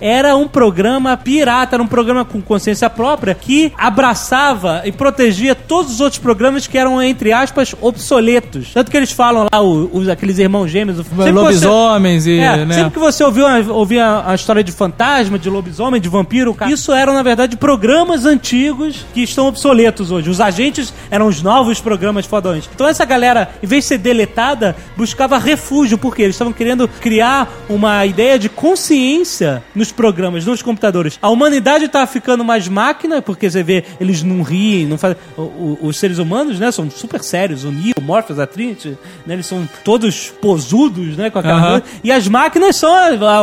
Era 0.00 0.36
um 0.36 0.48
programa 0.48 1.16
pirata, 1.16 1.76
era 1.76 1.82
um 1.82 1.86
programa 1.86 2.24
com 2.24 2.40
consciência 2.40 2.88
própria 2.90 3.34
que 3.34 3.72
abraçava 3.76 4.82
e 4.84 4.92
protegia 4.92 5.54
todos 5.54 5.94
os 5.94 6.00
outros 6.00 6.18
programas 6.20 6.66
que 6.66 6.78
eram, 6.78 7.02
entre 7.02 7.32
aspas, 7.32 7.74
obsoletos. 7.80 8.70
Tanto 8.72 8.90
que 8.90 8.96
eles 8.96 9.10
falam 9.12 9.46
lá, 9.52 9.60
os, 9.62 10.08
aqueles 10.08 10.38
irmãos 10.38 10.68
gêmeos. 10.68 10.96
sempre 10.98 11.10
que 11.10 11.16
você- 11.16 11.30
Lobisomens 11.32 12.26
e, 12.26 12.38
é, 12.38 12.64
né? 12.64 12.74
Sempre 12.74 12.90
que 12.92 12.98
você 12.98 13.24
ouviu 13.24 13.46
ouvia 13.70 14.22
a 14.26 14.34
história 14.34 14.62
de 14.62 14.72
fantasma, 14.72 15.38
de 15.38 15.48
lobisomem, 15.50 16.00
de 16.00 16.08
vampiro, 16.08 16.54
cara, 16.54 16.70
isso 16.70 16.92
eram, 16.92 17.14
na 17.14 17.22
verdade, 17.22 17.56
programas 17.56 18.24
antigos 18.24 19.04
que 19.12 19.22
estão 19.22 19.46
obsoletos 19.46 20.10
hoje. 20.10 20.30
Os 20.30 20.40
agentes 20.40 20.92
eram 21.10 21.26
os 21.26 21.42
novos 21.42 21.80
programas 21.80 22.26
fodões. 22.26 22.68
Então 22.74 22.86
essa 22.88 23.04
galera, 23.04 23.50
em 23.62 23.66
vez 23.66 23.84
de 23.84 23.88
ser 23.88 23.98
deletada, 23.98 24.76
buscava 24.96 25.38
refúgio, 25.38 25.98
porque 25.98 26.22
eles 26.22 26.34
estavam 26.34 26.52
querendo 26.52 26.88
criar 26.88 27.48
uma 27.68 28.04
ideia 28.06 28.38
de 28.38 28.48
consciência 28.48 29.62
nos 29.74 29.92
programas, 29.92 30.44
nos 30.46 30.62
computadores. 30.62 31.18
A 31.20 31.28
humanidade 31.28 31.88
tá 31.88 32.06
ficando 32.06 32.44
mais 32.44 32.66
máquina, 32.68 33.20
porque 33.20 33.50
você 33.50 33.62
vê, 33.62 33.84
eles 34.00 34.22
não 34.22 34.42
riem, 34.42 34.86
não 34.86 34.96
fazem... 34.98 35.16
o- 35.36 35.42
o- 35.42 35.78
Os 35.82 35.98
seres 35.98 36.18
humanos, 36.18 36.58
né, 36.58 36.70
são 36.72 36.90
super 36.90 37.22
sérios. 37.22 37.64
O 37.64 37.70
Neo, 37.70 37.94
o 37.98 38.00
Morpheus, 38.00 38.38
a 38.38 38.46
Trinity, 38.46 38.96
né, 39.26 39.34
eles 39.34 39.46
são 39.46 39.68
todos 39.84 40.30
posudos, 40.40 41.16
né, 41.16 41.30
com 41.30 41.38
aquela 41.38 41.60
coisa. 41.80 41.84
E 42.02 42.10
as 42.10 42.26
máquinas 42.28 42.76
são. 42.76 42.92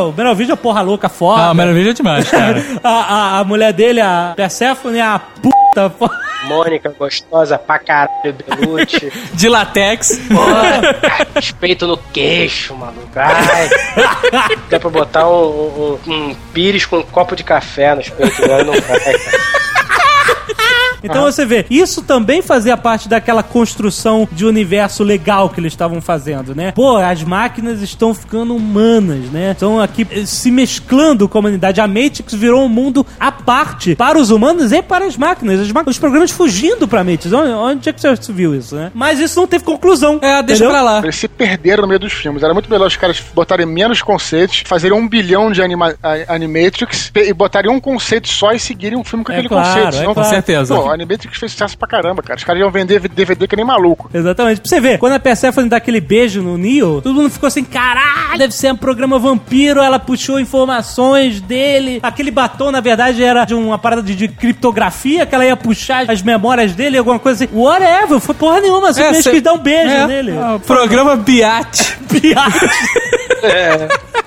O 0.10 0.14
Merovingian, 0.14 0.56
porra 0.58 0.82
louca, 0.82 1.08
foda. 1.10 1.44
Ah, 1.44 1.52
o 1.52 1.56
Metal 1.56 1.76
é 1.76 1.94
demais, 1.94 2.30
cara. 2.30 2.64
a, 2.84 2.90
a, 2.90 3.40
a 3.40 3.44
mulher 3.44 3.72
dele, 3.74 4.02
a 4.02 4.34
Persephone, 4.36 4.98
é 4.98 5.02
a 5.02 5.20
puta. 5.20 5.53
Fo- 5.90 6.10
Mônica, 6.48 6.94
gostosa 6.98 7.58
pra 7.58 7.80
caralho, 7.80 8.34
Belucci. 8.34 9.12
De 9.34 9.48
latex. 9.48 10.18
Porra, 10.28 10.82
respeito 11.36 11.88
no 11.88 11.98
queixo, 11.98 12.76
maluco. 12.76 13.08
Ai. 13.16 13.70
Dá 14.70 14.80
pra 14.80 14.90
botar 14.90 15.28
um, 15.30 16.00
um, 16.06 16.12
um 16.12 16.36
pires 16.54 16.86
com 16.86 16.98
um 16.98 17.04
copo 17.04 17.36
de 17.36 17.44
café 17.44 17.96
nos 17.96 18.10
peitos, 18.10 18.40
agora 18.44 18.64
não 18.64 18.74
vai, 18.74 19.00
cara. 19.00 19.63
Então 21.04 21.24
você 21.24 21.46
vê, 21.46 21.66
isso 21.70 22.02
também 22.02 22.42
fazia 22.42 22.76
parte 22.78 23.08
daquela 23.10 23.44
construção 23.44 24.28
de 24.32 24.46
universo 24.46 25.04
legal 25.04 25.50
que 25.50 25.60
eles 25.60 25.74
estavam 25.74 26.02
fazendo, 26.02 26.56
né? 26.56 26.72
Pô, 26.72 26.98
as 26.98 27.24
máquinas 27.24 27.82
estão 27.82 28.14
ficando 28.14 28.56
humanas, 28.56 29.30
né? 29.32 29.52
Estão 29.52 29.80
aqui 29.82 30.08
eh, 30.12 30.26
se 30.26 30.50
mesclando 30.52 31.28
com 31.28 31.38
a 31.38 31.40
humanidade. 31.40 31.82
A 31.82 31.88
Matrix 31.88 32.34
virou 32.34 32.64
um 32.64 32.70
mundo 32.70 33.06
à 33.20 33.32
parte 33.32 33.96
para 33.96 34.18
os 34.18 34.32
humanos 34.32 34.72
e 34.72 34.82
para 34.82 35.06
as 35.06 35.18
máquinas. 35.18 35.60
As 35.60 35.72
máquinas- 35.72 35.96
os 35.96 36.00
programas 36.00 36.32
fugindo 36.32 36.88
pra 36.88 37.04
Matrix. 37.04 37.34
Onde, 37.34 37.50
onde 37.52 37.90
é 37.90 37.94
que 37.94 38.02
você 38.02 38.16
viu 38.32 38.56
isso, 38.56 38.76
né? 38.76 38.92
Mas 38.94 39.20
isso 39.20 39.40
não 39.40 39.48
teve 39.48 39.64
conclusão. 39.64 40.20
É, 40.22 40.42
deixa 40.42 40.64
entendeu? 40.64 40.70
pra 40.70 40.82
lá. 40.82 41.00
Eles 41.04 41.16
se 41.16 41.28
perderam 41.28 41.82
no 41.84 41.88
meio 41.88 42.00
dos 42.00 42.14
filmes. 42.14 42.42
Era 42.44 42.54
muito 42.54 42.70
melhor 42.70 42.88
os 42.88 42.96
caras 42.96 43.22
botarem 43.34 43.66
menos 43.66 44.02
conceitos, 44.02 44.64
fazerem 44.66 44.98
um 44.98 45.08
bilhão 45.08 45.52
de 45.52 45.62
anima 45.62 45.96
Animatrix 46.28 47.12
e 47.16 47.34
botarem 47.34 47.72
um 47.72 47.80
conceito 47.80 48.28
só 48.28 48.52
e 48.52 48.60
seguirem 48.60 48.98
um 48.98 49.04
filme 49.04 49.24
com 49.26 49.32
É 49.32 49.36
aquele 49.36 49.50
claro, 49.50 49.68
conceito. 49.68 49.88
é 49.88 49.92
Senão, 50.00 50.14
claro. 50.14 50.30
Com 50.30 50.36
certeza. 50.36 50.76
Pô, 50.76 50.93
a 50.94 50.96
Animatrix 50.96 51.38
fez 51.38 51.52
sucesso 51.52 51.78
pra 51.78 51.88
caramba, 51.88 52.22
cara. 52.24 52.38
Os 52.38 52.44
caras 52.44 52.62
iam 52.62 52.72
vender 52.72 53.00
DVD 53.08 53.48
que 53.48 53.56
nem 53.56 53.66
maluco. 53.66 54.10
Exatamente. 54.14 54.62
Pra 54.62 54.70
você 54.70 54.80
ver, 54.80 54.98
quando 54.98 55.14
a 55.14 55.20
Persephone 55.20 55.68
dá 55.70 55.78
aquele 55.78 56.00
beijo 56.00 56.42
no 56.42 56.58
Neo, 56.58 57.02
todo 57.02 57.14
mundo 57.16 57.30
ficou 57.30 57.48
assim, 57.48 57.64
caralho, 57.64 58.38
deve 58.38 58.54
ser 58.54 58.72
um 58.72 58.78
programa 58.78 59.18
vampiro, 59.20 59.82
ela 59.82 60.00
puxou 60.00 60.40
informações 60.40 61.42
dele. 61.42 62.00
Aquele 62.04 62.32
batom, 62.32 62.72
na 62.72 62.80
verdade, 62.82 63.24
era 63.24 63.46
de 63.46 63.54
uma 63.54 63.78
parada 63.78 64.02
de, 64.02 64.16
de 64.16 64.28
criptografia, 64.28 65.26
que 65.26 65.34
ela 65.36 65.46
ia 65.46 65.56
puxar 65.58 66.10
as 66.10 66.22
memórias 66.22 66.74
dele, 66.74 66.98
alguma 66.98 67.20
coisa 67.20 67.44
assim. 67.46 67.54
Whatever, 67.56 68.20
foi 68.20 68.36
porra 68.36 68.62
nenhuma, 68.62 68.94
simplesmente 68.94 69.24
cê- 69.24 69.32
quis 69.32 69.42
dar 69.42 69.54
um 69.54 69.60
beijo 69.60 69.90
É, 69.94 70.08
nele. 70.08 70.32
ah, 70.38 70.60
Programa 70.66 71.16
Biate. 71.16 71.98
Piada. 72.08 72.70
É 73.44 74.23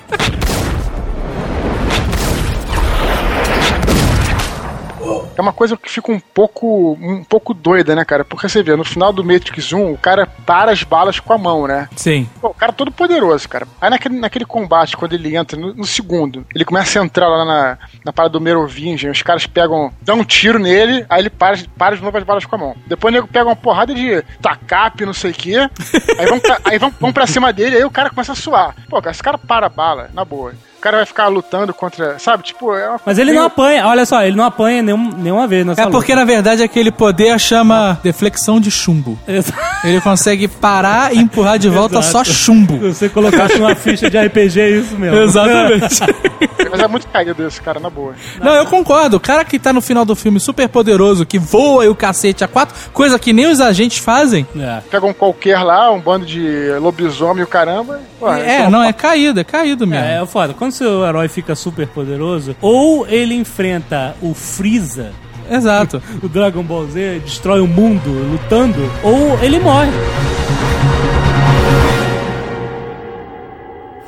uma 5.43 5.53
coisa 5.53 5.77
que 5.77 5.91
fica 5.91 6.13
um 6.13 6.21
pouco, 6.21 6.97
um 7.01 7.25
pouco 7.25 7.53
doida, 7.53 7.95
né, 7.95 8.05
cara? 8.05 8.25
Porque 8.25 8.49
você 8.49 8.63
vê, 8.63 8.77
no 8.77 8.85
final 8.85 9.13
do 9.13 9.25
Matrix 9.25 9.73
1, 9.73 9.93
o 9.93 9.99
cara 9.99 10.27
para 10.27 10.73
as 10.73 10.83
balas 10.83 11.21
com 11.21 11.33
a 11.33 11.39
mão, 11.39 11.67
né? 11.67 11.89
Sim. 11.97 12.29
Pô, 12.41 12.49
o 12.49 12.55
cara 12.55 12.73
é 12.73 12.75
todo 12.75 12.91
poderoso, 12.91 13.49
cara. 13.49 13.67
Aí 13.81 13.91
naquele, 13.91 14.19
naquele 14.19 14.45
combate, 14.45 14.97
quando 14.97 15.13
ele 15.13 15.37
entra, 15.37 15.59
no, 15.59 15.75
no 15.75 15.87
segundo, 15.87 16.47
ele 16.55 16.65
começa 16.65 17.01
a 17.01 17.05
entrar 17.05 17.29
lá 17.29 17.45
na, 17.45 17.79
na 18.05 18.13
parada 18.13 18.33
do 18.33 18.41
Merovingian, 18.41 19.11
os 19.11 19.23
caras 19.23 19.47
pegam, 19.47 19.93
dão 20.03 20.21
um 20.21 20.25
tiro 20.25 20.59
nele, 20.59 21.05
aí 21.09 21.23
ele 21.23 21.31
para, 21.31 21.59
para 21.77 21.97
de 21.97 22.03
novo 22.03 22.17
as 22.17 22.25
balas 22.25 22.45
com 22.45 22.55
a 22.55 22.59
mão. 22.59 22.77
Depois 22.87 23.13
o 23.13 23.15
nego 23.15 23.29
pega 23.29 23.47
uma 23.49 23.57
porrada 23.57 23.95
de 23.95 24.23
tacape, 24.41 25.07
não 25.07 25.13
sei 25.13 25.31
o 25.31 25.35
quê, 25.35 25.57
aí 26.19 26.27
vão, 26.27 26.41
aí 26.65 26.79
vão, 26.79 26.93
vão 27.01 27.13
pra 27.13 27.27
cima 27.27 27.53
dele, 27.53 27.77
aí 27.77 27.85
o 27.85 27.91
cara 27.91 28.11
começa 28.11 28.33
a 28.33 28.37
suar. 28.37 28.75
Pô, 28.89 29.01
cara, 29.01 29.13
esse 29.13 29.23
cara 29.23 29.39
para 29.39 29.67
a 29.67 29.71
bala, 29.71 30.11
na 30.15 30.25
boa. 30.25 30.55
O 30.87 30.89
cara 30.89 30.99
vai 30.99 31.07
ficar 31.07 31.27
lutando 31.27 31.75
contra, 31.75 32.17
sabe? 32.21 32.45
Tipo, 32.45 32.73
é 32.73 32.89
uma 32.89 33.01
Mas 33.05 33.19
ele 33.19 33.33
não 33.33 33.43
apanha, 33.43 33.89
olha 33.89 34.07
só, 34.07 34.23
ele 34.23 34.37
não 34.37 34.45
apanha 34.45 34.83
nenhum, 34.83 35.11
nenhuma 35.17 35.45
vez 35.49 35.67
nessa 35.67 35.83
É 35.83 35.87
porque, 35.91 36.15
na 36.15 36.25
verdade, 36.25 36.63
aquele 36.63 36.93
poder 36.93 37.41
chama 37.41 37.99
deflexão 38.05 38.61
de 38.61 38.71
chumbo. 38.71 39.19
luta. 39.27 39.53
Ele 39.83 40.01
consegue 40.01 40.47
parar 40.47 41.13
e 41.13 41.19
empurrar 41.19 41.59
de 41.59 41.69
volta 41.69 41.99
Exato. 41.99 42.13
só 42.13 42.25
chumbo. 42.25 42.75
Se 42.79 42.95
você 42.95 43.09
colocasse 43.09 43.59
numa 43.59 43.75
ficha 43.75 44.09
de 44.09 44.17
RPG, 44.17 44.61
é 44.61 44.71
isso 44.71 44.95
mesmo. 44.97 45.17
Exatamente. 45.19 45.99
Mas 46.71 46.81
é 46.81 46.89
muito 46.89 47.07
caído 47.09 47.47
esse 47.47 47.61
cara, 47.61 47.81
na 47.81 47.89
boa. 47.91 48.15
Não, 48.41 48.53
eu 48.55 48.67
concordo. 48.67 49.17
O 49.17 49.21
cara 49.21 49.45
que 49.45 49.59
tá 49.59 49.73
no 49.73 49.81
final 49.81 50.05
do 50.05 50.15
filme 50.15 50.39
super 50.39 50.69
poderoso, 50.69 51.25
que 51.27 51.39
voa 51.39 51.85
e 51.85 51.89
o 51.89 51.95
cacete 51.95 52.45
a 52.45 52.49
quatro, 52.49 52.75
coisa 52.93 53.19
que 53.19 53.33
nem 53.33 53.47
os 53.47 53.61
agentes 53.61 53.99
fazem. 53.99 54.47
É. 54.59 54.81
Pega 54.91 55.07
um 55.07 55.13
qualquer 55.13 55.63
lá, 55.63 55.91
um 55.93 56.01
bando 56.01 56.27
de 56.27 56.71
lobisomem 56.81 57.41
e 57.41 57.45
o 57.45 57.47
caramba. 57.47 58.01
pô, 58.21 58.31
É, 58.33 58.59
então- 58.61 58.71
não, 58.71 58.83
é 58.85 58.93
caído, 58.93 59.41
é 59.41 59.45
caído 59.45 59.87
mesmo. 59.87 60.05
É, 60.05 60.23
é 60.23 60.27
foda. 60.27 60.55
Quando 60.55 60.73
seu 60.77 61.05
herói 61.05 61.27
fica 61.29 61.55
super 61.55 61.89
poderoso, 61.89 62.55
ou 62.61 63.07
ele 63.07 63.35
enfrenta 63.35 64.15
o 64.21 64.35
Freeza, 64.35 65.13
Exato. 65.51 66.03
o 66.23 66.29
Dragon 66.29 66.63
Ball 66.63 66.87
Z, 66.89 67.21
destrói 67.21 67.61
o 67.61 67.67
mundo 67.67 68.11
lutando, 68.31 68.81
ou 69.03 69.39
ele 69.43 69.59
morre. 69.61 69.91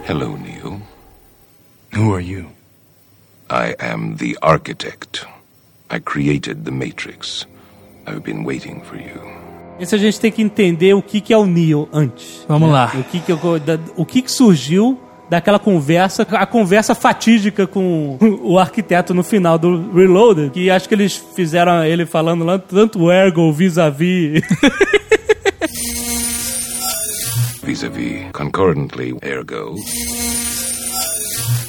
Hello, 0.08 0.36
Neo. 0.36 0.82
Who 1.96 2.14
are 2.14 2.24
you? 2.24 2.46
I 3.50 3.74
am 3.78 4.16
the 4.16 4.36
architect. 4.42 5.26
I 5.90 6.00
created 6.00 6.64
the 6.64 6.70
Matrix. 6.70 7.46
I've 8.06 8.20
been 8.20 8.44
waiting 8.44 8.82
for 8.82 8.96
you. 8.96 9.22
Esse 9.78 9.94
a 9.94 9.98
gente 9.98 10.18
tem 10.18 10.32
que 10.32 10.42
entender 10.42 10.92
o 10.94 11.02
que, 11.02 11.20
que 11.20 11.32
é 11.32 11.38
o 11.38 11.46
Neo 11.46 11.88
antes. 11.92 12.44
Vamos 12.48 12.70
lá. 12.70 12.92
O 12.94 13.04
que, 13.04 13.20
que, 13.20 13.32
o 13.96 14.04
que, 14.04 14.22
que 14.22 14.30
surgiu 14.30 14.98
daquela 15.28 15.58
conversa, 15.58 16.26
a 16.30 16.46
conversa 16.46 16.94
fatídica 16.94 17.66
com 17.66 18.18
o 18.42 18.58
arquiteto 18.58 19.12
no 19.14 19.22
final 19.22 19.58
do 19.58 19.92
Reloaded, 19.92 20.50
que 20.50 20.70
acho 20.70 20.88
que 20.88 20.94
eles 20.94 21.16
fizeram 21.34 21.84
ele 21.84 22.06
falando 22.06 22.44
lá 22.44 22.58
tanto 22.58 23.10
ergo 23.10 23.52
vis-a-vis. 23.52 24.42
Vis-a-vis, 27.62 28.32
concordantly, 28.32 29.14
ergo. 29.20 29.74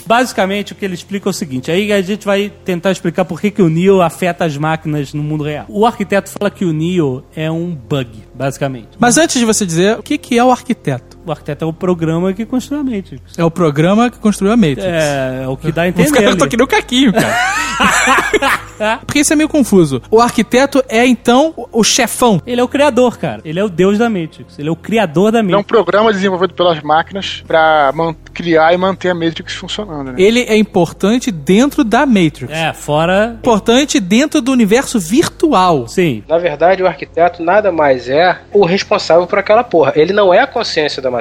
Basicamente, 0.10 0.72
o 0.72 0.76
que 0.76 0.84
ele 0.84 0.96
explica 0.96 1.28
é 1.28 1.32
o 1.32 1.34
seguinte: 1.34 1.70
aí 1.70 1.94
a 1.94 2.02
gente 2.02 2.26
vai 2.26 2.52
tentar 2.66 2.90
explicar 2.90 3.26
por 3.26 3.40
que, 3.40 3.52
que 3.52 3.62
o 3.62 3.70
Neo 3.70 4.02
afeta 4.02 4.44
as 4.44 4.58
máquinas 4.58 5.14
no 5.14 5.22
mundo 5.22 5.44
real. 5.44 5.68
O 5.70 5.86
arquiteto 5.86 6.32
fala 6.32 6.50
que 6.50 6.66
o 6.66 6.74
Neo 6.74 7.24
é 7.36 7.52
um 7.52 7.76
bug, 7.76 8.10
basicamente. 8.34 8.90
Mas 8.98 9.20
antes 9.20 9.38
de 9.38 9.46
você 9.46 9.68
dizer, 9.68 10.00
o 10.00 10.02
que, 10.02 10.18
que 10.18 10.36
é 10.36 10.44
o 10.44 10.50
arquiteto? 10.50 11.19
O 11.30 11.32
arquiteto 11.32 11.64
é 11.64 11.68
o 11.68 11.72
programa 11.72 12.34
que 12.34 12.44
construiu 12.44 12.82
a 12.82 12.84
Matrix. 12.84 13.38
É 13.38 13.44
o 13.46 13.52
programa 13.52 14.10
que 14.10 14.18
construiu 14.18 14.52
a 14.52 14.58
Matrix. 14.58 14.84
É, 14.84 15.42
é 15.44 15.48
o 15.48 15.56
que 15.56 15.72
dá 15.72 15.84
a 15.84 15.86
Os 15.86 15.90
entender. 15.90 16.10
caras 16.12 16.30
estão 16.32 16.46
ali. 16.46 16.48
aqui 16.48 16.58
no 16.58 16.68
caquinho, 16.68 17.14
cara. 17.14 19.00
Porque 19.06 19.20
isso 19.20 19.34
é 19.34 19.36
meio 19.36 19.50
confuso. 19.50 20.02
O 20.10 20.22
arquiteto 20.22 20.84
é, 20.88 21.06
então, 21.06 21.54
o- 21.56 21.68
o 21.82 21.84
chefão. 21.84 22.42
Ele 22.48 22.62
é 22.62 22.64
o 22.64 22.68
criador, 22.68 23.18
cara. 23.18 23.42
Ele 23.46 23.60
é 23.60 23.64
o 23.64 23.70
deus 23.70 23.98
da 23.98 24.10
Matrix. 24.10 24.58
Ele 24.58 24.70
é 24.70 24.72
o 24.72 24.76
criador 24.76 25.32
da 25.32 25.40
É 25.40 25.42
um 25.42 25.46
Matrix. 25.46 25.68
programa 25.68 26.12
desenvolvido 26.14 26.54
pelas 26.54 26.82
máquinas 26.82 27.44
pra 27.46 27.92
criar 28.34 28.74
e 28.74 28.78
manter 28.78 29.10
a 29.10 29.14
Matrix 29.16 29.54
funcionando, 29.54 30.14
né? 30.14 30.16
Ele 30.18 30.40
é 30.44 30.58
importante 30.58 31.30
dentro 31.30 31.84
da 31.84 32.06
Matrix. 32.06 32.50
É, 32.52 32.72
fora. 32.74 33.36
Importante 33.38 34.00
dentro 34.00 34.42
do 34.42 34.52
universo 34.52 34.98
virtual. 35.00 35.88
Sim. 35.88 36.24
Na 36.28 36.38
verdade, 36.38 36.82
o 36.82 36.88
arquiteto 36.88 37.44
nada 37.44 37.72
mais 37.72 38.08
é 38.10 38.40
o 38.54 38.66
responsável 38.66 39.28
por 39.28 39.38
aquela 39.38 39.64
porra. 39.64 39.92
Ele 39.96 40.14
não 40.14 40.34
é 40.34 40.40
a 40.40 40.48
consciência 40.48 41.02
da 41.02 41.12
Matrix. 41.12 41.19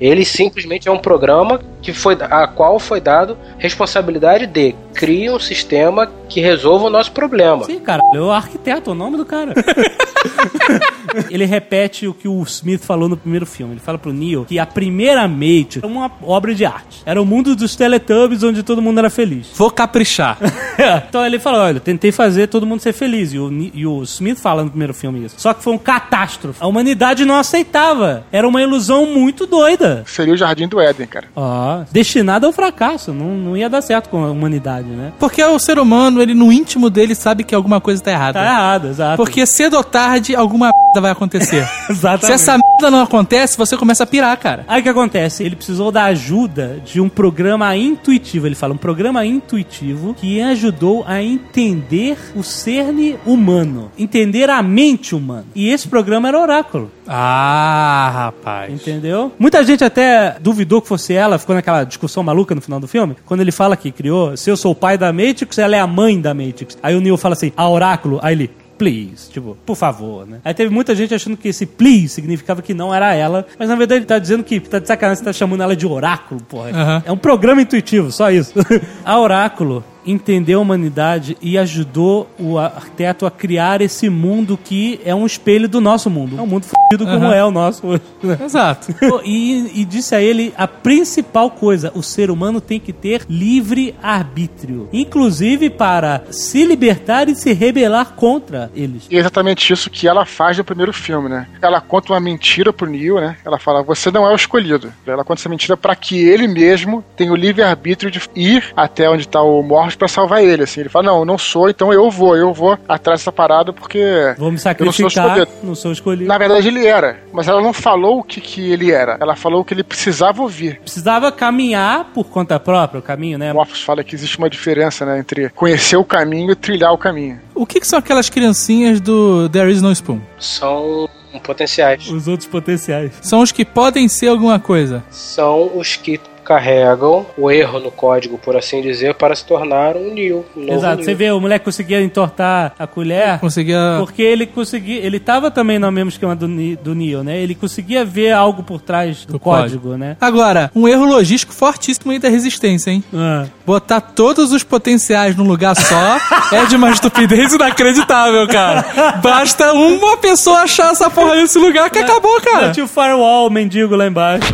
Ele 0.00 0.24
simplesmente 0.24 0.88
é 0.88 0.92
um 0.92 0.98
programa 0.98 1.60
que 1.80 1.92
foi 1.92 2.16
a 2.20 2.46
qual 2.46 2.78
foi 2.78 3.00
dado 3.00 3.36
responsabilidade 3.58 4.46
de 4.46 4.74
criar 4.94 5.34
um 5.34 5.40
sistema 5.40 6.10
que 6.28 6.40
resolva 6.40 6.86
o 6.86 6.90
nosso 6.90 7.12
problema. 7.12 7.64
Sim, 7.64 7.80
cara. 7.80 8.02
É 8.14 8.20
o 8.20 8.30
arquiteto, 8.30 8.90
é 8.90 8.92
o 8.92 8.96
nome 8.96 9.16
do 9.16 9.24
cara. 9.24 9.52
ele 11.30 11.44
repete 11.44 12.06
o 12.06 12.14
que 12.14 12.28
o 12.28 12.42
Smith 12.42 12.84
falou 12.84 13.08
no 13.08 13.16
primeiro 13.16 13.46
filme. 13.46 13.74
Ele 13.74 13.80
fala 13.80 13.98
pro 13.98 14.12
Neo 14.12 14.44
que 14.44 14.58
a 14.58 14.66
primeira 14.66 15.26
Matrix 15.26 15.78
era 15.78 15.86
uma 15.86 16.10
obra 16.22 16.54
de 16.54 16.64
arte. 16.64 17.02
Era 17.04 17.20
o 17.20 17.26
mundo 17.26 17.54
dos 17.56 17.76
Teletubbies 17.76 18.42
onde 18.42 18.62
todo 18.62 18.80
mundo 18.80 18.98
era 18.98 19.10
feliz. 19.10 19.48
Vou 19.54 19.70
caprichar. 19.70 20.38
então 21.08 21.24
ele 21.24 21.38
fala: 21.38 21.64
olha, 21.64 21.80
tentei 21.80 22.12
fazer 22.12 22.48
todo 22.48 22.66
mundo 22.66 22.80
ser 22.80 22.92
feliz. 22.92 23.32
E 23.32 23.38
o, 23.38 23.50
e 23.74 23.86
o 23.86 24.02
Smith 24.02 24.38
fala 24.38 24.64
no 24.64 24.70
primeiro 24.70 24.94
filme 24.94 25.24
isso. 25.24 25.36
Só 25.38 25.52
que 25.52 25.62
foi 25.62 25.72
um 25.72 25.78
catástrofe. 25.78 26.58
A 26.62 26.66
humanidade 26.66 27.24
não 27.24 27.36
aceitava. 27.36 28.24
Era 28.30 28.46
uma 28.46 28.62
ilusão 28.62 29.06
muito 29.06 29.31
doida. 29.46 30.04
Seria 30.06 30.34
o 30.34 30.36
Jardim 30.36 30.68
do 30.68 30.80
Éden, 30.80 31.06
cara. 31.06 31.26
Ó, 31.34 31.82
destinado 31.90 32.46
ao 32.46 32.52
fracasso. 32.52 33.12
Não, 33.12 33.34
não 33.34 33.56
ia 33.56 33.68
dar 33.68 33.82
certo 33.82 34.08
com 34.08 34.24
a 34.24 34.30
humanidade, 34.30 34.88
né? 34.88 35.12
Porque 35.18 35.42
o 35.42 35.58
ser 35.58 35.78
humano, 35.78 36.20
ele 36.20 36.34
no 36.34 36.52
íntimo 36.52 36.88
dele 36.90 37.14
sabe 37.14 37.44
que 37.44 37.54
alguma 37.54 37.80
coisa 37.80 38.02
tá 38.02 38.10
errada. 38.10 38.38
Tá 38.38 38.44
errado, 38.44 38.88
exato. 38.88 39.16
Porque 39.16 39.46
cedo 39.46 39.76
ou 39.76 39.84
tarde 39.84 40.34
alguma 40.34 40.70
merda 40.70 41.00
vai 41.00 41.10
acontecer. 41.10 41.68
Exatamente. 41.88 42.26
Se 42.26 42.32
essa 42.32 42.58
merda 42.58 42.90
não 42.90 43.02
acontece, 43.02 43.56
você 43.56 43.76
começa 43.76 44.04
a 44.04 44.06
pirar, 44.06 44.36
cara. 44.38 44.64
Aí 44.68 44.80
o 44.80 44.82
que 44.82 44.88
acontece? 44.88 45.42
Ele 45.42 45.56
precisou 45.56 45.90
da 45.90 46.04
ajuda 46.04 46.80
de 46.84 47.00
um 47.00 47.08
programa 47.08 47.74
intuitivo. 47.76 48.46
Ele 48.46 48.54
fala, 48.54 48.74
um 48.74 48.78
programa 48.78 49.24
intuitivo 49.24 50.14
que 50.14 50.40
ajudou 50.40 51.04
a 51.06 51.22
entender 51.22 52.18
o 52.34 52.42
cerne 52.42 53.18
humano, 53.24 53.90
entender 53.98 54.50
a 54.50 54.62
mente 54.62 55.14
humana. 55.14 55.44
E 55.54 55.68
esse 55.68 55.88
programa 55.88 56.28
era 56.28 56.38
Oráculo. 56.40 56.90
Ah, 57.06 58.10
rapaz. 58.14 58.72
Entendeu? 58.72 59.11
Muita 59.38 59.64
gente 59.64 59.84
até 59.84 60.36
duvidou 60.40 60.80
que 60.80 60.88
fosse 60.88 61.12
ela, 61.14 61.38
ficou 61.38 61.54
naquela 61.54 61.84
discussão 61.84 62.22
maluca 62.22 62.54
no 62.54 62.60
final 62.60 62.80
do 62.80 62.88
filme, 62.88 63.16
quando 63.26 63.40
ele 63.40 63.52
fala 63.52 63.76
que 63.76 63.90
criou, 63.90 64.36
se 64.36 64.50
eu 64.50 64.56
sou 64.56 64.72
o 64.72 64.74
pai 64.74 64.96
da 64.96 65.12
Matrix, 65.12 65.58
ela 65.58 65.76
é 65.76 65.80
a 65.80 65.86
mãe 65.86 66.20
da 66.20 66.34
Matrix. 66.34 66.78
Aí 66.82 66.94
o 66.94 67.00
Neo 67.00 67.16
fala 67.16 67.34
assim, 67.34 67.52
a 67.56 67.68
Oráculo, 67.68 68.18
aí 68.22 68.34
ele, 68.34 68.50
please, 68.78 69.30
tipo, 69.30 69.56
por 69.64 69.76
favor, 69.76 70.26
né? 70.26 70.40
Aí 70.44 70.52
teve 70.54 70.72
muita 70.72 70.94
gente 70.94 71.14
achando 71.14 71.36
que 71.36 71.48
esse 71.48 71.66
please 71.66 72.08
significava 72.08 72.62
que 72.62 72.74
não 72.74 72.92
era 72.94 73.14
ela, 73.14 73.46
mas 73.58 73.68
na 73.68 73.76
verdade 73.76 74.00
ele 74.00 74.06
tá 74.06 74.18
dizendo 74.18 74.42
que 74.42 74.58
tá 74.58 74.78
de 74.78 74.88
sacanagem, 74.88 75.18
você 75.18 75.24
tá 75.24 75.32
chamando 75.32 75.62
ela 75.62 75.76
de 75.76 75.86
Oráculo, 75.86 76.40
porra. 76.42 76.70
Aham. 76.70 77.02
É 77.06 77.12
um 77.12 77.16
programa 77.16 77.62
intuitivo, 77.62 78.10
só 78.10 78.30
isso. 78.30 78.54
a 79.04 79.18
Oráculo 79.18 79.84
entendeu 80.04 80.58
a 80.58 80.62
humanidade 80.62 81.36
e 81.40 81.56
ajudou 81.58 82.28
o 82.38 82.58
arquiteto 82.58 83.26
a 83.26 83.30
criar 83.30 83.80
esse 83.80 84.08
mundo 84.08 84.58
que 84.62 85.00
é 85.04 85.14
um 85.14 85.26
espelho 85.26 85.68
do 85.68 85.80
nosso 85.80 86.10
mundo. 86.10 86.38
É 86.38 86.42
um 86.42 86.46
mundo 86.46 86.66
fodido 86.66 87.04
como 87.04 87.26
Aham. 87.26 87.34
é 87.34 87.44
o 87.44 87.50
nosso 87.50 87.86
hoje. 87.86 88.02
né? 88.22 88.38
Exato. 88.44 88.94
E, 89.24 89.80
e 89.80 89.84
disse 89.84 90.14
a 90.14 90.20
ele 90.20 90.52
a 90.56 90.66
principal 90.66 91.50
coisa: 91.50 91.92
o 91.94 92.02
ser 92.02 92.30
humano 92.30 92.60
tem 92.60 92.80
que 92.80 92.92
ter 92.92 93.22
livre 93.28 93.94
arbítrio, 94.02 94.88
inclusive 94.92 95.70
para 95.70 96.24
se 96.30 96.64
libertar 96.64 97.28
e 97.28 97.34
se 97.34 97.52
rebelar 97.52 98.12
contra 98.14 98.70
eles. 98.74 99.06
E 99.10 99.16
é 99.16 99.20
exatamente 99.20 99.72
isso 99.72 99.90
que 99.90 100.08
ela 100.08 100.24
faz 100.26 100.58
no 100.58 100.64
primeiro 100.64 100.92
filme, 100.92 101.28
né? 101.28 101.46
Ela 101.60 101.80
conta 101.80 102.12
uma 102.12 102.20
mentira 102.20 102.72
pro 102.72 102.88
Neo, 102.88 103.20
né? 103.20 103.36
Ela 103.44 103.58
fala: 103.58 103.82
Você 103.82 104.10
não 104.10 104.26
é 104.26 104.32
o 104.32 104.36
escolhido. 104.36 104.92
Ela 105.06 105.24
conta 105.24 105.40
essa 105.40 105.48
mentira 105.48 105.76
pra 105.76 105.94
que 105.94 106.18
ele 106.18 106.48
mesmo 106.48 107.04
tenha 107.16 107.32
o 107.32 107.36
livre-arbítrio 107.36 108.10
de 108.10 108.20
ir 108.34 108.72
até 108.76 109.08
onde 109.08 109.28
tá 109.28 109.40
o 109.42 109.62
Morpheus 109.92 109.96
pra 109.96 110.08
salvar 110.08 110.42
ele. 110.42 110.64
Assim. 110.64 110.80
Ele 110.80 110.88
fala: 110.88 111.06
Não, 111.06 111.18
eu 111.20 111.24
não 111.24 111.38
sou, 111.38 111.68
então 111.68 111.92
eu 111.92 112.10
vou. 112.10 112.36
Eu 112.36 112.52
vou 112.52 112.78
atrás 112.88 113.20
dessa 113.20 113.32
parada 113.32 113.72
porque. 113.72 114.34
Vou 114.38 114.50
me 114.50 114.58
eu 114.58 114.86
não 114.86 114.92
sou 114.92 115.10
sacrificar, 115.10 115.38
escolhido. 115.38 115.52
não 115.62 115.74
sou 115.74 115.92
escolhido. 115.92 116.28
Na 116.28 116.38
verdade, 116.38 116.68
ele 116.68 116.86
era. 116.86 117.20
Mas 117.32 117.48
ela 117.48 117.60
não 117.60 117.72
falou 117.72 118.20
o 118.20 118.24
que, 118.24 118.40
que 118.40 118.72
ele 118.72 118.90
era. 118.90 119.16
Ela 119.20 119.36
falou 119.36 119.60
o 119.60 119.64
que 119.64 119.74
ele 119.74 119.84
precisava 119.84 120.42
ouvir. 120.42 120.80
Precisava 120.80 121.30
caminhar 121.30 122.10
por 122.12 122.24
conta 122.24 122.58
própria, 122.58 122.98
o 122.98 123.02
caminho, 123.02 123.38
né? 123.38 123.52
O 123.52 123.56
Morpheus 123.56 123.82
fala 123.82 124.02
que 124.02 124.14
existe 124.14 124.38
uma 124.38 124.48
diferença 124.48 125.04
né, 125.04 125.18
entre 125.18 125.48
conhecer 125.50 125.96
o 125.96 126.04
caminho 126.04 126.52
e 126.52 126.56
trilhar 126.56 126.92
o 126.92 126.98
caminho. 126.98 127.40
O 127.54 127.66
que, 127.66 127.80
que 127.80 127.86
são 127.86 127.98
aquelas 127.98 128.28
criancinhas 128.28 129.00
do 129.00 129.48
There 129.48 129.70
Is 129.70 129.82
No 129.82 129.92
Spoon? 129.92 130.20
São 130.38 131.08
potenciais. 131.42 132.08
Os 132.08 132.28
outros 132.28 132.48
potenciais. 132.48 133.12
São 133.20 133.40
os 133.40 133.52
que 133.52 133.64
podem 133.64 134.08
ser 134.08 134.28
alguma 134.28 134.58
coisa. 134.58 135.02
São 135.10 135.76
os 135.76 135.96
que 135.96 136.20
carregam 136.44 137.26
o 137.36 137.50
erro 137.50 137.78
no 137.80 137.90
código, 137.90 138.38
por 138.38 138.56
assim 138.56 138.80
dizer, 138.82 139.14
para 139.14 139.34
se 139.34 139.44
tornar 139.44 139.96
um 139.96 140.12
Neo. 140.12 140.44
Um 140.56 140.60
novo 140.60 140.72
Exato, 140.74 140.96
Neo. 140.96 141.04
você 141.04 141.14
vê, 141.14 141.30
o 141.30 141.40
moleque 141.40 141.64
conseguia 141.64 142.00
entortar 142.02 142.74
a 142.78 142.86
colher. 142.86 143.38
Conseguia. 143.38 143.96
Porque 143.98 144.22
ele 144.22 144.46
conseguia. 144.46 145.00
Ele 145.04 145.18
tava 145.20 145.50
também 145.50 145.78
no 145.78 145.90
mesmo 145.90 146.08
esquema 146.10 146.34
do, 146.36 146.46
do 146.76 146.94
Neo, 146.94 147.22
né? 147.22 147.38
Ele 147.38 147.54
conseguia 147.54 148.04
ver 148.04 148.32
algo 148.32 148.62
por 148.62 148.80
trás 148.80 149.24
do, 149.24 149.34
Do 149.34 149.40
código, 149.40 149.80
código. 149.82 149.96
né? 149.96 150.16
Agora, 150.20 150.70
um 150.74 150.86
erro 150.88 151.04
logístico 151.04 151.52
fortíssimo 151.52 152.12
aí 152.12 152.18
da 152.18 152.28
resistência, 152.28 152.90
hein? 152.90 153.02
Ah. 153.14 153.46
Botar 153.64 154.00
todos 154.00 154.52
os 154.52 154.62
potenciais 154.62 155.36
num 155.36 155.46
lugar 155.46 155.74
só 155.76 156.18
é 156.52 156.66
de 156.66 156.76
uma 156.76 156.90
estupidez 156.90 157.52
inacreditável, 157.52 158.46
cara. 158.48 158.84
Basta 159.22 159.72
uma 159.72 160.16
pessoa 160.16 160.60
achar 160.62 160.92
essa 160.92 161.08
porra 161.10 161.36
nesse 161.36 161.58
lugar 161.58 161.88
que 161.90 161.98
acabou, 161.98 162.40
cara. 162.40 162.70
Tinha 162.72 162.84
o 162.84 162.88
firewall, 162.88 163.46
o 163.46 163.50
mendigo 163.50 163.94
lá 163.96 164.06
embaixo. 164.06 164.52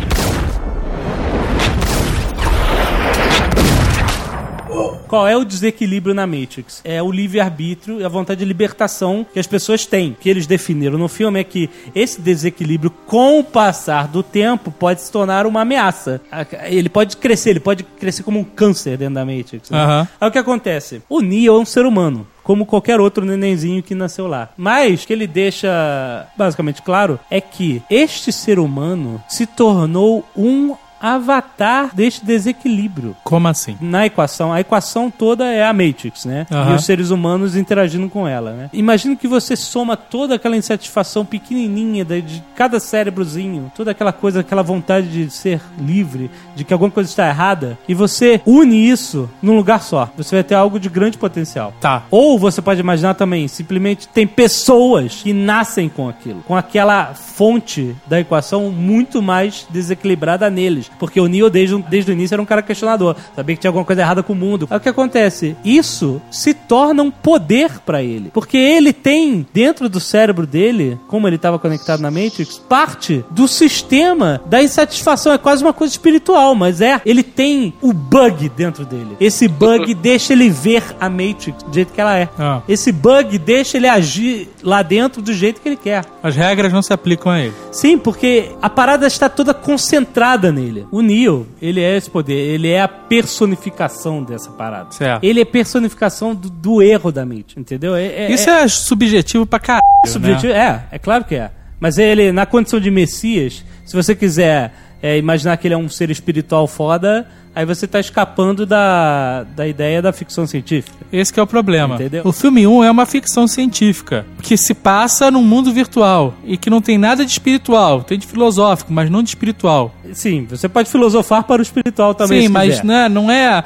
Qual 5.07 5.27
é 5.27 5.35
o 5.35 5.43
desequilíbrio 5.43 6.13
na 6.13 6.27
Matrix? 6.27 6.81
É 6.83 7.01
o 7.01 7.11
livre-arbítrio 7.11 7.99
e 7.99 8.03
a 8.03 8.07
vontade 8.07 8.39
de 8.39 8.45
libertação 8.45 9.25
que 9.33 9.39
as 9.39 9.47
pessoas 9.47 9.85
têm. 9.85 10.11
O 10.11 10.15
que 10.15 10.29
eles 10.29 10.45
definiram 10.45 10.97
no 10.97 11.07
filme 11.07 11.39
é 11.39 11.43
que 11.43 11.69
esse 11.95 12.21
desequilíbrio, 12.21 12.91
com 13.07 13.39
o 13.39 13.43
passar 13.43 14.07
do 14.07 14.21
tempo, 14.21 14.71
pode 14.71 15.01
se 15.01 15.11
tornar 15.11 15.47
uma 15.47 15.61
ameaça. 15.61 16.21
Ele 16.63 16.89
pode 16.89 17.17
crescer, 17.17 17.51
ele 17.51 17.59
pode 17.59 17.83
crescer 17.83 18.21
como 18.21 18.39
um 18.39 18.43
câncer 18.43 18.97
dentro 18.97 19.15
da 19.15 19.25
Matrix. 19.25 19.69
né? 19.71 19.77
Aham. 19.83 20.07
Aí 20.21 20.29
o 20.29 20.31
que 20.31 20.37
acontece? 20.37 21.01
O 21.09 21.21
Neo 21.21 21.55
é 21.57 21.59
um 21.59 21.65
ser 21.65 21.85
humano. 21.85 22.27
Como 22.43 22.65
qualquer 22.65 22.99
outro 22.99 23.25
nenenzinho 23.25 23.83
que 23.83 23.93
nasceu 23.93 24.27
lá. 24.27 24.49
Mas 24.57 25.03
o 25.03 25.07
que 25.07 25.13
ele 25.13 25.27
deixa 25.27 26.27
basicamente 26.35 26.81
claro 26.81 27.19
é 27.29 27.39
que 27.39 27.81
este 27.89 28.31
ser 28.31 28.57
humano 28.59 29.21
se 29.27 29.45
tornou 29.45 30.25
um 30.35 30.75
avatar 31.01 31.91
deste 31.93 32.25
desequilíbrio. 32.25 33.15
Como 33.23 33.47
assim? 33.47 33.77
Na 33.79 34.05
equação, 34.05 34.51
a 34.51 34.59
equação 34.59 35.09
toda 35.09 35.45
é 35.45 35.65
a 35.65 35.73
Matrix, 35.73 36.25
né? 36.25 36.45
Aham. 36.51 36.73
E 36.73 36.75
os 36.75 36.85
seres 36.85 37.09
humanos 37.09 37.55
interagindo 37.55 38.09
com 38.09 38.27
ela, 38.27 38.51
né? 38.51 38.69
Imagina 38.73 39.15
que 39.15 39.27
você 39.27 39.55
soma 39.55 39.95
toda 39.95 40.35
aquela 40.35 40.57
insatisfação 40.57 41.25
pequenininha 41.25 42.03
de, 42.05 42.21
de 42.21 42.43
cada 42.55 42.79
cérebrozinho, 42.79 43.71
toda 43.75 43.91
aquela 43.91 44.11
coisa, 44.11 44.41
aquela 44.41 44.63
vontade 44.63 45.07
de 45.07 45.29
ser 45.29 45.61
livre, 45.79 46.29
de 46.55 46.63
que 46.63 46.73
alguma 46.73 46.91
coisa 46.91 47.09
está 47.09 47.27
errada, 47.27 47.77
e 47.87 47.93
você 47.93 48.41
une 48.45 48.89
isso 48.89 49.29
num 49.41 49.55
lugar 49.55 49.81
só. 49.81 50.09
Você 50.17 50.35
vai 50.35 50.43
ter 50.43 50.55
algo 50.55 50.79
de 50.79 50.89
grande 50.89 51.17
potencial. 51.17 51.73
Tá. 51.79 52.03
Ou 52.11 52.37
você 52.37 52.61
pode 52.61 52.79
imaginar 52.79 53.13
também, 53.13 53.47
simplesmente 53.47 54.07
tem 54.07 54.27
pessoas 54.27 55.21
que 55.23 55.33
nascem 55.33 55.89
com 55.89 56.07
aquilo, 56.07 56.41
com 56.41 56.55
aquela 56.55 57.13
fonte 57.13 57.95
da 58.07 58.19
equação 58.19 58.69
muito 58.71 59.21
mais 59.21 59.65
desequilibrada 59.69 60.49
neles. 60.49 60.88
Porque 60.99 61.19
o 61.19 61.27
Neo, 61.27 61.49
desde, 61.49 61.75
o- 61.75 61.83
desde 61.89 62.11
o 62.11 62.13
início, 62.13 62.35
era 62.35 62.41
um 62.41 62.45
cara 62.45 62.61
questionador. 62.61 63.15
Sabia 63.35 63.55
que 63.55 63.61
tinha 63.61 63.69
alguma 63.69 63.85
coisa 63.85 64.01
errada 64.01 64.23
com 64.23 64.33
o 64.33 64.35
mundo. 64.35 64.67
Aí 64.69 64.77
o 64.77 64.79
que 64.79 64.89
acontece? 64.89 65.55
Isso 65.63 66.21
se 66.31 66.53
torna 66.53 67.03
um 67.03 67.11
poder 67.11 67.79
pra 67.85 68.01
ele. 68.03 68.29
Porque 68.33 68.57
ele 68.57 68.91
tem, 68.93 69.45
dentro 69.53 69.87
do 69.89 69.99
cérebro 69.99 70.45
dele, 70.47 70.97
como 71.07 71.27
ele 71.27 71.35
estava 71.37 71.57
conectado 71.59 71.99
na 72.01 72.11
Matrix, 72.11 72.57
parte 72.57 73.23
do 73.31 73.47
sistema 73.47 74.41
da 74.45 74.61
insatisfação. 74.61 75.31
É 75.33 75.37
quase 75.37 75.63
uma 75.63 75.73
coisa 75.73 75.93
espiritual, 75.93 76.55
mas 76.55 76.81
é. 76.81 77.01
Ele 77.05 77.23
tem 77.23 77.73
o 77.81 77.93
bug 77.93 78.49
dentro 78.49 78.85
dele. 78.85 79.15
Esse 79.19 79.47
bug 79.47 79.93
deixa 79.95 80.33
ele 80.33 80.49
ver 80.49 80.83
a 80.99 81.09
Matrix 81.09 81.63
do 81.63 81.73
jeito 81.73 81.93
que 81.93 82.01
ela 82.01 82.17
é. 82.17 82.27
Ah. 82.37 82.61
Esse 82.67 82.91
bug 82.91 83.37
deixa 83.37 83.77
ele 83.77 83.87
agir 83.87 84.49
lá 84.63 84.81
dentro 84.81 85.21
do 85.21 85.33
jeito 85.33 85.61
que 85.61 85.69
ele 85.69 85.75
quer. 85.77 86.03
As 86.21 86.35
regras 86.35 86.73
não 86.73 86.81
se 86.81 86.91
aplicam 86.93 87.31
a 87.31 87.39
ele. 87.39 87.53
Sim, 87.71 87.97
porque 87.97 88.51
a 88.61 88.69
parada 88.69 89.07
está 89.07 89.29
toda 89.29 89.53
concentrada 89.53 90.51
nele. 90.51 90.78
O 90.91 91.01
Neo, 91.01 91.47
ele 91.61 91.81
é 91.81 91.95
esse 91.97 92.09
poder, 92.09 92.33
ele 92.33 92.67
é 92.69 92.81
a 92.81 92.87
personificação 92.87 94.23
dessa 94.23 94.49
parada. 94.51 94.91
Certo. 94.91 95.23
Ele 95.23 95.41
é 95.41 95.45
personificação 95.45 96.35
do, 96.35 96.49
do 96.49 96.81
erro 96.81 97.11
da 97.11 97.25
mente, 97.25 97.59
entendeu? 97.59 97.95
É, 97.95 98.05
é- 98.05 98.31
Isso 98.31 98.49
é, 98.49 98.67
subjetivo 98.67 99.45
pra 99.45 99.59
caralho. 99.59 99.81
subjetivo, 100.05 100.53
né? 100.53 100.85
é, 100.91 100.95
é 100.95 100.99
claro 100.99 101.23
que 101.23 101.35
é. 101.35 101.51
Mas 101.79 101.97
ele, 101.97 102.31
na 102.31 102.45
condição 102.45 102.79
de 102.79 102.91
Messias, 102.91 103.63
se 103.85 103.95
você 103.95 104.13
quiser 104.13 104.73
é, 105.01 105.17
imaginar 105.17 105.55
que 105.57 105.67
ele 105.67 105.73
é 105.73 105.77
um 105.77 105.87
ser 105.87 106.09
espiritual 106.09 106.67
foda, 106.67 107.25
aí 107.59 107.65
você 107.65 107.85
tá 107.87 107.99
escapando 107.99 108.65
da, 108.65 109.43
da 109.55 109.67
ideia 109.67 110.01
da 110.01 110.13
ficção 110.13 110.47
científica. 110.47 110.95
Esse 111.11 111.33
que 111.33 111.39
é 111.39 111.43
o 111.43 111.47
problema. 111.47 111.95
Entendeu? 111.95 112.21
O 112.25 112.31
filme 112.31 112.65
1 112.65 112.83
é 112.85 112.91
uma 112.91 113.05
ficção 113.05 113.47
científica 113.47 114.25
que 114.41 114.55
se 114.55 114.73
passa 114.73 115.29
num 115.29 115.43
mundo 115.43 115.71
virtual 115.73 116.33
e 116.45 116.55
que 116.55 116.69
não 116.69 116.81
tem 116.81 116.97
nada 116.97 117.25
de 117.25 117.31
espiritual, 117.31 118.01
tem 118.03 118.17
de 118.17 118.25
filosófico, 118.27 118.93
mas 118.93 119.09
não 119.09 119.21
de 119.21 119.29
espiritual. 119.29 119.93
Sim, 120.13 120.47
você 120.49 120.69
pode 120.69 120.89
filosofar 120.89 121.43
para 121.43 121.59
o 121.59 121.63
espiritual 121.63 122.13
também. 122.15 122.43
Sim, 122.43 122.47
mas 122.47 122.81
né, 122.81 123.09
não 123.09 123.29
é 123.29 123.63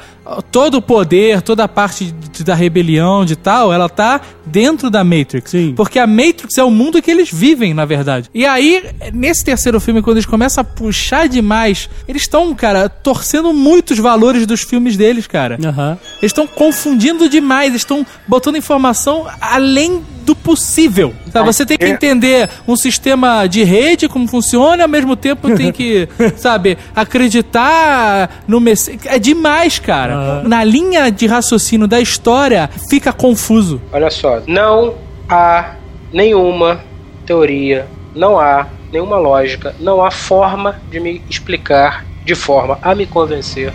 todo 0.50 0.78
o 0.78 0.82
poder, 0.82 1.40
toda 1.42 1.64
a 1.64 1.68
parte 1.68 2.06
de- 2.06 2.42
da 2.44 2.54
rebelião 2.54 3.24
de 3.24 3.36
tal, 3.36 3.72
ela 3.72 3.88
tá 3.88 4.20
dentro 4.44 4.90
da 4.90 5.04
Matrix. 5.04 5.50
Sim. 5.50 5.72
Porque 5.76 5.98
a 5.98 6.06
Matrix 6.06 6.58
é 6.58 6.64
o 6.64 6.70
mundo 6.70 7.00
que 7.00 7.10
eles 7.10 7.30
vivem, 7.30 7.72
na 7.74 7.84
verdade. 7.84 8.28
E 8.34 8.44
aí, 8.44 8.84
nesse 9.12 9.44
terceiro 9.44 9.78
filme, 9.80 10.02
quando 10.02 10.16
eles 10.16 10.26
começam 10.26 10.62
a 10.62 10.64
puxar 10.64 11.28
demais, 11.28 11.88
eles 12.08 12.22
estão, 12.22 12.52
cara, 12.54 12.88
torcendo 12.88 13.52
muitos 13.84 13.98
valores 13.98 14.46
dos 14.46 14.62
filmes 14.62 14.96
deles, 14.96 15.26
cara. 15.26 15.58
Aham. 15.62 15.98
Eles 16.22 16.30
estão 16.30 16.46
confundindo 16.46 17.28
demais, 17.28 17.68
eles 17.68 17.82
estão 17.82 18.06
botando 18.26 18.56
informação 18.56 19.26
além 19.38 20.02
do 20.22 20.34
possível. 20.34 21.14
Sabe? 21.30 21.46
Você 21.46 21.66
tem 21.66 21.76
que 21.76 21.84
entender 21.84 22.48
um 22.66 22.76
sistema 22.76 23.46
de 23.46 23.62
rede, 23.62 24.08
como 24.08 24.26
funciona, 24.26 24.78
e 24.78 24.82
ao 24.82 24.88
mesmo 24.88 25.14
tempo 25.14 25.54
tem 25.54 25.70
que, 25.70 26.08
sabe, 26.36 26.78
acreditar 26.96 28.42
no 28.48 28.58
Messias. 28.58 29.00
É 29.04 29.18
demais, 29.18 29.78
cara. 29.78 30.42
Na 30.44 30.64
linha 30.64 31.10
de 31.10 31.26
raciocínio 31.26 31.86
da 31.86 32.00
história, 32.00 32.70
fica 32.88 33.12
confuso. 33.12 33.82
Olha 33.92 34.10
só, 34.10 34.40
não 34.46 34.94
há 35.28 35.74
nenhuma 36.10 36.80
teoria, 37.26 37.86
não 38.14 38.40
há 38.40 38.66
nenhuma 38.90 39.18
lógica, 39.18 39.74
não 39.78 40.02
há 40.02 40.10
forma 40.10 40.80
de 40.90 41.00
me 41.00 41.20
explicar 41.28 42.04
de 42.24 42.34
forma 42.34 42.78
a 42.82 42.94
me 42.94 43.06
convencer 43.06 43.72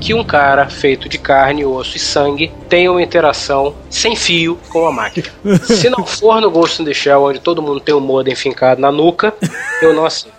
que 0.00 0.14
um 0.14 0.24
cara 0.24 0.68
feito 0.68 1.08
de 1.08 1.18
carne, 1.18 1.64
osso 1.64 1.96
e 1.96 2.00
sangue 2.00 2.52
tem 2.68 2.88
uma 2.88 3.02
interação 3.02 3.74
sem 3.90 4.14
fio 4.14 4.58
com 4.70 4.86
a 4.86 4.92
máquina. 4.92 5.28
Se 5.64 5.90
não 5.90 6.06
for 6.06 6.40
no 6.40 6.50
Ghost 6.50 6.80
in 6.82 6.84
the 6.84 6.94
Shell, 6.94 7.24
onde 7.24 7.40
todo 7.40 7.62
mundo 7.62 7.80
tem 7.80 7.94
o 7.94 8.00
modem 8.00 8.34
fincado 8.34 8.80
na 8.80 8.92
nuca, 8.92 9.34
eu 9.82 9.92
não 9.92 10.04
aceito. 10.04 10.36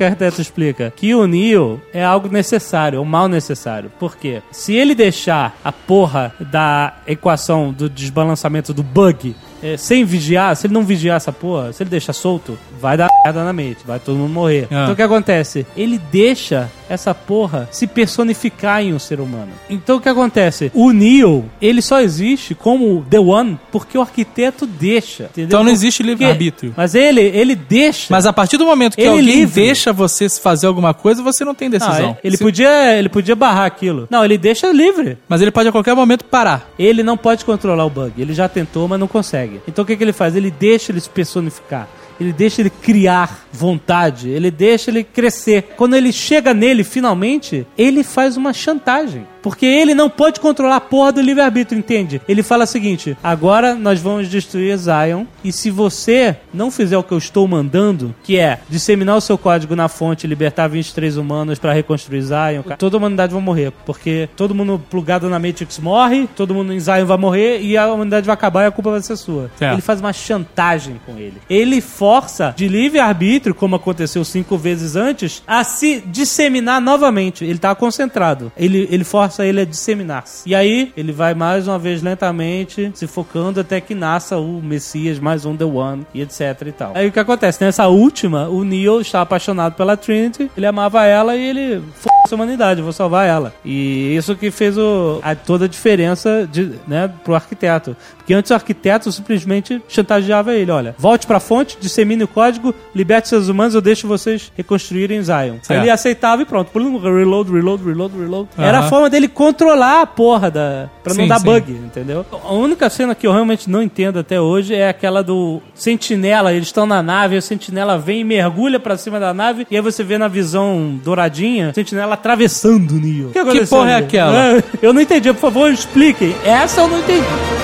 que 0.00 0.04
o 0.04 0.06
arquiteto 0.06 0.40
explica? 0.40 0.90
Que 0.96 1.14
o 1.14 1.26
Neo 1.26 1.80
é 1.92 2.02
algo 2.02 2.26
necessário, 2.28 2.96
é 2.96 3.00
um 3.00 3.04
mal 3.04 3.28
necessário. 3.28 3.92
Por 3.98 4.16
quê? 4.16 4.42
Se 4.50 4.74
ele 4.74 4.94
deixar 4.94 5.54
a 5.62 5.70
porra 5.70 6.34
da 6.40 6.94
equação 7.06 7.70
do 7.70 7.86
desbalançamento 7.86 8.72
do 8.72 8.82
bug 8.82 9.36
eh, 9.62 9.76
sem 9.76 10.04
vigiar, 10.04 10.56
se 10.56 10.66
ele 10.66 10.74
não 10.74 10.82
vigiar 10.82 11.16
essa 11.16 11.32
porra, 11.32 11.72
se 11.72 11.82
ele 11.82 11.90
deixar 11.90 12.12
solto, 12.12 12.58
vai 12.80 12.96
dar 12.96 13.08
merda 13.24 13.44
na 13.44 13.52
mente, 13.52 13.78
vai 13.86 13.98
todo 13.98 14.16
mundo 14.16 14.32
morrer. 14.32 14.66
Ah. 14.70 14.82
Então 14.82 14.92
o 14.92 14.96
que 14.96 15.02
acontece? 15.02 15.66
Ele 15.76 15.98
deixa 16.10 16.70
essa 16.88 17.14
porra 17.14 17.68
se 17.70 17.86
personificar 17.86 18.82
em 18.82 18.92
um 18.92 18.98
ser 18.98 19.20
humano. 19.20 19.52
Então 19.68 19.96
o 19.96 20.00
que 20.00 20.08
acontece? 20.08 20.70
O 20.74 20.90
Neo, 20.92 21.44
ele 21.60 21.80
só 21.82 22.00
existe 22.00 22.54
como 22.54 23.04
The 23.08 23.18
One 23.20 23.58
porque 23.70 23.96
o 23.96 24.00
arquiteto 24.00 24.66
deixa. 24.66 25.24
entendeu? 25.24 25.46
Então 25.46 25.64
não 25.64 25.70
existe 25.70 26.02
livre-arbítrio. 26.02 26.74
Mas 26.76 26.94
ele, 26.94 27.20
ele 27.20 27.54
deixa. 27.54 28.06
Mas 28.10 28.26
a 28.26 28.32
partir 28.32 28.56
do 28.56 28.66
momento 28.66 28.94
que 28.96 29.00
Ele 29.02 29.10
alguém 29.10 29.24
livre. 29.24 29.62
deixa 29.64 29.92
você 29.92 30.28
fazer 30.28 30.66
alguma 30.66 30.92
coisa, 30.92 31.22
você 31.22 31.44
não 31.44 31.54
tem 31.54 31.70
decisão. 31.70 32.10
é- 32.10 32.18
ele, 32.26 32.36
podia, 32.36 32.98
ele 32.98 33.08
podia 33.08 33.36
barrar 33.36 33.66
aquilo. 33.66 34.06
Não, 34.10 34.24
ele 34.24 34.36
deixa 34.36 34.70
livre. 34.72 35.16
Mas 35.28 35.40
ele 35.40 35.50
pode 35.50 35.68
a 35.68 35.72
qualquer 35.72 35.94
momento 35.94 36.24
parar. 36.24 36.68
Ele 36.78 37.02
não 37.02 37.16
pode 37.16 37.44
controlar 37.44 37.84
o 37.84 37.90
bug. 37.90 38.12
Ele 38.20 38.34
já 38.34 38.48
tentou, 38.48 38.86
mas 38.88 38.98
não 38.98 39.08
consegue. 39.08 39.49
Então 39.66 39.82
o 39.82 39.86
que, 39.86 39.96
que 39.96 40.04
ele 40.04 40.12
faz? 40.12 40.36
Ele 40.36 40.50
deixa 40.50 40.92
ele 40.92 41.00
se 41.00 41.08
personificar. 41.10 41.88
Ele 42.20 42.32
deixa 42.32 42.60
ele 42.60 42.70
criar 42.70 43.46
vontade. 43.50 44.28
Ele 44.28 44.50
deixa 44.50 44.90
ele 44.90 45.02
crescer. 45.02 45.74
Quando 45.76 45.96
ele 45.96 46.12
chega 46.12 46.52
nele, 46.52 46.84
finalmente, 46.84 47.66
ele 47.78 48.04
faz 48.04 48.36
uma 48.36 48.52
chantagem. 48.52 49.26
Porque 49.42 49.66
ele 49.66 49.94
não 49.94 50.08
pode 50.10 50.40
controlar 50.40 50.76
a 50.76 50.80
porra 50.80 51.12
do 51.12 51.20
livre-arbítrio, 51.20 51.78
entende? 51.78 52.20
Ele 52.28 52.42
fala 52.42 52.64
o 52.64 52.66
seguinte: 52.66 53.16
agora 53.22 53.74
nós 53.74 54.00
vamos 54.00 54.28
destruir 54.28 54.76
Zion. 54.76 55.24
E 55.42 55.52
se 55.52 55.70
você 55.70 56.36
não 56.52 56.70
fizer 56.70 56.98
o 56.98 57.02
que 57.02 57.12
eu 57.12 57.18
estou 57.18 57.46
mandando, 57.46 58.14
que 58.22 58.38
é 58.38 58.60
disseminar 58.68 59.16
o 59.16 59.20
seu 59.20 59.38
código 59.38 59.74
na 59.74 59.88
fonte 59.88 60.26
libertar 60.26 60.68
23 60.68 61.16
humanos 61.16 61.58
pra 61.58 61.72
reconstruir 61.72 62.22
Zion, 62.22 62.62
toda 62.78 62.96
a 62.96 62.98
humanidade 62.98 63.32
vai 63.32 63.42
morrer. 63.42 63.72
Porque 63.84 64.28
todo 64.36 64.54
mundo 64.54 64.80
plugado 64.90 65.28
na 65.28 65.38
Matrix 65.38 65.78
morre, 65.78 66.28
todo 66.36 66.54
mundo 66.54 66.72
em 66.72 66.80
Zion 66.80 67.06
vai 67.06 67.16
morrer 67.16 67.60
e 67.60 67.76
a 67.76 67.92
humanidade 67.92 68.26
vai 68.26 68.34
acabar 68.34 68.64
e 68.64 68.66
a 68.66 68.70
culpa 68.70 68.90
vai 68.90 69.02
ser 69.02 69.16
sua. 69.16 69.50
Certo. 69.58 69.74
Ele 69.74 69.82
faz 69.82 70.00
uma 70.00 70.12
chantagem 70.12 71.00
com 71.06 71.16
ele. 71.16 71.34
Ele 71.48 71.80
força 71.80 72.54
de 72.56 72.68
livre-arbítrio, 72.68 73.54
como 73.54 73.76
aconteceu 73.76 74.24
cinco 74.24 74.56
vezes 74.58 74.96
antes, 74.96 75.42
a 75.46 75.64
se 75.64 76.02
disseminar 76.06 76.80
novamente. 76.80 77.44
Ele 77.44 77.58
tá 77.58 77.74
concentrado. 77.74 78.52
Ele, 78.56 78.88
ele 78.90 79.04
força 79.04 79.29
ele 79.38 79.60
a 79.60 79.64
disseminar-se. 79.64 80.48
E 80.48 80.54
aí, 80.54 80.92
ele 80.96 81.12
vai 81.12 81.34
mais 81.34 81.68
uma 81.68 81.78
vez 81.78 82.02
lentamente 82.02 82.90
se 82.94 83.06
focando 83.06 83.60
até 83.60 83.80
que 83.80 83.94
nasça 83.94 84.36
o 84.36 84.60
Messias, 84.62 85.18
mais 85.18 85.44
um 85.44 85.56
The 85.56 85.64
One, 85.64 86.06
e 86.14 86.22
etc 86.22 86.40
e 86.66 86.72
tal. 86.72 86.92
Aí 86.94 87.08
o 87.08 87.12
que 87.12 87.18
acontece? 87.18 87.62
Nessa 87.62 87.86
última, 87.88 88.48
o 88.48 88.64
Neo 88.64 89.00
está 89.00 89.20
apaixonado 89.20 89.74
pela 89.74 89.96
Trinity, 89.96 90.50
ele 90.56 90.66
amava 90.66 91.04
ela 91.04 91.36
e 91.36 91.42
ele 91.42 91.82
f 91.98 92.10
a 92.32 92.34
humanidade, 92.34 92.82
vou 92.82 92.92
salvar 92.92 93.26
ela. 93.26 93.52
E 93.64 94.14
isso 94.16 94.36
que 94.36 94.50
fez 94.50 94.76
o, 94.78 95.20
a, 95.22 95.34
toda 95.34 95.64
a 95.64 95.68
diferença 95.68 96.48
de, 96.50 96.72
né, 96.86 97.10
pro 97.24 97.34
arquiteto. 97.34 97.96
Porque 98.16 98.34
antes 98.34 98.50
o 98.50 98.54
arquiteto 98.54 99.10
simplesmente 99.10 99.82
chantageava 99.88 100.54
ele: 100.54 100.70
olha, 100.70 100.94
volte 100.98 101.26
pra 101.26 101.40
fonte, 101.40 101.76
dissemine 101.80 102.24
o 102.24 102.28
código, 102.28 102.74
liberte 102.94 103.28
seus 103.28 103.48
humanos, 103.48 103.74
eu 103.74 103.80
deixo 103.80 104.06
vocês 104.06 104.52
reconstruírem 104.56 105.22
Zion. 105.22 105.56
Certo. 105.62 105.80
ele 105.80 105.90
aceitava 105.90 106.42
e 106.42 106.44
pronto. 106.44 106.70
Reload, 106.72 107.50
reload, 107.50 107.84
reload, 107.84 108.18
reload. 108.18 108.48
Era 108.56 108.80
a 108.80 108.82
forma 108.84 109.10
dele 109.10 109.19
controlar 109.28 110.02
a 110.02 110.06
porra 110.06 110.50
da. 110.50 110.88
pra 111.02 111.14
não 111.14 111.22
Sim, 111.24 111.28
dar 111.28 111.38
sim. 111.38 111.44
bug, 111.46 111.72
entendeu? 111.72 112.24
A 112.44 112.52
única 112.52 112.88
cena 112.90 113.14
que 113.14 113.26
eu 113.26 113.32
realmente 113.32 113.68
não 113.70 113.82
entendo 113.82 114.18
até 114.18 114.40
hoje 114.40 114.74
é 114.74 114.88
aquela 114.88 115.22
do 115.22 115.60
sentinela. 115.74 116.52
Eles 116.52 116.68
estão 116.68 116.86
na 116.86 117.02
nave, 117.02 117.36
o 117.36 117.42
sentinela 117.42 117.98
vem 117.98 118.20
e 118.20 118.24
mergulha 118.24 118.78
pra 118.80 118.96
cima 118.96 119.18
da 119.20 119.32
nave, 119.34 119.66
e 119.70 119.76
aí 119.76 119.82
você 119.82 120.02
vê 120.04 120.18
na 120.18 120.28
visão 120.28 120.98
douradinha, 121.04 121.70
o 121.70 121.74
sentinela 121.74 122.14
atravessando 122.14 122.92
o 122.92 123.00
Neo. 123.00 123.30
O 123.34 123.38
aconteceu 123.38 123.78
porra 123.78 123.90
é 123.90 123.94
ali? 123.96 124.04
aquela? 124.04 124.56
É, 124.58 124.62
Eu 124.82 124.92
não 124.92 125.00
entendi, 125.00 125.32
por 125.32 125.40
favor, 125.40 125.70
expliquem. 125.70 126.34
Essa 126.44 126.80
eu 126.82 126.88
não 126.88 126.98
entendi. 126.98 127.59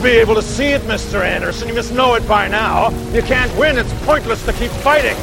Must 0.00 0.12
be 0.14 0.18
able 0.18 0.34
to 0.34 0.42
see 0.42 0.68
it, 0.68 0.80
Mr. 0.82 1.22
Anderson. 1.22 1.68
You 1.68 1.74
must 1.74 1.92
know 1.92 2.14
it 2.14 2.26
by 2.26 2.48
now. 2.48 2.88
You 3.12 3.20
can't 3.20 3.54
win. 3.58 3.76
It's 3.76 3.92
pointless 4.06 4.42
to 4.46 4.52
keep 4.54 4.70
fighting. 4.82 5.16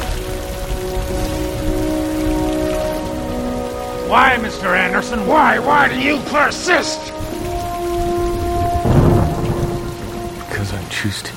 Why, 4.08 4.36
Mr. 4.38 4.76
Anderson? 4.76 5.26
Why? 5.26 5.58
Why 5.58 5.88
do 5.88 5.98
you 6.00 6.20
persist? 6.30 7.00
Because 10.46 10.72
I 10.72 10.84
choose 10.90 11.22
to. 11.22 11.32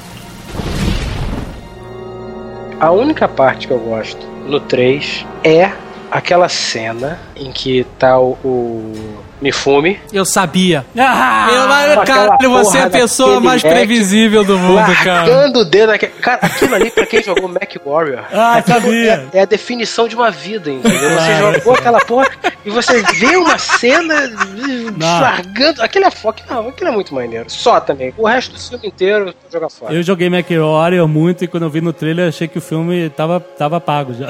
A 2.80 2.92
única 2.92 3.28
parte 3.28 3.66
que 3.66 3.74
eu 3.74 3.80
gosto 3.80 4.24
no 4.46 4.60
3 4.60 5.26
é 5.44 5.72
aquela 6.12 6.48
cena 6.48 7.20
em 7.36 7.52
que 7.52 7.86
tá 7.98 8.20
o, 8.20 8.38
o 8.44 9.21
Mifune. 9.42 10.00
Eu 10.14 10.24
sabia. 10.24 10.86
Ah, 10.98 11.48
eu, 11.52 11.68
mas, 11.68 12.08
cara, 12.08 12.38
você 12.48 12.78
é 12.78 12.84
a 12.84 12.90
pessoa 12.90 13.40
mais 13.40 13.64
Mac 13.64 13.74
previsível 13.74 14.44
do 14.44 14.58
mundo, 14.58 14.94
cara. 15.04 15.22
Largando 15.28 15.60
o 15.60 15.66
dedo 15.66 15.88
naquele... 15.92 16.12
Cara, 16.14 16.40
aquilo 16.44 16.76
ali, 16.76 16.92
pra 16.92 17.06
quem 17.06 17.24
jogou 17.24 17.48
Mac 17.50 17.74
Warrior, 17.86 18.24
Ah, 18.32 18.62
sabia. 18.66 19.28
É, 19.34 19.40
é 19.40 19.42
a 19.42 19.46
definição 19.46 20.08
de 20.08 20.16
uma 20.16 20.30
vida, 20.30 20.70
entendeu? 20.70 21.00
Você 21.00 21.16
Claro. 21.40 21.54
jogou 21.56 21.74
aquela 21.74 22.00
porra 22.02 22.28
e 22.66 22.70
você 22.70 23.02
vê 23.16 23.36
uma 23.36 23.58
cena 23.58 24.30
Não. 24.98 25.22
largando. 25.22 25.82
Aquele 25.82 26.06
é 26.06 26.12
foco. 26.12 26.40
Não, 26.50 26.70
aquilo 26.70 26.90
é 26.90 26.94
muito 26.94 27.14
maneiro. 27.16 27.46
Só 27.50 27.80
também. 27.80 28.14
O 28.18 28.28
resto 28.28 28.54
do 28.54 28.60
filme 28.60 28.88
inteiro, 28.88 29.28
eu 29.30 29.34
jogar 29.52 29.70
fora. 29.70 29.94
Eu 29.94 30.04
joguei 30.04 30.30
MacWarrior 30.30 31.08
muito 31.08 31.44
e 31.44 31.48
quando 31.48 31.64
eu 31.64 31.70
vi 31.70 31.82
no 31.82 31.92
trailer 31.94 32.28
achei 32.30 32.48
que 32.48 32.58
o 32.58 32.62
filme 32.62 33.10
tava, 33.10 33.40
tava 33.40 33.80
pago 33.82 34.14
já. 34.14 34.28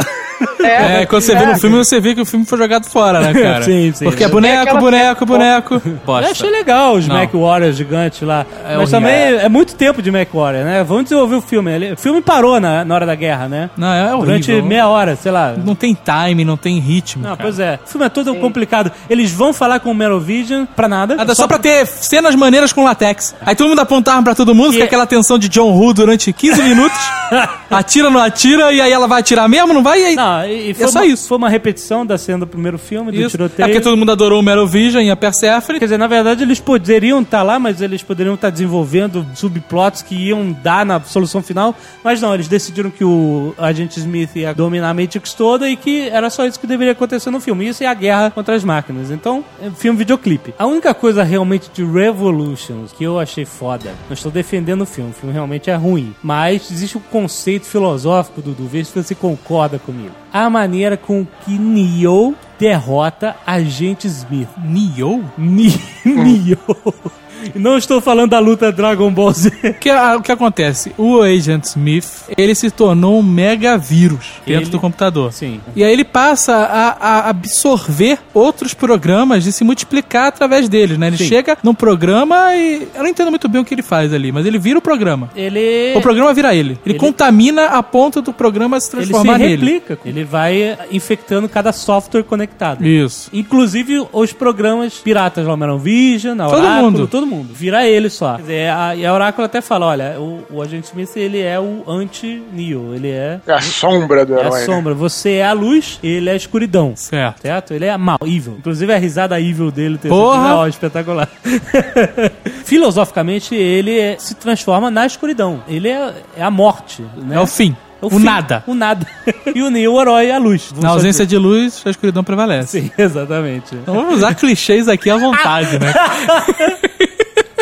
É, 0.64 1.06
quando 1.06 1.22
você 1.22 1.36
vê 1.36 1.46
no 1.46 1.60
filme, 1.60 1.78
você 1.78 2.00
vê 2.00 2.16
que 2.16 2.22
o 2.22 2.26
filme 2.26 2.46
foi 2.46 2.58
jogado 2.58 2.86
fora, 2.88 3.20
né, 3.20 3.34
cara? 3.40 3.64
Sim, 3.64 3.92
sim. 3.94 4.06
Porque 4.06 4.24
é 4.24 4.28
Tem 4.28 4.34
boneco, 4.34 4.78
boneco, 5.02 5.26
boneco. 5.26 5.82
Eu 5.86 5.99
Bosta. 6.06 6.32
achei 6.32 6.49
legal 6.49 6.95
os 6.95 7.07
Não. 7.07 7.15
Mac 7.15 7.32
Warriors 7.34 7.76
gigantes 7.76 8.22
lá. 8.22 8.45
É 8.64 8.76
Mas 8.78 8.94
horrível. 8.94 8.99
também 8.99 9.14
é 9.45 9.49
muito 9.49 9.76
tempo 9.76 10.02
de 10.02 10.11
Mac 10.11 10.30
Warrior, 10.34 10.64
né? 10.64 10.84
Vamos 10.84 11.03
desenvolver 11.03 11.36
o 11.36 11.41
filme. 11.41 11.94
O 11.94 11.98
filme 11.98 12.22
parou 12.22 12.60
na, 12.60 12.86
na 12.86 12.95
hora 12.95 13.06
da 13.06 13.15
guerra, 13.15 13.48
né? 13.48 13.69
Não, 13.78 13.91
é 13.91 14.14
horrível. 14.14 14.26
Durante 14.26 14.61
meia 14.61 14.88
hora, 14.88 15.15
sei 15.15 15.32
lá. 15.32 15.53
Não 15.57 15.76
tem 15.76 15.95
time, 15.95 16.45
não 16.45 16.57
tem 16.57 16.80
ritmo. 16.80 17.23
Não, 17.23 17.32
cara. 17.32 17.41
pois 17.41 17.60
é. 17.60 17.80
O 17.84 17.88
filme 17.88 18.06
é 18.06 18.10
todo 18.10 18.36
complicado. 18.36 18.91
Eles 19.10 19.32
vão 19.32 19.53
falar 19.53 19.80
com 19.80 19.91
o 19.91 19.95
Merovision 19.95 20.65
pra 20.76 20.88
nada. 20.88 21.15
Nada, 21.15 21.36
só 21.36 21.48
pra 21.48 21.60
ter 21.60 21.86
cenas 21.86 22.36
maneiras 22.36 22.73
com 22.73 22.84
latex. 22.84 23.36
Aí 23.45 23.56
todo 23.56 23.69
mundo 23.69 23.80
aponta 23.80 24.11
arma 24.11 24.23
pra 24.23 24.36
todo 24.36 24.53
mundo, 24.53 24.73
fica 24.73 24.86
aquela 24.86 25.06
tensão 25.06 25.38
de 25.38 25.49
John 25.49 25.72
Woo 25.72 25.94
durante 25.94 26.32
15 26.32 26.61
minutos. 26.64 26.99
atira, 27.69 28.10
não 28.10 28.19
atira, 28.22 28.72
e 28.73 28.82
aí 28.82 28.91
ela 28.91 29.07
vai 29.07 29.22
atirar 29.22 29.48
mesmo, 29.48 29.73
não 29.73 29.84
vai? 29.84 30.02
E 30.02 30.06
aí... 30.06 30.15
Não, 30.15 30.45
e, 30.45 30.72
e 30.72 30.73
foi 30.73 30.86
é 30.86 30.88
só 30.88 30.99
uma, 30.99 31.06
isso. 31.06 31.28
Foi 31.28 31.38
uma 31.38 31.49
repetição 31.49 32.06
da 32.06 32.18
cena 32.18 32.40
do 32.40 32.48
primeiro 32.48 32.78
filme, 32.78 33.11
do 33.11 33.18
Isso. 33.18 33.32
tiroteio. 33.32 33.65
É 33.65 33.68
porque 33.69 33.82
todo 33.82 33.95
mundo 33.98 34.11
adorou 34.11 34.40
o 34.40 34.44
Merovision 34.44 34.90
e 34.99 35.11
a 35.11 35.15
Persephone. 35.15 35.77
Quer 35.77 35.85
dizer, 35.85 35.97
na 35.97 36.07
verdade, 36.07 36.41
eles 36.43 36.59
poderiam 36.59 37.22
estar 37.22 37.43
lá, 37.43 37.59
mas 37.59 37.81
eles 37.81 38.01
poderiam 38.01 38.34
estar 38.34 38.49
desenvolvendo 38.49 39.26
subplots 39.35 40.01
que 40.01 40.15
iam 40.15 40.51
dar 40.51 40.85
na 40.85 40.99
solução 41.01 41.43
final. 41.43 41.76
Mas 42.03 42.19
não, 42.22 42.34
eles 42.34 42.47
decidiram 42.47 42.89
que 42.89 43.03
o 43.03 43.53
agente 43.57 43.99
Smith 43.99 44.35
ia 44.35 44.53
dominar 44.53 44.89
a 44.89 44.93
Matrix 44.93 45.34
toda 45.34 45.69
e 45.69 45.76
que 45.76 46.09
era 46.09 46.30
só 46.30 46.45
isso 46.45 46.59
que 46.59 46.65
deveria 46.65 46.93
acontecer 46.93 47.30
no 47.30 47.39
filme. 47.39 47.68
Isso 47.68 47.84
é 47.84 47.88
a 47.88 47.93
guerra 47.93 48.31
contra 48.31 48.55
as 48.55 48.63
máquinas. 48.63 49.11
Então, 49.11 49.45
é 49.61 49.69
filme 49.69 49.99
videoclipe. 49.99 50.53
A 50.57 50.65
única 50.65 50.93
coisa 50.93 51.23
realmente 51.23 51.69
de 51.73 51.84
Revolutions 51.84 52.91
que 52.91 53.03
eu 53.03 53.19
achei 53.19 53.45
foda, 53.45 53.93
não 54.07 54.13
estou 54.13 54.31
defendendo 54.31 54.81
o 54.81 54.85
filme, 54.85 55.11
o 55.11 55.13
filme 55.13 55.34
realmente 55.34 55.69
é 55.69 55.76
ruim. 55.76 56.15
Mas 56.23 56.72
existe 56.72 56.97
um 56.97 57.01
conceito 57.01 57.65
filosófico, 57.65 58.41
Dudu, 58.41 58.65
vê 58.65 58.84
se 58.84 58.93
você 58.93 59.13
concorda 59.13 59.77
comigo. 59.77 60.13
A 60.34 60.49
maneira 60.49 60.97
com 60.97 61.26
que 61.45 61.51
Neo 61.51 62.35
derrota 62.62 63.36
Agente 63.44 64.08
Smith. 64.08 64.48
Neo? 64.64 65.26
Neo. 65.36 66.60
E 67.55 67.59
Não 67.59 67.77
estou 67.77 67.99
falando 68.01 68.31
da 68.31 68.39
luta 68.39 68.72
Dragon 68.72 69.11
Ball 69.11 69.31
Z. 69.31 69.51
O 69.63 69.73
que, 69.76 69.89
a- 69.89 70.18
o 70.18 70.22
que 70.22 70.31
acontece? 70.31 70.91
O 70.97 71.22
Agent 71.22 71.63
Smith, 71.65 72.05
ele 72.38 72.53
se 72.55 72.69
tornou 72.72 73.19
um 73.19 73.23
mega 73.23 73.77
vírus 73.77 74.26
dentro 74.45 74.63
Ele- 74.63 74.72
do 74.72 74.80
computador. 74.80 75.31
Sim. 75.34 75.59
E 75.76 75.84
aí 75.84 75.91
ele 75.91 76.03
passa 76.03 76.55
a, 76.55 76.89
a 77.26 77.30
absorver 77.30 78.19
outros 78.34 78.73
programas 78.73 79.45
e 79.45 79.51
se 79.51 79.63
multiplicar 79.63 80.27
através 80.27 80.68
deles, 80.69 80.97
né? 80.97 81.07
Ele 81.07 81.18
Sim. 81.18 81.26
chega 81.26 81.57
num 81.63 81.73
programa 81.73 82.55
e... 82.55 82.88
Eu 82.95 83.03
não 83.03 83.09
entendo 83.09 83.30
muito 83.30 83.47
bem 83.47 83.61
o 83.61 83.65
que 83.65 83.73
ele 83.73 83.81
faz 83.81 84.13
ali, 84.13 84.31
mas 84.31 84.45
ele 84.45 84.57
vira 84.59 84.77
o 84.80 84.81
programa. 84.81 85.30
Ele. 85.35 85.93
O 85.95 86.01
programa 86.01 86.34
vira 86.34 86.53
ele. 86.55 86.72
Ele, 86.72 86.80
Ele- 86.85 86.99
contamina 86.99 87.65
a 87.68 87.84
ponto 87.84 88.22
do 88.22 88.31
programa 88.34 88.80
se 88.80 88.88
Ele 88.95 89.05
se 89.05 89.11
transformar 89.11 89.38
nele. 89.38 89.51
replica. 89.51 89.99
Ele 90.05 90.23
vai 90.23 90.77
infectando 90.91 91.47
cada 91.49 91.72
software 91.72 92.23
conectado. 92.23 92.85
Isso. 92.85 93.30
Inclusive 93.34 94.05
os 94.11 94.31
programas 94.34 94.93
piratas 94.95 95.45
lá, 95.45 95.55
Vision, 95.77 96.39
a 96.41 96.47
Todo 96.47 96.68
mundo. 96.68 97.07
todo 97.07 97.26
mundo. 97.32 97.53
Vira 97.53 97.88
ele 97.88 98.10
só. 98.10 98.36
Quer 98.36 98.41
dizer, 98.41 98.70
a, 98.72 98.95
e 98.95 99.06
a 99.06 99.14
Oráculo 99.14 99.45
até 99.45 99.62
fala, 99.62 99.88
olha, 99.88 100.20
o, 100.20 100.44
o 100.52 100.62
Agente 100.62 100.88
Smith, 100.88 101.16
ele 101.16 101.40
é 101.41 101.60
o 101.60 101.84
anti-Neo. 101.88 102.94
Ele 102.94 103.10
é... 103.10 103.40
É 103.48 103.53
a 103.53 103.62
sombra 103.62 104.26
do 104.26 104.36
É 104.36 104.40
herói. 104.40 104.58
a 104.58 104.60
né? 104.60 104.66
sombra. 104.66 104.94
Você 104.94 105.34
é 105.34 105.45
a 105.45 105.53
luz, 105.53 105.99
ele 106.03 106.30
é 106.30 106.34
a 106.34 106.36
escuridão. 106.36 106.94
Certo. 106.95 107.41
Certo? 107.41 107.74
Ele 107.74 107.86
é 107.86 107.98
mal, 107.98 108.20
evil. 108.26 108.56
Inclusive 108.60 108.94
a 108.94 108.98
risada 108.98 109.40
evil 109.40 109.72
dele 109.72 109.98
Porra! 109.98 110.49
Não, 110.49 110.68
espetacular. 110.68 111.30
Filosoficamente, 112.66 113.56
ele 113.56 113.98
é- 113.99 114.16
se 114.18 114.36
transforma 114.36 114.90
na 114.91 115.06
escuridão. 115.06 115.64
Ele 115.68 115.88
é, 115.90 116.14
é 116.38 116.44
a 116.44 116.52
morte. 116.52 117.02
Né? 117.18 117.36
É 117.36 117.40
o 117.40 117.48
fim. 117.48 117.76
É 118.02 118.06
o 118.06 118.10
fim. 118.10 118.20
nada. 118.24 118.64
O 118.66 118.74
nada. 118.74 119.06
e 119.53 119.62
o 119.62 119.70
Neo, 119.70 119.94
o 119.94 120.02
herói, 120.02 120.28
é 120.28 120.36
a 120.36 120.40
luz. 120.40 120.74
Na 120.82 120.90
ausência 120.90 121.26
de 121.26 121.38
luz, 121.38 121.84
a 121.86 121.90
escuridão 121.91 122.24
prevalece. 122.24 122.82
Sim, 122.82 122.91
exatamente. 122.98 123.76
Então 123.76 123.94
vamos 123.94 124.16
usar 124.16 124.34
clichês 124.34 124.88
aqui 124.88 125.10
à 125.10 125.18
vontade, 125.18 125.78
né? 125.80 125.94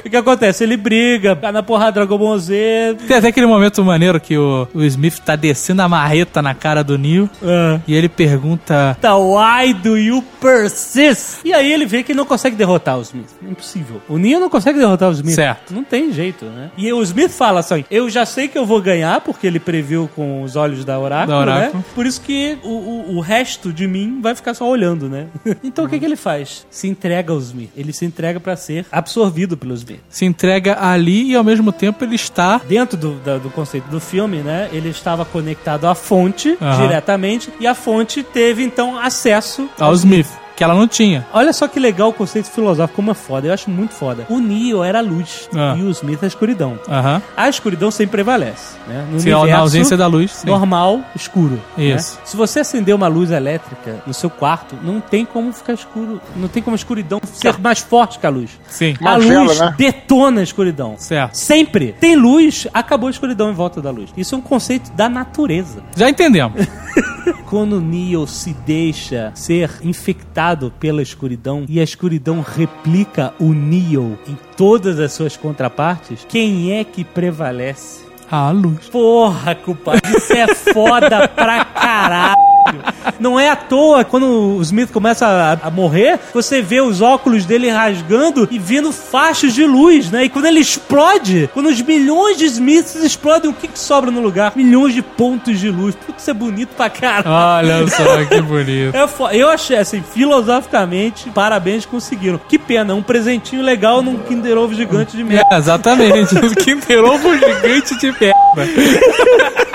O 0.09 0.11
que 0.11 0.17
acontece? 0.17 0.63
Ele 0.63 0.75
briga, 0.75 1.35
cai 1.35 1.51
na 1.51 1.61
porrada 1.61 1.91
Dragon 1.91 2.17
Ball 2.17 2.37
Z. 2.39 2.97
Tem 3.07 3.17
até 3.17 3.27
aquele 3.27 3.45
momento 3.45 3.83
maneiro 3.85 4.19
que 4.19 4.35
o, 4.35 4.67
o 4.73 4.81
Smith 4.83 5.19
tá 5.19 5.35
descendo 5.35 5.83
a 5.83 5.87
marreta 5.87 6.41
na 6.41 6.55
cara 6.55 6.83
do 6.83 6.97
Neo 6.97 7.29
Ah. 7.43 7.79
e 7.87 7.93
ele 7.93 8.09
pergunta. 8.09 8.97
Tá, 8.99 9.15
Why 9.15 9.73
do 9.73 9.95
you 9.97 10.23
persist? 10.41 11.41
E 11.45 11.53
aí 11.53 11.71
ele 11.71 11.85
vê 11.85 12.01
que 12.01 12.11
ele 12.11 12.17
não 12.17 12.25
consegue 12.25 12.55
derrotar 12.55 12.97
o 12.97 13.01
Smith. 13.01 13.29
Impossível. 13.41 14.01
O 14.09 14.17
Neo 14.17 14.39
não 14.39 14.49
consegue 14.49 14.79
derrotar 14.79 15.09
o 15.09 15.11
Smith. 15.13 15.35
Certo. 15.35 15.73
Não 15.73 15.83
tem 15.83 16.11
jeito, 16.11 16.45
né? 16.45 16.71
E 16.75 16.91
o 16.91 17.01
Smith 17.03 17.29
fala 17.31 17.59
assim: 17.59 17.85
eu 17.91 18.09
já 18.09 18.25
sei 18.25 18.47
que 18.47 18.57
eu 18.57 18.65
vou 18.65 18.81
ganhar, 18.81 19.21
porque 19.21 19.45
ele 19.45 19.59
previu 19.59 20.09
com 20.15 20.41
os 20.41 20.55
olhos 20.55 20.83
da 20.83 20.97
Oráculo, 20.99 21.37
Da 21.37 21.39
Oráculo. 21.39 21.77
né? 21.79 21.85
Por 21.93 22.05
isso 22.07 22.19
que 22.21 22.57
o, 22.63 22.69
o, 22.69 23.15
o 23.17 23.19
resto 23.19 23.71
de 23.71 23.87
mim 23.87 24.19
vai 24.21 24.33
ficar 24.33 24.53
só 24.55 24.67
olhando, 24.67 25.07
né? 25.07 25.27
então 25.63 25.85
o 25.85 25.87
que, 25.89 25.99
que 25.99 26.05
ele 26.05 26.15
faz? 26.15 26.65
Se 26.71 26.87
entrega 26.87 27.31
ao 27.31 27.37
Smith. 27.39 27.69
Ele 27.77 27.93
se 27.93 28.05
entrega 28.05 28.39
pra 28.39 28.55
ser 28.55 28.85
absorvido 28.91 29.55
pelo 29.55 29.73
Smith. 29.75 29.98
Se 30.09 30.25
entrega 30.25 30.77
ali 30.79 31.31
e 31.31 31.35
ao 31.35 31.43
mesmo 31.43 31.71
tempo 31.71 32.03
ele 32.03 32.15
está. 32.15 32.59
Dentro 32.67 32.97
do, 32.97 33.15
da- 33.15 33.37
do 33.37 33.49
conceito 33.49 33.87
do 33.89 33.99
filme, 33.99 34.37
né? 34.37 34.69
Ele 34.71 34.89
estava 34.89 35.25
conectado 35.25 35.85
à 35.87 35.95
fonte 35.95 36.57
Aham. 36.61 36.81
diretamente 36.87 37.51
e 37.59 37.67
a 37.67 37.73
fonte 37.75 38.23
teve 38.23 38.63
então 38.63 38.97
acesso 38.97 39.69
ao 39.79 39.93
Smith, 39.93 40.27
que 40.59 40.63
ela 40.65 40.75
não 40.75 40.89
tinha. 40.89 41.25
Olha 41.33 41.53
só 41.53 41.69
que 41.69 41.79
legal 41.79 42.09
o 42.09 42.13
conceito 42.13 42.49
filosófico, 42.51 42.97
como 42.97 43.11
é 43.11 43.13
foda. 43.13 43.47
Eu 43.47 43.53
acho 43.53 43.69
muito 43.69 43.93
foda. 43.93 44.25
O 44.29 44.39
Neo 44.39 44.83
era 44.83 44.99
a 44.99 45.01
luz 45.01 45.49
Ah. 45.55 45.73
e 45.77 45.81
o 45.83 45.89
Smith 45.91 46.21
a 46.21 46.27
escuridão. 46.27 46.77
Aham. 46.85 47.21
A 47.37 47.47
escuridão 47.47 47.89
sempre 47.89 48.11
prevalece, 48.11 48.75
né? 48.85 49.07
No 49.09 49.21
Sim, 49.21 49.29
na 49.29 49.57
ausência 49.57 49.95
da 49.95 50.05
luz, 50.05 50.31
sim. 50.31 50.47
normal, 50.47 50.99
escuro. 51.15 51.61
Isso. 51.77 52.15
né? 52.17 52.21
Se 52.25 52.35
você 52.35 52.59
acender 52.59 52.93
uma 52.93 53.07
luz 53.07 53.31
elétrica 53.31 54.03
no 54.05 54.13
seu 54.13 54.29
quarto, 54.29 54.75
não 54.83 54.99
tem 54.99 55.23
como 55.23 55.53
ficar 55.53 55.71
escuro. 55.71 56.19
Não 56.35 56.49
tem 56.49 56.61
como 56.61 56.75
a 56.75 56.77
escuridão 56.77 57.21
ser 57.23 57.57
mais 57.57 57.79
forte 57.79 58.19
que 58.19 58.27
a 58.27 58.29
luz. 58.29 58.49
Sim. 58.67 58.95
A 59.01 59.15
luz 59.15 59.57
né? 59.59 59.73
detona 59.77 60.41
a 60.41 60.43
escuridão. 60.43 60.95
Certo. 60.97 61.35
Sempre. 61.35 61.95
Tem 62.01 62.17
luz, 62.17 62.67
acabou 62.73 63.07
a 63.07 63.11
escuridão 63.11 63.49
em 63.49 63.53
volta 63.53 63.81
da 63.81 63.91
luz. 63.91 64.09
Isso 64.17 64.35
é 64.35 64.37
um 64.37 64.41
conceito 64.41 64.91
da 64.91 65.07
natureza. 65.07 65.81
Já 65.95 66.09
entendemos. 66.09 66.59
Quando 67.49 67.77
o 67.77 67.81
Neo 67.81 68.27
se 68.27 68.53
deixa 68.53 69.31
ser 69.33 69.79
infectado 69.81 70.71
pela 70.79 71.01
escuridão 71.01 71.65
e 71.67 71.79
a 71.79 71.83
escuridão 71.83 72.41
replica 72.41 73.33
o 73.39 73.53
Neo 73.53 74.19
em 74.27 74.37
todas 74.55 74.99
as 74.99 75.13
suas 75.13 75.35
contrapartes, 75.35 76.23
quem 76.29 76.77
é 76.77 76.83
que 76.83 77.03
prevalece? 77.03 78.05
A 78.29 78.51
luz. 78.51 78.87
Porra, 78.89 79.55
culpado, 79.55 79.99
isso 80.15 80.31
é 80.31 80.53
foda 80.53 81.27
pra 81.29 81.65
caralho. 81.65 82.48
Não 83.19 83.39
é 83.39 83.49
à 83.49 83.55
toa, 83.55 84.03
quando 84.03 84.57
o 84.57 84.61
Smith 84.61 84.91
começa 84.91 85.25
a, 85.27 85.67
a 85.67 85.71
morrer, 85.71 86.19
você 86.33 86.61
vê 86.61 86.81
os 86.81 87.01
óculos 87.01 87.45
dele 87.45 87.69
rasgando 87.69 88.47
e 88.49 88.57
vindo 88.57 88.91
fachos 88.91 89.53
de 89.53 89.65
luz, 89.65 90.09
né? 90.09 90.25
E 90.25 90.29
quando 90.29 90.45
ele 90.45 90.59
explode, 90.59 91.49
quando 91.53 91.67
os 91.67 91.81
milhões 91.81 92.37
de 92.37 92.45
Smiths 92.45 92.95
explodem, 92.95 93.49
o 93.49 93.53
que, 93.53 93.67
que 93.67 93.79
sobra 93.79 94.09
no 94.09 94.21
lugar? 94.21 94.53
Milhões 94.55 94.93
de 94.93 95.01
pontos 95.01 95.59
de 95.59 95.69
luz. 95.69 95.95
Putz, 95.95 96.21
isso 96.21 96.31
é 96.31 96.33
bonito 96.33 96.69
pra 96.75 96.89
caralho. 96.89 97.69
Olha 97.69 97.87
só 97.87 98.23
que 98.25 98.41
bonito. 98.41 98.95
É 98.95 99.37
eu 99.37 99.49
achei, 99.49 99.77
assim, 99.77 100.01
filosoficamente, 100.01 101.29
parabéns, 101.29 101.85
conseguiram. 101.85 102.39
Que 102.47 102.57
pena, 102.57 102.93
um 102.93 103.03
presentinho 103.03 103.61
legal 103.61 104.01
num 104.01 104.17
Kinder 104.19 104.57
Ovo 104.57 104.73
gigante 104.73 105.15
de 105.17 105.23
merda. 105.23 105.47
É, 105.51 105.57
exatamente. 105.57 106.35
Kinder 106.63 107.03
Ovo 107.03 107.35
gigante 107.37 107.97
de 107.99 108.11
merda. 108.11 109.68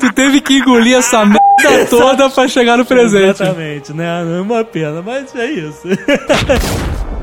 Tu 0.00 0.12
teve 0.12 0.40
que 0.40 0.58
engolir 0.58 0.96
essa 0.96 1.24
merda 1.24 1.86
toda 1.90 2.30
pra 2.30 2.48
chegar 2.48 2.76
no 2.76 2.84
presente. 2.84 3.42
Exatamente, 3.42 3.92
né? 3.92 4.22
É 4.38 4.40
uma 4.40 4.64
pena, 4.64 5.02
mas 5.02 5.34
é 5.34 5.50
isso. 5.50 5.88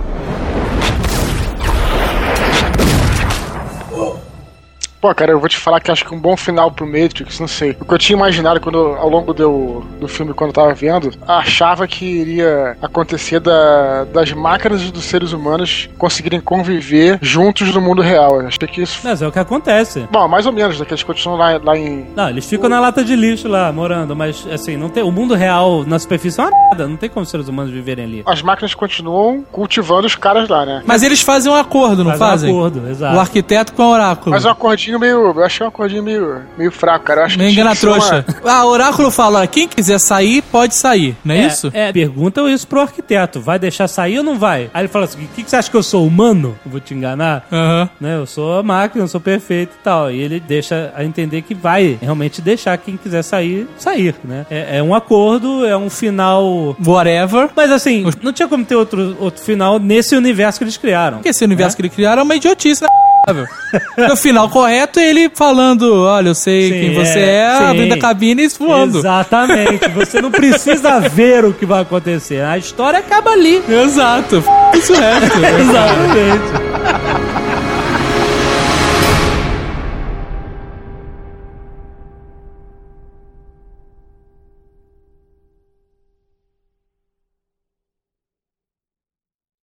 Pô, 5.01 5.13
cara, 5.15 5.31
eu 5.31 5.39
vou 5.39 5.49
te 5.49 5.57
falar 5.57 5.79
que 5.79 5.89
acho 5.89 6.05
que 6.05 6.13
um 6.13 6.19
bom 6.19 6.37
final 6.37 6.71
pro 6.71 6.85
Matrix, 6.85 7.39
não 7.39 7.47
sei. 7.47 7.75
O 7.79 7.85
que 7.85 7.93
eu 7.93 7.97
tinha 7.97 8.15
imaginado 8.15 8.61
quando, 8.61 8.77
ao 8.77 9.09
longo 9.09 9.33
do, 9.33 9.81
do 9.99 10.07
filme, 10.07 10.31
quando 10.31 10.49
eu 10.51 10.53
tava 10.53 10.73
vendo, 10.75 11.11
achava 11.27 11.87
que 11.87 12.05
iria 12.05 12.77
acontecer 12.79 13.39
da, 13.39 14.03
das 14.05 14.31
máquinas 14.31 14.83
e 14.83 14.91
dos 14.91 15.03
seres 15.03 15.33
humanos 15.33 15.89
conseguirem 15.97 16.39
conviver 16.39 17.17
juntos 17.19 17.73
no 17.73 17.81
mundo 17.81 18.01
real. 18.01 18.41
Eu 18.41 18.47
achei 18.47 18.67
que 18.67 18.81
isso. 18.83 18.99
Mas 19.03 19.23
é 19.23 19.27
o 19.27 19.31
que 19.31 19.39
acontece. 19.39 20.07
Bom, 20.11 20.27
mais 20.27 20.45
ou 20.45 20.51
menos, 20.51 20.79
né? 20.79 20.85
Que 20.85 20.93
eles 20.93 21.03
continuam 21.03 21.39
lá, 21.39 21.59
lá 21.63 21.75
em. 21.75 22.05
Não, 22.15 22.29
eles 22.29 22.45
ficam 22.45 22.69
na 22.69 22.79
lata 22.79 23.03
de 23.03 23.15
lixo 23.15 23.47
lá, 23.47 23.71
morando, 23.71 24.15
mas 24.15 24.45
assim, 24.53 24.77
não 24.77 24.87
tem, 24.89 25.01
o 25.01 25.11
mundo 25.11 25.33
real 25.33 25.83
na 25.83 25.97
superfície 25.97 26.39
é 26.39 26.43
uma 26.43 26.51
merda, 26.69 26.87
não 26.87 26.95
tem 26.97 27.09
como 27.09 27.23
os 27.23 27.29
seres 27.29 27.47
humanos 27.47 27.71
viverem 27.71 28.05
ali. 28.05 28.23
As 28.25 28.43
máquinas 28.43 28.75
continuam 28.75 29.43
cultivando 29.51 30.05
os 30.05 30.15
caras 30.15 30.47
lá, 30.47 30.63
né? 30.63 30.83
Mas 30.85 31.01
eles 31.01 31.21
fazem 31.21 31.51
um 31.51 31.55
acordo, 31.55 32.03
não 32.03 32.11
Faz 32.11 32.21
um 32.21 32.25
fazem? 32.25 32.49
acordo, 32.51 32.87
exato. 32.87 33.15
O 33.15 33.19
arquiteto 33.19 33.73
com 33.73 33.83
o 33.83 33.89
oráculo. 33.89 34.31
Mas 34.31 34.45
é 34.45 34.47
um 34.47 34.51
acordinho 34.51 34.90
meio. 34.99 35.31
Eu 35.31 35.43
achei 35.43 35.65
um 35.65 35.69
acordinho 35.69 36.03
meio, 36.03 36.41
meio 36.57 36.71
fraco, 36.71 37.05
cara. 37.05 37.21
Eu 37.21 37.25
acho 37.25 37.37
Me 37.37 37.45
que 37.45 37.51
tinha 37.51 37.61
engana 37.61 37.75
que 37.75 37.81
ser 37.81 37.87
uma- 37.87 37.97
trouxa. 37.99 38.25
Ah, 38.45 38.65
o 38.65 38.69
oráculo 38.69 39.11
fala: 39.11 39.45
quem 39.47 39.67
quiser 39.67 39.99
sair, 39.99 40.41
pode 40.43 40.75
sair. 40.75 41.15
Não 41.23 41.35
é, 41.35 41.47
isso? 41.47 41.69
É, 41.73 41.91
pergunta 41.91 42.41
isso 42.49 42.67
pro 42.67 42.81
arquiteto. 42.81 43.39
Vai 43.41 43.57
deixar 43.59 43.87
sair 43.87 44.17
ou 44.19 44.23
não 44.23 44.37
vai? 44.37 44.69
Aí 44.73 44.81
ele 44.81 44.87
fala 44.87 45.05
assim: 45.05 45.23
o 45.23 45.27
que, 45.35 45.43
que 45.43 45.49
você 45.49 45.55
acha 45.55 45.69
que 45.69 45.77
eu 45.77 45.83
sou 45.83 46.05
humano? 46.05 46.57
Eu 46.65 46.71
vou 46.71 46.79
te 46.79 46.93
enganar? 46.93 47.45
Aham. 47.51 47.89
Né, 47.99 48.15
eu 48.17 48.25
sou 48.25 48.57
a 48.59 48.63
máquina, 48.63 49.03
eu 49.03 49.07
sou 49.07 49.19
perfeito 49.21 49.73
e 49.79 49.83
tal. 49.83 50.11
E 50.11 50.19
ele 50.19 50.39
deixa 50.39 50.91
a 50.95 51.03
entender 51.03 51.41
que 51.41 51.53
vai 51.53 51.97
realmente 52.01 52.41
deixar 52.41 52.77
quem 52.77 52.97
quiser 52.97 53.21
sair, 53.23 53.67
sair, 53.77 54.15
né? 54.23 54.45
É, 54.49 54.77
é 54.77 54.83
um 54.83 54.93
acordo, 54.95 55.65
é 55.65 55.75
um 55.77 55.89
final. 55.89 56.75
Whatever. 56.85 57.49
Mas 57.55 57.71
assim, 57.71 58.05
não 58.21 58.31
tinha 58.33 58.47
como 58.47 58.63
ter 58.65 58.75
outro, 58.75 59.15
outro 59.19 59.41
final 59.43 59.79
nesse 59.79 60.15
universo 60.15 60.59
que 60.59 60.63
eles 60.63 60.77
criaram. 60.77 61.17
Porque 61.17 61.29
esse 61.29 61.43
universo 61.43 61.75
que 61.75 61.81
ele 61.81 61.89
criaram 61.89 62.21
é 62.21 62.23
uma 62.23 62.35
idiotice, 62.35 62.81
né? 62.83 62.87
O 64.11 64.15
final 64.15 64.49
correto 64.49 64.99
é 64.99 65.09
ele 65.09 65.29
falando: 65.33 66.03
Olha, 66.03 66.29
eu 66.29 66.35
sei 66.35 66.69
Sim, 66.69 66.79
quem 66.79 66.93
você 66.93 67.19
é, 67.19 67.35
é, 67.35 67.69
abrindo 67.69 67.93
a 67.93 67.99
cabine 67.99 68.43
e 68.43 68.47
voando. 68.47 68.97
Exatamente. 68.97 69.87
Você 69.89 70.21
não 70.21 70.31
precisa 70.31 70.99
ver 71.01 71.45
o 71.45 71.53
que 71.53 71.65
vai 71.65 71.81
acontecer. 71.81 72.43
A 72.43 72.57
história 72.57 72.99
acaba 72.99 73.31
ali. 73.31 73.61
Exato. 73.69 74.43
Isso 74.73 74.93
é. 74.95 75.17
Exatamente. 75.61 77.40